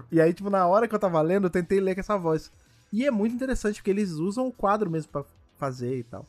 E 0.10 0.22
aí, 0.22 0.34
tipo, 0.34 0.49
na 0.49 0.66
hora 0.66 0.88
que 0.88 0.95
eu 0.95 0.99
tava 0.99 1.22
lendo, 1.22 1.47
eu 1.47 1.51
tentei 1.51 1.82
ler 1.82 1.95
com 1.95 1.99
essa 1.99 2.18
voz. 2.18 2.49
E 2.89 3.06
é 3.06 3.12
muito 3.12 3.36
interessante, 3.36 3.82
porque 3.82 3.91
eles 3.91 4.12
usam 4.12 4.47
o 4.47 4.54
quadro 4.54 4.89
mesmo 4.89 5.12
pra 5.12 5.26
fazer 5.58 5.97
e 5.97 6.04
tal. 6.04 6.26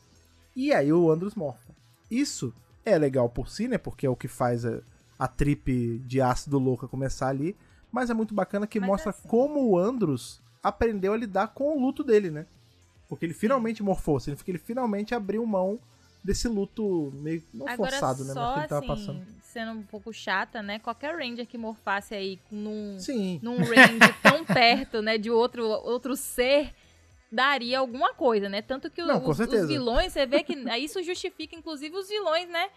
E 0.53 0.73
aí 0.73 0.91
o 0.91 1.09
Andros 1.09 1.33
morfa. 1.33 1.73
Isso 2.11 2.53
é 2.83 2.97
legal 2.97 3.29
por 3.29 3.47
si, 3.47 3.69
né? 3.69 3.77
Porque 3.77 4.05
é 4.05 4.09
o 4.09 4.17
que 4.17 4.27
faz 4.27 4.65
a, 4.65 4.81
a 5.17 5.29
trip 5.29 5.99
de 5.99 6.19
ácido 6.19 6.59
louca 6.59 6.89
começar 6.89 7.29
ali. 7.29 7.55
Mas 7.95 8.09
é 8.09 8.13
muito 8.13 8.33
bacana 8.33 8.67
que 8.67 8.77
Mas 8.77 8.89
mostra 8.89 9.11
assim- 9.11 9.25
como 9.29 9.65
o 9.69 9.79
Andros 9.79 10.41
aprendeu 10.61 11.13
a 11.13 11.17
lidar 11.17 11.47
com 11.53 11.77
o 11.77 11.79
luto 11.79 12.03
dele, 12.03 12.29
né? 12.29 12.45
Porque 13.07 13.25
ele 13.25 13.33
finalmente 13.33 13.81
morfou, 13.81 14.19
significa 14.19 14.43
que 14.43 14.51
ele 14.51 14.57
finalmente 14.57 15.15
abriu 15.15 15.45
mão 15.45 15.79
desse 16.21 16.47
luto 16.49 17.13
meio 17.15 17.41
não 17.53 17.65
Agora, 17.69 17.91
forçado, 17.91 18.25
né? 18.25 18.33
Mas 18.33 18.43
só 18.43 18.53
que 18.53 18.59
ele 18.59 18.67
tava 18.67 18.79
assim, 18.79 18.87
passando. 19.05 19.25
sendo 19.43 19.71
um 19.71 19.83
pouco 19.83 20.11
chata, 20.11 20.61
né? 20.61 20.77
Qualquer 20.79 21.15
Ranger 21.15 21.47
que 21.47 21.57
morfasse 21.57 22.13
aí 22.13 22.37
num, 22.51 22.97
Sim. 22.99 23.39
num 23.41 23.57
range 23.59 24.13
tão 24.21 24.43
perto, 24.43 25.01
né, 25.01 25.17
de 25.17 25.31
outro, 25.31 25.63
outro 25.65 26.17
ser, 26.17 26.73
daria 27.31 27.79
alguma 27.79 28.13
coisa, 28.13 28.49
né? 28.49 28.61
Tanto 28.61 28.89
que 28.89 29.01
o- 29.01 29.05
Não, 29.05 29.23
os, 29.25 29.39
os 29.39 29.67
vilões, 29.67 30.11
você 30.11 30.25
vê 30.25 30.43
que 30.43 30.53
isso 30.79 31.01
justifica, 31.01 31.55
inclusive, 31.55 31.95
os 31.95 32.09
vilões, 32.09 32.49
né? 32.49 32.67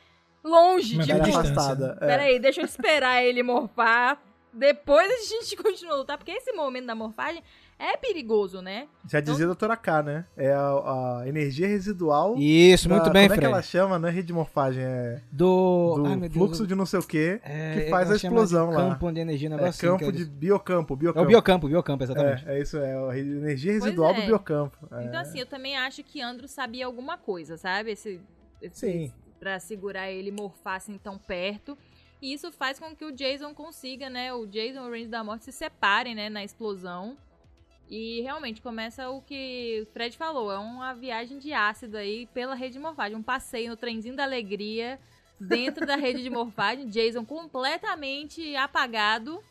Longe, 0.44 0.96
Mas 0.96 1.06
tipo, 1.06 1.20
afastada. 1.20 1.98
é. 2.00 2.06
peraí, 2.06 2.38
deixa 2.38 2.60
eu 2.60 2.64
esperar 2.64 3.24
ele 3.24 3.42
morfar, 3.42 4.22
depois 4.52 5.08
a 5.10 5.24
gente 5.28 5.56
continua 5.62 5.94
a 5.94 5.96
lutar, 5.98 6.18
porque 6.18 6.30
esse 6.32 6.52
momento 6.52 6.86
da 6.86 6.94
morfagem 6.94 7.42
é 7.78 7.96
perigoso, 7.96 8.60
né? 8.60 8.88
Já 9.08 9.20
dizia 9.20 9.44
a 9.44 9.46
doutora 9.46 9.76
K, 9.76 10.02
né? 10.02 10.24
É 10.36 10.50
a, 10.52 11.20
a 11.20 11.28
energia 11.28 11.68
residual. 11.68 12.34
Isso, 12.36 12.88
da- 12.88 12.96
muito 12.96 13.10
bem, 13.12 13.22
Como 13.28 13.34
é 13.34 13.36
que 13.36 13.40
Fred. 13.42 13.52
ela 13.52 13.62
chama? 13.62 13.98
Não 14.00 14.08
é 14.08 14.10
rede 14.10 14.26
de 14.28 14.32
morfagem, 14.32 14.82
é 14.82 15.22
Do, 15.30 15.94
do 15.96 16.06
Ai, 16.06 16.16
meu 16.16 16.28
Deus, 16.28 16.32
fluxo 16.34 16.66
de 16.66 16.74
não 16.74 16.84
sei 16.84 16.98
o 16.98 17.02
quê. 17.04 17.40
é, 17.44 17.74
que 17.84 17.90
faz 17.90 18.06
ela 18.06 18.14
a 18.14 18.16
explosão 18.16 18.70
lá. 18.70 18.90
Campo 18.90 19.12
de 19.12 19.20
energia, 19.20 19.46
É 19.48 19.50
negócio 19.50 19.68
assim, 19.70 19.86
campo 19.86 20.12
de 20.12 20.18
eles- 20.22 20.28
biocampo, 20.28 20.94
É 20.94 20.96
biocampo. 20.96 21.24
o 21.24 21.28
biocampo, 21.28 21.68
biocampo, 21.68 22.02
exatamente. 22.04 22.48
É, 22.48 22.58
é 22.58 22.60
isso, 22.60 22.76
é 22.78 23.10
a 23.12 23.16
energia 23.18 23.72
residual 23.72 24.10
é. 24.10 24.20
do 24.22 24.26
biocampo. 24.26 24.76
É. 24.90 25.04
Então, 25.04 25.20
assim, 25.20 25.38
eu 25.38 25.46
também 25.46 25.76
acho 25.76 26.02
que 26.02 26.20
Andro 26.20 26.48
sabia 26.48 26.84
alguma 26.84 27.16
coisa, 27.16 27.56
sabe? 27.56 27.92
Esse, 27.92 28.20
esse, 28.60 28.78
Sim. 28.80 29.12
Pra 29.38 29.60
segurar 29.60 30.10
ele 30.10 30.30
e 30.30 30.32
morfar 30.32 30.74
assim 30.78 30.98
tão 30.98 31.16
perto. 31.16 31.78
E 32.20 32.32
isso 32.32 32.50
faz 32.50 32.78
com 32.78 32.94
que 32.94 33.04
o 33.04 33.12
Jason 33.12 33.54
consiga, 33.54 34.10
né? 34.10 34.32
O 34.32 34.46
Jason 34.46 34.84
e 34.84 34.88
o 34.88 34.90
Range 34.90 35.06
da 35.06 35.22
Morte 35.22 35.44
se 35.44 35.52
separem, 35.52 36.14
né? 36.14 36.28
Na 36.28 36.42
explosão. 36.42 37.16
E 37.90 38.20
realmente 38.20 38.60
começa 38.60 39.08
o 39.08 39.22
que 39.22 39.80
o 39.82 39.92
Fred 39.92 40.16
falou: 40.16 40.52
é 40.52 40.58
uma 40.58 40.92
viagem 40.94 41.38
de 41.38 41.52
ácido 41.52 41.96
aí 41.96 42.26
pela 42.34 42.54
rede 42.54 42.74
de 42.74 42.78
morfagem. 42.78 43.16
Um 43.16 43.22
passeio 43.22 43.70
no 43.70 43.76
trenzinho 43.76 44.16
da 44.16 44.24
alegria 44.24 44.98
dentro 45.40 45.86
da 45.86 45.96
rede 45.96 46.22
de 46.22 46.30
morfagem. 46.30 46.88
Jason 46.90 47.24
completamente 47.24 48.54
apagado. 48.56 49.42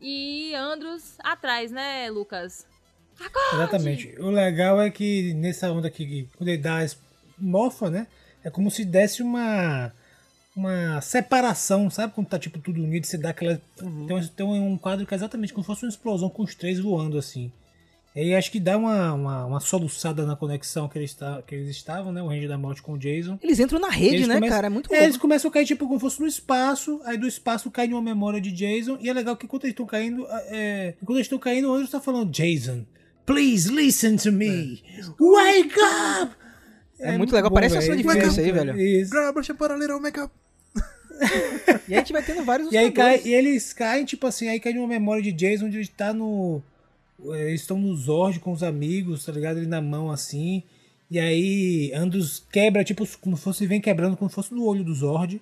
E 0.00 0.54
Andros 0.54 1.16
atrás, 1.20 1.72
né, 1.72 2.10
Lucas? 2.10 2.66
Exatamente. 3.54 4.14
O 4.20 4.30
legal 4.30 4.80
é 4.80 4.90
que 4.90 5.32
nessa 5.34 5.72
onda 5.72 5.88
aqui, 5.88 6.28
quando 6.36 6.48
ele 6.48 6.58
dá 6.58 6.78
as 6.78 6.98
mofa, 7.38 7.90
né? 7.90 8.06
É 8.44 8.50
como 8.50 8.70
se 8.70 8.84
desse 8.84 9.22
uma 9.22 9.92
uma 10.56 11.00
separação, 11.02 11.90
sabe? 11.90 12.14
Quando 12.14 12.28
tá 12.28 12.38
tipo 12.38 12.58
tudo 12.58 12.82
unido, 12.82 13.04
você 13.06 13.18
dá 13.18 13.30
aquela. 13.30 13.60
Tem, 13.76 14.16
um- 14.16 14.26
tem 14.26 14.46
um 14.46 14.78
quadro 14.78 15.04
que 15.06 15.12
é 15.12 15.16
exatamente 15.16 15.52
como 15.52 15.62
se 15.62 15.66
fosse 15.66 15.84
uma 15.84 15.90
explosão 15.90 16.30
com 16.30 16.42
os 16.42 16.54
três 16.54 16.78
voando 16.80 17.18
assim. 17.18 17.52
E 18.14 18.20
aí 18.20 18.34
acho 18.34 18.50
que 18.50 18.58
dá 18.58 18.78
uma, 18.78 19.12
uma, 19.12 19.44
uma 19.44 19.60
soluçada 19.60 20.24
na 20.24 20.34
conexão 20.34 20.88
que 20.88 20.98
eles, 20.98 21.12
tá, 21.12 21.42
que 21.46 21.54
eles 21.54 21.68
estavam, 21.68 22.10
né? 22.10 22.22
O 22.22 22.28
Range 22.28 22.48
da 22.48 22.56
Morte 22.56 22.80
com 22.80 22.94
o 22.94 22.98
Jason. 22.98 23.38
Eles 23.42 23.60
entram 23.60 23.78
na 23.78 23.90
rede, 23.90 24.26
né, 24.26 24.36
começam- 24.36 24.56
cara? 24.56 24.66
É 24.68 24.70
muito 24.70 24.94
É, 24.94 25.04
eles 25.04 25.18
começam 25.18 25.50
a 25.50 25.52
cair 25.52 25.66
tipo 25.66 25.86
como 25.86 25.98
se 25.98 26.00
fosse 26.00 26.20
no 26.22 26.26
espaço, 26.26 26.98
aí 27.04 27.18
do 27.18 27.26
espaço 27.26 27.70
cai 27.70 27.86
numa 27.86 28.00
memória 28.00 28.40
de 28.40 28.50
Jason, 28.50 28.96
e 29.02 29.10
é 29.10 29.12
legal 29.12 29.36
que 29.36 29.44
enquanto 29.44 29.64
eles 29.64 29.72
estão 29.74 29.84
caindo, 29.84 30.26
é, 30.48 30.94
enquanto 31.02 31.18
eles 31.18 31.26
estão 31.26 31.38
caindo, 31.38 31.68
o 31.70 31.74
Andrew 31.74 31.90
tá 31.90 32.00
falando, 32.00 32.30
Jason, 32.30 32.86
please 33.26 33.70
listen 33.70 34.16
to 34.16 34.32
me, 34.32 34.82
wake 35.20 35.74
up! 36.22 36.32
É 36.98 37.18
muito 37.18 37.34
legal, 37.34 37.50
parece 37.50 37.74
uma 37.74 37.82
cena 37.82 37.96
de 37.98 38.02
velho. 38.02 38.14
filme 38.14 38.30
isso 38.30 38.40
aí, 38.40 38.50
velho. 38.50 38.80
Isso. 38.80 39.10
Grab 39.10 39.36
a 39.38 39.76
little 39.76 40.00
makeup. 40.00 40.32
E 41.88 41.94
a 41.94 41.98
gente 41.98 42.12
vai 42.12 42.22
tendo 42.22 42.44
vários 42.44 42.70
E 42.72 42.76
aí 42.76 42.90
cai, 42.90 43.20
e 43.24 43.32
eles 43.34 43.72
caem, 43.72 44.04
tipo 44.04 44.26
assim, 44.26 44.48
aí 44.48 44.60
cai 44.60 44.72
numa 44.72 44.86
memória 44.88 45.22
de 45.22 45.32
Jason 45.32 45.66
onde 45.66 45.78
ele 45.78 45.88
tá 45.88 46.12
no. 46.12 46.62
Eles 47.24 47.62
estão 47.62 47.78
no 47.78 47.94
Zord 47.96 48.40
com 48.40 48.52
os 48.52 48.62
amigos, 48.62 49.24
tá 49.24 49.32
ligado? 49.32 49.58
Ele 49.58 49.66
na 49.66 49.80
mão 49.80 50.10
assim. 50.10 50.62
E 51.10 51.18
aí 51.18 51.92
Andros 51.94 52.44
quebra, 52.52 52.84
tipo, 52.84 53.06
como 53.20 53.36
se 53.36 53.42
fosse 53.42 53.66
vem 53.66 53.80
quebrando, 53.80 54.16
como 54.16 54.28
se 54.28 54.34
fosse 54.34 54.52
no 54.54 54.64
olho 54.64 54.84
do 54.84 54.94
Zord. 54.94 55.40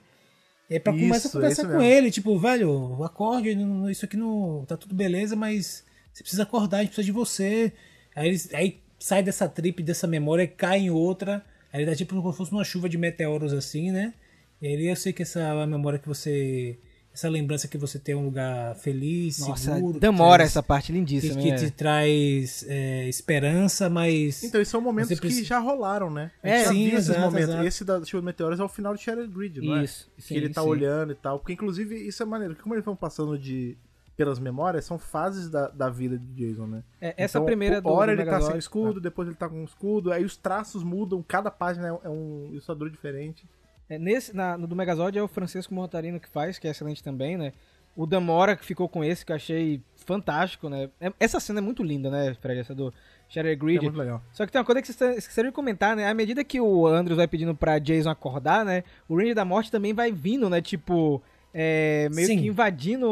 E 0.70 0.75
aí 0.75 0.81
pra 0.81 0.93
Isso, 0.95 1.03
começa 1.03 1.29
a 1.29 1.31
conversar 1.31 1.62
com 1.62 1.68
mesmo. 1.79 1.83
ele, 1.83 2.11
tipo, 2.11 2.39
velho, 2.39 3.03
acorde, 3.03 3.55
não- 3.55 3.91
isso 3.91 4.05
aqui 4.05 4.16
não. 4.16 4.64
tá 4.66 4.77
tudo 4.77 4.95
beleza, 4.95 5.35
mas 5.37 5.85
você 6.12 6.22
precisa 6.22 6.43
acordar, 6.45 6.79
a 6.79 6.81
gente 6.81 6.91
precisa 6.91 7.07
de 7.07 7.12
você. 7.12 7.72
Aí, 8.14 8.29
eles, 8.29 8.53
aí 8.55 8.79
sai 8.99 9.22
dessa 9.22 9.49
trip, 9.49 9.83
dessa 9.83 10.07
memória, 10.07 10.47
cai 10.47 10.81
em 10.81 10.91
outra. 10.91 11.45
Aí 11.72 11.83
ele 11.83 11.91
tá 11.91 11.97
tipo 11.97 12.14
como 12.14 12.31
se 12.31 12.39
fosse 12.39 12.53
uma 12.53 12.64
chuva 12.64 12.89
de 12.89 12.97
meteoros 12.97 13.53
assim, 13.53 13.91
né? 13.91 14.14
E 14.62 14.66
aí 14.66 14.86
eu 14.88 14.96
sei 14.96 15.12
que 15.12 15.22
essa 15.22 15.40
é 15.40 15.66
memória 15.66 15.98
que 15.98 16.09
você. 16.09 16.78
Essa 17.12 17.28
lembrança 17.28 17.68
que 17.68 17.78
você 17.78 17.96
tem 17.96 18.12
um 18.16 18.24
lugar 18.24 18.74
feliz, 18.74 19.38
Nossa, 19.38 19.74
seguro. 19.76 19.94
que 19.94 20.00
demora 20.00 20.38
traz- 20.38 20.50
essa 20.50 20.62
parte 20.64 20.86
Que, 20.86 20.92
lindíssima. 20.94 21.40
que 21.40 21.50
né? 21.52 21.57
te 21.59 21.70
traz 21.70 22.64
é, 22.66 23.09
esperança, 23.09 23.88
mas. 23.88 24.42
Então, 24.42 24.61
esses 24.61 24.72
são 24.72 24.80
momentos 24.80 25.11
Você 25.11 25.14
que 25.14 25.20
precisa- 25.20 25.46
já 25.46 25.59
rolaram, 25.61 26.11
né? 26.11 26.32
A 26.42 26.48
É, 26.48 26.64
sim, 26.64 26.88
viu 26.88 26.98
esses 26.98 27.11
exato, 27.11 27.20
momentos. 27.20 27.48
exato. 27.50 27.64
Esse 27.68 27.84
da 27.84 28.05
Chuva 28.05 28.20
de 28.20 28.26
Meteoros 28.26 28.59
é 28.59 28.64
o 28.64 28.68
final 28.68 28.96
de 28.96 29.00
Shattered 29.00 29.32
Grid, 29.32 29.61
não 29.61 29.76
é? 29.76 29.84
Isso. 29.84 30.11
que 30.26 30.34
ele 30.34 30.48
tá 30.48 30.62
sim. 30.62 30.68
olhando 30.68 31.12
e 31.12 31.14
tal. 31.14 31.38
Porque, 31.38 31.52
inclusive, 31.52 31.94
isso 31.94 32.20
é 32.20 32.26
maneiro. 32.26 32.57
Como 32.61 32.74
eles 32.74 32.84
vão 32.84 32.96
passando 32.96 33.38
de 33.38 33.78
pelas 34.16 34.40
memórias, 34.40 34.84
são 34.84 34.98
fases 34.98 35.48
da, 35.48 35.68
da 35.68 35.88
vida 35.90 36.18
de 36.18 36.26
Jason, 36.26 36.66
né? 36.66 36.82
É, 37.00 37.14
essa 37.16 37.38
Então, 37.38 37.46
primeira 37.46 37.80
do 37.80 37.88
hora 37.90 38.14
do 38.16 38.22
ele 38.22 38.28
tá 38.30 38.40
sem 38.40 38.57
escudo, 38.59 39.00
depois 39.00 39.28
ele 39.28 39.36
tá 39.36 39.48
com 39.48 39.61
um 39.61 39.64
escudo, 39.64 40.11
aí 40.12 40.24
os 40.24 40.36
traços 40.36 40.82
mudam, 40.84 41.20
cada 41.22 41.50
página 41.50 41.88
é- 41.88 42.07
é 42.07 42.09
um 42.09 42.48
ilustrador 42.50 42.90
diferente. 42.90 43.44
É, 43.89 43.99
nesse, 43.99 44.35
na, 44.35 44.57
no 44.57 44.66
do 44.66 44.74
Megazord 44.74 45.18
é 45.18 45.22
o 45.22 45.28
Francisco 45.28 45.74
Montarino 45.74 46.18
que 46.18 46.28
faz, 46.28 46.59
que 46.59 46.66
é 46.66 46.70
excelente 46.70 47.03
também, 47.03 47.37
né? 47.37 47.53
O 47.97 48.07
Damora 48.07 48.57
que 48.57 48.64
ficou 48.64 48.89
com 48.89 49.05
esse, 49.05 49.24
que 49.24 49.30
eu 49.30 49.37
achei 49.37 49.80
fantástico, 49.95 50.68
né? 50.68 50.89
É- 51.01 51.12
essa 51.20 51.39
cena 51.39 51.61
é 51.61 51.62
muito 51.62 51.82
linda, 51.82 52.11
né, 52.11 52.35
Fred? 52.41 52.61
Essa 52.61 52.74
do 52.74 52.93
Shattered 53.28 53.53
É 53.53 53.55
Grid. 53.57 53.82
muito 53.85 53.99
legal. 53.99 54.20
Só 54.32 54.45
que 54.45 54.51
tem 54.53 54.59
uma 54.59 54.64
coisa 54.64 54.82
que 54.82 54.93
vocês 54.93 55.18
esqueceram 55.18 55.49
de 55.51 55.55
comentar, 55.55 55.95
né? 55.95 56.09
À 56.09 56.14
medida 56.14 56.43
que 56.43 56.61
o 56.61 56.87
Andrews 56.87 57.16
vai 57.16 57.28
pedindo 57.28 57.55
pra 57.55 57.78
Jason 57.78 58.11
acordar, 58.11 58.64
né? 58.64 58.82
O 59.09 59.16
Ranger 59.16 59.35
da 59.35 59.45
Morte 59.45 59.70
também 59.70 59.93
vai 59.93 60.11
vindo, 60.11 60.51
né? 60.51 60.61
Tipo, 60.61 61.22
é, 61.53 62.09
meio 62.12 62.26
Sim. 62.26 62.41
que 62.41 62.49
invadindo 62.49 63.07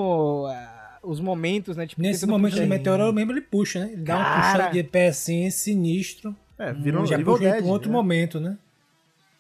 ah, 0.49 0.99
os 1.03 1.21
momentos, 1.21 1.77
né? 1.77 1.87
Tipo, 1.87 2.03
Nesse 2.03 2.27
momento 2.27 2.57
do 2.57 2.67
meteoro 2.67 3.13
mesmo 3.13 3.31
ele 3.31 3.41
puxa, 3.41 3.81
né? 3.81 3.93
Ele 3.93 4.03
dá 4.03 4.17
Cara. 4.17 4.35
puxada 4.53 4.73
de 4.73 4.83
pé 4.83 5.09
assim, 5.09 5.49
sinistro. 5.51 6.35
É, 6.59 6.73
virou 6.73 7.07
já 7.07 7.15
Evil 7.15 7.27
puxa 7.37 7.51
pra 7.57 7.63
um 7.65 7.69
outro 7.69 7.89
né? 7.89 7.93
momento, 7.97 8.41
né? 8.41 8.59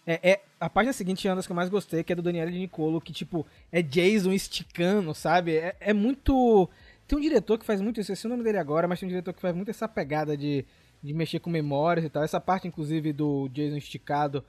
É, 0.06 0.30
é 0.32 0.40
a 0.58 0.68
página 0.68 0.92
seguinte, 0.92 1.28
Andras, 1.28 1.46
que 1.46 1.52
eu 1.52 1.56
mais 1.56 1.68
gostei, 1.68 2.02
que 2.02 2.12
é 2.12 2.16
do 2.16 2.22
Daniel 2.22 2.50
de 2.50 2.58
Nicolo, 2.58 3.00
que, 3.00 3.12
tipo, 3.12 3.46
é 3.70 3.82
Jason 3.82 4.32
esticando, 4.32 5.14
sabe? 5.14 5.56
É, 5.56 5.76
é 5.80 5.92
muito... 5.92 6.68
Tem 7.06 7.18
um 7.18 7.20
diretor 7.20 7.58
que 7.58 7.64
faz 7.64 7.80
muito 7.80 8.00
isso, 8.00 8.10
eu 8.10 8.16
sei 8.16 8.28
o 8.28 8.30
nome 8.30 8.44
dele 8.44 8.58
agora, 8.58 8.88
mas 8.88 8.98
tem 8.98 9.06
um 9.06 9.10
diretor 9.10 9.32
que 9.32 9.40
faz 9.40 9.54
muito 9.54 9.70
essa 9.70 9.86
pegada 9.86 10.36
de, 10.36 10.64
de 11.02 11.12
mexer 11.12 11.40
com 11.40 11.50
memórias 11.50 12.04
e 12.04 12.08
tal. 12.08 12.22
Essa 12.22 12.40
parte, 12.40 12.66
inclusive, 12.66 13.12
do 13.12 13.48
Jason 13.48 13.76
esticado 13.76 14.42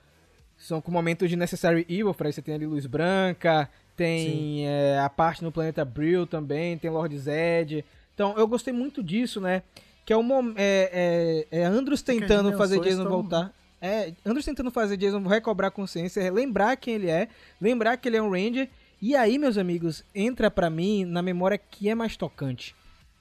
São 0.58 0.80
com 0.80 0.92
momentos 0.92 1.30
de 1.30 1.36
Necessary 1.36 1.86
Evil, 1.90 2.14
pra 2.14 2.30
aí 2.30 2.34
você 2.34 2.42
tem 2.42 2.56
ali 2.56 2.66
Luz 2.66 2.86
Branca, 2.86 3.70
tem 3.98 4.68
é, 4.68 5.00
a 5.00 5.10
parte 5.10 5.44
no 5.44 5.52
planeta 5.52 5.84
Brill 5.84 6.26
também, 6.26 6.78
tem 6.78 6.90
Lord 6.90 7.18
Zed. 7.18 7.84
Então, 8.14 8.36
eu 8.38 8.48
gostei 8.48 8.74
muito 8.74 9.04
disso, 9.04 9.42
né? 9.42 9.62
Que 10.06 10.14
é 10.14 10.18
o 10.18 10.24
é, 10.56 11.46
é, 11.52 11.60
é 11.60 11.66
as 11.66 12.02
tentando 12.02 12.56
fazer 12.58 12.80
Jason 12.80 13.04
voltar. 13.10 13.54
É, 13.86 14.14
Andrews 14.26 14.46
tentando 14.46 14.72
fazer 14.72 14.96
Jason 14.96 15.22
recobrar 15.28 15.68
a 15.68 15.72
consciência, 15.72 16.22
é 16.22 16.32
lembrar 16.32 16.78
quem 16.78 16.94
ele 16.94 17.10
é, 17.10 17.28
lembrar 17.60 17.98
que 17.98 18.08
ele 18.08 18.16
é 18.16 18.22
um 18.22 18.32
Ranger. 18.32 18.70
E 19.02 19.14
aí, 19.14 19.38
meus 19.38 19.58
amigos, 19.58 20.06
entra 20.16 20.50
pra 20.50 20.70
mim 20.70 21.04
na 21.04 21.22
memória 21.22 21.58
que 21.58 21.90
é 21.90 21.94
mais 21.94 22.16
tocante 22.16 22.74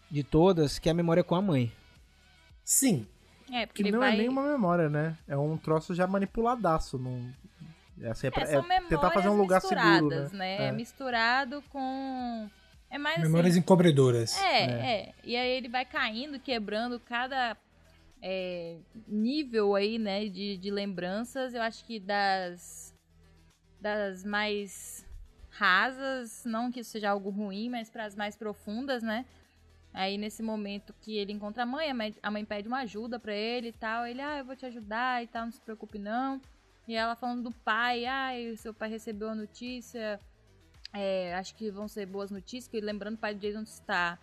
de 0.09 0.23
todas, 0.23 0.79
que 0.79 0.89
é 0.89 0.93
a 0.93 0.95
memória 0.95 1.25
com 1.25 1.35
a 1.35 1.43
mãe. 1.43 1.73
Sim. 2.65 3.09
É, 3.53 3.67
porque 3.67 3.83
Que 3.83 3.91
não 3.91 3.99
vai... 3.99 4.15
é 4.15 4.19
nem 4.19 4.29
uma 4.29 4.45
memória, 4.45 4.89
né? 4.89 5.19
É 5.27 5.37
um 5.37 5.57
troço 5.57 5.97
já 5.97 6.07
manipuladaço. 6.07 6.97
Não... 6.97 7.29
É, 8.01 8.11
assim, 8.11 8.29
é, 8.29 8.31
pra- 8.31 8.49
É, 8.49 8.55
é 8.55 8.81
tentar 8.83 9.11
fazer 9.11 9.31
um 9.31 9.37
lugar 9.37 9.61
seguro, 9.61 9.81
misturadas, 9.85 10.33
né? 10.33 10.59
né? 10.59 10.67
É. 10.69 10.73
Misturado 10.73 11.61
com... 11.71 12.49
É 12.89 12.99
mais 12.99 13.21
Memórias 13.21 13.55
assim... 13.55 13.61
encobridoras. 13.61 14.41
É, 14.41 14.65
é, 14.65 15.13
E 15.25 15.35
aí 15.35 15.51
ele 15.57 15.69
vai 15.69 15.85
caindo, 15.85 16.39
quebrando 16.39 17.01
cada 17.01 17.57
é, 18.23 18.79
nível 19.07 19.75
aí, 19.75 19.99
né, 19.99 20.29
de, 20.29 20.57
de 20.57 20.71
lembranças. 20.71 21.53
Eu 21.53 21.61
acho 21.61 21.85
que 21.85 21.99
das, 21.99 22.95
das 23.81 24.25
mais 24.25 25.05
rasas, 25.51 26.45
não 26.45 26.71
que 26.71 26.81
isso 26.81 26.91
seja 26.91 27.11
algo 27.11 27.29
ruim, 27.29 27.69
mas 27.69 27.91
para 27.91 28.05
as 28.05 28.15
mais 28.15 28.37
profundas, 28.37 29.03
né? 29.03 29.27
Aí 29.93 30.17
nesse 30.17 30.43
momento 30.43 30.95
que 31.03 31.19
ele 31.19 31.33
encontra 31.33 31.65
a 31.65 31.67
mãe, 31.67 31.91
a 32.23 32.31
mãe, 32.31 32.45
pede 32.45 32.67
uma 32.67 32.79
ajuda 32.79 33.19
pra 33.19 33.35
ele 33.35 33.69
e 33.69 33.73
tal. 33.73 34.07
Ele, 34.07 34.23
ah, 34.23 34.39
eu 34.39 34.45
vou 34.45 34.57
te 34.57 34.65
ajudar 34.65 35.23
e 35.23 35.27
tal, 35.27 35.45
não 35.45 35.53
se 35.53 35.61
preocupe 35.61 35.99
não. 35.99 36.41
E 36.89 36.95
ela 36.95 37.15
falando 37.15 37.43
do 37.43 37.53
pai, 37.53 38.07
ah, 38.07 38.31
seu 38.57 38.73
pai 38.73 38.89
recebeu 38.89 39.29
a 39.29 39.35
notícia, 39.35 40.19
é, 40.93 41.35
acho 41.35 41.55
que 41.55 41.71
vão 41.71 41.87
ser 41.89 42.07
boas 42.07 42.31
notícias, 42.31 42.83
lembrando 42.83 43.15
o 43.15 43.19
pai 43.19 43.35
do 43.35 43.41
Jason 43.41 43.63
está 43.63 44.19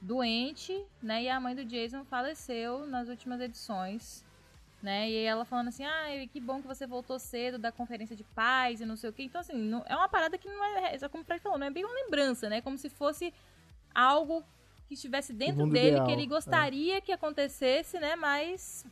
doente, 0.00 0.84
né? 1.02 1.24
E 1.24 1.28
a 1.28 1.38
mãe 1.40 1.54
do 1.54 1.64
Jason 1.64 2.04
faleceu 2.04 2.86
nas 2.86 3.08
últimas 3.08 3.40
edições, 3.40 4.24
né? 4.82 5.10
E 5.10 5.24
ela 5.24 5.44
falando 5.44 5.68
assim, 5.68 5.84
ah, 5.84 6.06
que 6.32 6.40
bom 6.40 6.60
que 6.60 6.66
você 6.66 6.86
voltou 6.86 7.18
cedo 7.18 7.58
da 7.58 7.70
conferência 7.70 8.16
de 8.16 8.24
paz 8.24 8.80
e 8.80 8.86
não 8.86 8.96
sei 8.96 9.10
o 9.10 9.12
quê. 9.12 9.22
Então, 9.24 9.40
assim, 9.40 9.54
não- 9.56 9.84
é 9.86 9.94
uma 9.94 10.08
parada 10.08 10.38
que 10.38 10.48
não 10.48 10.64
é, 10.64 10.94
é 10.94 11.08
como 11.08 11.22
o 11.22 11.26
Fred 11.26 11.42
falou, 11.42 11.58
não 11.58 11.66
é 11.66 11.70
bem 11.70 11.84
uma 11.84 11.94
lembrança, 11.94 12.48
né? 12.48 12.60
Como 12.60 12.78
se 12.78 12.88
fosse 12.88 13.32
algo 13.94 14.42
que 14.88 14.94
estivesse 14.94 15.32
dentro 15.32 15.66
dele, 15.66 15.88
ideal, 15.90 16.06
que 16.06 16.12
ele 16.12 16.24
é. 16.24 16.26
gostaria 16.26 17.00
que 17.00 17.12
acontecesse, 17.12 17.98
né? 18.00 18.16
Mas 18.16 18.86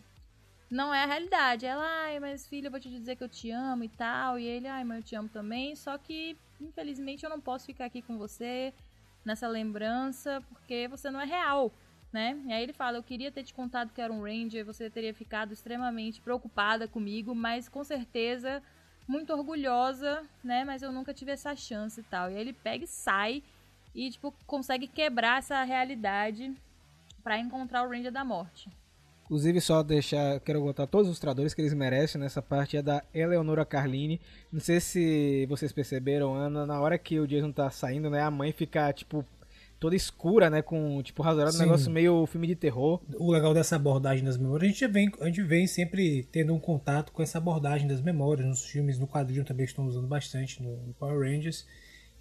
não 0.71 0.95
é 0.95 1.03
a 1.05 1.07
realidade. 1.07 1.65
Ela, 1.65 1.85
ai, 2.05 2.21
mas 2.21 2.47
filho, 2.47 2.67
eu 2.67 2.71
vou 2.71 2.79
te 2.79 2.91
dizer 2.91 3.17
que 3.17 3.25
eu 3.25 3.29
te 3.29 3.51
amo 3.51 3.83
e 3.83 3.89
tal. 3.89 4.39
E 4.39 4.45
ele, 4.45 4.69
ai, 4.69 4.85
mãe, 4.85 4.99
eu 4.99 5.03
te 5.03 5.17
amo 5.17 5.29
também. 5.29 5.75
Só 5.75 5.97
que, 5.97 6.37
infelizmente, 6.61 7.25
eu 7.25 7.31
não 7.31 7.41
posso 7.41 7.65
ficar 7.67 7.87
aqui 7.87 8.03
com 8.03 8.19
você 8.19 8.75
nessa 9.25 9.49
lembrança 9.49 10.43
porque 10.49 10.89
você 10.89 11.11
não 11.11 11.21
é 11.21 11.25
real, 11.25 11.73
né? 12.13 12.41
E 12.47 12.53
aí 12.53 12.63
ele 12.63 12.73
fala, 12.73 12.99
eu 12.99 13.03
queria 13.03 13.31
ter 13.31 13.43
te 13.43 13.53
contado 13.53 13.93
que 13.93 14.01
era 14.01 14.13
um 14.13 14.23
Ranger, 14.23 14.65
você 14.65 14.89
teria 14.89 15.13
ficado 15.15 15.53
extremamente 15.53 16.21
preocupada 16.21 16.89
comigo, 16.89 17.35
mas 17.35 17.69
com 17.69 17.85
certeza 17.85 18.63
muito 19.07 19.33
orgulhosa, 19.33 20.25
né? 20.45 20.65
Mas 20.65 20.83
eu 20.83 20.93
nunca 20.93 21.15
tive 21.15 21.33
essa 21.33 21.57
chance 21.57 22.01
e 22.01 22.05
tal. 22.05 22.31
E 22.31 22.35
aí 22.35 22.41
ele 22.41 22.53
pega 22.53 22.85
e 22.85 22.89
sai 22.89 23.43
e, 23.95 24.11
tipo, 24.11 24.33
consegue 24.47 24.87
quebrar 24.87 25.39
essa 25.39 25.63
realidade 25.65 26.55
pra 27.23 27.39
encontrar 27.39 27.83
o 27.83 27.91
Ranger 27.91 28.13
da 28.13 28.25
Morte. 28.25 28.71
Inclusive, 29.29 29.61
só 29.61 29.83
deixar, 29.83 30.41
quero 30.41 30.63
botar 30.63 30.87
todos 30.87 31.11
os 31.11 31.19
tradores 31.19 31.53
que 31.53 31.61
eles 31.61 31.75
merecem 31.75 32.19
nessa 32.19 32.41
parte 32.41 32.79
é 32.79 32.83
da 32.83 33.05
Eleonora 33.13 33.63
Carlini. 33.63 34.19
Não 34.51 34.59
sei 34.59 34.81
se 34.81 35.45
vocês 35.51 35.71
perceberam, 35.71 36.35
Ana, 36.35 36.65
na 36.65 36.81
hora 36.81 36.97
que 36.97 37.21
o 37.21 37.27
Jason 37.27 37.53
tá 37.53 37.71
saindo, 37.71 38.09
né, 38.09 38.23
a 38.23 38.31
mãe 38.31 38.53
fica, 38.53 38.91
tipo, 38.91 39.23
toda 39.79 39.95
escura, 39.95 40.49
né, 40.49 40.63
com, 40.63 41.03
tipo, 41.03 41.23
rasurado, 41.23 41.55
um 41.55 41.61
negócio 41.61 41.91
meio 41.91 42.25
filme 42.25 42.47
de 42.47 42.57
terror. 42.57 43.03
O 43.19 43.31
legal 43.31 43.53
dessa 43.53 43.77
abordagem 43.77 44.25
das 44.25 44.39
memórias, 44.39 44.71
a 44.71 44.73
gente, 44.73 44.87
vem, 44.91 45.13
a 45.21 45.27
gente 45.27 45.43
vem 45.43 45.67
sempre 45.67 46.27
tendo 46.33 46.55
um 46.55 46.59
contato 46.59 47.13
com 47.13 47.23
essa 47.23 47.37
abordagem 47.37 47.87
das 47.87 48.01
memórias. 48.01 48.47
Nos 48.47 48.65
filmes, 48.65 48.99
no 48.99 49.07
quadrinho 49.07 49.45
também 49.45 49.67
estão 49.67 49.87
usando 49.87 50.07
bastante 50.07 50.63
no, 50.63 50.75
no 50.87 50.95
Power 50.95 51.21
Rangers. 51.21 51.67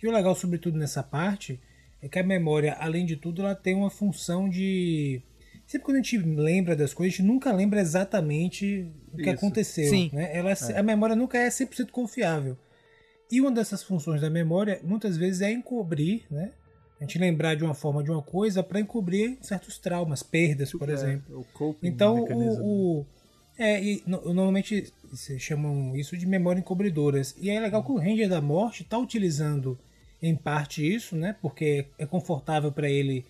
E 0.03 0.08
o 0.08 0.12
legal, 0.12 0.36
sobretudo 0.36 0.78
nessa 0.78 1.01
parte, 1.01 1.58
é 2.01 2.08
que 2.08 2.20
a 2.20 2.24
memória, 2.24 2.76
além 2.80 3.05
de 3.05 3.16
tudo, 3.16 3.41
ela 3.41 3.55
tem 3.55 3.76
uma 3.76 3.89
função 3.89 4.49
de. 4.49 5.22
Sempre 5.68 5.86
quando 5.86 5.97
a 5.97 6.01
gente 6.01 6.18
lembra 6.18 6.76
das 6.76 6.93
coisas, 6.93 7.13
a 7.13 7.18
gente 7.18 7.28
nunca 7.28 7.51
lembra 7.51 7.80
exatamente 7.82 8.89
o 9.13 9.18
que 9.18 9.24
Isso. 9.24 9.32
aconteceu. 9.32 9.89
Sim. 9.89 10.09
Né? 10.13 10.30
Ela, 10.36 10.53
A 10.76 10.82
memória 10.82 11.15
nunca 11.15 11.38
é 11.38 11.49
100% 11.49 11.91
confiável. 11.91 12.57
E 13.30 13.41
uma 13.41 13.51
dessas 13.51 13.84
funções 13.84 14.22
da 14.22 14.30
memória, 14.30 14.80
muitas 14.84 15.18
vezes, 15.18 15.41
é 15.41 15.51
encobrir, 15.51 16.24
né? 16.32 16.51
A 16.99 17.03
gente 17.03 17.20
lembrar 17.20 17.55
de 17.55 17.63
uma 17.63 17.74
forma 17.76 18.01
de 18.01 18.09
uma 18.09 18.22
coisa 18.24 18.63
para 18.63 18.80
encobrir 18.80 19.38
certos 19.41 19.78
traumas, 19.78 20.24
perdas, 20.24 20.72
por 20.72 20.89
exemplo. 20.89 21.36
É, 21.36 21.38
o 21.38 21.43
coping 21.53 21.88
Então, 21.88 22.24
o, 22.24 22.99
o- 23.01 23.05
é, 23.59 23.84
e 23.84 24.01
no- 24.07 24.22
normalmente 24.34 24.91
se 25.13 25.38
chamam 25.38 25.95
isso 25.95 26.18
de 26.18 26.26
memória 26.26 26.59
encobridoras. 26.59 27.36
E 27.39 27.49
é 27.49 27.59
legal 27.59 27.84
que 27.84 27.91
o 27.91 27.97
Ranger 27.97 28.30
da 28.30 28.41
Morte 28.41 28.82
está 28.84 28.97
utilizando 28.97 29.78
em 30.22 30.34
parte 30.36 30.82
isso, 30.91 31.15
né? 31.15 31.36
Porque 31.41 31.86
é 31.99 32.05
confortável 32.05 32.72
para 32.72 32.89
ele, 32.89 33.26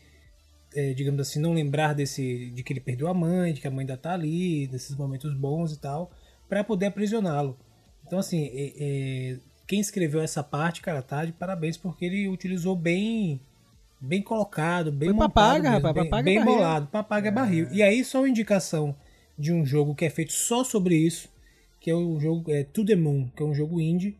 é, 0.75 0.93
digamos 0.93 1.19
assim, 1.19 1.39
não 1.39 1.53
lembrar 1.53 1.93
desse 1.93 2.51
de 2.51 2.63
que 2.63 2.73
ele 2.73 2.79
perdeu 2.79 3.07
a 3.07 3.13
mãe, 3.13 3.53
de 3.53 3.61
que 3.61 3.67
a 3.67 3.71
mãe 3.71 3.81
ainda 3.81 3.97
tá 3.97 4.13
ali, 4.13 4.67
desses 4.67 4.95
momentos 4.95 5.33
bons 5.33 5.71
e 5.73 5.79
tal, 5.79 6.11
para 6.47 6.63
poder 6.63 6.87
aprisioná-lo. 6.87 7.57
Então, 8.05 8.19
assim, 8.19 8.49
é- 8.53 8.73
é, 8.79 9.37
quem 9.67 9.79
escreveu 9.79 10.21
essa 10.21 10.43
parte, 10.43 10.81
cara, 10.81 11.01
tá 11.01 11.25
de 11.25 11.33
parabéns 11.33 11.77
porque 11.77 12.05
ele 12.05 12.27
utilizou 12.27 12.75
bem 12.75 13.39
bem 13.99 14.21
colocado, 14.21 14.91
bem 14.91 15.09
Foi 15.09 15.13
montado, 15.13 15.33
papaga, 15.33 15.71
mesmo, 15.71 15.87
rapaz, 15.87 15.95
bem, 15.95 16.03
papaga 16.09 16.23
bem 16.23 16.45
bolado, 16.45 16.87
papaga 16.87 17.27
é 17.29 17.31
barril. 17.31 17.67
E 17.71 17.81
aí 17.81 18.03
só 18.05 18.19
uma 18.19 18.29
indicação 18.29 18.95
de 19.37 19.51
um 19.51 19.65
jogo 19.65 19.95
que 19.95 20.05
é 20.05 20.09
feito 20.09 20.33
só 20.33 20.63
sobre 20.63 20.95
isso, 20.95 21.29
que 21.81 21.89
é 21.89 21.95
o 21.95 22.19
jogo 22.19 22.51
é, 22.51 22.63
To 22.63 22.85
The 22.85 22.95
Moon, 22.95 23.27
que 23.35 23.41
é 23.41 23.45
um 23.45 23.55
jogo 23.55 23.81
indie, 23.81 24.15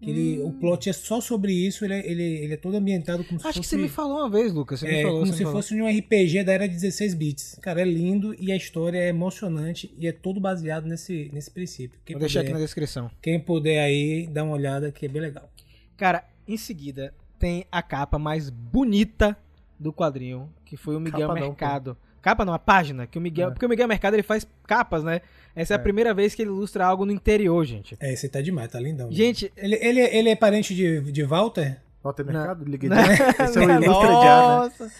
que 0.00 0.10
ele, 0.10 0.40
o 0.42 0.52
plot 0.52 0.88
é 0.88 0.92
só 0.92 1.20
sobre 1.20 1.52
isso, 1.52 1.84
ele, 1.84 1.94
é- 1.94 2.08
ele, 2.10 2.22
ele 2.22 2.54
é 2.54 2.56
todo 2.56 2.76
ambientado 2.76 3.24
como 3.24 3.40
se 3.40 3.46
Acho 3.46 3.60
que 3.60 3.66
fosse... 3.66 3.76
você 3.76 3.82
me 3.82 3.88
falou 3.88 4.18
uma 4.18 4.30
vez, 4.30 4.52
Lucas. 4.52 4.80
Você 4.80 4.86
me 4.86 4.94
É, 4.94 5.02
falou, 5.02 5.18
como 5.20 5.26
você 5.26 5.32
se 5.32 5.38
me 5.40 5.44
falou. 5.46 5.62
fosse 5.62 5.74
um 5.80 5.88
RPG 5.88 6.44
da 6.44 6.52
era 6.52 6.68
de 6.68 6.74
16 6.74 7.14
bits. 7.14 7.58
Cara, 7.60 7.80
é 7.80 7.84
lindo 7.84 8.34
e 8.38 8.52
a 8.52 8.56
história 8.56 8.98
é 8.98 9.08
emocionante 9.08 9.92
e 9.98 10.06
é 10.06 10.12
todo 10.12 10.38
baseado 10.40 10.86
nesse, 10.86 11.30
nesse 11.32 11.50
princípio. 11.50 11.98
Quem 12.04 12.14
Vou 12.14 12.20
deixar 12.20 12.40
aqui 12.40 12.48
puder, 12.50 12.58
na 12.60 12.64
descrição. 12.64 13.10
quem 13.20 13.40
puder 13.40 13.80
aí, 13.80 14.26
dá 14.26 14.44
uma 14.44 14.54
olhada 14.54 14.92
que 14.92 15.04
é 15.06 15.08
bem 15.08 15.20
legal. 15.22 15.50
Cara, 15.96 16.24
em 16.46 16.56
seguida 16.56 17.12
tem 17.38 17.66
a 17.70 17.82
capa 17.82 18.18
mais 18.18 18.50
bonita 18.50 19.36
do 19.78 19.92
quadrinho, 19.92 20.48
que 20.64 20.76
foi 20.76 20.96
o 20.96 21.00
Miguel 21.00 21.28
Capa 21.28 21.40
não, 21.40 21.46
Mercado. 21.48 21.96
capa 22.22 22.44
não, 22.44 22.52
a 22.52 22.58
página, 22.58 23.06
que 23.06 23.16
o 23.18 23.20
Miguel, 23.20 23.48
É. 23.48 23.50
porque 23.52 23.64
o 23.66 23.68
Miguel 23.68 23.86
Mercado 23.88 24.14
ele 24.14 24.22
faz 24.22 24.46
capas, 24.66 25.02
né? 25.04 25.20
Essa 25.54 25.74
é, 25.74 25.76
a 25.76 25.80
É. 25.80 25.82
primeira 25.82 26.14
vez 26.14 26.34
que 26.34 26.42
ele 26.42 26.50
ilustra 26.50 26.86
algo 26.86 27.04
no 27.04 27.12
interior, 27.12 27.64
gente. 27.64 27.96
É, 28.00 28.12
esse 28.12 28.28
tá 28.28 28.40
demais, 28.40 28.70
tá 28.70 28.78
lindão. 28.80 29.10
Gente, 29.10 29.52
Ele, 29.56 29.76
ele, 29.76 30.00
ele 30.00 30.28
é 30.30 30.36
parente 30.36 30.74
de, 30.74 31.00
de 31.12 31.22
Walter? 31.24 31.80
Walter. 32.02 32.24
Mercado. 32.24 32.64
Não. 32.64 32.74
Esse 33.44 33.58
é 33.58 33.66
o 33.66 33.70
ilustra 33.70 34.08
já, 34.08 34.38
né? 34.40 34.56
Nossa. 34.56 34.90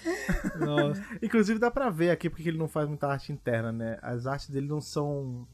Nossa. 0.59 1.05
Inclusive 1.23 1.59
dá 1.59 1.71
pra 1.71 1.91
ver 1.91 2.11
aqui 2.11 2.29
porque 2.29 2.49
ele 2.49 2.59
não 2.59 2.69
faz 2.69 2.89
muita 2.89 3.07
arte 3.07 3.31
interna, 3.33 3.71
né? 3.71 3.99
As 4.03 4.27
artes 4.27 4.51
dele 4.51 4.67
não 4.67 4.81
são. 4.81 5.47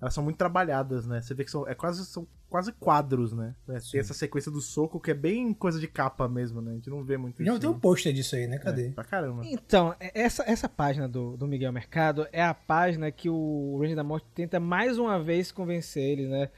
Elas 0.00 0.14
são 0.14 0.24
muito 0.24 0.36
trabalhadas, 0.38 1.06
né? 1.06 1.20
Você 1.20 1.34
vê 1.34 1.44
que 1.44 1.50
são, 1.50 1.68
é 1.68 1.74
quase, 1.74 2.04
são 2.06 2.26
quase 2.52 2.70
quadros, 2.72 3.32
né? 3.32 3.54
É. 3.66 3.78
Tem 3.90 3.98
essa 3.98 4.12
sequência 4.12 4.52
do 4.52 4.60
soco 4.60 5.00
que 5.00 5.10
é 5.10 5.14
bem 5.14 5.54
coisa 5.54 5.80
de 5.80 5.88
capa 5.88 6.28
mesmo, 6.28 6.60
né? 6.60 6.72
A 6.72 6.74
gente 6.74 6.90
não 6.90 7.02
vê 7.02 7.16
muito 7.16 7.42
Não, 7.42 7.52
isso. 7.54 7.60
tem 7.62 7.70
um 7.70 7.80
pôster 7.80 8.12
disso 8.12 8.36
aí, 8.36 8.46
né? 8.46 8.56
É, 8.56 8.58
Cadê? 8.58 8.90
pra 8.90 9.04
caramba. 9.04 9.40
Então, 9.46 9.94
essa, 9.98 10.44
essa 10.46 10.68
página 10.68 11.08
do, 11.08 11.34
do 11.34 11.48
Miguel 11.48 11.72
Mercado 11.72 12.28
é 12.30 12.42
a 12.42 12.52
página 12.52 13.10
que 13.10 13.30
o 13.30 13.78
Ranger 13.80 13.96
da 13.96 14.04
Morte 14.04 14.26
tenta 14.34 14.60
mais 14.60 14.98
uma 14.98 15.18
vez 15.18 15.50
convencer 15.50 16.02
ele, 16.02 16.28
né? 16.28 16.50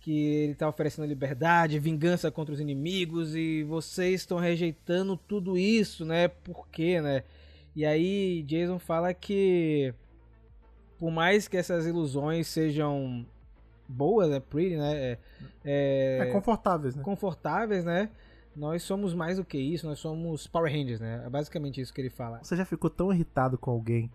Que 0.00 0.18
ele 0.44 0.54
tá 0.54 0.66
oferecendo 0.66 1.06
liberdade, 1.06 1.78
vingança 1.78 2.30
contra 2.30 2.54
os 2.54 2.60
inimigos 2.60 3.36
e 3.36 3.64
vocês 3.64 4.22
estão 4.22 4.38
rejeitando 4.38 5.14
tudo 5.16 5.58
isso, 5.58 6.06
né? 6.06 6.28
Por 6.28 6.66
quê, 6.68 7.02
né? 7.02 7.22
E 7.76 7.84
aí 7.84 8.42
Jason 8.44 8.78
fala 8.78 9.12
que 9.12 9.92
por 10.98 11.10
mais 11.10 11.46
que 11.48 11.56
essas 11.56 11.86
ilusões 11.86 12.46
sejam 12.46 13.26
boas, 13.88 14.30
é 14.32 14.40
pretty, 14.40 14.76
né? 14.76 14.94
É, 14.96 15.18
é- 15.64 16.18
É 16.22 16.26
confortáveis, 16.32 16.94
né? 16.94 17.02
confortáveis, 17.02 17.84
né? 17.84 18.08
Nós 18.56 18.82
somos 18.84 19.14
mais 19.14 19.36
do 19.38 19.44
que 19.44 19.58
isso, 19.58 19.86
nós 19.86 19.98
somos 19.98 20.46
Power 20.46 20.72
Rangers, 20.72 21.00
né? 21.00 21.22
É 21.26 21.28
basicamente 21.28 21.80
isso 21.80 21.92
que 21.92 22.00
ele 22.00 22.10
fala. 22.10 22.38
Você 22.42 22.54
já 22.56 22.64
ficou 22.64 22.88
tão 22.88 23.12
irritado 23.12 23.58
com 23.58 23.70
alguém 23.70 24.10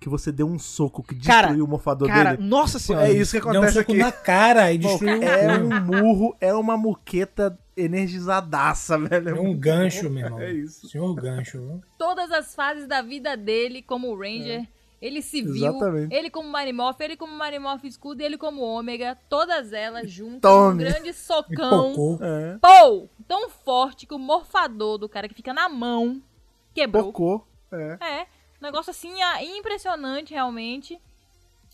que 0.00 0.08
você 0.08 0.30
deu 0.32 0.46
um 0.46 0.58
soco 0.58 1.02
que 1.02 1.14
Cara, 1.14 1.46
destruiu 1.46 1.64
o 1.64 1.68
morfador 1.68 2.08
Cara, 2.08 2.34
dele? 2.36 2.46
nossa 2.48 2.78
senhora! 2.78 3.08
É 3.08 3.12
isso 3.12 3.32
que 3.32 3.40
Deu 3.40 3.48
um 3.48 3.52
acontece 3.64 3.74
soco 3.78 3.92
aqui. 3.92 4.00
na 4.00 4.12
cara 4.12 4.72
e 4.72 4.78
Pô, 4.80 4.88
destruiu 4.88 5.22
é 5.22 5.58
o 5.58 5.64
um 5.64 5.80
murro, 5.80 6.36
é 6.40 6.52
uma 6.52 6.76
muqueta 6.76 7.56
energizadaça, 7.76 8.98
velho. 8.98 9.28
É 9.30 9.40
um 9.40 9.56
gancho, 9.56 10.10
meu 10.10 10.24
irmão. 10.24 10.40
É 10.40 10.52
isso. 10.52 10.88
Senhor 10.88 11.14
gancho. 11.14 11.58
viu? 11.60 11.80
Todas 11.98 12.30
as 12.32 12.54
fases 12.54 12.86
da 12.86 13.00
vida 13.02 13.36
dele 13.36 13.80
como 13.82 14.14
Ranger, 14.16 14.66
Ele 15.04 15.20
se 15.20 15.42
viu, 15.42 15.66
Exatamente. 15.68 16.14
ele 16.14 16.30
como 16.30 16.48
Marimorph, 16.48 16.98
ele 17.02 17.14
como 17.14 17.36
Marimorph 17.36 17.84
Escudo 17.84 18.22
e 18.22 18.24
ele 18.24 18.38
como 18.38 18.62
Ômega, 18.62 19.18
todas 19.28 19.70
elas 19.70 20.10
juntas, 20.10 20.50
um 20.50 20.78
grande 20.78 21.12
socão. 21.12 22.18
É. 22.22 22.56
Pou! 22.58 23.10
Tão 23.28 23.50
forte 23.50 24.06
que 24.06 24.14
o 24.14 24.18
morfador 24.18 24.96
do 24.96 25.06
cara 25.06 25.28
que 25.28 25.34
fica 25.34 25.52
na 25.52 25.68
mão 25.68 26.22
quebrou. 26.72 27.04
Pocou. 27.04 27.46
É. 27.70 27.98
É, 28.00 28.22
um 28.62 28.64
negócio 28.64 28.90
assim 28.90 29.12
ah, 29.20 29.44
impressionante 29.44 30.32
realmente. 30.32 30.98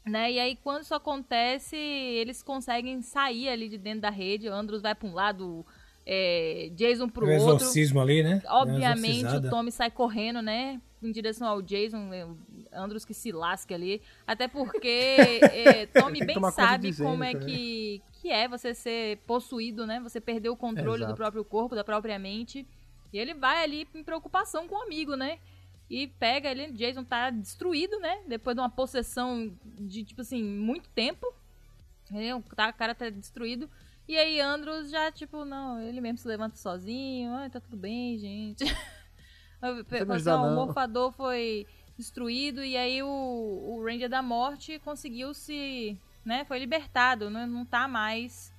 Né? 0.05 0.33
E 0.33 0.41
aí, 0.41 0.57
quando 0.57 0.83
isso 0.83 0.95
acontece, 0.95 1.77
eles 1.77 2.43
conseguem 2.43 3.01
sair 3.01 3.49
ali 3.49 3.69
de 3.69 3.79
dentro 3.79 4.01
da 4.01 4.11
rede. 4.11 4.49
O 4.49 4.53
Andros 4.53 4.83
vai 4.83 4.93
pra 4.97 5.09
um 5.09 5.15
lado, 5.15 5.65
é, 6.05 6.69
Jason 6.75 7.09
pro 7.09 7.27
O 7.27 7.31
outro. 7.31 7.47
exorcismo 7.47 8.01
ali, 8.01 8.25
né? 8.25 8.43
Obviamente, 8.49 9.37
o 9.37 9.49
Tommy 9.49 9.71
sai 9.71 9.89
correndo, 9.89 10.43
né? 10.43 10.81
Em 11.01 11.13
direção 11.13 11.47
ao 11.47 11.63
Jason, 11.63 12.11
Andros 12.73 13.05
que 13.05 13.15
se 13.15 13.33
lasque 13.33 13.75
ali. 13.75 14.03
Até 14.27 14.49
porque 14.49 14.89
é, 15.53 15.87
Tommy 15.87 16.25
bem 16.25 16.37
sabe 16.51 16.93
Zane 16.93 17.11
como 17.11 17.25
é 17.25 17.33
também. 17.33 17.47
que, 17.47 18.03
que 18.13 18.31
é 18.31 18.49
você 18.49 18.75
ser 18.75 19.19
possuído, 19.27 19.87
né? 19.87 20.01
Você 20.01 20.21
perder 20.21 20.49
o 20.49 20.57
controle 20.57 20.99
do 20.99 21.05
Exato. 21.05 21.17
próprio 21.17 21.45
corpo, 21.45 21.75
da 21.75 21.85
própria 21.85 22.19
mente. 22.19 22.67
E 23.13 23.19
ele 23.19 23.35
vai 23.35 23.63
ali 23.63 23.89
em 23.95 24.05
preocupação 24.05 24.69
com 24.69 24.77
o 24.77 24.83
amigo, 24.83 25.17
né? 25.17 25.39
E 25.89 26.07
pega 26.07 26.51
ele, 26.51 26.71
Jason 26.71 27.03
tá 27.03 27.31
destruído, 27.31 27.99
né? 27.99 28.21
Depois 28.29 28.55
de 28.55 28.61
uma 28.61 28.71
possessão 28.71 29.53
de, 29.65 30.05
tipo 30.05 30.21
assim, 30.21 30.43
muito 30.43 30.89
tempo. 30.91 31.27
Entendeu? 32.09 32.43
Tá, 32.55 32.69
o 32.69 32.75
cara 32.75 32.95
tá 32.95 33.11
destruído. 33.11 33.69
E 34.07 34.17
aí 34.17 34.41
Andros 34.41 34.91
já, 34.91 35.11
tipo, 35.11 35.45
não, 35.45 35.81
ele 35.81 36.01
mesmo 36.01 36.19
se 36.19 36.29
levanta 36.29 36.57
sozinho. 36.57 37.33
Ai, 37.35 37.51
tá 37.51 37.61
tudo 37.61 37.77
bem, 37.77 38.19
gente. 38.19 38.65
Assim, 39.61 40.31
o 40.31 40.55
morfador 40.55 41.13
foi 41.13 41.67
destruído 42.01 42.65
e 42.65 42.77
aí 42.77 43.03
o, 43.03 43.07
o 43.09 43.85
Ranger 43.85 44.09
da 44.09 44.23
Morte 44.23 44.79
conseguiu 44.81 45.33
se, 45.33 45.97
né, 46.25 46.45
foi 46.45 46.59
libertado, 46.59 47.31
não, 47.31 47.47
não 47.47 47.65
tá 47.65 47.87
mais, 47.87 48.53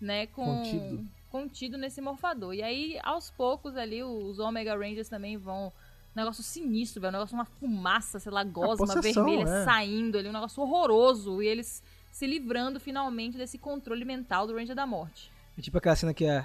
né, 0.00 0.26
com 0.26 0.44
Contido. 0.44 1.08
contido 1.30 1.78
nesse 1.78 2.00
morfador. 2.00 2.54
E 2.54 2.62
aí, 2.62 2.98
aos 3.02 3.30
poucos 3.30 3.76
ali, 3.76 4.02
os 4.02 4.38
Omega 4.38 4.76
Rangers 4.76 5.08
também 5.08 5.38
vão 5.38 5.72
negócio 6.14 6.42
sinistro, 6.42 7.00
velho, 7.00 7.10
um 7.10 7.18
negócio 7.18 7.34
uma 7.34 7.44
fumaça, 7.44 8.18
sei 8.18 8.32
lá, 8.32 8.42
gosma 8.42 8.86
possessão, 8.86 9.24
vermelha 9.24 9.48
é. 9.48 9.64
saindo 9.64 10.18
ali, 10.18 10.28
um 10.28 10.32
negócio 10.32 10.62
horroroso 10.62 11.42
e 11.42 11.46
eles 11.46 11.82
se 12.10 12.26
livrando 12.26 12.80
finalmente 12.80 13.38
desse 13.38 13.58
controle 13.58 14.04
mental 14.04 14.46
do 14.46 14.54
Ranger 14.54 14.74
da 14.74 14.86
Morte. 14.86 15.30
É 15.56 15.62
tipo 15.62 15.78
aquela 15.78 15.96
cena 15.96 16.12
que 16.12 16.24
é. 16.24 16.44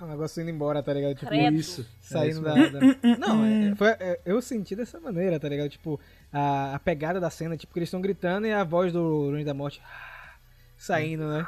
O 0.00 0.06
negócio 0.06 0.40
indo 0.40 0.50
embora, 0.50 0.82
tá 0.82 0.92
ligado? 0.92 1.14
Tipo, 1.14 1.26
Credo. 1.30 1.56
Isso. 1.56 1.86
saindo 2.00 2.40
É 2.48 2.54
da. 2.54 2.60
isso 2.60 2.72
da- 2.72 3.16
Não, 3.18 3.44
é, 3.44 3.74
foi, 3.76 3.88
é, 3.88 4.20
eu 4.24 4.40
senti 4.40 4.74
dessa 4.74 4.98
maneira, 5.00 5.38
tá 5.38 5.48
ligado? 5.48 5.68
Tipo, 5.68 6.00
a, 6.32 6.74
a 6.74 6.78
pegada 6.78 7.20
da 7.20 7.28
cena, 7.30 7.56
tipo, 7.56 7.72
que 7.72 7.78
eles 7.78 7.88
estão 7.88 8.00
gritando 8.00 8.46
e 8.46 8.52
a 8.52 8.64
voz 8.64 8.92
do 8.92 9.30
Ranger 9.30 9.44
da 9.46 9.54
Morte 9.54 9.82
saindo, 10.78 11.28
né? 11.28 11.46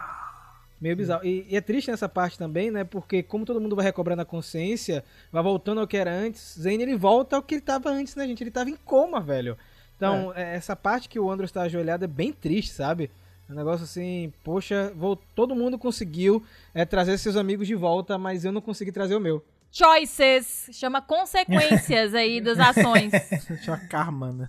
Meio 0.81 0.97
bizarro. 0.97 1.25
E, 1.25 1.47
e 1.49 1.57
é 1.57 1.61
triste 1.61 1.91
nessa 1.91 2.09
parte 2.09 2.37
também, 2.37 2.71
né? 2.71 2.83
Porque 2.85 3.23
como 3.23 3.45
todo 3.45 3.61
mundo 3.61 3.77
vai 3.77 3.85
recobrando 3.85 4.23
a 4.23 4.25
consciência, 4.25 5.05
vai 5.31 5.43
voltando 5.43 5.81
ao 5.81 5.87
que 5.87 5.97
era 5.97 6.11
antes, 6.13 6.59
Zane 6.61 6.83
ele 6.83 6.97
volta 6.97 7.37
ao 7.37 7.43
que 7.43 7.55
ele 7.55 7.63
tava 7.63 7.89
antes, 7.91 8.17
né, 8.17 8.27
gente? 8.27 8.43
Ele 8.43 8.51
tava 8.51 8.69
em 8.69 8.77
coma, 8.77 9.21
velho. 9.21 9.57
Então, 9.97 10.33
é, 10.35 10.57
essa 10.57 10.75
parte 10.75 11.09
que 11.09 11.21
o 11.21 11.31
Andros 11.31 11.53
tá 11.53 11.63
ajoelhado 11.63 12.05
é 12.05 12.09
bem 12.09 12.33
triste, 12.33 12.73
sabe? 12.73 13.09
É 13.49 13.53
um 13.53 13.57
negócio 13.57 13.85
assim, 13.85 14.33
poxa, 14.45 14.93
vol- 14.97 15.19
todo 15.35 15.55
mundo 15.55 15.79
conseguiu 15.79 16.43
é, 16.75 16.85
trazer 16.85 17.19
seus 17.19 17.37
amigos 17.37 17.67
de 17.67 17.75
volta, 17.75 18.17
mas 18.17 18.45
eu 18.45 18.53
não 18.53 18.61
consegui 18.61 18.93
trazer 18.93 19.15
o 19.15 19.21
meu. 19.21 19.45
Choices, 19.71 20.69
chama 20.73 21.01
consequências 21.03 22.15
aí 22.15 22.41
das 22.41 22.59
ações. 22.59 23.11
Chama 23.65 23.79
karma, 23.89 24.31
né? 24.33 24.49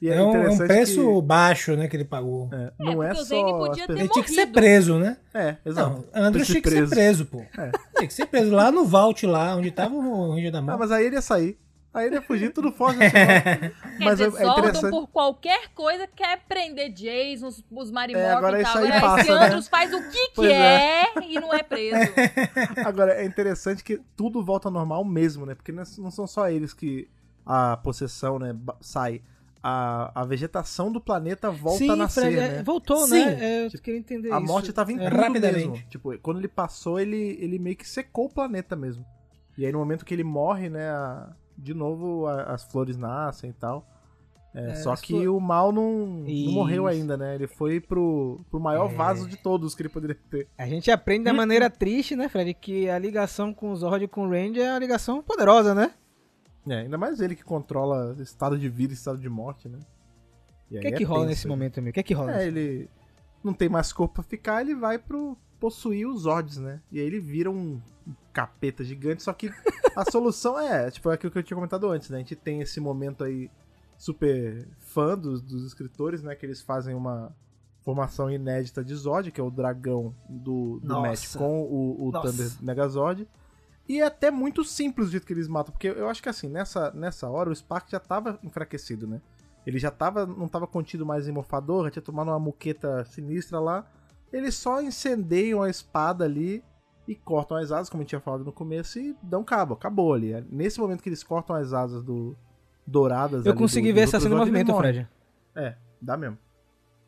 E 0.00 0.08
É, 0.08 0.20
um, 0.20 0.34
é 0.34 0.48
um 0.50 0.58
preço 0.58 1.20
que- 1.20 1.26
baixo, 1.26 1.76
né, 1.76 1.86
que 1.86 1.94
ele 1.96 2.04
pagou. 2.04 2.48
é, 2.52 2.72
não 2.78 3.02
é, 3.02 3.08
porque 3.08 3.22
o 3.22 3.24
só. 3.24 3.36
Zane 3.36 3.52
podia 3.52 3.84
Ele 3.88 4.08
tinha 4.08 4.24
que 4.24 4.32
ser 4.32 4.46
preso, 4.48 4.98
né? 4.98 5.16
É, 5.32 5.56
exato. 5.64 6.04
Não, 6.12 6.32
Ter 6.32 6.44
tinha 6.44 6.60
que 6.60 6.70
ser 6.70 6.88
preso, 6.88 7.26
pô. 7.26 7.38
É. 7.56 7.70
Tinha 7.96 8.08
que 8.08 8.14
ser 8.14 8.26
preso 8.26 8.50
lá 8.50 8.72
no 8.72 8.84
Vault, 8.84 9.24
lá, 9.26 9.54
onde 9.54 9.70
tava 9.70 9.94
o 9.94 10.30
Ranger 10.34 10.50
da 10.50 10.58
Ah, 10.58 10.62
Morte. 10.62 10.78
mas 10.80 10.90
aí 10.90 11.06
ele 11.06 11.14
ia 11.16 11.22
sair. 11.22 11.56
Aí 11.94 12.06
ele 12.06 12.14
ia 12.16 12.22
fugir 12.22 12.52
tudo 12.52 12.72
fora. 12.72 12.96
assim. 13.04 13.10
Quer 13.12 13.72
mas 13.98 14.18
é, 14.20 14.26
dizer, 14.26 14.40
é 14.40 14.44
Sordon, 14.46 14.58
interessante. 14.68 14.90
por 14.90 15.06
qualquer 15.08 15.68
coisa, 15.74 16.06
quer 16.06 16.40
prender 16.48 16.90
Jason, 16.90 17.48
os, 17.48 17.62
os 17.70 17.90
Marimorph 17.90 18.26
É, 18.26 18.32
agora 18.32 18.60
e 18.60 18.62
tal. 18.62 18.72
isso 18.72 18.78
aí 18.78 18.92
Agora 18.92 19.00
passa, 19.16 19.34
né? 19.40 19.46
Andros 19.46 19.68
faz 19.68 19.92
o 19.92 20.02
que 20.10 20.30
Pois 20.34 20.48
quer 20.48 21.12
e 21.22 21.38
não 21.38 21.52
é 21.52 21.62
preso. 21.62 22.12
Agora, 22.84 23.12
é 23.12 23.24
interessante 23.26 23.84
que 23.84 24.00
tudo 24.16 24.42
volta 24.42 24.68
ao 24.68 24.72
normal 24.72 25.04
mesmo, 25.04 25.44
né? 25.44 25.54
Porque 25.54 25.70
não 25.72 25.82
não 25.98 26.10
são 26.10 26.26
só 26.26 26.48
eles 26.48 26.72
que 26.72 27.08
a 27.44 27.76
possessão, 27.76 28.38
né, 28.38 28.56
sai. 28.80 29.20
A, 29.64 30.22
a 30.22 30.24
vegetação 30.24 30.90
do 30.90 31.00
planeta 31.00 31.48
volta 31.48 31.78
Sim, 31.78 31.90
a 31.90 31.94
nascer, 31.96 32.22
Fred, 32.22 32.36
é, 32.36 32.48
né? 32.48 32.62
voltou, 32.64 33.06
Sim. 33.06 33.24
né? 33.26 33.38
É, 33.40 33.66
eu 33.66 33.70
queria 33.80 34.00
entender 34.00 34.32
A 34.32 34.38
isso. 34.38 34.46
morte 34.46 34.72
tava 34.72 34.90
em 34.90 34.98
É, 34.98 35.08
tudo 35.08 35.20
rapidamente. 35.20 35.68
mesmo. 35.68 35.88
Tipo, 35.88 36.18
quando 36.18 36.38
ele 36.40 36.48
passou, 36.48 36.98
ele, 36.98 37.36
ele 37.40 37.60
meio 37.60 37.76
que 37.76 37.88
secou 37.88 38.24
o 38.24 38.28
planeta 38.28 38.74
mesmo. 38.74 39.04
E 39.56 39.64
aí 39.64 39.70
no 39.70 39.78
momento 39.78 40.04
que 40.04 40.12
ele 40.12 40.24
morre, 40.24 40.68
né, 40.68 40.90
a- 40.90 41.30
de 41.56 41.74
novo 41.74 42.26
a- 42.26 42.44
as 42.44 42.64
flores 42.64 42.96
nascem 42.96 43.50
e 43.50 43.52
tal. 43.52 43.86
É, 44.54 44.72
É, 44.72 44.74
só 44.76 44.94
que 44.96 45.26
o 45.26 45.40
mal 45.40 45.72
não, 45.72 46.06
não 46.06 46.52
morreu 46.52 46.86
ainda, 46.86 47.16
né? 47.16 47.34
Ele 47.34 47.46
foi 47.46 47.80
pro, 47.80 48.38
pro 48.50 48.60
maior 48.60 48.90
É. 48.90 48.94
vaso 48.94 49.26
de 49.26 49.36
todos 49.38 49.74
que 49.74 49.80
ele 49.82 49.88
poderia 49.88 50.16
ter. 50.30 50.46
A 50.58 50.66
gente 50.66 50.90
aprende 50.90 51.24
da 51.24 51.32
maneira 51.32 51.70
triste, 51.70 52.14
né, 52.14 52.28
Fred? 52.28 52.52
Que 52.52 52.88
a 52.90 52.98
ligação 52.98 53.54
com 53.54 53.70
o 53.72 53.76
Zord 53.76 54.04
e 54.04 54.08
com 54.08 54.26
o 54.26 54.30
Ranger 54.30 54.62
é 54.66 54.70
uma 54.72 54.78
ligação 54.78 55.22
poderosa, 55.22 55.74
né? 55.74 55.94
É, 56.68 56.80
ainda 56.80 56.98
mais 56.98 57.18
ele 57.20 57.34
que 57.34 57.42
controla 57.42 58.14
estado 58.20 58.58
de 58.58 58.68
vida 58.68 58.92
e 58.92 58.94
estado 58.94 59.18
de 59.18 59.28
morte, 59.28 59.68
né? 59.70 59.78
O 60.70 60.78
que 60.80 60.86
é 60.86 60.92
que 60.92 61.04
rola 61.04 61.20
tenso, 61.20 61.30
nesse 61.30 61.48
momento, 61.48 61.78
amigo? 61.80 61.90
O 61.90 61.94
que 61.94 62.00
é 62.00 62.02
que 62.02 62.14
rola? 62.14 62.40
É, 62.42 62.46
ele 62.46 62.88
não 63.42 63.52
tem 63.54 63.68
mais 63.70 63.90
corpo 63.92 64.14
pra 64.14 64.22
ficar, 64.22 64.60
ele 64.60 64.74
vai 64.74 64.98
pro 64.98 65.36
possuir 65.58 66.06
os 66.06 66.22
Zords, 66.22 66.58
né? 66.58 66.80
E 66.90 67.00
aí 67.00 67.06
ele 67.06 67.20
vira 67.20 67.50
um 67.50 67.80
capeta 68.32 68.82
gigante, 68.82 69.22
só 69.22 69.32
que 69.32 69.50
a 69.96 70.10
solução 70.10 70.58
é, 70.58 70.90
tipo, 70.90 71.10
é 71.10 71.14
aquilo 71.14 71.30
que 71.30 71.38
eu 71.38 71.42
tinha 71.42 71.56
comentado 71.56 71.88
antes, 71.88 72.10
né? 72.10 72.16
A 72.16 72.20
gente 72.20 72.36
tem 72.36 72.60
esse 72.60 72.80
momento 72.80 73.22
aí 73.22 73.50
super 73.98 74.66
fã 74.78 75.16
dos, 75.16 75.42
dos 75.42 75.64
escritores, 75.64 76.22
né? 76.22 76.34
Que 76.34 76.46
eles 76.46 76.62
fazem 76.62 76.94
uma 76.94 77.34
formação 77.82 78.30
inédita 78.30 78.82
de 78.84 78.94
Zod, 78.94 79.30
que 79.30 79.40
é 79.40 79.44
o 79.44 79.50
dragão 79.50 80.14
do, 80.28 80.80
do 80.80 80.88
Nossa. 80.88 81.08
match 81.08 81.36
com 81.36 81.62
o, 81.62 82.08
o. 82.08 82.12
Thunder 82.12 82.50
Megazord. 82.60 83.28
E 83.88 84.00
é 84.00 84.04
até 84.04 84.30
muito 84.30 84.64
simples 84.64 85.08
o 85.08 85.10
jeito 85.10 85.26
que 85.26 85.32
eles 85.32 85.48
matam, 85.48 85.72
porque 85.72 85.88
eu 85.88 86.08
acho 86.08 86.22
que 86.22 86.28
assim, 86.28 86.48
nessa, 86.48 86.92
nessa 86.92 87.28
hora 87.28 87.50
o 87.50 87.54
Spark 87.54 87.90
já 87.90 87.98
tava 87.98 88.38
enfraquecido, 88.42 89.06
né? 89.06 89.20
Ele 89.66 89.78
já 89.78 89.90
tava, 89.90 90.24
não 90.24 90.48
tava 90.48 90.66
contido 90.66 91.04
mais 91.04 91.28
em 91.28 91.32
morfador, 91.32 91.84
já 91.84 91.90
tinha 91.90 92.02
tomado 92.02 92.28
uma 92.28 92.38
muqueta 92.38 93.04
sinistra 93.04 93.60
lá. 93.60 93.86
Eles 94.32 94.54
só 94.54 94.80
incendeiam 94.80 95.62
a 95.62 95.68
espada 95.68 96.24
ali 96.24 96.64
e 97.06 97.14
cortam 97.14 97.56
as 97.56 97.72
asas, 97.72 97.88
como 97.90 98.00
a 98.00 98.04
gente 98.04 98.10
tinha 98.10 98.20
falado 98.20 98.44
no 98.44 98.52
começo, 98.52 98.98
e 98.98 99.16
dão 99.22 99.42
cabo, 99.42 99.74
acabou 99.74 100.12
ali. 100.14 100.32
Nesse 100.50 100.80
momento 100.80 101.02
que 101.02 101.08
eles 101.08 101.22
cortam 101.24 101.56
as 101.56 101.72
asas 101.72 102.02
do 102.02 102.36
douradas 102.86 103.46
Eu 103.46 103.54
consegui 103.54 103.92
do- 103.92 103.94
ver 103.94 104.02
essa 104.02 104.18
cena 104.20 104.34
em 104.34 104.38
movimento. 104.38 104.74
Fred. 104.76 105.08
É, 105.54 105.76
dá 106.00 106.16
mesmo. 106.16 106.38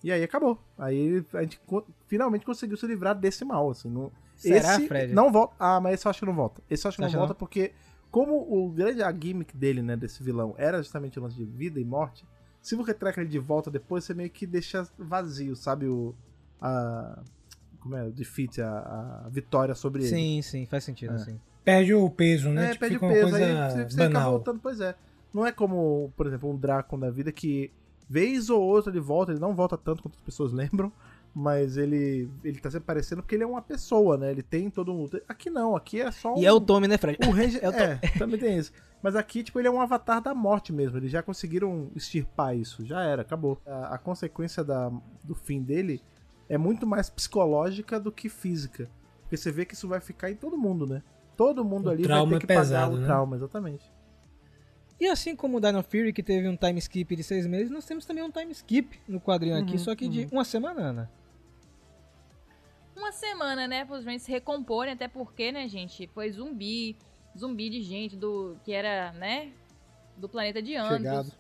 E 0.03 0.12
aí 0.12 0.22
acabou. 0.22 0.59
Aí 0.78 1.24
a 1.32 1.42
gente 1.42 1.59
co- 1.66 1.84
finalmente 2.07 2.45
conseguiu 2.45 2.76
se 2.76 2.86
livrar 2.86 3.14
desse 3.18 3.45
mal, 3.45 3.70
assim. 3.70 3.88
Não, 3.88 4.12
Será, 4.36 4.74
esse 4.76 4.86
Fred? 4.88 5.12
não 5.14 5.32
volta. 5.32 5.55
Ah, 5.59 5.80
mas 5.80 5.95
esse 5.95 6.07
eu 6.07 6.11
acho 6.11 6.20
que 6.20 6.26
não 6.26 6.34
volta. 6.34 6.62
Esse 6.68 6.86
eu 6.86 6.88
acho 6.90 6.97
que 6.99 7.03
não 7.03 7.11
volta 7.11 7.28
não? 7.32 7.38
porque 7.38 7.72
como 8.11 8.34
o 8.36 8.70
grande 8.70 9.03
a 9.03 9.11
gimmick 9.12 9.57
dele, 9.57 9.80
né, 9.82 9.97
desse 9.97 10.22
vilão, 10.22 10.55
era 10.59 10.78
justamente 10.82 11.18
o 11.18 11.22
lance 11.22 11.36
de 11.36 11.45
vida 11.45 11.80
e 11.80 11.84
morte. 11.84 12.24
Se 12.61 12.76
você 12.76 12.92
treca 12.95 13.20
ele 13.20 13.28
de 13.30 13.38
volta 13.38 13.70
depois, 13.70 14.05
você 14.05 14.14
meio 14.14 14.30
que 14.30 14.47
deixa 14.47 14.86
vazio, 14.99 15.57
sabe 15.57 15.86
o 15.86 16.14
a 16.61 17.22
como 17.85 17.97
é, 17.97 18.05
o 18.09 18.11
defeat, 18.11 18.61
a, 18.62 19.22
a 19.26 19.28
vitória 19.28 19.74
sobre 19.74 20.03
ele. 20.03 20.09
Sim, 20.09 20.41
sim, 20.43 20.66
faz 20.66 20.82
sentido, 20.85 21.12
É. 21.14 21.18
sim. 21.18 21.39
Perde 21.62 21.95
o 21.95 22.09
peso, 22.11 22.49
né? 22.49 22.66
É, 22.66 22.68
Tipo, 22.72 22.80
perde 22.80 22.97
o 22.97 23.01
peso, 23.01 23.20
coisa 23.30 23.37
aí 23.37 23.70
você, 23.70 23.85
você 23.91 24.03
acaba 24.03 24.09
banal. 24.14 24.30
voltando, 24.32 24.61
pois 24.62 24.80
é. 24.80 24.95
Não 25.32 25.47
é 25.47 25.53
como, 25.53 26.11
por 26.16 26.26
exemplo, 26.26 26.51
um 26.51 26.57
Drácula 26.57 27.07
da 27.07 27.11
vida 27.12 27.30
que 27.30 27.70
vez 28.09 28.49
ou 28.51 28.61
outra 28.62 28.91
ele 28.91 29.01
volta, 29.01 29.32
ele 29.32 29.41
não 29.41 29.55
volta 29.55 29.76
tanto 29.76 30.03
quanto 30.03 30.14
as 30.16 30.20
pessoas 30.22 30.53
lembram, 30.53 30.91
mas 31.35 31.76
ele 31.76 32.30
ele 32.43 32.59
tá 32.61 32.70
sempre 32.70 32.85
aparecendo 32.85 33.22
porque 33.22 33.35
ele 33.35 33.45
é 33.45 33.47
uma 33.47 33.61
pessoa, 33.62 34.16
né? 34.16 34.30
Ele 34.30 34.43
tem 34.43 34.70
todo 34.70 34.93
um... 34.95 35.09
Aqui 35.28 35.51
não, 35.51 35.76
aqui 35.76 36.01
é 36.01 36.11
só 36.11 36.35
um... 36.35 36.39
E 36.39 36.47
é 36.47 36.53
o 36.53 36.61
Tommy, 36.61 36.87
né, 36.89 36.97
Fred? 36.97 37.18
O 37.26 37.30
Ranger, 37.30 37.61
É 37.64 37.68
o 37.68 37.72
é, 37.72 37.97
também 38.18 38.39
tem 38.41 38.59
isso. 38.59 38.72
Mas 39.03 39.16
aqui, 39.16 39.43
tipo, 39.43 39.59
ele 39.59 39.68
é 39.68 39.70
um 39.70 39.80
avatar 39.80 40.22
da 40.22 40.35
morte 40.35 40.72
mesmo. 40.72 40.97
Eles 40.97 41.11
já 41.11 41.22
conseguiram 41.22 41.91
extirpar 41.95 42.57
isso. 42.57 42.85
Já 42.87 43.03
era, 43.03 43.20
acabou. 43.20 43.61
A, 43.66 43.97
a 43.97 43.99
consequência 43.99 44.64
da, 44.64 44.91
do 45.22 45.35
fim 45.35 45.62
dele 45.62 46.01
é 46.49 46.59
muito 46.59 46.86
mais 46.86 47.09
psicológica 47.11 47.99
do 47.99 48.12
que 48.12 48.28
física. 48.28 48.90
Porque 49.22 49.36
você 49.36 49.51
vê 49.51 49.64
que 49.64 49.74
isso 49.74 49.88
vai 49.88 50.01
ficar 50.01 50.30
em 50.30 50.36
todo 50.36 50.57
mundo, 50.57 50.86
né? 50.86 51.03
Todo 51.36 51.64
mundo 51.64 51.86
O 51.86 51.90
ali 51.90 52.07
vai 52.07 52.26
ter 52.26 52.34
é 52.34 52.38
que 52.38 52.47
pesado, 52.47 52.86
pagar 52.92 52.97
o 52.97 53.01
né? 53.01 53.07
trauma, 53.07 53.36
exatamente. 53.36 53.92
E 55.01 55.07
assim 55.09 55.34
como 55.34 55.59
o 55.59 55.61
Dino 55.61 55.82
Fury, 55.82 56.12
que 56.12 56.22
teve 56.22 56.49
um 56.49 56.57
time 56.57 56.78
skip 56.78 57.16
de 57.16 57.22
seis 57.24 57.47
meses, 57.47 57.70
nós 57.70 57.84
temos 57.84 58.07
também 58.07 58.22
um 58.22 58.30
time 58.30 58.53
skip 58.53 59.01
no 59.09 59.20
quadrinho 59.20 59.57
aqui, 59.59 59.72
Uhum, 59.72 59.78
só 59.78 59.95
que 59.97 60.09
de 60.09 60.28
uma 60.30 60.45
semana, 60.45 60.80
Ana. 60.82 61.11
Uma 62.97 63.11
semana, 63.11 63.66
né, 63.66 63.84
para 63.84 63.97
os 63.97 64.05
Rangers 64.05 64.22
se 64.22 64.30
recomporem, 64.30 64.95
até 64.95 65.09
porque, 65.09 65.51
né, 65.51 65.66
gente, 65.68 66.07
foi 66.14 66.30
zumbi, 66.30 66.97
zumbi 67.36 67.68
de 67.68 67.82
gente 67.82 68.16
do 68.16 68.57
que 68.64 68.72
era, 68.72 69.12
né, 69.14 69.51
do 70.16 70.28
planeta 70.28 70.62
de 70.62 70.76
Andros. 70.76 70.99
Chegado. 70.99 71.32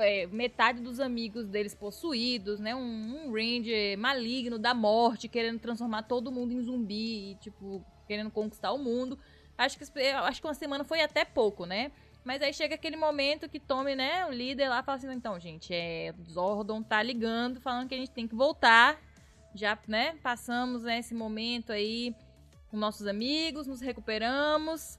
É, 0.00 0.26
metade 0.26 0.80
dos 0.80 1.00
amigos 1.00 1.46
deles 1.46 1.74
possuídos, 1.74 2.60
né? 2.60 2.74
Um, 2.74 3.26
um 3.26 3.32
Ranger 3.32 3.98
maligno 3.98 4.58
da 4.58 4.74
morte, 4.74 5.28
querendo 5.28 5.58
transformar 5.58 6.02
todo 6.02 6.32
mundo 6.32 6.52
em 6.52 6.62
zumbi 6.62 7.32
e, 7.32 7.34
tipo, 7.36 7.84
querendo 8.06 8.30
conquistar 8.30 8.72
o 8.72 8.78
mundo. 8.78 9.18
Acho 9.56 9.78
que, 9.78 9.84
acho 9.84 10.40
que 10.40 10.46
uma 10.46 10.54
semana 10.54 10.84
foi 10.84 11.00
até 11.00 11.24
pouco, 11.24 11.66
né? 11.66 11.92
Mas 12.24 12.42
aí 12.42 12.52
chega 12.52 12.74
aquele 12.74 12.96
momento 12.96 13.48
que 13.48 13.58
Tommy, 13.58 13.94
né, 13.94 14.26
o 14.26 14.30
líder 14.30 14.68
lá, 14.68 14.82
fala 14.82 14.98
assim, 14.98 15.10
então, 15.12 15.40
gente, 15.40 15.72
é, 15.72 16.14
Zordon 16.28 16.82
tá 16.82 17.02
ligando, 17.02 17.60
falando 17.60 17.88
que 17.88 17.94
a 17.94 17.98
gente 17.98 18.10
tem 18.10 18.28
que 18.28 18.34
voltar. 18.34 19.00
Já, 19.54 19.78
né, 19.88 20.16
passamos 20.22 20.82
né, 20.84 20.98
esse 20.98 21.14
momento 21.14 21.72
aí 21.72 22.14
com 22.70 22.76
nossos 22.76 23.06
amigos, 23.06 23.66
nos 23.66 23.80
recuperamos, 23.80 24.96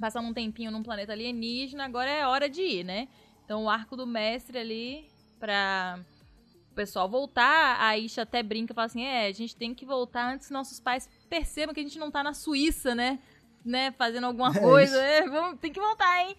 passamos 0.00 0.30
um 0.30 0.34
tempinho 0.34 0.70
num 0.70 0.82
planeta 0.82 1.12
alienígena, 1.12 1.84
agora 1.84 2.10
é 2.10 2.26
hora 2.26 2.48
de 2.48 2.62
ir, 2.62 2.84
né? 2.84 3.08
Então 3.46 3.64
o 3.64 3.70
arco 3.70 3.96
do 3.96 4.06
mestre 4.06 4.58
ali 4.58 5.08
pra 5.38 6.00
o 6.72 6.74
pessoal 6.74 7.08
voltar, 7.08 7.80
a 7.80 7.96
Isha 7.96 8.22
até 8.22 8.42
brinca 8.42 8.72
e 8.72 8.74
fala 8.74 8.86
assim: 8.86 9.04
é, 9.04 9.28
a 9.28 9.32
gente 9.32 9.54
tem 9.54 9.72
que 9.72 9.86
voltar 9.86 10.32
antes 10.34 10.48
que 10.48 10.52
nossos 10.52 10.80
pais 10.80 11.08
percebam 11.30 11.72
que 11.72 11.80
a 11.80 11.82
gente 11.82 11.98
não 11.98 12.10
tá 12.10 12.24
na 12.24 12.34
Suíça, 12.34 12.94
né? 12.94 13.20
Né, 13.64 13.92
fazendo 13.92 14.26
alguma 14.26 14.50
É 14.54 14.60
coisa. 14.60 15.00
É, 15.00 15.28
vamos, 15.28 15.60
tem 15.60 15.72
que 15.72 15.80
voltar, 15.80 16.22
hein? 16.22 16.36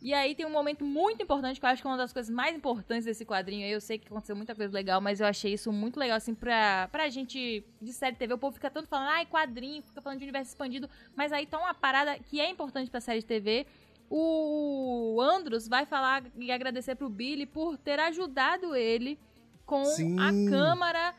E 0.00 0.12
aí 0.12 0.34
tem 0.34 0.44
um 0.44 0.50
momento 0.50 0.84
muito 0.84 1.22
importante, 1.22 1.58
que 1.58 1.64
eu 1.64 1.70
acho 1.70 1.80
que 1.80 1.88
é 1.88 1.90
uma 1.90 1.96
das 1.96 2.12
coisas 2.12 2.32
mais 2.32 2.54
importantes 2.54 3.06
desse 3.06 3.24
quadrinho 3.24 3.64
aí. 3.64 3.72
Eu 3.72 3.80
sei 3.80 3.98
que 3.98 4.06
aconteceu 4.06 4.36
muita 4.36 4.54
coisa 4.54 4.72
legal, 4.72 5.00
mas 5.00 5.18
eu 5.18 5.26
achei 5.26 5.54
isso 5.54 5.72
muito 5.72 5.98
legal, 5.98 6.18
assim, 6.18 6.34
pra, 6.34 6.88
pra 6.92 7.08
gente 7.08 7.64
de 7.80 7.92
série 7.92 8.14
TV. 8.14 8.34
O 8.34 8.38
povo 8.38 8.54
fica 8.54 8.70
tanto 8.70 8.86
falando, 8.86 9.08
ai, 9.08 9.24
quadrinho, 9.24 9.82
fica 9.82 10.02
falando 10.02 10.18
de 10.18 10.24
universo 10.24 10.50
expandido. 10.50 10.90
Mas 11.16 11.32
aí 11.32 11.46
tá 11.46 11.58
uma 11.58 11.72
parada 11.72 12.18
que 12.18 12.38
é 12.38 12.50
importante 12.50 12.90
pra 12.90 13.00
série 13.00 13.20
de 13.20 13.26
TV. 13.26 13.66
O 14.10 15.20
Andros 15.20 15.66
vai 15.66 15.86
falar 15.86 16.24
e 16.36 16.52
agradecer 16.52 16.94
pro 16.94 17.08
Billy 17.08 17.46
por 17.46 17.76
ter 17.76 17.98
ajudado 17.98 18.76
ele 18.76 19.18
com 19.66 19.84
Sim. 19.84 20.16
a 20.18 20.30
câmara 20.50 21.14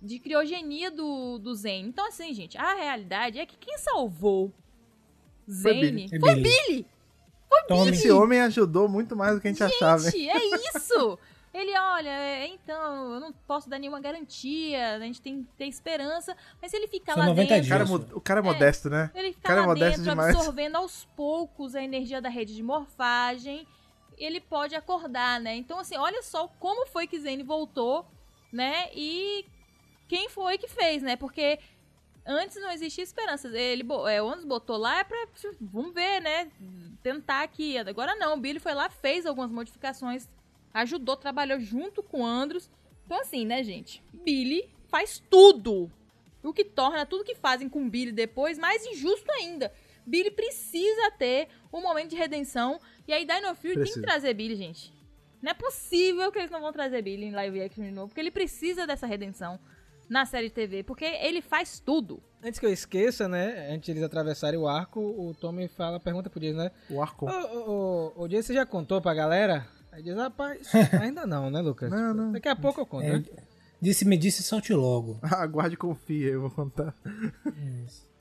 de 0.00 0.18
criogenia 0.18 0.90
do, 0.90 1.38
do 1.38 1.54
Zane. 1.54 1.88
Então, 1.88 2.06
assim, 2.06 2.32
gente, 2.34 2.56
a 2.58 2.74
realidade 2.74 3.38
é 3.38 3.46
que 3.46 3.56
quem 3.56 3.78
salvou 3.78 4.52
Foi 5.46 5.72
Zane 5.72 5.80
Billy. 5.80 6.08
É 6.12 6.20
foi 6.20 6.34
Billy. 6.34 6.42
Billy. 6.66 6.86
Tommy. 7.68 7.90
Esse 7.90 8.10
homem 8.10 8.40
ajudou 8.40 8.88
muito 8.88 9.16
mais 9.16 9.34
do 9.34 9.40
que 9.40 9.48
a 9.48 9.50
gente, 9.50 9.62
achava, 9.62 10.04
hein? 10.04 10.10
Gente, 10.10 10.30
é 10.30 10.76
isso! 10.76 11.18
Ele, 11.56 11.72
olha, 11.78 12.10
é, 12.10 12.46
então, 12.48 13.14
eu 13.14 13.20
não 13.20 13.32
posso 13.32 13.66
dar 13.66 13.78
nenhuma 13.78 13.98
garantia, 13.98 14.96
a 14.96 15.00
gente 15.00 15.22
tem 15.22 15.42
que 15.42 15.48
ter 15.56 15.64
esperança, 15.64 16.36
mas 16.60 16.70
se 16.70 16.76
ele 16.76 16.86
ficar 16.86 17.14
São 17.14 17.22
lá 17.22 17.28
90 17.30 17.54
dentro, 17.54 17.66
O 17.66 17.70
cara, 17.70 17.82
é 17.82 18.16
o 18.16 18.20
cara 18.20 18.40
é 18.40 18.42
modesto, 18.42 18.90
né? 18.90 19.10
ele 19.14 19.32
ficar 19.32 19.48
cara 19.48 19.60
é 19.60 19.62
lá 19.62 19.68
modesto 19.68 20.00
dentro 20.00 20.10
demais. 20.10 20.36
absorvendo 20.36 20.76
aos 20.76 21.06
poucos 21.16 21.74
a 21.74 21.82
energia 21.82 22.20
da 22.20 22.28
rede 22.28 22.54
de 22.54 22.62
morfagem, 22.62 23.66
ele 24.18 24.38
pode 24.38 24.74
acordar, 24.74 25.40
né? 25.40 25.56
Então, 25.56 25.78
assim, 25.78 25.96
olha 25.96 26.22
só 26.22 26.46
como 26.60 26.86
foi 26.88 27.06
que 27.06 27.18
Zane 27.18 27.42
voltou, 27.42 28.06
né? 28.52 28.90
E 28.94 29.46
quem 30.08 30.28
foi 30.28 30.58
que 30.58 30.68
fez, 30.68 31.02
né? 31.02 31.16
Porque 31.16 31.58
antes 32.26 32.60
não 32.60 32.70
existia 32.70 33.02
esperança. 33.02 33.48
Ele, 33.48 33.82
é, 34.10 34.22
o 34.22 34.28
Andros 34.28 34.44
botou 34.44 34.76
lá 34.76 34.98
é 34.98 35.04
pra. 35.04 35.26
Vamos 35.58 35.94
ver, 35.94 36.20
né? 36.20 36.50
Tentar 37.02 37.42
aqui. 37.42 37.78
Agora 37.78 38.14
não, 38.14 38.34
o 38.34 38.36
Billy 38.36 38.58
foi 38.58 38.74
lá, 38.74 38.90
fez 38.90 39.24
algumas 39.24 39.50
modificações, 39.50 40.28
ajudou, 40.76 41.16
trabalhou 41.16 41.58
junto 41.58 42.02
com 42.02 42.22
o 42.22 42.26
Andros. 42.26 42.70
Então, 43.04 43.20
assim, 43.20 43.44
né, 43.46 43.62
gente? 43.62 44.02
Billy 44.12 44.68
faz 44.88 45.22
tudo. 45.30 45.90
O 46.42 46.52
que 46.52 46.64
torna 46.64 47.06
tudo 47.06 47.24
que 47.24 47.34
fazem 47.34 47.68
com 47.68 47.88
Billy 47.88 48.12
depois 48.12 48.58
mais 48.58 48.84
injusto 48.86 49.30
ainda. 49.32 49.72
Billy 50.06 50.30
precisa 50.30 51.10
ter 51.12 51.48
um 51.72 51.80
momento 51.80 52.10
de 52.10 52.16
redenção. 52.16 52.78
E 53.08 53.12
aí, 53.12 53.24
Dino 53.24 53.54
Fury 53.54 53.74
tem 53.74 53.92
que 53.92 54.00
trazer 54.00 54.34
Billy, 54.34 54.54
gente. 54.54 54.94
Não 55.42 55.50
é 55.50 55.54
possível 55.54 56.30
que 56.30 56.38
eles 56.38 56.50
não 56.50 56.60
vão 56.60 56.72
trazer 56.72 57.02
Billy 57.02 57.26
em 57.26 57.32
live 57.32 57.62
action 57.62 57.84
de 57.84 57.90
novo, 57.90 58.08
porque 58.08 58.20
ele 58.20 58.30
precisa 58.30 58.86
dessa 58.86 59.06
redenção 59.06 59.58
na 60.08 60.24
série 60.24 60.48
de 60.48 60.54
TV, 60.54 60.82
porque 60.82 61.04
ele 61.04 61.40
faz 61.40 61.80
tudo. 61.80 62.22
Antes 62.42 62.60
que 62.60 62.66
eu 62.66 62.72
esqueça, 62.72 63.26
né? 63.26 63.68
Antes 63.70 63.86
de 63.86 63.92
eles 63.92 64.02
atravessarem 64.02 64.58
o 64.58 64.68
arco, 64.68 65.00
o 65.00 65.34
Tommy 65.34 65.66
fala, 65.66 65.98
pergunta 65.98 66.30
pro 66.30 66.38
Dias, 66.38 66.54
né? 66.54 66.70
O 66.88 67.02
Arcon. 67.02 67.26
Ô, 67.28 67.32
ô, 67.32 68.12
ô, 68.16 68.22
ô, 68.22 68.28
Dias, 68.28 68.46
você 68.46 68.54
já 68.54 68.64
contou 68.64 69.00
pra 69.00 69.14
galera? 69.14 69.66
Aí 69.96 70.02
diz, 70.02 70.14
rapaz, 70.14 70.68
ainda 71.00 71.26
não, 71.26 71.50
né, 71.50 71.60
Lucas? 71.62 71.90
Não, 71.90 72.12
não. 72.12 72.32
Daqui 72.32 72.48
a 72.48 72.54
pouco 72.54 72.82
eu 72.82 72.86
conto, 72.86 73.04
É, 73.04 73.18
né? 73.18 73.24
disse, 73.80 74.04
me 74.04 74.18
disse, 74.18 74.42
solte 74.42 74.74
logo. 74.74 75.18
Aguarde 75.24 75.74
e 75.74 75.78
confia, 75.78 76.28
eu 76.32 76.42
vou 76.42 76.50
contar. 76.50 76.94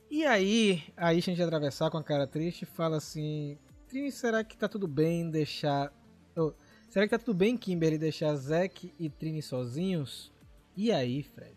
E 0.09 0.25
aí, 0.25 0.81
aí 0.95 1.17
a 1.17 1.21
gente 1.21 1.41
atravessar 1.41 1.89
com 1.91 1.97
a 1.97 2.03
cara 2.03 2.25
triste 2.25 2.65
fala 2.65 2.95
assim: 2.97 3.57
Trini, 3.89 4.09
será 4.11 4.41
que 4.43 4.55
tá 4.55 4.69
tudo 4.69 4.87
bem 4.87 5.29
deixar. 5.29 5.91
ô, 6.37 6.53
será 6.89 7.05
que 7.05 7.11
tá 7.11 7.19
tudo 7.19 7.33
bem, 7.35 7.57
Kimberly, 7.57 7.97
deixar 7.97 8.33
Zack 8.35 8.93
e 8.97 9.09
Trini 9.09 9.41
sozinhos? 9.41 10.31
E 10.77 10.91
aí, 10.93 11.23
Fred? 11.23 11.55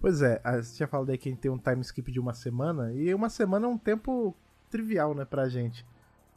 Pois 0.00 0.22
é, 0.22 0.40
a- 0.42 0.62
você 0.62 0.74
tinha 0.76 0.86
falado 0.88 1.10
aí 1.10 1.18
que 1.18 1.28
a 1.28 1.32
gente 1.32 1.40
tem 1.40 1.50
um 1.50 1.58
time 1.58 1.82
skip 1.82 2.10
de 2.10 2.18
uma 2.18 2.32
semana, 2.32 2.92
e 2.94 3.12
uma 3.12 3.28
semana 3.28 3.66
é 3.66 3.68
um 3.68 3.76
tempo 3.76 4.34
trivial, 4.70 5.14
né, 5.14 5.26
pra 5.26 5.48
gente. 5.50 5.84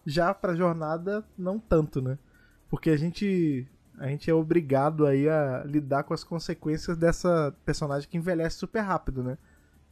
Já 0.05 0.33
pra 0.33 0.55
jornada, 0.55 1.23
não 1.37 1.57
tanto, 1.57 2.01
né? 2.01 2.17
Porque 2.69 2.89
a 2.89 2.97
gente 2.97 3.67
a 3.97 4.07
gente 4.07 4.29
é 4.29 4.33
obrigado 4.33 5.05
aí 5.05 5.27
a 5.27 5.63
lidar 5.65 6.03
com 6.03 6.13
as 6.13 6.23
consequências 6.23 6.95
dessa 6.95 7.53
personagem 7.65 8.07
que 8.09 8.17
envelhece 8.17 8.55
super 8.57 8.79
rápido, 8.79 9.21
né? 9.21 9.37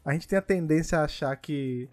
A 0.06 0.14
gente 0.14 0.28
tem 0.28 0.40
a 0.40 0.42
tendência 0.42 0.98
a 1.00 1.04
achar 1.04 1.36
que 1.36 1.90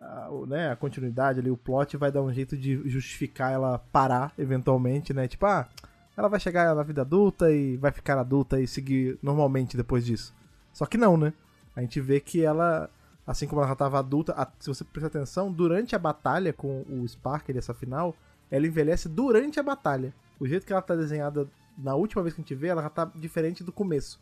a, 0.00 0.28
né, 0.46 0.70
a 0.70 0.76
continuidade 0.76 1.40
ali, 1.40 1.50
o 1.50 1.56
plot 1.56 1.96
vai 1.96 2.12
dar 2.12 2.22
um 2.22 2.32
jeito 2.32 2.56
de 2.56 2.88
justificar 2.88 3.52
ela 3.52 3.78
parar 3.90 4.32
eventualmente, 4.38 5.12
né? 5.12 5.26
Tipo, 5.26 5.46
ah, 5.46 5.68
ela 6.16 6.28
vai 6.28 6.38
chegar 6.38 6.72
na 6.76 6.82
vida 6.84 7.00
adulta 7.02 7.50
e 7.50 7.76
vai 7.76 7.90
ficar 7.90 8.16
adulta 8.18 8.60
e 8.60 8.66
seguir 8.68 9.18
normalmente 9.20 9.76
depois 9.76 10.06
disso. 10.06 10.32
Só 10.72 10.86
que 10.86 10.96
não, 10.96 11.16
né? 11.16 11.32
A 11.74 11.80
gente 11.80 12.00
vê 12.00 12.20
que 12.20 12.44
ela, 12.44 12.88
assim 13.26 13.48
como 13.48 13.60
ela 13.60 13.68
já 13.70 13.74
tava 13.74 13.98
adulta, 13.98 14.32
a- 14.34 14.48
se 14.60 14.68
você 14.68 14.84
prestar 14.84 15.08
atenção, 15.08 15.50
durante 15.52 15.96
a 15.96 15.98
batalha 15.98 16.52
com 16.52 16.82
o 16.88 17.06
Sparker, 17.08 17.56
essa 17.56 17.74
final, 17.74 18.14
ela 18.50 18.66
envelhece 18.66 19.08
durante 19.08 19.58
a 19.58 19.62
batalha. 19.62 20.14
O 20.40 20.46
jeito 20.46 20.66
que 20.66 20.72
ela 20.72 20.82
tá 20.82 20.94
desenhada 20.94 21.48
na 21.76 21.94
última 21.94 22.22
vez 22.22 22.34
que 22.34 22.40
a 22.40 22.44
gente 22.44 22.54
vê, 22.54 22.68
ela 22.68 22.82
já 22.82 22.90
tá 22.90 23.04
diferente 23.14 23.62
do 23.62 23.72
começo. 23.72 24.20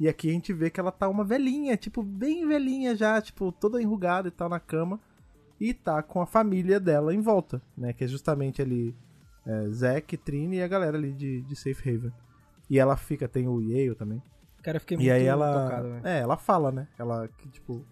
E 0.00 0.08
aqui 0.08 0.28
a 0.30 0.32
gente 0.32 0.52
vê 0.52 0.70
que 0.70 0.80
ela 0.80 0.90
tá 0.90 1.08
uma 1.08 1.24
velhinha, 1.24 1.76
tipo, 1.76 2.02
bem 2.02 2.46
velhinha 2.46 2.96
já, 2.96 3.20
tipo, 3.20 3.52
toda 3.52 3.80
enrugada 3.80 4.28
e 4.28 4.30
tal 4.32 4.48
na 4.48 4.58
cama. 4.58 4.98
E 5.60 5.72
tá 5.72 6.02
com 6.02 6.20
a 6.20 6.26
família 6.26 6.80
dela 6.80 7.14
em 7.14 7.20
volta, 7.20 7.62
né? 7.76 7.92
Que 7.92 8.04
é 8.04 8.06
justamente 8.08 8.60
ali 8.60 8.96
é, 9.46 9.68
Zack, 9.68 10.16
Trini 10.16 10.56
e 10.56 10.62
a 10.62 10.66
galera 10.68 10.96
ali 10.96 11.12
de, 11.12 11.42
de 11.42 11.54
Safe 11.54 11.88
Haven. 11.88 12.12
E 12.68 12.78
ela 12.80 12.96
fica, 12.96 13.28
tem 13.28 13.46
o 13.46 13.60
Yale 13.60 13.94
também. 13.94 14.20
Cara, 14.62 14.76
eu 14.76 14.80
fiquei 14.80 14.96
muito 14.96 15.06
E 15.06 15.10
aí 15.10 15.24
ela. 15.24 15.64
tocado, 15.64 15.88
velho. 15.90 16.06
é, 16.06 16.18
ela 16.20 16.36
fala, 16.36 16.72
né? 16.72 16.88
Ela 16.98 17.28
que, 17.38 17.48
tipo, 17.48 17.84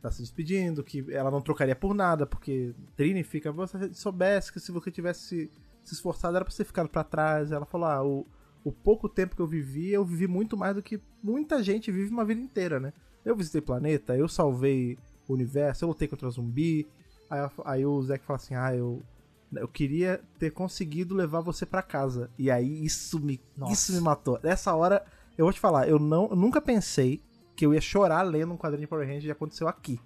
tá 0.00 0.10
se 0.10 0.22
despedindo, 0.22 0.84
que 0.84 1.04
ela 1.12 1.30
não 1.30 1.40
trocaria 1.40 1.74
por 1.74 1.94
nada, 1.94 2.26
porque 2.26 2.74
Trini 2.96 3.22
fica, 3.22 3.50
você 3.50 3.92
soubesse 3.92 4.52
que 4.52 4.60
se 4.60 4.70
você 4.70 4.90
tivesse 4.90 5.50
se, 5.82 5.94
esforçado 5.94 6.36
era 6.36 6.44
pra 6.44 6.52
você 6.52 6.64
ficar 6.64 6.86
pra 6.88 7.04
trás. 7.04 7.50
Ela 7.50 7.66
falou, 7.66 7.88
ah, 7.88 8.04
o, 8.04 8.26
o 8.64 8.72
pouco 8.72 9.08
tempo 9.08 9.34
que 9.34 9.42
eu 9.42 9.46
vivi, 9.46 9.90
eu 9.90 10.04
vivi 10.04 10.26
muito 10.26 10.56
mais 10.56 10.74
do 10.74 10.82
que 10.82 11.00
muita 11.22 11.62
gente 11.62 11.90
vive 11.90 12.10
uma 12.10 12.24
vida 12.24 12.40
inteira, 12.40 12.78
né? 12.78 12.92
Eu 13.24 13.36
visitei 13.36 13.60
planeta, 13.60 14.16
eu 14.16 14.28
salvei 14.28 14.96
o 15.26 15.34
universo, 15.34 15.84
eu 15.84 15.88
lutei 15.88 16.06
contra 16.06 16.30
zumbi. 16.30 16.86
Aí, 17.28 17.40
aí 17.64 17.86
o 17.86 18.00
Zack 18.02 18.24
fala 18.24 18.36
assim, 18.36 18.54
ah, 18.54 18.74
eu. 18.74 19.02
Eu 19.50 19.66
queria 19.66 20.20
ter 20.38 20.50
conseguido 20.50 21.14
levar 21.14 21.40
você 21.40 21.64
pra 21.64 21.80
casa. 21.80 22.30
E 22.38 22.50
aí 22.50 22.84
isso 22.84 23.18
me, 23.18 23.40
Nossa. 23.56 23.72
isso 23.72 23.92
me 23.94 24.00
matou. 24.00 24.38
Nessa 24.42 24.74
hora, 24.74 25.02
eu 25.38 25.46
vou 25.46 25.52
te 25.54 25.58
falar, 25.58 25.88
eu, 25.88 25.98
não, 25.98 26.28
eu 26.28 26.36
nunca 26.36 26.60
pensei 26.60 27.22
que 27.58 27.66
eu 27.66 27.74
ia 27.74 27.80
chorar 27.80 28.22
lendo 28.22 28.52
um 28.52 28.56
quadrinho 28.56 28.82
de 28.82 28.86
Power 28.86 29.04
Rangers 29.04 29.24
e 29.24 29.30
aconteceu 29.32 29.66
aqui. 29.66 30.00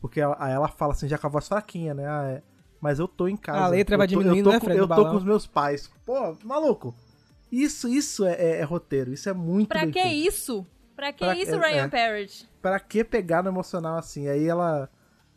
Porque 0.00 0.18
ela, 0.22 0.34
aí 0.40 0.54
ela 0.54 0.68
fala 0.68 0.92
assim, 0.94 1.06
já 1.06 1.18
com 1.18 1.26
a 1.26 1.30
voz 1.30 1.46
fraquinha, 1.46 1.92
né? 1.92 2.06
Ah, 2.08 2.24
é, 2.30 2.42
mas 2.80 2.98
eu 2.98 3.06
tô 3.06 3.28
em 3.28 3.36
casa. 3.36 3.58
A 3.64 3.68
letra 3.68 3.98
vai 3.98 4.06
diminuindo, 4.06 4.38
eu 4.38 4.44
tô 4.44 4.50
né, 4.52 4.58
com- 4.60 4.64
Fred, 4.64 4.78
Eu 4.80 4.88
tô 4.88 5.10
com 5.10 5.16
os 5.16 5.24
meus 5.24 5.46
pais. 5.46 5.90
Pô, 6.06 6.34
maluco. 6.42 6.94
Isso, 7.52 7.88
isso 7.88 8.24
é, 8.24 8.32
é- 8.32 8.60
é 8.60 8.62
roteiro. 8.64 9.12
Isso 9.12 9.28
é 9.28 9.34
muito 9.34 9.68
Pra 9.68 9.86
que 9.86 9.92
feito. 10.00 10.28
isso? 10.28 10.66
Pra 10.96 11.12
que 11.12 11.24
Pra- 11.24 11.36
isso, 11.36 11.54
é- 11.54 11.58
Ryan 11.58 11.84
é. 11.84 11.88
Parrott? 11.88 12.48
Pra 12.62 12.80
que 12.80 13.04
pegar 13.04 13.42
no 13.42 13.50
emocional 13.50 13.98
assim? 13.98 14.26
Aí 14.28 14.46
ela 14.46 14.88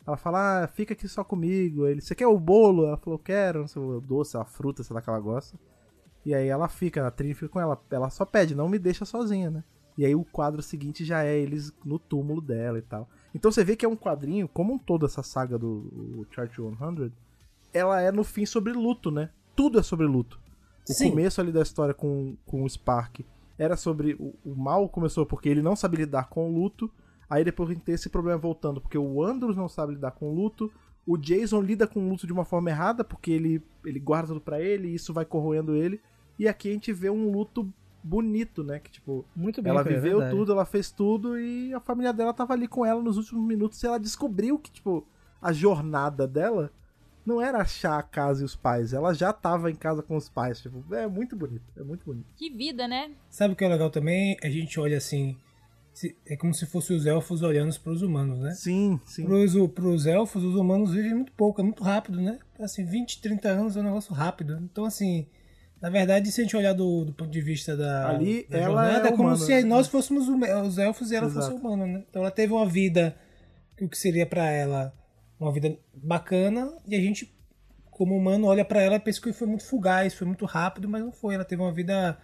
ela 0.06 0.16
fala, 0.16 0.64
ah, 0.64 0.68
fica 0.68 0.94
aqui 0.94 1.06
só 1.06 1.22
comigo. 1.22 1.86
Ele, 1.86 2.00
você 2.00 2.14
quer 2.14 2.26
o 2.26 2.38
bolo? 2.38 2.86
Ela 2.86 2.96
falou, 2.96 3.18
quero, 3.18 3.60
não 3.60 3.68
sei, 3.68 3.82
o 3.82 4.00
doce, 4.00 4.38
a 4.38 4.44
fruta, 4.46 4.82
sei 4.82 4.94
lá 4.94 5.02
que 5.02 5.10
ela 5.10 5.20
gosta. 5.20 5.58
E 6.24 6.34
aí 6.34 6.48
ela 6.48 6.66
fica, 6.66 7.06
a 7.06 7.10
Trini 7.10 7.34
fica 7.34 7.50
com 7.50 7.60
ela. 7.60 7.78
Ela 7.90 8.08
só 8.08 8.24
pede, 8.24 8.54
não 8.54 8.70
me 8.70 8.78
deixa 8.78 9.04
sozinha, 9.04 9.50
né? 9.50 9.62
E 9.98 10.06
aí 10.06 10.14
o 10.14 10.24
quadro 10.24 10.62
seguinte 10.62 11.04
já 11.04 11.24
é 11.24 11.36
eles 11.36 11.72
no 11.84 11.98
túmulo 11.98 12.40
dela 12.40 12.78
e 12.78 12.82
tal. 12.82 13.08
Então 13.34 13.50
você 13.50 13.64
vê 13.64 13.74
que 13.74 13.84
é 13.84 13.88
um 13.88 13.96
quadrinho, 13.96 14.46
como 14.46 14.72
um 14.72 14.78
todo 14.78 15.04
essa 15.04 15.24
saga 15.24 15.58
do 15.58 16.24
Chart 16.30 16.54
100, 16.54 17.12
ela 17.74 18.00
é 18.00 18.12
no 18.12 18.22
fim 18.22 18.46
sobre 18.46 18.72
luto, 18.72 19.10
né? 19.10 19.30
Tudo 19.56 19.80
é 19.80 19.82
sobre 19.82 20.06
luto. 20.06 20.40
O 20.88 20.92
Sim. 20.92 21.10
começo 21.10 21.40
ali 21.40 21.50
da 21.50 21.62
história 21.62 21.92
com, 21.92 22.36
com 22.46 22.62
o 22.62 22.70
Spark 22.70 23.26
era 23.58 23.76
sobre. 23.76 24.14
O, 24.14 24.32
o 24.44 24.54
mal 24.54 24.88
começou 24.88 25.26
porque 25.26 25.48
ele 25.48 25.62
não 25.62 25.74
sabe 25.74 25.96
lidar 25.96 26.28
com 26.28 26.48
o 26.48 26.54
luto. 26.54 26.88
Aí 27.28 27.42
depois 27.42 27.68
a 27.68 27.74
gente 27.74 27.82
tem 27.82 27.96
esse 27.96 28.08
problema 28.08 28.38
voltando, 28.38 28.80
porque 28.80 28.96
o 28.96 29.22
Andros 29.22 29.56
não 29.56 29.68
sabe 29.68 29.94
lidar 29.94 30.12
com 30.12 30.30
o 30.30 30.34
luto. 30.34 30.72
O 31.04 31.18
Jason 31.18 31.60
lida 31.60 31.88
com 31.88 32.00
o 32.00 32.08
luto 32.08 32.24
de 32.24 32.32
uma 32.32 32.44
forma 32.44 32.70
errada, 32.70 33.02
porque 33.02 33.32
ele, 33.32 33.60
ele 33.84 33.98
guarda 33.98 34.28
tudo 34.28 34.40
pra 34.40 34.60
ele 34.60 34.88
e 34.88 34.94
isso 34.94 35.12
vai 35.12 35.24
corroendo 35.24 35.74
ele. 35.74 36.00
E 36.38 36.46
aqui 36.46 36.68
a 36.68 36.72
gente 36.72 36.92
vê 36.92 37.10
um 37.10 37.32
luto 37.32 37.68
bonito, 38.08 38.64
né? 38.64 38.78
Que 38.78 38.90
tipo, 38.90 39.24
Muito 39.36 39.60
bem. 39.60 39.70
ela 39.70 39.82
é 39.82 39.84
viveu 39.84 40.18
verdade. 40.18 40.36
tudo, 40.36 40.52
ela 40.52 40.64
fez 40.64 40.90
tudo 40.90 41.38
e 41.38 41.72
a 41.74 41.80
família 41.80 42.12
dela 42.12 42.32
tava 42.32 42.54
ali 42.54 42.66
com 42.66 42.84
ela 42.84 43.02
nos 43.02 43.16
últimos 43.18 43.46
minutos 43.46 43.82
e 43.82 43.86
ela 43.86 43.98
descobriu 44.00 44.58
que, 44.58 44.70
tipo, 44.70 45.06
a 45.40 45.52
jornada 45.52 46.26
dela 46.26 46.72
não 47.24 47.42
era 47.42 47.58
achar 47.58 47.98
a 47.98 48.02
casa 48.02 48.40
e 48.42 48.44
os 48.46 48.56
pais, 48.56 48.94
ela 48.94 49.12
já 49.12 49.32
tava 49.34 49.70
em 49.70 49.74
casa 49.74 50.02
com 50.02 50.16
os 50.16 50.30
pais, 50.30 50.60
tipo, 50.60 50.82
é 50.94 51.06
muito 51.06 51.36
bonito, 51.36 51.64
é 51.76 51.82
muito 51.82 52.04
bonito. 52.06 52.26
Que 52.34 52.48
vida, 52.48 52.88
né? 52.88 53.10
Sabe 53.28 53.52
o 53.52 53.56
que 53.56 53.64
é 53.64 53.68
legal 53.68 53.90
também? 53.90 54.36
A 54.42 54.48
gente 54.48 54.80
olha 54.80 54.96
assim. 54.96 55.36
É 56.24 56.36
como 56.36 56.54
se 56.54 56.64
fossem 56.64 56.96
os 56.96 57.06
elfos 57.06 57.42
olhando 57.42 57.76
para 57.80 57.92
os 57.92 58.02
humanos, 58.02 58.38
né? 58.38 58.52
Sim, 58.52 59.00
sim. 59.04 59.24
Pros, 59.24 59.52
pros 59.74 60.06
elfos, 60.06 60.44
os 60.44 60.54
humanos 60.54 60.92
vivem 60.92 61.12
muito 61.12 61.32
pouco, 61.32 61.60
é 61.60 61.64
muito 61.64 61.82
rápido, 61.82 62.20
né? 62.20 62.38
Assim, 62.60 62.84
20, 62.84 63.20
30 63.20 63.48
anos 63.48 63.76
é 63.76 63.80
um 63.80 63.82
negócio 63.82 64.14
rápido. 64.14 64.56
Então, 64.62 64.84
assim, 64.84 65.26
na 65.80 65.90
verdade, 65.90 66.32
se 66.32 66.40
a 66.40 66.44
gente 66.44 66.56
olhar 66.56 66.72
do, 66.72 67.04
do 67.04 67.12
ponto 67.12 67.30
de 67.30 67.40
vista 67.40 67.76
da, 67.76 68.08
Ali, 68.08 68.46
da 68.48 68.58
ela 68.58 68.66
jornada, 68.66 69.08
é 69.08 69.12
é 69.12 69.12
como 69.12 69.22
humana, 69.24 69.36
se 69.36 69.54
né? 69.54 69.62
nós 69.62 69.86
fôssemos 69.86 70.28
os 70.28 70.78
elfos 70.78 71.10
e 71.10 71.16
ela 71.16 71.26
Exato. 71.26 71.46
fosse 71.46 71.58
humana, 71.58 71.86
né? 71.86 72.04
Então 72.08 72.22
ela 72.22 72.30
teve 72.30 72.52
uma 72.52 72.66
vida, 72.66 73.16
que 73.76 73.84
o 73.84 73.88
que 73.88 73.96
seria 73.96 74.26
pra 74.26 74.50
ela 74.50 74.92
uma 75.38 75.52
vida 75.52 75.78
bacana, 75.94 76.72
e 76.86 76.96
a 76.96 77.00
gente, 77.00 77.32
como 77.90 78.16
humano, 78.16 78.48
olha 78.48 78.64
pra 78.64 78.82
ela 78.82 78.96
e 78.96 79.00
pensa 79.00 79.20
que 79.20 79.32
foi 79.32 79.46
muito 79.46 79.64
fugaz, 79.64 80.14
foi 80.14 80.26
muito 80.26 80.44
rápido, 80.44 80.88
mas 80.88 81.00
não 81.00 81.12
foi. 81.12 81.36
Ela 81.36 81.44
teve 81.44 81.62
uma 81.62 81.72
vida 81.72 82.18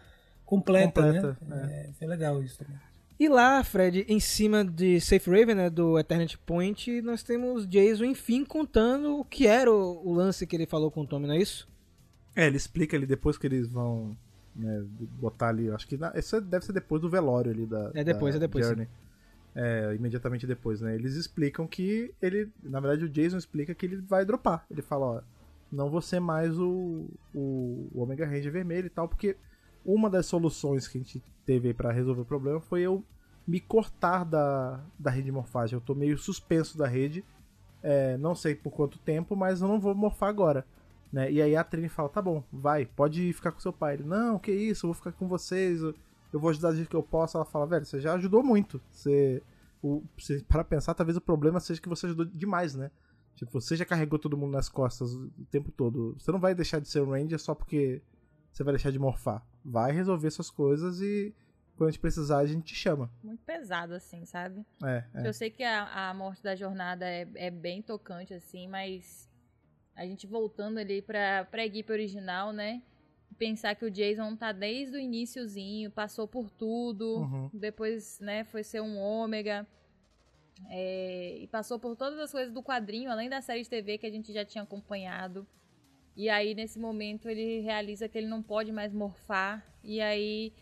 completa, 0.44 1.02
Completa, 1.02 1.38
né? 1.46 1.86
É, 1.88 1.92
foi 1.92 2.08
legal 2.08 2.42
isso 2.42 2.58
também. 2.58 2.76
E 3.18 3.28
lá, 3.28 3.62
Fred, 3.62 4.04
em 4.08 4.18
cima 4.18 4.64
de 4.64 5.00
Safe 5.00 5.30
Raven, 5.30 5.54
né, 5.54 5.70
do 5.70 5.96
Eternity 5.96 6.36
Point, 6.36 7.00
nós 7.00 7.22
temos 7.22 7.64
Jason, 7.68 8.04
enfim, 8.06 8.44
contando 8.44 9.20
o 9.20 9.24
que 9.24 9.46
era 9.46 9.70
o, 9.72 10.08
o 10.08 10.12
lance 10.12 10.44
que 10.44 10.56
ele 10.56 10.66
falou 10.66 10.90
com 10.90 11.02
o 11.02 11.06
Tommy, 11.06 11.28
não 11.28 11.34
é 11.34 11.38
isso? 11.38 11.68
É, 12.34 12.46
ele 12.46 12.56
explica 12.56 12.96
ali 12.96 13.06
depois 13.06 13.38
que 13.38 13.46
eles 13.46 13.68
vão 13.68 14.16
né, 14.54 14.84
botar 15.20 15.48
ali, 15.48 15.70
acho 15.70 15.86
que 15.86 15.96
na, 15.96 16.12
isso 16.16 16.40
deve 16.40 16.64
ser 16.64 16.72
depois 16.72 17.00
do 17.00 17.08
velório 17.08 17.50
ali 17.50 17.66
da 17.66 17.90
É 17.94 18.04
depois, 18.04 18.34
da 18.34 18.38
é 18.38 18.40
depois, 18.40 18.66
Journey. 18.66 18.88
É, 19.54 19.94
imediatamente 19.94 20.46
depois, 20.46 20.80
né? 20.80 20.94
Eles 20.94 21.14
explicam 21.14 21.66
que 21.66 22.12
ele, 22.20 22.50
na 22.62 22.80
verdade 22.80 23.04
o 23.04 23.08
Jason 23.08 23.36
explica 23.36 23.74
que 23.74 23.86
ele 23.86 23.96
vai 23.96 24.24
dropar. 24.24 24.66
Ele 24.70 24.82
fala, 24.82 25.06
ó, 25.06 25.20
não 25.70 25.90
vou 25.90 26.00
ser 26.00 26.20
mais 26.20 26.58
o, 26.58 27.06
o, 27.34 27.88
o 27.92 28.02
Omega 28.02 28.26
Ranger 28.26 28.52
vermelho 28.52 28.86
e 28.86 28.90
tal, 28.90 29.08
porque 29.08 29.36
uma 29.84 30.08
das 30.08 30.26
soluções 30.26 30.88
que 30.88 30.98
a 30.98 31.00
gente 31.00 31.22
teve 31.44 31.74
pra 31.74 31.92
resolver 31.92 32.22
o 32.22 32.26
problema 32.26 32.60
foi 32.60 32.82
eu 32.82 33.04
me 33.46 33.60
cortar 33.60 34.24
da, 34.24 34.80
da 34.98 35.10
rede 35.10 35.26
de 35.26 35.32
morfagem. 35.32 35.76
Eu 35.76 35.80
tô 35.80 35.94
meio 35.94 36.16
suspenso 36.16 36.78
da 36.78 36.86
rede, 36.86 37.24
é, 37.82 38.16
não 38.16 38.34
sei 38.34 38.54
por 38.54 38.72
quanto 38.72 38.98
tempo, 38.98 39.36
mas 39.36 39.60
eu 39.60 39.68
não 39.68 39.78
vou 39.78 39.94
morfar 39.94 40.28
agora. 40.30 40.64
Né? 41.14 41.30
E 41.30 41.40
aí 41.40 41.54
a 41.54 41.62
Trini 41.62 41.88
fala, 41.88 42.08
tá 42.08 42.20
bom, 42.20 42.42
vai, 42.52 42.84
pode 42.84 43.32
ficar 43.32 43.52
com 43.52 43.60
seu 43.60 43.72
pai. 43.72 43.94
Ele, 43.94 44.02
não, 44.02 44.36
que 44.36 44.50
isso, 44.50 44.84
eu 44.84 44.88
vou 44.88 44.94
ficar 44.94 45.12
com 45.12 45.28
vocês, 45.28 45.80
eu, 45.80 45.94
vou 46.32 46.50
ajudar 46.50 46.70
do 46.70 46.76
jeito 46.76 46.88
que 46.88 46.96
eu 46.96 47.04
posso. 47.04 47.36
Ela 47.36 47.44
fala, 47.44 47.68
velho, 47.68 47.86
você 47.86 48.00
já 48.00 48.14
ajudou 48.14 48.42
muito. 48.42 48.82
Você, 48.90 49.40
o, 49.80 50.02
você, 50.18 50.42
para 50.48 50.64
pensar, 50.64 50.92
talvez 50.92 51.16
o 51.16 51.20
problema 51.20 51.60
seja 51.60 51.80
que 51.80 51.88
você 51.88 52.06
ajudou 52.06 52.24
demais, 52.24 52.74
né? 52.74 52.90
Tipo, 53.36 53.60
você 53.60 53.76
já 53.76 53.84
carregou 53.84 54.18
todo 54.18 54.36
mundo 54.36 54.50
nas 54.50 54.68
costas 54.68 55.14
o 55.14 55.30
tempo 55.52 55.70
todo. 55.70 56.16
Você 56.18 56.32
não 56.32 56.40
vai 56.40 56.52
deixar 56.52 56.80
de 56.80 56.88
ser 56.88 57.00
um 57.00 57.12
Ranger 57.12 57.38
só 57.38 57.54
porque 57.54 58.02
você 58.52 58.64
vai 58.64 58.74
deixar 58.74 58.90
de 58.90 58.98
morfar. 58.98 59.40
Vai 59.64 59.92
resolver 59.92 60.32
suas 60.32 60.50
coisas 60.50 61.00
e 61.00 61.32
quando 61.76 61.90
a 61.90 61.90
gente 61.92 62.00
precisar, 62.00 62.38
a 62.38 62.46
gente 62.46 62.64
te 62.64 62.74
chama. 62.74 63.08
Muito 63.22 63.44
pesado, 63.44 63.94
assim, 63.94 64.24
sabe? 64.24 64.66
É, 64.82 65.04
é. 65.14 65.28
Eu 65.28 65.32
sei 65.32 65.48
que 65.48 65.62
a, 65.62 66.08
a 66.10 66.14
morte 66.14 66.42
da 66.42 66.56
jornada 66.56 67.08
é, 67.08 67.28
é 67.36 67.52
bem 67.52 67.82
tocante, 67.82 68.34
assim, 68.34 68.66
mas 68.66 69.32
a 69.96 70.04
gente 70.06 70.26
voltando 70.26 70.78
ali 70.78 71.00
pra, 71.02 71.44
pra 71.50 71.64
equipe 71.64 71.90
original, 71.92 72.52
né? 72.52 72.82
Pensar 73.38 73.74
que 73.74 73.84
o 73.84 73.90
Jason 73.90 74.36
tá 74.36 74.52
desde 74.52 74.96
o 74.96 75.00
iniciozinho, 75.00 75.90
passou 75.90 76.26
por 76.28 76.50
tudo, 76.50 77.18
Uhum. 77.18 77.50
depois, 77.52 78.18
né, 78.20 78.44
foi 78.44 78.62
ser 78.62 78.80
um 78.80 78.96
ômega. 78.98 79.66
é, 80.70 81.38
e 81.40 81.46
passou 81.48 81.78
por 81.78 81.96
todas 81.96 82.18
as 82.18 82.30
coisas 82.30 82.52
do 82.52 82.62
quadrinho, 82.62 83.10
além 83.10 83.28
da 83.28 83.40
série 83.40 83.62
de 83.62 83.68
TV 83.68 83.98
que 83.98 84.06
a 84.06 84.10
gente 84.10 84.32
já 84.32 84.44
tinha 84.44 84.62
acompanhado. 84.62 85.46
E 86.16 86.28
aí, 86.30 86.54
nesse 86.54 86.78
momento, 86.78 87.28
ele 87.28 87.60
realiza 87.60 88.08
que 88.08 88.16
ele 88.16 88.28
não 88.28 88.40
pode 88.42 88.70
mais 88.70 88.92
morfar. 88.92 89.66
E 89.82 90.00
aí, 90.00 90.52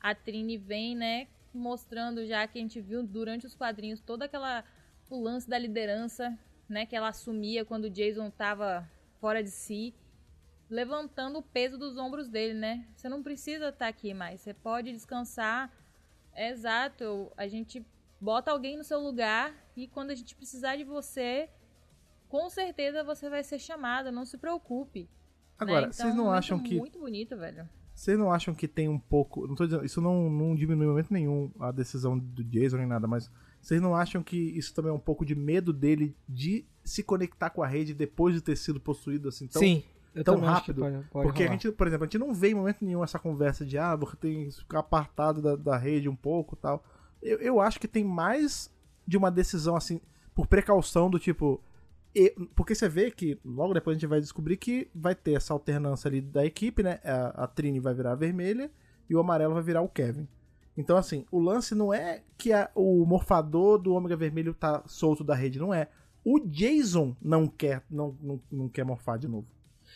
a 0.00 0.14
Trini 0.14 0.56
vem, 0.56 0.96
né, 0.96 1.28
mostrando 1.52 2.24
já 2.24 2.46
que 2.46 2.58
a 2.58 2.62
gente 2.62 2.80
viu 2.80 3.02
durante 3.02 3.46
os 3.46 3.54
quadrinhos 3.54 4.00
toda 4.00 4.24
aquela 4.24 4.64
o 5.10 5.20
lance 5.22 5.46
da 5.48 5.58
liderança, 5.58 6.36
né, 6.68 6.86
que 6.86 6.96
ela 6.96 7.08
assumia 7.08 7.64
quando 7.64 7.84
o 7.84 7.90
Jason 7.90 8.30
tava 8.30 8.88
fora 9.20 9.42
de 9.42 9.50
si, 9.50 9.94
levantando 10.68 11.38
o 11.38 11.42
peso 11.42 11.76
dos 11.78 11.96
ombros 11.96 12.28
dele, 12.28 12.54
né? 12.54 12.86
Você 12.96 13.08
não 13.08 13.22
precisa 13.22 13.68
estar 13.68 13.88
aqui 13.88 14.14
mais, 14.14 14.40
você 14.40 14.54
pode 14.54 14.92
descansar. 14.92 15.70
É 16.34 16.48
exato, 16.50 17.30
a 17.36 17.46
gente 17.46 17.84
bota 18.18 18.50
alguém 18.50 18.76
no 18.76 18.84
seu 18.84 18.98
lugar 18.98 19.54
e 19.76 19.86
quando 19.86 20.10
a 20.10 20.14
gente 20.14 20.34
precisar 20.34 20.76
de 20.76 20.84
você, 20.84 21.50
com 22.28 22.48
certeza 22.48 23.04
você 23.04 23.28
vai 23.28 23.44
ser 23.44 23.58
chamada, 23.58 24.10
não 24.10 24.24
se 24.24 24.38
preocupe. 24.38 25.10
Agora, 25.58 25.86
né? 25.86 25.92
vocês 25.92 26.08
Então, 26.08 26.16
não 26.16 26.24
um 26.24 26.26
momento 26.28 26.38
acham 26.38 26.58
que 26.58 26.78
muito 26.78 26.98
bonito, 26.98 27.36
velho. 27.36 27.68
Vocês 27.94 28.18
não 28.18 28.32
acham 28.32 28.54
que 28.54 28.66
tem 28.66 28.88
um 28.88 28.98
pouco. 28.98 29.46
Não 29.46 29.54
tô 29.54 29.66
dizendo, 29.66 29.84
isso 29.84 30.00
não, 30.00 30.30
não 30.30 30.54
diminui 30.54 30.86
em 30.86 30.88
momento 30.88 31.12
nenhum 31.12 31.52
a 31.60 31.70
decisão 31.70 32.18
do 32.18 32.42
Jason 32.42 32.78
nem 32.78 32.86
nada, 32.86 33.06
mas 33.06 33.30
vocês 33.62 33.80
não 33.80 33.94
acham 33.94 34.22
que 34.22 34.36
isso 34.36 34.74
também 34.74 34.90
é 34.90 34.94
um 34.94 34.98
pouco 34.98 35.24
de 35.24 35.34
medo 35.34 35.72
dele 35.72 36.14
de 36.28 36.66
se 36.84 37.02
conectar 37.02 37.48
com 37.48 37.62
a 37.62 37.66
rede 37.66 37.94
depois 37.94 38.34
de 38.34 38.40
ter 38.42 38.56
sido 38.56 38.78
possuído 38.80 39.28
assim 39.28 39.46
tão, 39.46 39.62
Sim, 39.62 39.82
tão 40.24 40.40
rápido? 40.40 40.80
pode- 40.82 40.96
pode 41.10 41.26
Porque 41.28 41.42
a 41.44 41.46
rolar. 41.46 41.58
gente, 41.60 41.72
por 41.72 41.86
exemplo, 41.86 42.04
a 42.04 42.06
gente 42.06 42.18
não 42.18 42.34
vê 42.34 42.48
em 42.50 42.54
momento 42.54 42.84
nenhum 42.84 43.02
essa 43.04 43.18
conversa 43.20 43.64
de 43.64 43.78
ah, 43.78 43.94
você 43.96 44.16
tem 44.16 44.46
que 44.50 44.56
ficar 44.56 44.80
apartado 44.80 45.40
da, 45.40 45.54
da 45.56 45.76
rede 45.78 46.08
um 46.08 46.16
pouco 46.16 46.56
tal. 46.56 46.84
Eu, 47.22 47.38
eu 47.38 47.60
acho 47.60 47.78
que 47.80 47.86
tem 47.88 48.04
mais 48.04 48.68
de 49.06 49.16
uma 49.16 49.30
decisão 49.30 49.76
assim, 49.76 50.00
por 50.34 50.46
precaução 50.48 51.08
do 51.08 51.18
tipo. 51.18 51.62
e- 52.14 52.34
porque 52.56 52.74
você 52.74 52.88
vê 52.88 53.10
que 53.12 53.38
logo 53.44 53.72
depois 53.74 53.96
a 53.96 53.98
gente 54.00 54.08
vai 54.08 54.20
descobrir 54.20 54.56
que 54.56 54.88
vai 54.94 55.14
ter 55.14 55.34
essa 55.34 55.52
alternância 55.54 56.08
ali 56.08 56.20
da 56.20 56.44
equipe, 56.44 56.82
né? 56.82 56.98
A, 57.04 57.44
a 57.44 57.46
Trini 57.46 57.78
vai 57.78 57.94
virar 57.94 58.12
a 58.12 58.16
vermelha 58.16 58.70
e 59.08 59.14
o 59.14 59.20
amarelo 59.20 59.54
vai 59.54 59.62
virar 59.62 59.82
o 59.82 59.88
Kevin. 59.88 60.26
Então, 60.76 60.96
assim, 60.96 61.24
o 61.30 61.38
lance 61.38 61.74
não 61.74 61.92
é 61.92 62.22
que 62.38 62.52
a- 62.52 62.70
o 62.74 63.04
morfador 63.04 63.78
do 63.78 63.92
Ômega 63.94 64.16
Vermelho 64.16 64.54
tá 64.54 64.82
solto 64.86 65.22
da 65.22 65.34
rede, 65.34 65.58
não 65.58 65.72
é. 65.74 65.88
O 66.24 66.38
Jason 66.40 67.14
não 67.20 67.46
quer, 67.46 67.82
não, 67.90 68.16
não, 68.22 68.40
não 68.50 68.68
quer 68.68 68.84
morfar 68.84 69.18
de 69.18 69.28
novo. 69.28 69.46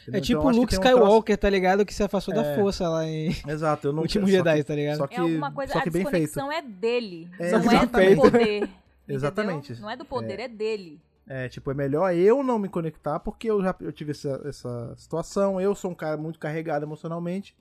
É 0.06 0.10
Entendeu? 0.10 0.20
tipo 0.20 0.40
Então, 0.40 0.50
o 0.52 0.56
Luke 0.56 0.70
tem 0.70 0.78
um 0.78 0.82
troço- 0.82 0.96
Skywalker, 0.98 1.38
tá 1.38 1.48
ligado? 1.48 1.86
Que 1.86 1.94
se 1.94 2.02
afastou 2.02 2.34
da 2.34 2.44
É. 2.44 2.54
força 2.56 2.88
lá 2.88 3.06
em 3.06 3.28
Exato, 3.48 3.88
eu 3.88 3.92
não 3.94 4.02
Último 4.02 4.26
Jedi, 4.28 4.56
que- 4.58 4.64
tá 4.64 4.74
ligado? 4.74 4.98
Só 4.98 5.06
que, 5.06 5.14
é 5.16 5.18
alguma 5.20 5.50
coisa, 5.52 5.72
só 5.72 5.78
a 5.78 5.82
que 5.82 5.90
bem 5.90 6.02
feito. 6.04 6.12
desconexão 6.26 6.52
é 6.52 6.60
dele, 6.60 7.30
É, 7.38 7.52
não 7.52 7.58
é 7.58 7.64
exatamente. 7.76 8.14
do 8.16 8.20
poder. 8.22 8.68
Exatamente. 9.08 9.80
Não 9.80 9.88
é 9.90 9.96
do 9.96 10.04
poder, 10.04 10.40
é, 10.40 10.48
dele. 10.48 11.00
É, 11.28 11.48
tipo, 11.48 11.70
é 11.70 11.74
melhor 11.74 12.12
eu 12.14 12.42
não 12.42 12.58
me 12.58 12.68
conectar 12.68 13.18
porque 13.20 13.48
eu 13.50 13.62
já 13.62 13.74
eu 13.80 13.92
tive 13.92 14.10
essa, 14.10 14.42
essa 14.44 14.94
situação, 14.96 15.60
eu 15.60 15.74
sou 15.74 15.90
um 15.90 15.94
cara 15.94 16.16
muito 16.16 16.38
carregado 16.38 16.84
emocionalmente. 16.84 17.56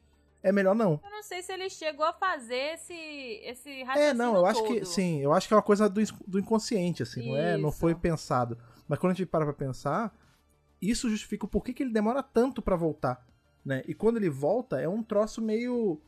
É 0.45 0.51
melhor 0.51 0.75
não. 0.75 0.99
Eu 1.03 1.09
não 1.09 1.23
sei 1.23 1.41
se 1.41 1.51
ele 1.51 1.67
chegou 1.71 2.05
a 2.05 2.13
fazer 2.13 2.75
esse, 2.75 2.93
esse 2.93 3.81
raciocínio 3.81 4.11
É, 4.11 4.13
não, 4.13 4.35
eu 4.35 4.45
acho 4.45 4.61
todo. 4.61 4.79
que 4.79 4.85
sim, 4.85 5.19
eu 5.19 5.33
acho 5.33 5.47
que 5.47 5.53
é 5.55 5.57
uma 5.57 5.63
coisa 5.63 5.89
do, 5.89 5.99
do 6.27 6.37
inconsciente, 6.37 7.01
assim, 7.01 7.27
não 7.27 7.35
é? 7.35 7.57
Não 7.57 7.69
Isso. 7.69 7.79
foi 7.79 7.95
pensado. 7.95 8.55
Mas 8.87 8.99
quando 8.99 9.13
a 9.13 9.15
gente 9.15 9.25
para 9.25 9.43
pra 9.43 9.55
pensar, 9.55 10.15
isso 10.79 11.09
justifica 11.09 11.45
o 11.45 11.49
porquê 11.49 11.73
que 11.73 11.81
ele 11.81 11.91
demora 11.91 12.21
tanto 12.21 12.61
pra 12.61 12.75
voltar, 12.75 13.25
né? 13.65 13.81
E 13.87 13.95
quando 13.95 14.17
ele 14.17 14.29
volta, 14.29 14.79
é 14.79 14.87
um 14.87 15.01
troço 15.01 15.41
meio 15.41 15.99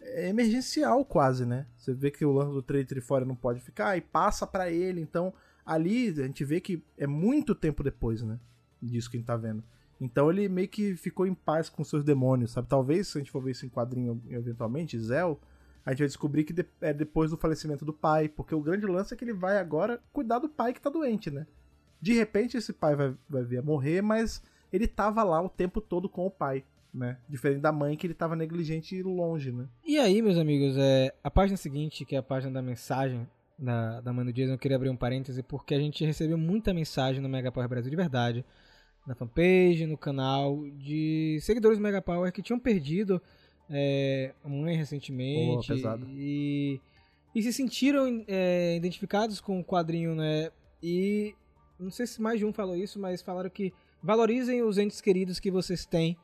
é, 0.00 0.28
emergencial 0.28 1.04
quase, 1.04 1.46
né? 1.46 1.64
Você 1.76 1.94
vê 1.94 2.10
que 2.10 2.24
o 2.24 2.32
lance 2.32 2.50
do 2.50 2.62
trade 2.62 3.00
fora 3.00 3.24
não 3.24 3.36
pode 3.36 3.60
ficar 3.60 3.96
e 3.96 4.00
passa 4.00 4.44
pra 4.44 4.68
ele, 4.72 5.00
então 5.00 5.32
ali 5.64 6.08
a 6.08 6.26
gente 6.26 6.44
vê 6.44 6.60
que 6.60 6.82
é 6.98 7.06
muito 7.06 7.54
tempo 7.54 7.80
depois, 7.84 8.22
né? 8.22 8.40
Disso 8.82 9.08
que 9.08 9.16
a 9.16 9.20
gente 9.20 9.26
tá 9.28 9.36
vendo. 9.36 9.62
Então 10.00 10.30
ele 10.30 10.48
meio 10.48 10.68
que 10.68 10.96
ficou 10.96 11.26
em 11.26 11.34
paz 11.34 11.68
com 11.68 11.82
seus 11.84 12.02
demônios, 12.04 12.50
sabe? 12.52 12.68
Talvez, 12.68 13.08
se 13.08 13.18
a 13.18 13.20
gente 13.20 13.30
for 13.30 13.42
ver 13.42 13.52
isso 13.52 13.64
em 13.64 13.68
quadrinho 13.68 14.20
eventualmente, 14.28 14.98
Zell, 14.98 15.40
a 15.86 15.90
gente 15.90 16.00
vai 16.00 16.08
descobrir 16.08 16.44
que 16.44 16.52
de- 16.52 16.66
é 16.80 16.92
depois 16.92 17.30
do 17.30 17.36
falecimento 17.36 17.84
do 17.84 17.92
pai, 17.92 18.28
porque 18.28 18.54
o 18.54 18.60
grande 18.60 18.86
lance 18.86 19.14
é 19.14 19.16
que 19.16 19.24
ele 19.24 19.32
vai 19.32 19.58
agora 19.58 20.00
cuidar 20.12 20.38
do 20.38 20.48
pai 20.48 20.72
que 20.72 20.80
tá 20.80 20.90
doente, 20.90 21.30
né? 21.30 21.46
De 22.00 22.12
repente 22.12 22.56
esse 22.56 22.72
pai 22.72 22.94
vai, 22.96 23.14
vai 23.28 23.44
vir 23.44 23.58
a 23.58 23.62
morrer, 23.62 24.02
mas 24.02 24.42
ele 24.72 24.86
tava 24.86 25.22
lá 25.22 25.40
o 25.40 25.48
tempo 25.48 25.80
todo 25.80 26.08
com 26.08 26.26
o 26.26 26.30
pai, 26.30 26.64
né? 26.92 27.18
Diferente 27.28 27.60
da 27.60 27.70
mãe 27.72 27.96
que 27.96 28.06
ele 28.06 28.14
tava 28.14 28.34
negligente 28.36 28.96
e 28.96 29.02
longe, 29.02 29.52
né? 29.52 29.66
E 29.84 29.98
aí, 29.98 30.20
meus 30.20 30.36
amigos, 30.36 30.76
é, 30.76 31.14
a 31.22 31.30
página 31.30 31.56
seguinte, 31.56 32.04
que 32.04 32.14
é 32.14 32.18
a 32.18 32.22
página 32.22 32.52
da 32.52 32.62
mensagem 32.62 33.26
da, 33.58 34.00
da 34.00 34.12
mãe 34.12 34.24
do 34.24 34.32
Jason, 34.32 34.52
eu 34.54 34.58
queria 34.58 34.76
abrir 34.76 34.90
um 34.90 34.96
parêntese, 34.96 35.42
porque 35.42 35.74
a 35.74 35.78
gente 35.78 36.04
recebeu 36.04 36.36
muita 36.36 36.74
mensagem 36.74 37.22
no 37.22 37.28
Mega 37.28 37.52
Power 37.52 37.68
Brasil 37.68 37.88
de 37.90 37.96
verdade, 37.96 38.44
na 39.06 39.14
fanpage, 39.14 39.86
no 39.86 39.96
canal, 39.98 40.64
de 40.78 41.38
seguidores 41.42 41.78
do 41.78 41.82
Mega 41.82 42.00
Power 42.00 42.32
que 42.32 42.42
tinham 42.42 42.58
perdido 42.58 43.20
é, 43.70 44.32
a 44.42 44.48
mãe 44.48 44.76
recentemente 44.76 45.72
e, 46.16 46.80
e 47.34 47.42
se 47.42 47.52
sentiram 47.52 48.24
é, 48.26 48.76
identificados 48.76 49.40
com 49.40 49.60
o 49.60 49.64
quadrinho, 49.64 50.14
né? 50.14 50.50
E 50.82 51.34
não 51.78 51.90
sei 51.90 52.06
se 52.06 52.20
mais 52.20 52.38
de 52.38 52.44
um 52.44 52.52
falou 52.52 52.76
isso, 52.76 52.98
mas 52.98 53.20
falaram 53.22 53.50
que 53.50 53.72
valorizem 54.02 54.62
os 54.62 54.78
entes 54.78 55.00
queridos 55.00 55.38
que 55.40 55.50
vocês 55.50 55.84
têm 55.86 56.16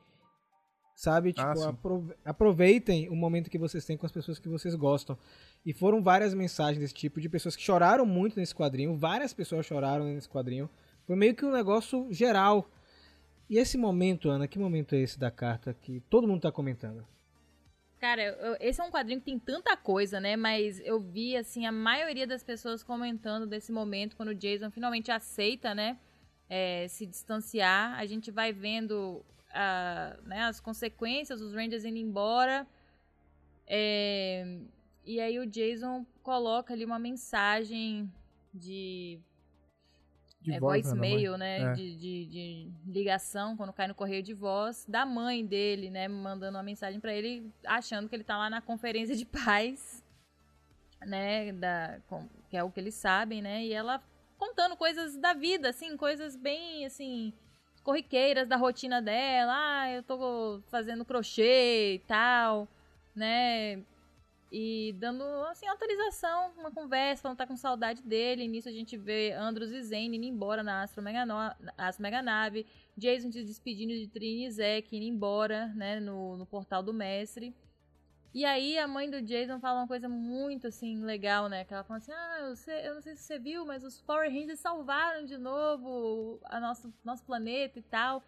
sabe? 0.94 1.32
Tipo, 1.32 1.46
Ah, 1.48 1.56
sim. 1.56 1.64
aprove- 1.66 2.14
aproveitem 2.24 3.08
o 3.08 3.16
momento 3.16 3.48
que 3.50 3.56
vocês 3.56 3.86
têm 3.86 3.96
com 3.96 4.04
as 4.04 4.12
pessoas 4.12 4.38
que 4.38 4.48
vocês 4.50 4.74
gostam. 4.74 5.16
E 5.64 5.72
foram 5.72 6.02
várias 6.02 6.34
mensagens 6.34 6.78
desse 6.78 6.92
tipo, 6.92 7.18
de 7.22 7.28
pessoas 7.28 7.56
que 7.56 7.62
choraram 7.62 8.04
muito 8.04 8.38
nesse 8.38 8.54
quadrinho, 8.54 8.94
várias 8.98 9.32
pessoas 9.32 9.64
choraram 9.64 10.04
nesse 10.04 10.28
quadrinho. 10.28 10.68
Foi 11.10 11.16
meio 11.16 11.34
que 11.34 11.44
um 11.44 11.50
negócio 11.50 12.06
geral. 12.08 12.70
E 13.48 13.58
esse 13.58 13.76
momento, 13.76 14.30
Ana, 14.30 14.46
que 14.46 14.60
momento 14.60 14.94
é 14.94 14.98
esse 14.98 15.18
da 15.18 15.28
carta 15.28 15.74
que 15.74 15.98
todo 16.08 16.24
mundo 16.24 16.42
tá 16.42 16.52
comentando? 16.52 17.04
Cara, 17.98 18.22
eu- 18.22 18.56
esse 18.60 18.80
é 18.80 18.84
um 18.84 18.92
quadrinho 18.92 19.18
que 19.18 19.24
tem 19.26 19.36
tanta 19.36 19.76
coisa, 19.76 20.20
né? 20.20 20.36
Mas 20.36 20.78
eu 20.84 21.00
vi, 21.00 21.36
assim, 21.36 21.66
a 21.66 21.72
maioria 21.72 22.28
das 22.28 22.44
pessoas 22.44 22.84
comentando 22.84 23.44
desse 23.44 23.72
momento, 23.72 24.14
quando 24.14 24.28
o 24.28 24.34
Jason 24.36 24.70
finalmente 24.70 25.10
aceita, 25.10 25.74
né? 25.74 25.98
é, 26.48 26.86
se 26.86 27.06
distanciar. 27.06 27.98
A 27.98 28.06
gente 28.06 28.30
vai 28.30 28.52
vendo 28.52 29.24
a- 29.52 30.16
né, 30.24 30.42
as 30.44 30.60
consequências, 30.60 31.40
os 31.40 31.52
Rangers 31.52 31.84
indo 31.84 31.98
embora. 31.98 32.64
É, 33.66 34.58
e 35.04 35.18
aí 35.20 35.40
o 35.40 35.46
Jason 35.46 36.06
coloca 36.22 36.72
ali 36.72 36.84
uma 36.84 37.00
mensagem 37.00 38.08
de 38.54 39.20
De 40.40 40.52
é, 40.52 40.60
voz, 40.60 40.86
né, 40.86 40.90
voicemail, 40.92 41.36
né? 41.36 41.60
É. 41.60 41.72
De, 41.74 41.96
de, 41.96 42.26
de 42.26 42.72
ligação, 42.86 43.56
quando 43.56 43.72
cai 43.72 43.86
no 43.86 43.94
correio 43.94 44.22
de 44.22 44.32
voz, 44.32 44.86
da 44.88 45.04
mãe 45.04 45.44
dele, 45.44 45.90
né? 45.90 46.08
Mandando 46.08 46.56
uma 46.56 46.62
mensagem 46.62 46.98
pra 46.98 47.12
ele, 47.12 47.52
achando 47.66 48.08
que 48.08 48.16
ele 48.16 48.24
tá 48.24 48.38
lá 48.38 48.48
na 48.48 48.62
conferência 48.62 49.14
de 49.14 49.26
paz, 49.26 50.02
né? 51.02 51.52
Da, 51.52 51.98
com- 52.08 52.28
que 52.48 52.56
é 52.56 52.64
o 52.64 52.70
que 52.70 52.80
eles 52.80 52.94
sabem, 52.94 53.42
né? 53.42 53.64
E 53.64 53.72
ela 53.72 54.02
contando 54.38 54.76
coisas 54.76 55.16
da 55.18 55.34
vida, 55.34 55.68
assim, 55.68 55.94
coisas 55.98 56.34
bem, 56.34 56.86
assim, 56.86 57.34
corriqueiras 57.82 58.48
da 58.48 58.56
rotina 58.56 59.02
dela. 59.02 59.52
Ah, 59.54 59.90
eu 59.90 60.02
tô 60.02 60.62
fazendo 60.70 61.04
crochê 61.04 61.96
e 61.96 61.98
tal, 62.00 62.66
né? 63.14 63.82
E 64.52 64.92
dando, 64.98 65.22
assim, 65.44 65.66
autorização, 65.68 66.52
uma 66.58 66.72
conversa, 66.72 67.22
falando 67.22 67.36
que 67.36 67.42
tá 67.44 67.46
com 67.46 67.56
saudade 67.56 68.02
dele. 68.02 68.48
Nisso 68.48 68.68
a 68.68 68.72
gente 68.72 68.96
vê 68.96 69.32
Andros 69.32 69.70
e 69.70 69.80
Zane 69.82 70.16
indo 70.16 70.24
embora 70.26 70.62
na 70.62 70.82
Astro, 70.82 71.02
Megano 71.02 71.34
Astro 71.78 72.02
Meganave. 72.02 72.66
Jason 72.96 73.30
se 73.30 73.44
despedindo 73.44 73.92
de 73.92 74.08
Trini 74.08 74.46
e 74.46 74.50
Zack, 74.50 74.94
indo 74.96 75.04
embora, 75.04 75.68
né, 75.68 76.00
no, 76.00 76.36
no 76.36 76.46
portal 76.46 76.82
do 76.82 76.92
mestre. 76.92 77.54
E 78.32 78.44
aí 78.44 78.78
a 78.78 78.86
mãe 78.86 79.10
do 79.10 79.20
Jason 79.22 79.58
fala 79.58 79.80
uma 79.80 79.88
coisa 79.88 80.08
muito, 80.08 80.66
assim, 80.68 81.02
legal, 81.02 81.48
né? 81.48 81.64
Que 81.64 81.74
ela 81.74 81.82
fala 81.82 81.98
assim, 81.98 82.12
ah, 82.12 82.38
eu, 82.42 82.56
sei- 82.56 82.86
eu 82.88 82.94
não 82.94 83.00
sei 83.00 83.16
se 83.16 83.22
você 83.24 83.38
viu, 83.38 83.64
mas 83.66 83.82
os 83.82 84.00
Power 84.02 84.30
Rangers 84.30 84.60
salvaram 84.60 85.24
de 85.24 85.36
novo 85.36 86.40
a 86.44 86.60
nosso, 86.60 86.92
nosso 87.04 87.24
planeta 87.24 87.78
e 87.78 87.82
tal. 87.82 88.22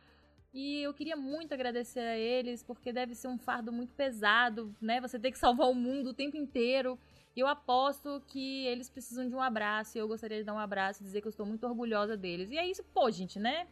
E 0.53 0.83
eu 0.83 0.93
queria 0.93 1.17
muito 1.17 1.55
agradecer 1.55 2.01
a 2.01 2.17
eles, 2.17 2.63
porque 2.63 2.93
deve 2.93 3.15
ser 3.15 3.29
um 3.29 3.39
fardo 3.39 3.73
muito 3.73 3.95
pesado, 3.95 4.75
né? 4.81 5.01
Você 5.01 5.19
ter 5.19 5.33
que 5.33 5.39
salvar 5.39 5.69
o 5.69 5.75
mundo 5.75 6.11
o 6.11 6.15
tempo 6.15 6.37
inteiro. 6.37 6.99
E 7.35 7.41
eu 7.41 7.47
aposto 7.47 8.23
que 8.29 8.67
eles 8.67 8.91
precisam 8.91 9.27
de 9.27 9.35
um 9.35 9.41
abraço. 9.41 9.97
E 9.97 10.01
eu 10.01 10.07
gostaria 10.07 10.39
de 10.39 10.45
dar 10.45 10.53
um 10.53 10.59
abraço 10.59 11.03
e 11.03 11.05
dizer 11.05 11.23
que 11.23 11.27
eu 11.27 11.31
estou 11.31 11.47
muito 11.47 11.67
orgulhosa 11.67 12.17
deles. 12.17 12.51
E 12.51 12.59
é 12.59 12.67
isso, 12.67 12.85
pô, 12.93 13.11
gente, 13.11 13.39
né? 13.39 13.67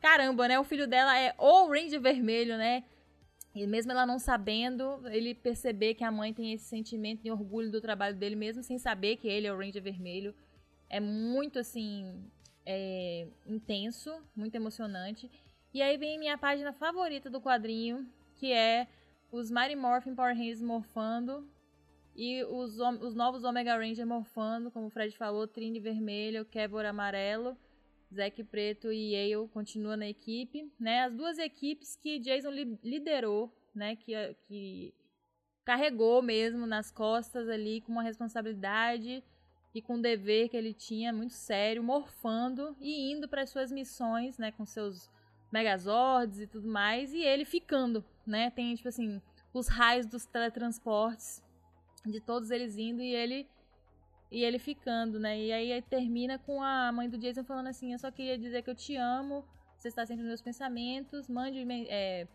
Caramba, 0.00 0.46
né? 0.46 0.58
O 0.60 0.64
filho 0.64 0.86
dela 0.86 1.18
é 1.18 1.34
o 1.38 1.66
Ranger 1.66 2.00
Vermelho, 2.00 2.56
né? 2.56 2.84
E 3.54 3.66
mesmo 3.66 3.90
ela 3.92 4.06
não 4.06 4.18
sabendo, 4.18 5.00
ele 5.08 5.34
perceber 5.34 5.94
que 5.94 6.04
a 6.04 6.10
mãe 6.10 6.32
tem 6.32 6.52
esse 6.52 6.64
sentimento 6.64 7.22
de 7.22 7.30
orgulho 7.30 7.70
do 7.70 7.80
trabalho 7.80 8.16
dele, 8.16 8.34
mesmo 8.34 8.62
sem 8.62 8.78
saber 8.78 9.16
que 9.16 9.28
ele 9.28 9.46
é 9.46 9.52
o 9.52 9.58
Ranger 9.58 9.82
Vermelho, 9.82 10.34
é 10.88 11.00
muito, 11.00 11.58
assim, 11.58 12.30
é, 12.64 13.26
intenso, 13.46 14.10
muito 14.34 14.54
emocionante. 14.54 15.30
E 15.72 15.80
aí 15.80 15.96
vem 15.96 16.18
minha 16.18 16.36
página 16.36 16.72
favorita 16.72 17.30
do 17.30 17.40
quadrinho, 17.40 18.06
que 18.36 18.52
é 18.52 18.86
os 19.30 19.50
Mighty 19.50 19.74
Morphin 19.74 20.14
Power 20.14 20.36
Rangers 20.36 20.60
morfando 20.60 21.48
e 22.14 22.44
os, 22.44 22.78
os 22.78 23.14
novos 23.14 23.42
Omega 23.42 23.76
Ranger 23.76 24.06
morfando, 24.06 24.70
como 24.70 24.86
o 24.86 24.90
Fred 24.90 25.16
falou, 25.16 25.46
Trini 25.46 25.80
vermelho, 25.80 26.44
Kevor 26.44 26.84
amarelo, 26.84 27.56
Zack 28.14 28.44
preto 28.44 28.92
e 28.92 29.14
Yale 29.14 29.48
continuam 29.48 29.96
na 29.96 30.06
equipe, 30.06 30.70
né? 30.78 31.04
As 31.04 31.14
duas 31.14 31.38
equipes 31.38 31.96
que 31.96 32.18
Jason 32.18 32.50
li- 32.50 32.78
liderou, 32.84 33.50
né? 33.74 33.96
Que, 33.96 34.36
que 34.46 34.92
carregou 35.64 36.20
mesmo 36.20 36.66
nas 36.66 36.90
costas 36.90 37.48
ali 37.48 37.80
com 37.80 37.92
uma 37.92 38.02
responsabilidade 38.02 39.24
e 39.74 39.80
com 39.80 39.94
um 39.94 40.00
dever 40.02 40.50
que 40.50 40.56
ele 40.58 40.74
tinha 40.74 41.10
muito 41.14 41.32
sério, 41.32 41.82
morfando 41.82 42.76
e 42.78 43.10
indo 43.10 43.26
para 43.26 43.46
suas 43.46 43.72
missões, 43.72 44.36
né? 44.36 44.52
Com 44.52 44.66
seus 44.66 45.10
Megazords 45.52 46.40
e 46.40 46.46
tudo 46.46 46.66
mais, 46.66 47.12
e 47.12 47.20
ele 47.20 47.44
ficando, 47.44 48.04
né? 48.26 48.50
Tem, 48.50 48.74
tipo 48.74 48.88
assim, 48.88 49.20
os 49.52 49.68
raios 49.68 50.06
dos 50.06 50.24
teletransportes 50.24 51.42
de 52.06 52.20
todos 52.20 52.50
eles 52.50 52.76
indo 52.76 53.02
e 53.02 53.14
ele 53.14 53.46
e 54.30 54.42
ele 54.44 54.58
ficando, 54.58 55.20
né? 55.20 55.38
E 55.38 55.52
aí, 55.52 55.82
termina 55.82 56.38
com 56.38 56.62
a 56.62 56.90
mãe 56.90 57.08
do 57.08 57.18
Jason 57.18 57.44
falando 57.44 57.66
assim: 57.66 57.92
Eu 57.92 57.98
só 57.98 58.10
queria 58.10 58.38
dizer 58.38 58.62
que 58.62 58.70
eu 58.70 58.74
te 58.74 58.96
amo, 58.96 59.44
você 59.76 59.88
está 59.88 60.06
sempre 60.06 60.22
nos 60.22 60.28
meus 60.28 60.40
pensamentos, 60.40 61.28
mande 61.28 61.62
é, 61.90 62.26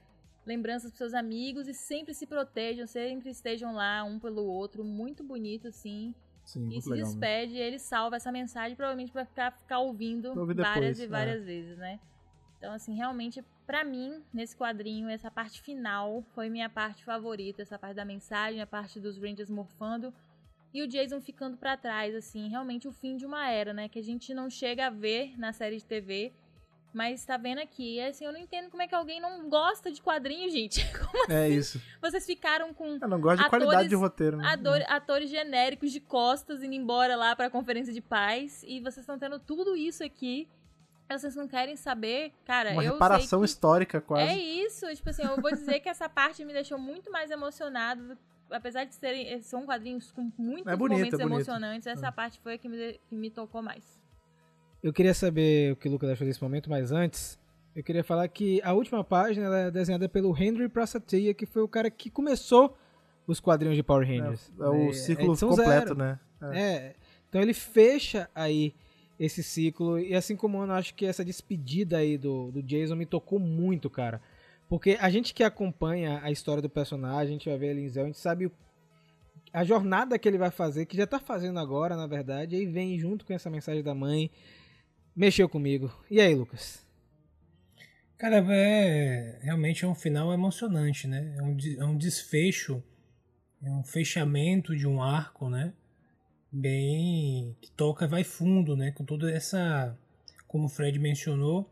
lembranças 0.46 0.92
para 0.92 0.98
seus 1.00 1.16
amigos 1.16 1.68
e 1.68 1.74
sempre 1.74 2.14
se 2.14 2.28
protejam, 2.28 2.86
sempre 2.86 3.32
estejam 3.32 3.74
lá 3.74 4.04
um 4.04 4.20
pelo 4.20 4.46
outro. 4.46 4.84
Muito 4.84 5.24
bonito, 5.24 5.68
assim. 5.68 6.14
Sim, 6.46 6.60
E 6.60 6.64
muito 6.68 6.82
se 6.84 6.90
legal. 6.92 7.08
né? 7.08 7.12
despede, 7.12 7.56
e 7.56 7.60
ele 7.60 7.80
salva 7.80 8.16
essa 8.16 8.32
mensagem, 8.32 8.76
provavelmente 8.78 9.12
vai 9.12 9.26
ficar, 9.26 9.52
ficar 9.52 9.80
ouvindo 9.80 10.34
várias 10.56 11.00
e 11.00 11.04
é. 11.04 11.08
várias 11.08 11.44
vezes, 11.44 11.78
né? 11.78 12.00
Então, 12.58 12.74
assim, 12.74 12.96
realmente, 12.96 13.44
pra 13.66 13.84
mim, 13.84 14.24
nesse 14.34 14.56
quadrinho, 14.58 15.10
essa 15.10 15.30
parte 15.30 15.62
final 15.62 16.24
foi 16.34 16.50
minha 16.50 16.70
parte 16.70 17.04
favorita. 17.04 17.62
Essa 17.62 17.78
parte 17.78 17.96
da 17.96 18.06
mensagem, 18.06 18.62
a 18.62 18.68
parte 18.68 19.00
dos 19.00 19.18
Rangers 19.18 19.50
morfando 19.50 20.14
e 20.74 20.82
o 20.82 20.88
Jason 20.88 21.22
ficando 21.22 21.56
pra 21.56 21.78
trás, 21.78 22.14
assim, 22.16 22.50
realmente 22.50 22.88
o 22.88 22.92
fim 22.92 23.16
de 23.16 23.26
uma 23.26 23.50
era, 23.50 23.74
né? 23.74 23.88
Que 23.88 24.00
a 24.00 24.04
gente 24.04 24.34
não 24.34 24.50
chega 24.50 24.88
a 24.88 24.90
ver 24.90 25.38
na 25.38 25.54
série 25.54 25.78
de 25.78 25.86
TV, 25.86 26.34
mas 26.94 27.24
tá 27.24 27.38
vendo 27.38 27.60
aqui. 27.60 27.96
E, 27.98 28.02
assim, 28.02 28.26
eu 28.26 28.34
não 28.34 28.40
entendo 28.40 28.70
como 28.72 28.82
é 28.82 28.88
que 28.88 28.96
alguém 28.96 29.22
não 29.22 29.48
gosta 29.50 29.92
de 29.92 30.02
quadrinho, 30.02 30.50
gente. 30.50 30.82
Como 30.98 31.32
É 31.32 31.48
isso. 31.48 31.80
vocês 32.02 32.26
ficaram 32.26 32.74
com 32.74 32.98
Eu 33.00 33.08
não 33.08 33.22
gosto 33.22 33.40
de 33.40 33.46
Atores- 33.46 33.66
qualidade 33.66 33.90
de 33.90 33.96
roteiro, 33.96 34.38
né? 34.38 34.48
Ador- 34.48 34.84
atores 34.88 35.30
genéricos 35.30 35.92
de 35.92 36.00
costas 36.00 36.64
indo 36.64 36.74
embora 36.74 37.16
lá 37.16 37.36
pra 37.36 37.50
conferência 37.52 37.94
de 37.94 38.02
paz. 38.02 38.64
E 38.68 38.80
vocês 38.80 38.98
estão 39.04 39.18
tendo 39.20 39.38
tudo 39.40 39.76
isso 39.76 40.04
aqui. 40.04 40.48
Vocês 41.10 41.36
não 41.36 41.48
querem 41.48 41.76
saber, 41.78 42.34
cara, 42.46 42.72
Uma 42.74 42.84
eu 42.84 42.94
reparação 42.94 43.40
sei 43.40 43.46
que 43.48 43.52
histórica 43.52 44.02
quase. 44.02 44.30
É 44.30 44.38
isso, 44.38 44.86
tipo 44.94 45.10
assim, 45.10 45.24
eu 45.24 45.40
vou 45.42 45.52
dizer 45.52 45.80
que 45.80 45.88
essa 45.88 46.10
parte 46.10 46.44
me 46.44 46.52
deixou 46.54 46.78
muito 46.78 47.10
mais 47.12 47.32
emocionada. 47.32 48.18
Apesar 48.50 48.84
de 48.86 48.96
serem, 48.96 49.42
são 49.42 49.66
quadrinhos 49.66 50.12
com 50.12 50.32
muitos 50.38 50.72
É 50.72 50.76
bonito, 50.76 50.98
momentos 51.00 51.20
é 51.20 51.24
emocionantes, 51.24 51.88
essa 51.88 52.12
parte 52.12 52.40
foi 52.40 52.54
a 52.54 52.58
que 52.58 52.68
me, 52.70 53.00
que 53.08 53.16
me 53.16 53.30
tocou 53.30 53.62
mais. 53.62 54.00
Eu 54.82 54.94
queria 54.94 55.14
saber 55.14 55.74
o 55.74 55.76
que 55.76 55.88
o 55.88 55.92
Lucas 55.92 56.10
achou 56.10 56.26
desse 56.26 56.42
momento, 56.42 56.70
mas 56.70 56.92
antes, 56.92 57.38
eu 57.76 57.84
queria 57.84 58.04
falar 58.04 58.28
que 58.28 58.62
a 58.64 58.74
última 58.74 59.04
página 59.04 59.46
ela 59.48 59.58
é 59.60 59.72
desenhada 59.72 60.08
pelo 60.08 60.36
Henry 60.38 60.70
Prasatia, 60.70 61.34
que 61.34 61.46
foi 61.46 61.62
o 61.62 61.68
cara 61.68 61.90
que 61.90 62.10
começou 62.10 62.78
os 63.26 63.40
quadrinhos 63.40 63.76
de 63.76 63.84
Power 63.84 64.08
Rangers. 64.08 64.52
É, 64.60 64.64
é 64.64 64.68
o 64.70 64.90
É, 64.90 64.94
ciclo 64.94 65.38
completo, 65.38 65.88
zero. 65.88 65.96
né? 65.96 66.20
É. 66.54 66.96
Então 67.28 67.42
ele 67.42 67.54
fecha 67.54 68.30
aí 68.34 68.74
esse 69.20 69.44
ciclo. 69.44 70.00
E 70.00 70.14
assim 70.14 70.36
como 70.36 70.64
eu 70.64 70.72
acho 70.72 70.94
que 70.94 71.06
essa 71.06 71.26
despedida 71.26 71.98
aí 71.98 72.18
do, 72.18 72.52
do 72.52 72.64
Jason 72.64 72.96
me 72.96 73.06
tocou 73.06 73.40
muito, 73.40 73.90
cara. 73.90 74.22
Porque 74.70 74.98
a 75.00 75.10
gente 75.10 75.34
que 75.34 75.44
acompanha 75.44 76.20
a 76.22 76.32
história 76.32 76.62
do 76.62 76.70
personagem, 76.70 77.30
a 77.30 77.32
gente 77.38 77.50
vai 77.50 77.58
ver 77.58 77.68
ele 77.68 77.82
em 77.82 77.90
Zell, 77.90 78.04
a 78.04 78.08
gente 78.08 78.20
sabe 78.20 78.52
a 79.54 79.64
jornada 79.64 80.20
que 80.20 80.28
ele 80.28 80.38
vai 80.38 80.52
fazer, 80.52 80.86
que 80.86 80.98
já 80.98 81.08
tá 81.08 81.20
fazendo 81.20 81.60
agora, 81.60 81.96
na 81.96 82.06
verdade, 82.06 82.56
e 82.56 82.60
aí 82.60 82.66
vem 82.66 83.00
junto 83.00 83.26
com 83.26 83.34
essa 83.34 83.50
mensagem 83.50 83.82
da 83.82 83.96
mãe. 83.96 84.30
Mexeu 85.16 85.50
comigo. 85.50 85.92
E 86.12 86.22
aí, 86.22 86.36
Lucas? 86.36 86.86
Cara, 88.18 88.44
é 88.50 89.40
realmente 89.42 89.86
é 89.86 89.88
um 89.88 89.96
final 89.96 90.34
emocionante, 90.34 91.08
né? 91.08 91.36
É 91.38 91.42
um, 91.42 91.58
é 91.80 91.86
um 91.86 91.98
desfecho, 91.98 92.84
é 93.64 93.72
um 93.72 93.84
fechamento 93.84 94.76
de 94.76 94.88
um 94.88 95.02
arco, 95.02 95.50
né? 95.50 95.74
Bem 96.52 97.56
que 97.62 97.72
toca, 97.72 98.08
vai 98.08 98.24
fundo, 98.24 98.76
né? 98.76 98.92
Com 98.92 99.04
toda 99.04 99.32
essa, 99.32 99.98
como 100.48 100.66
o 100.66 100.70
Fred 100.70 100.98
mencionou, 100.98 101.70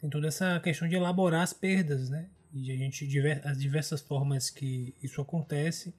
tem 0.00 0.10
toda 0.10 0.28
essa 0.28 0.60
questão 0.60 0.88
de 0.88 0.94
elaborar 0.94 1.42
as 1.42 1.52
perdas, 1.52 2.08
né? 2.08 2.28
E 2.52 2.70
a 2.70 2.76
gente 2.76 3.06
as 3.44 3.58
diversas 3.58 4.00
formas 4.00 4.50
que 4.50 4.94
isso 5.02 5.20
acontece, 5.20 5.94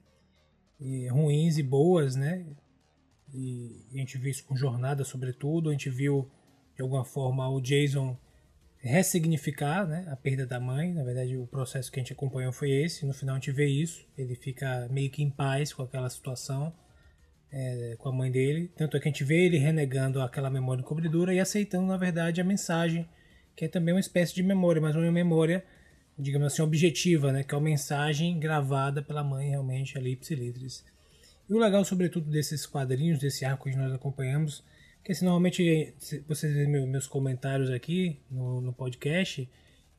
e 0.80 1.08
ruins 1.08 1.58
e 1.58 1.62
boas, 1.62 2.16
né? 2.16 2.46
E 3.32 3.86
a 3.92 3.98
gente 3.98 4.18
vê 4.18 4.30
isso 4.30 4.44
com 4.44 4.56
jornada, 4.56 5.04
sobretudo. 5.04 5.68
A 5.68 5.72
gente 5.72 5.90
viu 5.90 6.28
de 6.74 6.82
alguma 6.82 7.04
forma 7.04 7.48
o 7.48 7.60
Jason 7.60 8.16
ressignificar 8.78 9.86
né, 9.86 10.06
a 10.10 10.16
perda 10.16 10.46
da 10.46 10.58
mãe. 10.58 10.92
Na 10.92 11.04
verdade, 11.04 11.36
o 11.36 11.46
processo 11.46 11.92
que 11.92 12.00
a 12.00 12.02
gente 12.02 12.12
acompanhou 12.12 12.52
foi 12.52 12.70
esse. 12.70 13.06
No 13.06 13.12
final, 13.12 13.36
a 13.36 13.38
gente 13.38 13.52
vê 13.52 13.66
isso. 13.66 14.06
Ele 14.16 14.34
fica 14.34 14.88
meio 14.90 15.10
que 15.10 15.22
em 15.22 15.30
paz 15.30 15.72
com 15.72 15.82
aquela 15.82 16.08
situação 16.08 16.72
é, 17.52 17.94
com 17.98 18.08
a 18.08 18.12
mãe 18.12 18.30
dele. 18.30 18.70
Tanto 18.76 18.96
é 18.96 19.00
que 19.00 19.08
a 19.08 19.12
gente 19.12 19.24
vê 19.24 19.44
ele 19.44 19.58
renegando 19.58 20.20
aquela 20.20 20.50
memória 20.50 20.80
encobridura 20.80 21.34
e 21.34 21.40
aceitando, 21.40 21.86
na 21.86 21.96
verdade, 21.96 22.40
a 22.40 22.44
mensagem, 22.44 23.08
que 23.56 23.64
é 23.64 23.68
também 23.68 23.94
uma 23.94 24.00
espécie 24.00 24.34
de 24.34 24.42
memória, 24.42 24.80
mas 24.80 24.94
uma 24.94 25.10
memória 25.10 25.64
digamos 26.20 26.52
assim, 26.52 26.62
objetiva, 26.62 27.32
né? 27.32 27.42
Que 27.42 27.54
é 27.54 27.56
uma 27.56 27.64
mensagem 27.64 28.38
gravada 28.38 29.02
pela 29.02 29.24
mãe 29.24 29.50
realmente 29.50 29.96
ali, 29.96 30.12
Ipsilitris. 30.12 30.84
E 31.48 31.54
o 31.54 31.58
legal, 31.58 31.84
sobretudo, 31.84 32.30
desses 32.30 32.66
quadrinhos, 32.66 33.18
desse 33.18 33.44
arco 33.44 33.68
que 33.68 33.76
nós 33.76 33.92
acompanhamos, 33.92 34.62
que 35.04 35.12
assim, 35.12 35.24
normalmente, 35.24 35.94
se 35.98 36.20
vocês 36.28 36.52
verem 36.52 36.86
meus 36.86 37.06
comentários 37.06 37.70
aqui 37.70 38.18
no, 38.30 38.60
no 38.60 38.72
podcast, 38.72 39.48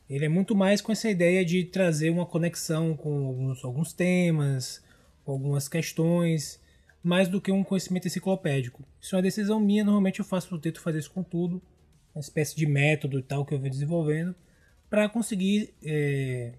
ele 0.09 0.25
é 0.25 0.29
muito 0.29 0.55
mais 0.55 0.81
com 0.81 0.91
essa 0.91 1.09
ideia 1.09 1.43
de 1.43 1.63
trazer 1.65 2.09
uma 2.09 2.25
conexão 2.25 2.95
com 2.95 3.25
alguns, 3.25 3.65
alguns 3.65 3.93
temas, 3.93 4.81
algumas 5.25 5.67
questões, 5.67 6.60
mais 7.03 7.27
do 7.27 7.41
que 7.41 7.51
um 7.51 7.63
conhecimento 7.63 8.07
enciclopédico. 8.07 8.83
Isso 8.99 9.15
é 9.15 9.17
uma 9.17 9.23
decisão 9.23 9.59
minha, 9.59 9.83
normalmente 9.83 10.19
eu 10.19 10.25
faço, 10.25 10.53
eu 10.53 10.59
tento 10.59 10.81
fazer 10.81 10.99
isso 10.99 11.11
com 11.11 11.23
tudo, 11.23 11.61
uma 12.13 12.21
espécie 12.21 12.55
de 12.55 12.65
método 12.65 13.19
e 13.19 13.23
tal 13.23 13.45
que 13.45 13.53
eu 13.53 13.59
venho 13.59 13.71
desenvolvendo, 13.71 14.35
para 14.89 15.09
conseguir 15.09 15.73
é, 15.83 16.53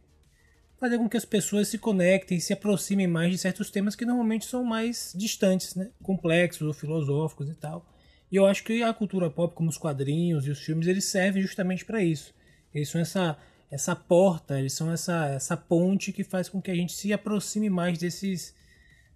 fazer 0.82 0.98
com 0.98 1.08
que 1.08 1.16
as 1.16 1.24
pessoas 1.24 1.68
se 1.68 1.78
conectem, 1.78 2.40
se 2.40 2.52
aproximem 2.52 3.06
mais 3.06 3.30
de 3.30 3.38
certos 3.38 3.70
temas 3.70 3.94
que 3.94 4.04
normalmente 4.04 4.46
são 4.46 4.64
mais 4.64 5.14
distantes, 5.16 5.76
né? 5.76 5.90
complexos 6.02 6.66
ou 6.66 6.72
filosóficos 6.72 7.48
e 7.48 7.54
tal. 7.54 7.86
E 8.32 8.36
eu 8.36 8.46
acho 8.46 8.64
que 8.64 8.82
a 8.82 8.92
cultura 8.92 9.30
pop, 9.30 9.54
como 9.54 9.68
os 9.68 9.78
quadrinhos 9.78 10.46
e 10.46 10.50
os 10.50 10.58
filmes, 10.58 10.88
eles 10.88 11.04
servem 11.04 11.42
justamente 11.42 11.84
para 11.84 12.02
isso. 12.02 12.34
Eles 12.74 12.88
são 12.88 13.00
essa, 13.00 13.36
essa 13.70 13.94
porta, 13.94 14.58
eles 14.58 14.72
são 14.72 14.90
essa, 14.90 15.26
essa 15.28 15.56
ponte 15.56 16.12
que 16.12 16.24
faz 16.24 16.48
com 16.48 16.60
que 16.60 16.70
a 16.70 16.74
gente 16.74 16.94
se 16.94 17.12
aproxime 17.12 17.70
mais 17.70 17.98
desses, 17.98 18.54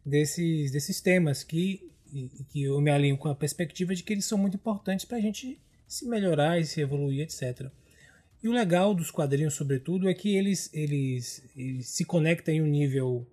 desses, 0.06 0.70
desses 0.70 1.00
temas 1.00 1.42
que, 1.42 1.90
que 2.50 2.62
eu 2.62 2.80
me 2.80 2.90
alinho 2.92 3.18
com 3.18 3.28
a 3.28 3.34
perspectiva 3.34 3.94
de 3.94 4.04
que 4.04 4.12
eles 4.12 4.24
são 4.24 4.38
muito 4.38 4.54
importantes 4.54 5.04
para 5.04 5.18
a 5.18 5.20
gente 5.20 5.60
se 5.88 6.06
melhorar 6.06 6.60
e 6.60 6.64
se 6.64 6.80
evoluir, 6.80 7.22
etc. 7.22 7.68
E 8.42 8.48
o 8.48 8.52
legal 8.52 8.94
dos 8.94 9.10
quadrinhos, 9.10 9.54
sobretudo, 9.54 10.08
é 10.08 10.14
que 10.14 10.36
eles, 10.36 10.70
eles, 10.72 11.42
eles 11.56 11.88
se 11.88 12.04
conectam 12.04 12.54
em 12.54 12.62
um 12.62 12.66
nível 12.66 13.26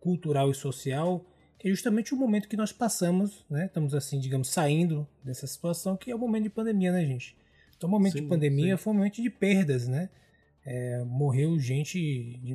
cultural 0.00 0.50
e 0.50 0.54
social, 0.54 1.24
que 1.58 1.68
é 1.68 1.70
justamente 1.70 2.12
o 2.12 2.16
momento 2.16 2.48
que 2.48 2.56
nós 2.56 2.72
passamos, 2.72 3.44
né? 3.48 3.66
Estamos 3.66 3.94
assim, 3.94 4.18
digamos, 4.18 4.48
saindo 4.48 5.06
dessa 5.22 5.46
situação, 5.46 5.96
que 5.96 6.10
é 6.10 6.14
o 6.14 6.18
momento 6.18 6.44
de 6.44 6.50
pandemia, 6.50 6.90
né, 6.90 7.04
gente? 7.04 7.36
Então, 7.76 7.88
o 7.88 7.92
momento 7.92 8.14
sim, 8.14 8.22
de 8.22 8.28
pandemia 8.28 8.76
sim. 8.76 8.82
foi 8.82 8.92
um 8.92 8.96
momento 8.96 9.22
de 9.22 9.30
perdas, 9.30 9.86
né? 9.86 10.08
É, 10.64 11.04
morreu 11.04 11.58
gente 11.60 11.98
de, 12.42 12.54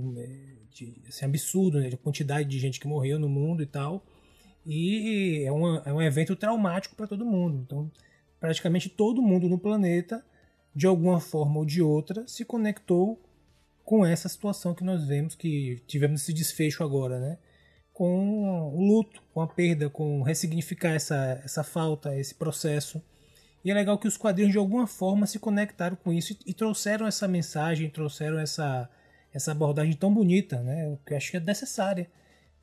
de, 0.73 1.01
assim, 1.07 1.25
absurdo, 1.25 1.79
né? 1.79 1.89
De 1.89 1.97
quantidade 1.97 2.47
de 2.47 2.59
gente 2.59 2.79
que 2.79 2.87
morreu 2.87 3.19
no 3.19 3.29
mundo 3.29 3.61
e 3.61 3.65
tal. 3.65 4.05
E 4.65 5.43
é, 5.43 5.47
é 5.47 5.93
um 5.93 6.01
evento 6.01 6.35
traumático 6.35 6.95
para 6.95 7.07
todo 7.07 7.25
mundo. 7.25 7.61
Então, 7.65 7.91
praticamente 8.39 8.89
todo 8.89 9.21
mundo 9.21 9.47
no 9.49 9.59
planeta 9.59 10.23
de 10.73 10.87
alguma 10.87 11.19
forma 11.19 11.59
ou 11.59 11.65
de 11.65 11.81
outra, 11.81 12.25
se 12.27 12.45
conectou 12.45 13.21
com 13.83 14.05
essa 14.05 14.29
situação 14.29 14.73
que 14.73 14.83
nós 14.83 15.05
vemos, 15.05 15.35
que 15.35 15.81
tivemos 15.85 16.21
esse 16.21 16.33
desfecho 16.33 16.83
agora, 16.83 17.19
né? 17.19 17.37
Com 17.91 18.73
o 18.73 18.79
luto, 18.79 19.21
com 19.33 19.41
a 19.41 19.47
perda, 19.47 19.89
com 19.89 20.21
ressignificar 20.21 20.93
essa, 20.93 21.41
essa 21.43 21.63
falta, 21.63 22.17
esse 22.17 22.33
processo. 22.33 23.01
E 23.63 23.69
é 23.69 23.73
legal 23.73 23.97
que 23.97 24.07
os 24.07 24.17
quadrinhos 24.17 24.53
de 24.53 24.57
alguma 24.57 24.87
forma 24.87 25.27
se 25.27 25.37
conectaram 25.37 25.95
com 25.95 26.11
isso 26.11 26.33
e, 26.33 26.51
e 26.51 26.53
trouxeram 26.53 27.05
essa 27.05 27.27
mensagem, 27.27 27.89
trouxeram 27.89 28.39
essa, 28.39 28.89
essa 29.33 29.51
abordagem 29.51 29.93
tão 29.93 30.13
bonita, 30.13 30.61
né? 30.61 30.97
Que 31.05 31.13
eu 31.13 31.17
acho 31.17 31.31
que 31.31 31.37
é 31.37 31.39
necessária. 31.39 32.09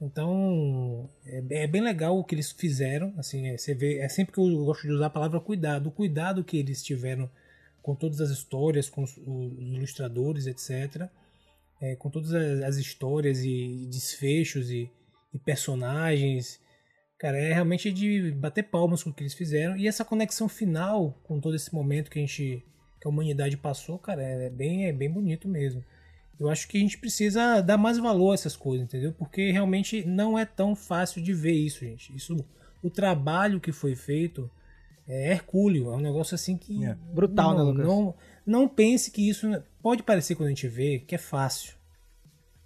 Então 0.00 1.08
é, 1.26 1.42
é, 1.62 1.66
bem 1.66 1.82
legal 1.82 2.18
o 2.18 2.24
que 2.24 2.34
eles 2.34 2.52
fizeram. 2.52 3.12
Assim, 3.16 3.48
é, 3.48 3.56
você 3.56 3.74
vê, 3.74 3.98
é 3.98 4.08
sempre 4.08 4.32
que 4.32 4.40
eu 4.40 4.64
gosto 4.64 4.82
de 4.82 4.92
usar 4.92 5.06
a 5.06 5.10
palavra 5.10 5.40
cuidado, 5.40 5.88
o 5.88 5.92
cuidado 5.92 6.44
que 6.44 6.56
eles 6.56 6.82
tiveram 6.82 7.28
com 7.82 7.94
todas 7.94 8.20
as 8.20 8.30
histórias, 8.30 8.88
com 8.88 9.02
os, 9.02 9.16
os 9.16 9.74
ilustradores, 9.74 10.46
etc. 10.46 11.08
É, 11.80 11.96
com 11.96 12.10
todas 12.10 12.32
as, 12.32 12.62
as, 12.62 12.76
histórias 12.76 13.42
e 13.44 13.86
desfechos 13.90 14.70
e, 14.70 14.90
e, 15.32 15.38
personagens. 15.38 16.60
Cara, 17.18 17.38
é 17.38 17.52
realmente 17.52 17.90
de 17.90 18.30
bater 18.32 18.64
palmas 18.64 19.02
com 19.02 19.10
o 19.10 19.12
que 19.12 19.22
eles 19.22 19.34
fizeram. 19.34 19.76
E 19.76 19.88
essa 19.88 20.04
conexão 20.04 20.48
final 20.48 21.20
com 21.24 21.40
todo 21.40 21.56
esse 21.56 21.74
momento 21.74 22.10
que 22.10 22.18
a 22.18 22.22
gente. 22.22 22.64
que 23.00 23.06
a 23.06 23.10
humanidade 23.10 23.56
passou, 23.56 23.98
cara, 23.98 24.22
é 24.22 24.50
bem, 24.50 24.86
é 24.86 24.92
bem 24.92 25.10
bonito 25.10 25.48
mesmo. 25.48 25.84
Eu 26.38 26.48
acho 26.48 26.68
que 26.68 26.76
a 26.76 26.80
gente 26.80 26.98
precisa 26.98 27.60
dar 27.60 27.76
mais 27.76 27.98
valor 27.98 28.32
a 28.32 28.34
essas 28.34 28.56
coisas, 28.56 28.84
entendeu? 28.84 29.12
Porque 29.12 29.50
realmente 29.50 30.06
não 30.06 30.38
é 30.38 30.44
tão 30.44 30.76
fácil 30.76 31.20
de 31.22 31.32
ver 31.32 31.52
isso, 31.52 31.80
gente. 31.80 32.14
Isso, 32.14 32.36
o 32.82 32.88
trabalho 32.88 33.60
que 33.60 33.72
foi 33.72 33.96
feito 33.96 34.50
é 35.08 35.32
hercúleo, 35.32 35.90
é 35.90 35.96
um 35.96 36.00
negócio 36.00 36.34
assim 36.34 36.56
que. 36.56 36.84
É. 36.84 36.94
Brutal, 37.12 37.56
não, 37.56 37.58
né, 37.58 37.62
Lucas? 37.70 37.86
Não, 37.86 38.14
não 38.46 38.68
pense 38.68 39.10
que 39.10 39.28
isso. 39.28 39.46
Pode 39.82 40.02
parecer 40.02 40.34
quando 40.34 40.48
a 40.48 40.50
gente 40.50 40.68
vê 40.68 40.98
que 41.00 41.14
é 41.14 41.18
fácil. 41.18 41.74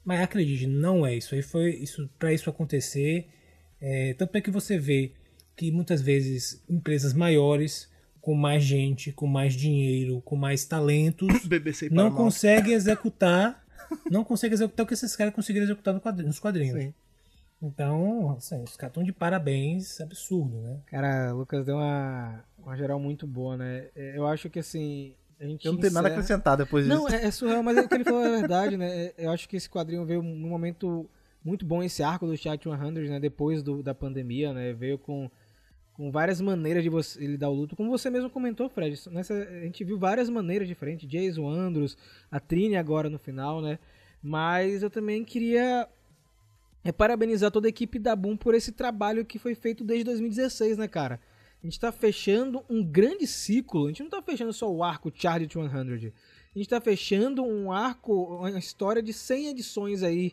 Mas 0.05 0.21
acredite, 0.21 0.67
não 0.67 1.07
é 1.07 1.17
isso. 1.17 1.35
Aí 1.35 1.43
foi 1.43 1.71
isso 1.77 2.11
para 2.19 2.33
isso 2.33 2.51
acontecer. 2.51 3.29
É, 3.81 4.15
tanto 4.15 4.37
é 4.37 4.41
que 4.41 4.51
você 4.51 4.77
vê 4.77 5.13
que 5.57 5.71
muitas 5.71 6.01
vezes 6.01 6.63
empresas 6.69 7.13
maiores, 7.13 7.89
com 8.21 8.35
mais 8.35 8.65
gente, 8.65 9.13
com 9.13 9.27
mais 9.27 9.55
dinheiro, 9.55 10.21
com 10.23 10.35
mais 10.35 10.65
talentos, 10.65 11.29
não 11.91 12.11
conseguem 12.11 12.73
executar. 12.75 13.62
Não 14.11 14.25
conseguem 14.25 14.55
executar 14.55 14.85
o 14.85 14.87
que 14.87 14.95
esses 14.95 15.15
caras 15.17 15.35
conseguiram 15.35 15.65
executar 15.65 15.95
nos 15.95 16.39
quadrinhos. 16.39 16.81
Sim. 16.81 16.95
Então, 17.63 18.35
assim, 18.37 18.61
os 18.63 18.77
caras 18.77 18.91
estão 18.91 19.05
de 19.05 19.13
parabéns, 19.13 20.01
absurdo, 20.01 20.61
né? 20.61 20.81
Cara, 20.87 21.33
o 21.33 21.39
Lucas 21.39 21.65
deu 21.65 21.77
uma, 21.77 22.45
uma 22.59 22.77
geral 22.77 22.99
muito 22.99 23.25
boa, 23.25 23.57
né? 23.57 23.87
É, 23.95 24.17
eu 24.17 24.27
acho 24.27 24.51
que, 24.51 24.59
assim, 24.59 25.15
a 25.41 25.45
gente 25.45 25.65
Eu 25.65 25.73
não 25.73 25.81
tenho 25.81 25.93
nada 25.93 26.09
a 26.09 26.11
acrescentar 26.11 26.57
depois 26.57 26.85
disso. 26.85 26.97
Não, 26.97 27.09
é, 27.09 27.25
é 27.25 27.31
surreal, 27.31 27.63
mas 27.63 27.77
é 27.77 27.83
o 27.83 27.89
que 27.89 27.95
ele 27.95 28.05
falou 28.05 28.25
é 28.25 28.31
verdade, 28.31 28.77
né? 28.77 29.07
É, 29.07 29.15
eu 29.19 29.31
acho 29.31 29.49
que 29.49 29.57
esse 29.57 29.71
quadrinho 29.71 30.05
veio 30.05 30.23
num 30.23 30.49
momento 30.49 31.09
muito 31.45 31.65
bom, 31.65 31.83
esse 31.83 32.03
arco 32.03 32.27
do 32.27 32.37
Chat 32.37 32.63
100, 32.63 32.93
né? 33.09 33.21
Depois 33.21 33.63
do, 33.63 33.81
da 33.81 33.95
pandemia, 33.95 34.53
né? 34.53 34.73
Veio 34.73 34.99
com, 34.99 35.31
com 35.95 36.11
várias 36.11 36.41
maneiras 36.41 36.83
de 36.83 36.89
você 36.89 37.25
lidar 37.27 37.49
o 37.49 37.55
luto. 37.55 37.77
Como 37.77 37.91
você 37.91 38.09
mesmo 38.11 38.31
comentou, 38.31 38.69
Fred, 38.69 38.99
nessa, 39.11 39.35
a 39.35 39.61
gente 39.61 39.85
viu 39.85 39.99
várias 39.99 40.29
maneiras 40.29 40.67
diferentes. 40.67 41.09
Jason 41.09 41.49
Andros, 41.49 41.97
a 42.31 42.41
Trini 42.41 42.77
agora 42.77 43.11
no 43.11 43.19
final, 43.19 43.61
né? 43.61 43.79
Mas 44.23 44.83
eu 44.83 44.91
também 44.91 45.25
queria 45.25 45.89
é 46.85 46.91
parabenizar 46.91 47.51
toda 47.51 47.69
a 47.69 47.71
equipe 47.71 47.99
da 47.99 48.17
Boom 48.17 48.37
por 48.37 48.55
esse 48.55 48.73
trabalho 48.73 49.25
que 49.25 49.39
foi 49.39 49.55
feito 49.55 49.85
desde 49.85 50.05
2016, 50.05 50.79
né, 50.79 50.89
cara? 50.89 51.21
A 51.63 51.67
gente 51.67 51.79
tá 51.79 51.93
fechando 51.93 52.65
um 52.69 52.83
grande 52.83 53.27
ciclo. 53.27 53.87
A 53.87 53.89
gente 53.89 54.03
não 54.03 54.11
tá 54.11 54.21
fechando 54.21 54.53
só 54.53 54.71
o 54.71 54.83
arco 54.83 55.13
Charlie 55.15 55.49
100. 55.49 55.67
A 55.67 56.59
gente 56.59 56.69
tá 56.69 56.81
fechando 56.81 57.45
um 57.45 57.71
arco, 57.71 58.37
uma 58.37 58.59
história 58.59 59.01
de 59.01 59.13
100 59.13 59.49
edições 59.49 60.03
aí 60.03 60.33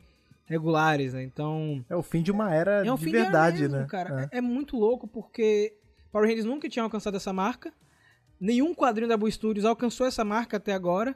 regulares, 0.49 1.13
né? 1.13 1.23
Então. 1.23 1.85
É 1.87 1.95
o 1.95 2.01
fim 2.01 2.23
de 2.23 2.31
uma 2.31 2.53
era 2.53 2.85
é 2.85 2.95
de 2.95 3.11
verdade, 3.11 3.61
mesmo, 3.61 3.77
né? 3.77 3.85
Cara. 3.87 4.29
É. 4.31 4.39
é. 4.39 4.41
muito 4.41 4.75
louco 4.75 5.07
porque 5.07 5.77
Power 6.11 6.27
Rangers 6.27 6.45
nunca 6.45 6.67
tinha 6.67 6.83
alcançado 6.83 7.15
essa 7.15 7.31
marca. 7.31 7.71
Nenhum 8.39 8.73
quadrinho 8.73 9.07
da 9.07 9.15
Boom 9.15 9.29
Studios 9.29 9.63
alcançou 9.63 10.07
essa 10.07 10.25
marca 10.25 10.57
até 10.57 10.73
agora. 10.73 11.15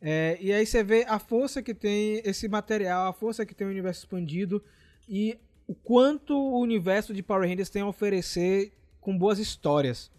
É, 0.00 0.36
e 0.40 0.52
aí 0.52 0.66
você 0.66 0.82
vê 0.82 1.04
a 1.08 1.18
força 1.18 1.62
que 1.62 1.72
tem 1.72 2.20
esse 2.24 2.48
material, 2.48 3.08
a 3.08 3.12
força 3.12 3.46
que 3.46 3.54
tem 3.54 3.66
o 3.66 3.70
universo 3.70 4.00
expandido 4.00 4.62
e 5.08 5.38
o 5.66 5.74
quanto 5.74 6.36
o 6.36 6.60
universo 6.60 7.14
de 7.14 7.22
Power 7.22 7.48
Rangers 7.48 7.70
tem 7.70 7.80
a 7.80 7.86
oferecer 7.86 8.72
com 9.00 9.16
boas 9.16 9.38
histórias. 9.38 10.10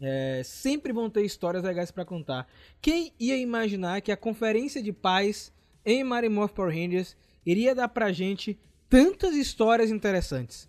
É, 0.00 0.40
sempre 0.44 0.92
vão 0.92 1.10
ter 1.10 1.22
histórias 1.24 1.62
legais 1.62 1.90
para 1.90 2.06
contar. 2.06 2.48
Quem 2.80 3.12
ia 3.20 3.36
imaginar 3.36 4.00
que 4.00 4.10
a 4.10 4.16
conferência 4.16 4.82
de 4.82 4.92
paz 4.92 5.52
em 5.84 6.02
Marimorph 6.02 6.52
Power 6.52 6.74
Rangers 6.74 7.16
iria 7.44 7.74
dar 7.74 7.88
pra 7.88 8.12
gente 8.12 8.58
tantas 8.88 9.34
histórias 9.34 9.90
interessantes, 9.90 10.68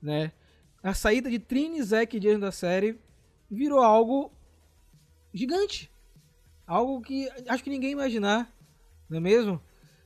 né? 0.00 0.32
A 0.82 0.94
saída 0.94 1.30
de 1.30 1.38
Trini, 1.38 1.82
Zack 1.82 2.16
e 2.16 2.20
Jason 2.20 2.38
da 2.38 2.52
série 2.52 2.98
virou 3.50 3.80
algo 3.80 4.32
gigante. 5.32 5.90
Algo 6.66 7.00
que 7.00 7.28
acho 7.46 7.64
que 7.64 7.70
ninguém 7.70 7.92
imaginar, 7.92 8.52
não 9.08 9.18
é 9.18 9.20
mesmo? 9.20 9.60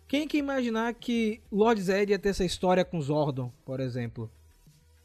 Quem 0.07 0.29
que 0.29 0.37
imaginar 0.37 0.95
que 0.95 1.41
Lord 1.51 1.81
Zed 1.81 2.13
ia 2.13 2.19
ter 2.19 2.29
essa 2.29 2.45
história 2.45 2.85
com 2.85 3.01
Zordon, 3.01 3.53
por 3.65 3.81
exemplo? 3.81 4.31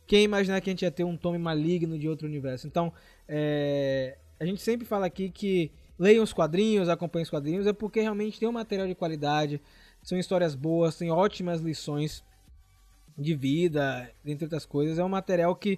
Quem 0.05 0.23
imaginar 0.23 0.61
que 0.61 0.69
a 0.69 0.73
gente 0.73 0.81
ia 0.81 0.91
ter 0.91 1.03
um 1.03 1.17
Tommy 1.17 1.37
maligno 1.37 1.97
de 1.97 2.07
outro 2.07 2.27
universo? 2.27 2.67
Então, 2.67 2.93
é, 3.27 4.17
a 4.39 4.45
gente 4.45 4.61
sempre 4.61 4.85
fala 4.85 5.05
aqui 5.05 5.29
que 5.29 5.71
leiam 5.97 6.23
os 6.23 6.33
quadrinhos, 6.33 6.89
acompanhem 6.89 7.23
os 7.23 7.29
quadrinhos, 7.29 7.65
é 7.65 7.73
porque 7.73 8.01
realmente 8.01 8.39
tem 8.39 8.47
um 8.47 8.51
material 8.51 8.87
de 8.87 8.95
qualidade, 8.95 9.61
são 10.07 10.17
histórias 10.17 10.55
boas, 10.55 10.95
tem 10.95 11.11
ótimas 11.11 11.59
lições 11.59 12.23
de 13.17 13.35
vida, 13.35 14.09
entre 14.25 14.45
outras 14.45 14.65
coisas. 14.65 14.97
É 14.97 15.03
um 15.03 15.09
material 15.09 15.53
que 15.53 15.77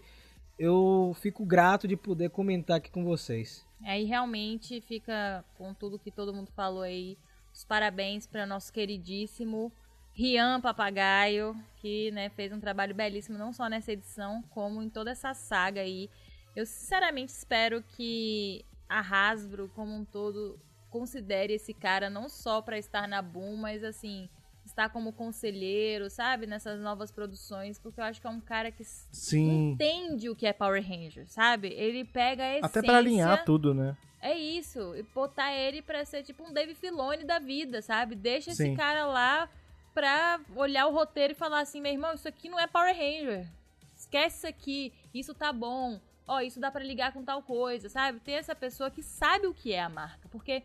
eu 0.60 1.18
fico 1.20 1.44
grato 1.44 1.88
de 1.88 1.98
poder 1.98 2.30
comentar 2.30 2.78
aqui 2.78 2.92
com 2.92 3.04
vocês. 3.04 3.66
Aí 3.84 4.04
realmente 4.04 4.82
fica 4.82 5.44
com 5.58 5.74
tudo 5.74 5.98
que 5.98 6.12
todo 6.12 6.32
mundo 6.32 6.52
falou 6.56 6.84
aí. 6.84 7.18
Os 7.52 7.66
parabéns 7.66 8.28
para 8.28 8.46
nosso 8.46 8.72
queridíssimo 8.72 9.72
Rian 10.14 10.62
Papagaio, 10.62 11.56
que 11.78 12.12
né, 12.12 12.30
fez 12.30 12.54
um 12.54 12.60
trabalho 12.60 12.94
belíssimo 12.94 13.36
não 13.36 13.52
só 13.52 13.68
nessa 13.68 13.94
edição, 13.94 14.44
como 14.52 14.84
em 14.84 14.92
toda 14.92 15.10
essa 15.10 15.34
saga 15.34 15.82
aí. 15.82 16.08
Eu 16.56 16.68
sinceramente 16.68 17.32
espero 17.32 17.82
que 17.82 18.64
a 18.88 19.00
Hasbro, 19.00 19.72
como 19.74 19.92
um 19.92 20.06
todo, 20.06 20.60
considere 20.90 21.54
esse 21.54 21.74
cara 21.74 22.10
não 22.10 22.28
só 22.28 22.62
pra 22.62 22.78
estar 22.78 23.08
na 23.08 23.22
Boom, 23.22 23.56
mas 23.56 23.84
assim, 23.84 24.30
estar 24.66 24.90
como 24.90 25.14
conselheiro, 25.14 26.10
sabe? 26.10 26.48
Nessas 26.48 26.80
novas 26.80 27.12
produções, 27.12 27.80
porque 27.80 28.00
eu 28.00 28.04
acho 28.06 28.22
que 28.22 28.28
é 28.28 28.30
um 28.30 28.42
cara 28.42 28.72
que 28.72 28.84
Sim. 28.84 29.72
entende 29.72 30.30
o 30.30 30.36
que 30.36 30.46
é 30.46 30.54
Power 30.54 30.82
Ranger, 30.82 31.28
sabe? 31.28 31.70
Ele 31.70 32.04
pega 32.06 32.44
a 32.44 32.52
essência... 32.52 32.66
Até 32.66 32.82
pra 32.82 32.98
alinhar 32.98 33.44
tudo, 33.46 33.74
né? 33.74 33.98
É 34.22 34.38
isso, 34.38 34.96
e 34.96 35.04
botar 35.04 35.54
ele 35.54 35.82
pra 35.82 36.04
ser 36.04 36.24
tipo 36.24 36.44
um 36.44 36.52
Dave 36.52 36.76
Filoni 36.76 37.24
da 37.24 37.40
vida, 37.40 37.82
sabe? 37.82 38.16
Deixa 38.16 38.52
esse 38.52 38.64
Sim. 38.64 38.76
cara 38.76 39.06
lá 39.06 39.50
pra 39.94 40.40
olhar 40.56 40.88
o 40.88 40.94
roteiro 40.94 41.32
e 41.34 41.36
falar 41.36 41.62
assim, 41.62 41.80
meu 41.82 41.92
irmão, 41.92 42.14
isso 42.14 42.28
aqui 42.28 42.50
não 42.50 42.60
é 42.60 42.68
Power 42.68 42.94
Ranger. 42.94 43.48
Esquece 43.96 44.38
isso 44.38 44.48
aqui, 44.48 44.94
isso 45.14 45.34
tá 45.34 45.54
bom. 45.54 46.00
Ó, 46.28 46.42
isso 46.42 46.60
dá 46.60 46.70
pra 46.70 46.84
ligar 46.84 47.12
com 47.12 47.24
tal 47.24 47.42
coisa, 47.42 47.90
sabe? 47.90 48.20
Ter 48.20 48.34
essa 48.34 48.54
pessoa 48.54 48.92
que 48.92 49.02
sabe 49.02 49.48
o 49.48 49.54
que 49.54 49.74
é 49.74 49.82
a 49.82 49.90
marca, 49.90 50.28
porque 50.30 50.64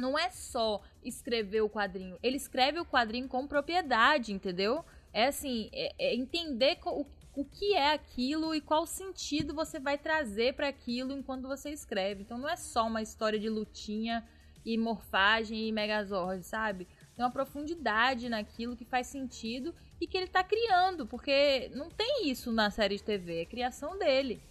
não 0.00 0.18
é 0.18 0.30
só 0.30 0.82
escrever 1.02 1.60
o 1.60 1.70
quadrinho, 1.70 2.18
ele 2.22 2.36
escreve 2.36 2.80
o 2.80 2.86
quadrinho 2.86 3.28
com 3.28 3.46
propriedade, 3.46 4.32
entendeu? 4.32 4.84
É 5.12 5.26
assim, 5.26 5.68
é, 5.72 5.92
é 5.98 6.14
entender 6.14 6.78
o, 6.86 7.06
o 7.34 7.44
que 7.44 7.74
é 7.74 7.92
aquilo 7.92 8.54
e 8.54 8.60
qual 8.60 8.86
sentido 8.86 9.54
você 9.54 9.78
vai 9.78 9.98
trazer 9.98 10.54
pra 10.54 10.68
aquilo 10.68 11.12
enquanto 11.12 11.48
você 11.48 11.70
escreve. 11.70 12.22
Então 12.22 12.38
não 12.38 12.48
é 12.48 12.56
só 12.56 12.86
uma 12.86 13.02
história 13.02 13.38
de 13.38 13.48
lutinha 13.48 14.26
e 14.64 14.76
morfagem 14.76 15.68
e 15.68 15.72
megazord, 15.72 16.44
sabe? 16.44 16.86
Tem 17.16 17.24
uma 17.24 17.30
profundidade 17.30 18.28
naquilo 18.28 18.76
que 18.76 18.84
faz 18.84 19.06
sentido 19.06 19.74
e 20.00 20.06
que 20.06 20.16
ele 20.16 20.26
tá 20.26 20.42
criando, 20.42 21.06
porque 21.06 21.70
não 21.74 21.90
tem 21.90 22.28
isso 22.28 22.52
na 22.52 22.70
série 22.70 22.96
de 22.96 23.02
TV, 23.02 23.42
é 23.42 23.46
criação 23.46 23.98
dele. 23.98 24.42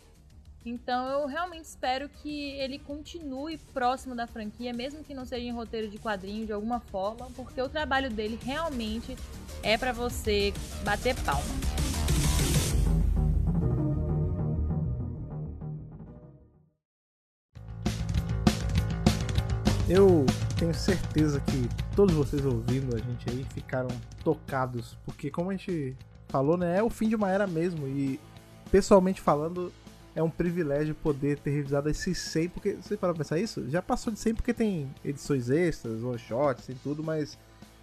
Então 0.66 1.08
eu 1.08 1.26
realmente 1.26 1.66
espero 1.66 2.10
que 2.10 2.52
ele 2.60 2.78
continue 2.80 3.58
próximo 3.74 4.14
da 4.14 4.28
franquia, 4.28 4.74
mesmo 4.74 5.04
que 5.04 5.14
não 5.14 5.26
seja 5.26 5.46
em 5.46 5.52
roteiro 5.52 5.90
de 5.90 5.98
quadrinho 5.98 6.46
de 6.46 6.52
alguma 6.52 6.80
forma, 6.80 7.28
porque 7.36 7.62
o 7.62 7.70
trabalho 7.70 8.10
dele 8.10 8.38
realmente 8.44 9.16
é 9.64 9.78
pra 9.78 9.94
você 9.94 10.54
bater 10.84 11.16
palma. 11.24 11.44
Eu 19.88 20.24
tenho 20.56 20.74
certeza 20.74 21.40
que 21.40 21.68
todos 21.96 22.14
vocês 22.14 22.46
ouvindo 22.46 22.96
a 22.96 23.00
gente 23.00 23.28
aí 23.30 23.44
ficaram 23.46 23.90
tocados, 24.24 24.96
porque 25.04 25.32
como 25.32 25.50
a 25.50 25.54
gente 25.54 25.96
falou, 26.28 26.58
né, 26.58 26.78
é 26.78 26.84
o 26.84 26.92
fim 26.92 27.10
de 27.10 27.16
uma 27.16 27.32
era 27.32 27.48
mesmo 27.48 27.88
e 27.88 28.20
pessoalmente 28.70 29.20
falando, 29.20 29.74
é 30.20 30.24
um 30.24 30.30
privilégio 30.30 30.94
poder 30.94 31.40
ter 31.40 31.52
revisado 31.52 31.90
esses 31.90 32.18
100, 32.18 32.50
porque 32.50 32.74
você 32.74 32.98
para 32.98 33.14
pensar 33.14 33.40
isso, 33.40 33.70
já 33.70 33.82
passou 33.82 34.12
de 34.12 34.20
100 34.20 34.36
porque 34.36 34.54
tem 34.54 34.94
edições 35.04 35.50
extras, 35.50 36.04
one 36.04 36.20
shots, 36.20 36.66
tem 36.66 36.76
tudo, 36.84 37.02
mas 37.02 37.40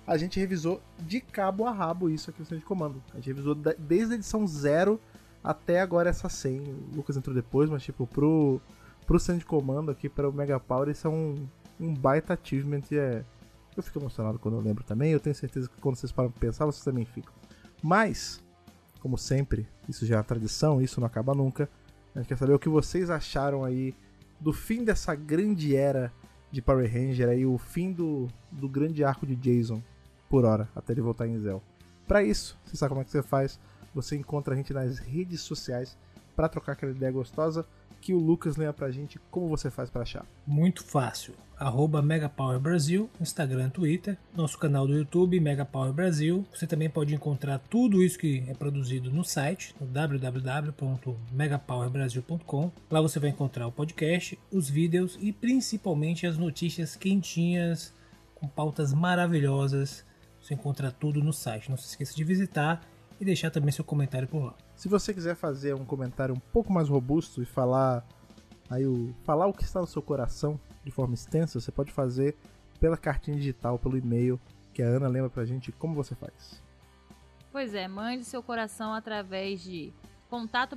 a 0.06 0.18
gente 0.18 0.38
revisou 0.38 0.82
de 0.98 1.18
cabo 1.18 1.64
a 1.64 1.72
rabo 1.72 2.10
isso 2.10 2.28
aqui 2.28 2.40
no 2.40 2.44
Centro 2.44 2.60
de 2.60 2.66
Comando. 2.66 3.02
A 3.14 3.16
gente 3.16 3.28
revisou 3.28 3.54
desde 3.54 4.12
a 4.12 4.16
edição 4.16 4.46
0 4.46 5.00
até 5.42 5.80
agora 5.80 6.10
essa 6.10 6.28
100. 6.28 6.60
O 6.60 6.96
Lucas 6.96 7.16
entrou 7.16 7.34
depois, 7.34 7.70
mas 7.70 7.82
tipo, 7.82 8.06
pro, 8.06 8.60
pro 9.06 9.18
Centro 9.18 9.40
de 9.40 9.46
Comando 9.46 9.90
aqui, 9.90 10.06
para 10.06 10.28
o 10.28 10.32
Mega 10.32 10.60
Power, 10.60 10.90
isso 10.90 11.06
é 11.06 11.10
um, 11.10 11.48
um 11.80 11.94
baita 11.94 12.34
achievement 12.34 12.82
e 12.90 12.98
é... 12.98 13.24
Eu 13.74 13.82
fico 13.82 13.98
emocionado 13.98 14.38
quando 14.38 14.58
eu 14.58 14.60
lembro 14.60 14.84
também, 14.84 15.10
eu 15.10 15.20
tenho 15.20 15.34
certeza 15.34 15.68
que 15.68 15.80
quando 15.80 15.96
vocês 15.96 16.12
param 16.12 16.30
pra 16.30 16.40
pensar, 16.40 16.66
vocês 16.66 16.84
também 16.84 17.06
ficam. 17.06 17.32
Mas, 17.82 18.42
como 19.00 19.16
sempre, 19.16 19.66
isso 19.88 20.04
já 20.04 20.18
é 20.18 20.22
tradição, 20.22 20.82
isso 20.82 21.00
não 21.00 21.06
acaba 21.06 21.34
nunca. 21.34 21.68
A 22.16 22.20
gente 22.20 22.28
quer 22.28 22.38
saber 22.38 22.55
o 22.55 22.59
que 22.59 22.68
vocês 22.68 23.10
acharam 23.10 23.62
aí 23.62 23.94
do 24.40 24.51
fim 24.51 24.82
dessa 24.82 25.14
grande 25.14 25.76
era 25.76 26.10
de 26.51 26.62
Power 26.62 26.90
Ranger 26.90 27.28
aí, 27.28 27.44
o 27.44 27.59
fim 27.59 27.93
do, 27.93 28.26
do 28.51 28.66
grande 28.66 29.05
arco 29.05 29.26
de 29.26 29.36
Jason 29.36 29.82
por 30.26 30.47
hora, 30.47 30.66
até 30.74 30.94
ele 30.94 31.02
voltar 31.02 31.26
em 31.26 31.38
Zell. 31.38 31.62
Pra 32.09 32.22
isso, 32.22 32.59
você 32.64 32.74
sabe 32.74 32.88
como 32.88 33.02
é 33.02 33.05
que 33.05 33.10
você 33.10 33.22
faz? 33.22 33.60
Você 33.94 34.16
encontra 34.16 34.55
a 34.55 34.56
gente 34.56 34.72
nas 34.72 34.98
redes 34.98 35.43
sociais 35.43 35.98
pra 36.34 36.48
trocar 36.48 36.72
aquela 36.72 36.93
ideia 36.93 37.12
gostosa 37.12 37.66
que 38.06 38.14
o 38.14 38.20
Lucas 38.20 38.56
lembra 38.56 38.72
pra 38.72 38.92
gente 38.92 39.18
como 39.32 39.48
você 39.48 39.68
faz 39.68 39.90
pra 39.90 40.02
achar. 40.02 40.24
Muito 40.46 40.84
fácil. 40.84 41.34
Arroba 41.58 42.00
Megapower 42.00 42.60
Brasil, 42.60 43.10
Instagram, 43.20 43.68
Twitter, 43.68 44.16
nosso 44.32 44.56
canal 44.60 44.86
do 44.86 44.96
YouTube, 44.96 45.40
Megapower 45.40 45.92
Brasil. 45.92 46.46
Você 46.54 46.68
também 46.68 46.88
pode 46.88 47.12
encontrar 47.12 47.58
tudo 47.58 48.04
isso 48.04 48.16
que 48.16 48.44
é 48.46 48.54
produzido 48.54 49.10
no 49.10 49.24
site, 49.24 49.74
no 49.80 49.88
www.megapowerbrasil.com. 49.88 52.70
Lá 52.88 53.00
você 53.00 53.18
vai 53.18 53.30
encontrar 53.30 53.66
o 53.66 53.72
podcast, 53.72 54.38
os 54.52 54.70
vídeos 54.70 55.18
e 55.20 55.32
principalmente 55.32 56.28
as 56.28 56.38
notícias 56.38 56.94
quentinhas, 56.94 57.92
com 58.36 58.46
pautas 58.46 58.94
maravilhosas. 58.94 60.04
Você 60.40 60.54
encontra 60.54 60.92
tudo 60.92 61.24
no 61.24 61.32
site. 61.32 61.70
Não 61.70 61.76
se 61.76 61.88
esqueça 61.88 62.14
de 62.14 62.22
visitar 62.22 62.88
e 63.20 63.24
deixar 63.24 63.50
também 63.50 63.72
seu 63.72 63.84
comentário 63.84 64.28
por 64.28 64.44
lá. 64.44 64.54
Se 64.77 64.89
você 64.89 65.12
quiser 65.15 65.35
fazer 65.35 65.74
um 65.74 65.85
comentário 65.85 66.35
um 66.35 66.39
pouco 66.39 66.73
mais 66.73 66.89
robusto 66.89 67.43
e 67.43 67.47
falar 67.47 68.07
aí 68.69 68.86
o 68.86 69.15
falar 69.24 69.47
o 69.47 69.53
que 69.53 69.65
está 69.65 69.81
no 69.81 69.86
seu 69.86 70.03
coração 70.03 70.61
de 70.85 70.90
forma 70.90 71.15
extensa, 71.15 71.59
você 71.59 71.73
pode 71.73 71.90
fazer 71.90 72.36
pela 72.78 72.97
cartinha 72.97 73.36
digital, 73.36 73.78
pelo 73.78 73.97
e-mail 73.97 74.39
que 74.74 74.82
a 74.82 74.86
Ana 74.86 75.09
lembra 75.09 75.31
pra 75.31 75.47
gente 75.47 75.73
como 75.73 75.94
você 75.94 76.15
faz. 76.15 76.62
Pois 77.51 77.74
é, 77.74 77.89
mande 77.89 78.24
seu 78.24 78.43
coração 78.43 78.93
através 78.93 79.62
de 79.62 79.94
contato. 80.28 80.77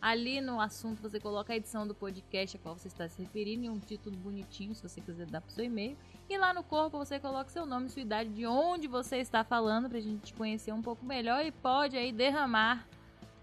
Ali 0.00 0.40
no 0.40 0.60
assunto 0.60 1.02
você 1.02 1.18
coloca 1.18 1.52
a 1.52 1.56
edição 1.56 1.86
do 1.86 1.94
podcast 1.94 2.56
a 2.56 2.60
qual 2.60 2.78
você 2.78 2.86
está 2.86 3.08
se 3.08 3.20
referindo 3.20 3.64
e 3.64 3.68
um 3.68 3.80
título 3.80 4.16
bonitinho, 4.16 4.74
se 4.74 4.82
você 4.82 5.00
quiser 5.00 5.26
dar 5.26 5.40
pro 5.40 5.50
seu 5.50 5.64
e-mail. 5.64 5.96
E 6.30 6.38
lá 6.38 6.54
no 6.54 6.62
corpo 6.62 6.98
você 6.98 7.18
coloca 7.18 7.50
seu 7.50 7.66
nome, 7.66 7.88
sua 7.88 8.02
idade, 8.02 8.30
de 8.30 8.46
onde 8.46 8.86
você 8.86 9.16
está 9.16 9.42
falando 9.42 9.88
pra 9.88 9.98
gente 9.98 10.26
te 10.26 10.34
conhecer 10.34 10.72
um 10.72 10.82
pouco 10.82 11.04
melhor 11.04 11.44
e 11.44 11.50
pode 11.50 11.96
aí 11.96 12.12
derramar 12.12 12.86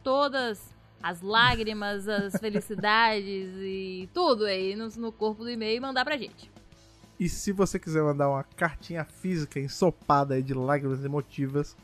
todas 0.01 0.73
as 1.03 1.21
lágrimas, 1.21 2.07
as 2.09 2.37
felicidades 2.39 3.49
e 3.57 4.09
tudo 4.13 4.45
aí 4.45 4.77
no, 4.77 4.87
no 4.95 5.11
corpo 5.11 5.43
do 5.43 5.49
e-mail 5.49 5.77
e 5.77 5.79
mandar 5.81 6.05
pra 6.05 6.15
gente. 6.15 6.49
E 7.19 7.27
se 7.27 7.51
você 7.51 7.77
quiser 7.77 8.01
mandar 8.01 8.29
uma 8.29 8.43
cartinha 8.43 9.03
física 9.03 9.59
ensopada 9.59 10.41
de 10.41 10.53
lágrimas 10.53 11.03
emotivas, 11.03 11.75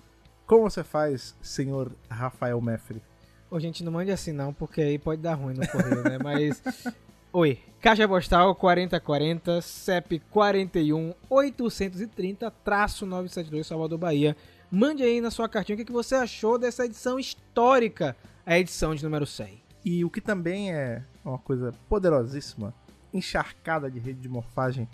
como 0.45 0.69
você 0.69 0.84
faz, 0.84 1.35
senhor 1.41 1.91
Rafael 2.10 2.60
Meffre? 2.61 3.02
Ô, 3.51 3.59
gente, 3.59 3.83
não 3.83 3.91
mande 3.91 4.09
assim 4.11 4.31
não, 4.31 4.53
porque 4.53 4.79
aí 4.79 4.97
pode 4.97 5.21
dar 5.21 5.33
ruim 5.33 5.53
no 5.53 5.67
correio, 5.67 6.01
né? 6.03 6.17
Mas. 6.23 6.63
Oi, 7.33 7.59
Caixa 7.81 8.07
Postal 8.07 8.55
4040, 8.55 9.61
CEP 9.61 10.19
41 10.31 11.13
830, 11.29 12.49
traço 12.63 13.05
972, 13.05 13.67
Salvador, 13.67 13.97
Bahia. 13.97 14.37
Mande 14.71 15.03
aí 15.03 15.19
na 15.19 15.29
sua 15.29 15.49
cartinha 15.49 15.75
o 15.75 15.77
que 15.77 15.83
que 15.83 15.91
você 15.91 16.15
achou 16.15 16.57
dessa 16.57 16.85
edição 16.85 17.19
histórica, 17.19 18.15
a 18.45 18.57
edição 18.57 18.95
de 18.95 19.03
número 19.03 19.25
100. 19.25 19.61
E 19.83 20.05
o 20.05 20.09
que 20.09 20.21
também 20.21 20.73
é 20.73 21.03
uma 21.25 21.37
coisa 21.37 21.73
poderosíssima, 21.89 22.73
encharcada 23.13 23.91
de 23.91 23.99
rede 23.99 24.21
de 24.21 24.29
morfagem, 24.29 24.87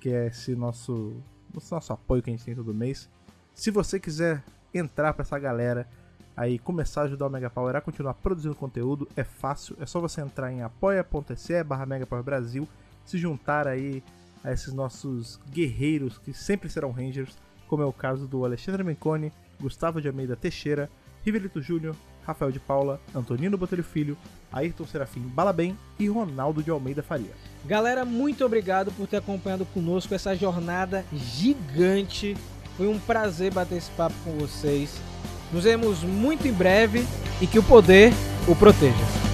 que 0.00 0.08
é 0.08 0.26
esse 0.26 0.56
nosso, 0.56 1.14
esse 1.56 1.70
nosso 1.70 1.92
apoio 1.92 2.24
que 2.24 2.30
a 2.30 2.32
gente 2.32 2.44
tem 2.44 2.56
todo 2.56 2.74
mês. 2.74 3.08
Se 3.54 3.70
você 3.70 4.00
quiser 4.00 4.42
entrar 4.74 5.14
pra 5.14 5.22
essa 5.22 5.38
galera 5.38 5.86
aí, 6.36 6.58
começar 6.58 7.02
a 7.02 7.04
ajudar 7.04 7.26
o 7.26 7.30
Mega 7.30 7.50
Power 7.50 7.76
a 7.76 7.80
continuar 7.80 8.14
produzindo 8.14 8.54
conteúdo, 8.54 9.08
é 9.16 9.24
fácil, 9.24 9.76
é 9.80 9.86
só 9.86 10.00
você 10.00 10.20
entrar 10.20 10.52
em 10.52 10.62
apoia.se 10.62 11.62
barra 11.64 11.86
Brasil, 12.24 12.68
se 13.04 13.18
juntar 13.18 13.66
aí 13.66 14.02
a 14.42 14.52
esses 14.52 14.72
nossos 14.72 15.38
guerreiros 15.50 16.18
que 16.18 16.32
sempre 16.32 16.68
serão 16.68 16.92
Rangers, 16.92 17.36
como 17.68 17.82
é 17.82 17.86
o 17.86 17.92
caso 17.92 18.26
do 18.26 18.44
Alexandre 18.44 18.82
Mencone, 18.82 19.32
Gustavo 19.60 20.00
de 20.00 20.08
Almeida 20.08 20.34
Teixeira, 20.34 20.90
Rivelito 21.24 21.60
Júnior, 21.60 21.94
Rafael 22.24 22.50
de 22.50 22.60
Paula, 22.60 23.00
Antonino 23.14 23.58
Botelho 23.58 23.84
Filho, 23.84 24.16
Ayrton 24.52 24.86
Serafim 24.86 25.20
Balabem 25.20 25.76
e 25.98 26.08
Ronaldo 26.08 26.62
de 26.62 26.70
Almeida 26.70 27.02
Faria. 27.02 27.32
Galera, 27.64 28.04
muito 28.04 28.44
obrigado 28.44 28.90
por 28.92 29.06
ter 29.06 29.18
acompanhado 29.18 29.66
conosco 29.66 30.14
essa 30.14 30.34
jornada 30.34 31.04
gigante. 31.12 32.36
Foi 32.76 32.88
um 32.88 32.98
prazer 32.98 33.52
bater 33.52 33.78
esse 33.78 33.90
papo 33.92 34.14
com 34.24 34.32
vocês. 34.38 35.09
Nos 35.52 35.64
vemos 35.64 36.02
muito 36.02 36.46
em 36.46 36.52
breve 36.52 37.04
e 37.40 37.46
que 37.46 37.58
o 37.58 37.62
poder 37.62 38.12
o 38.46 38.54
proteja. 38.54 39.29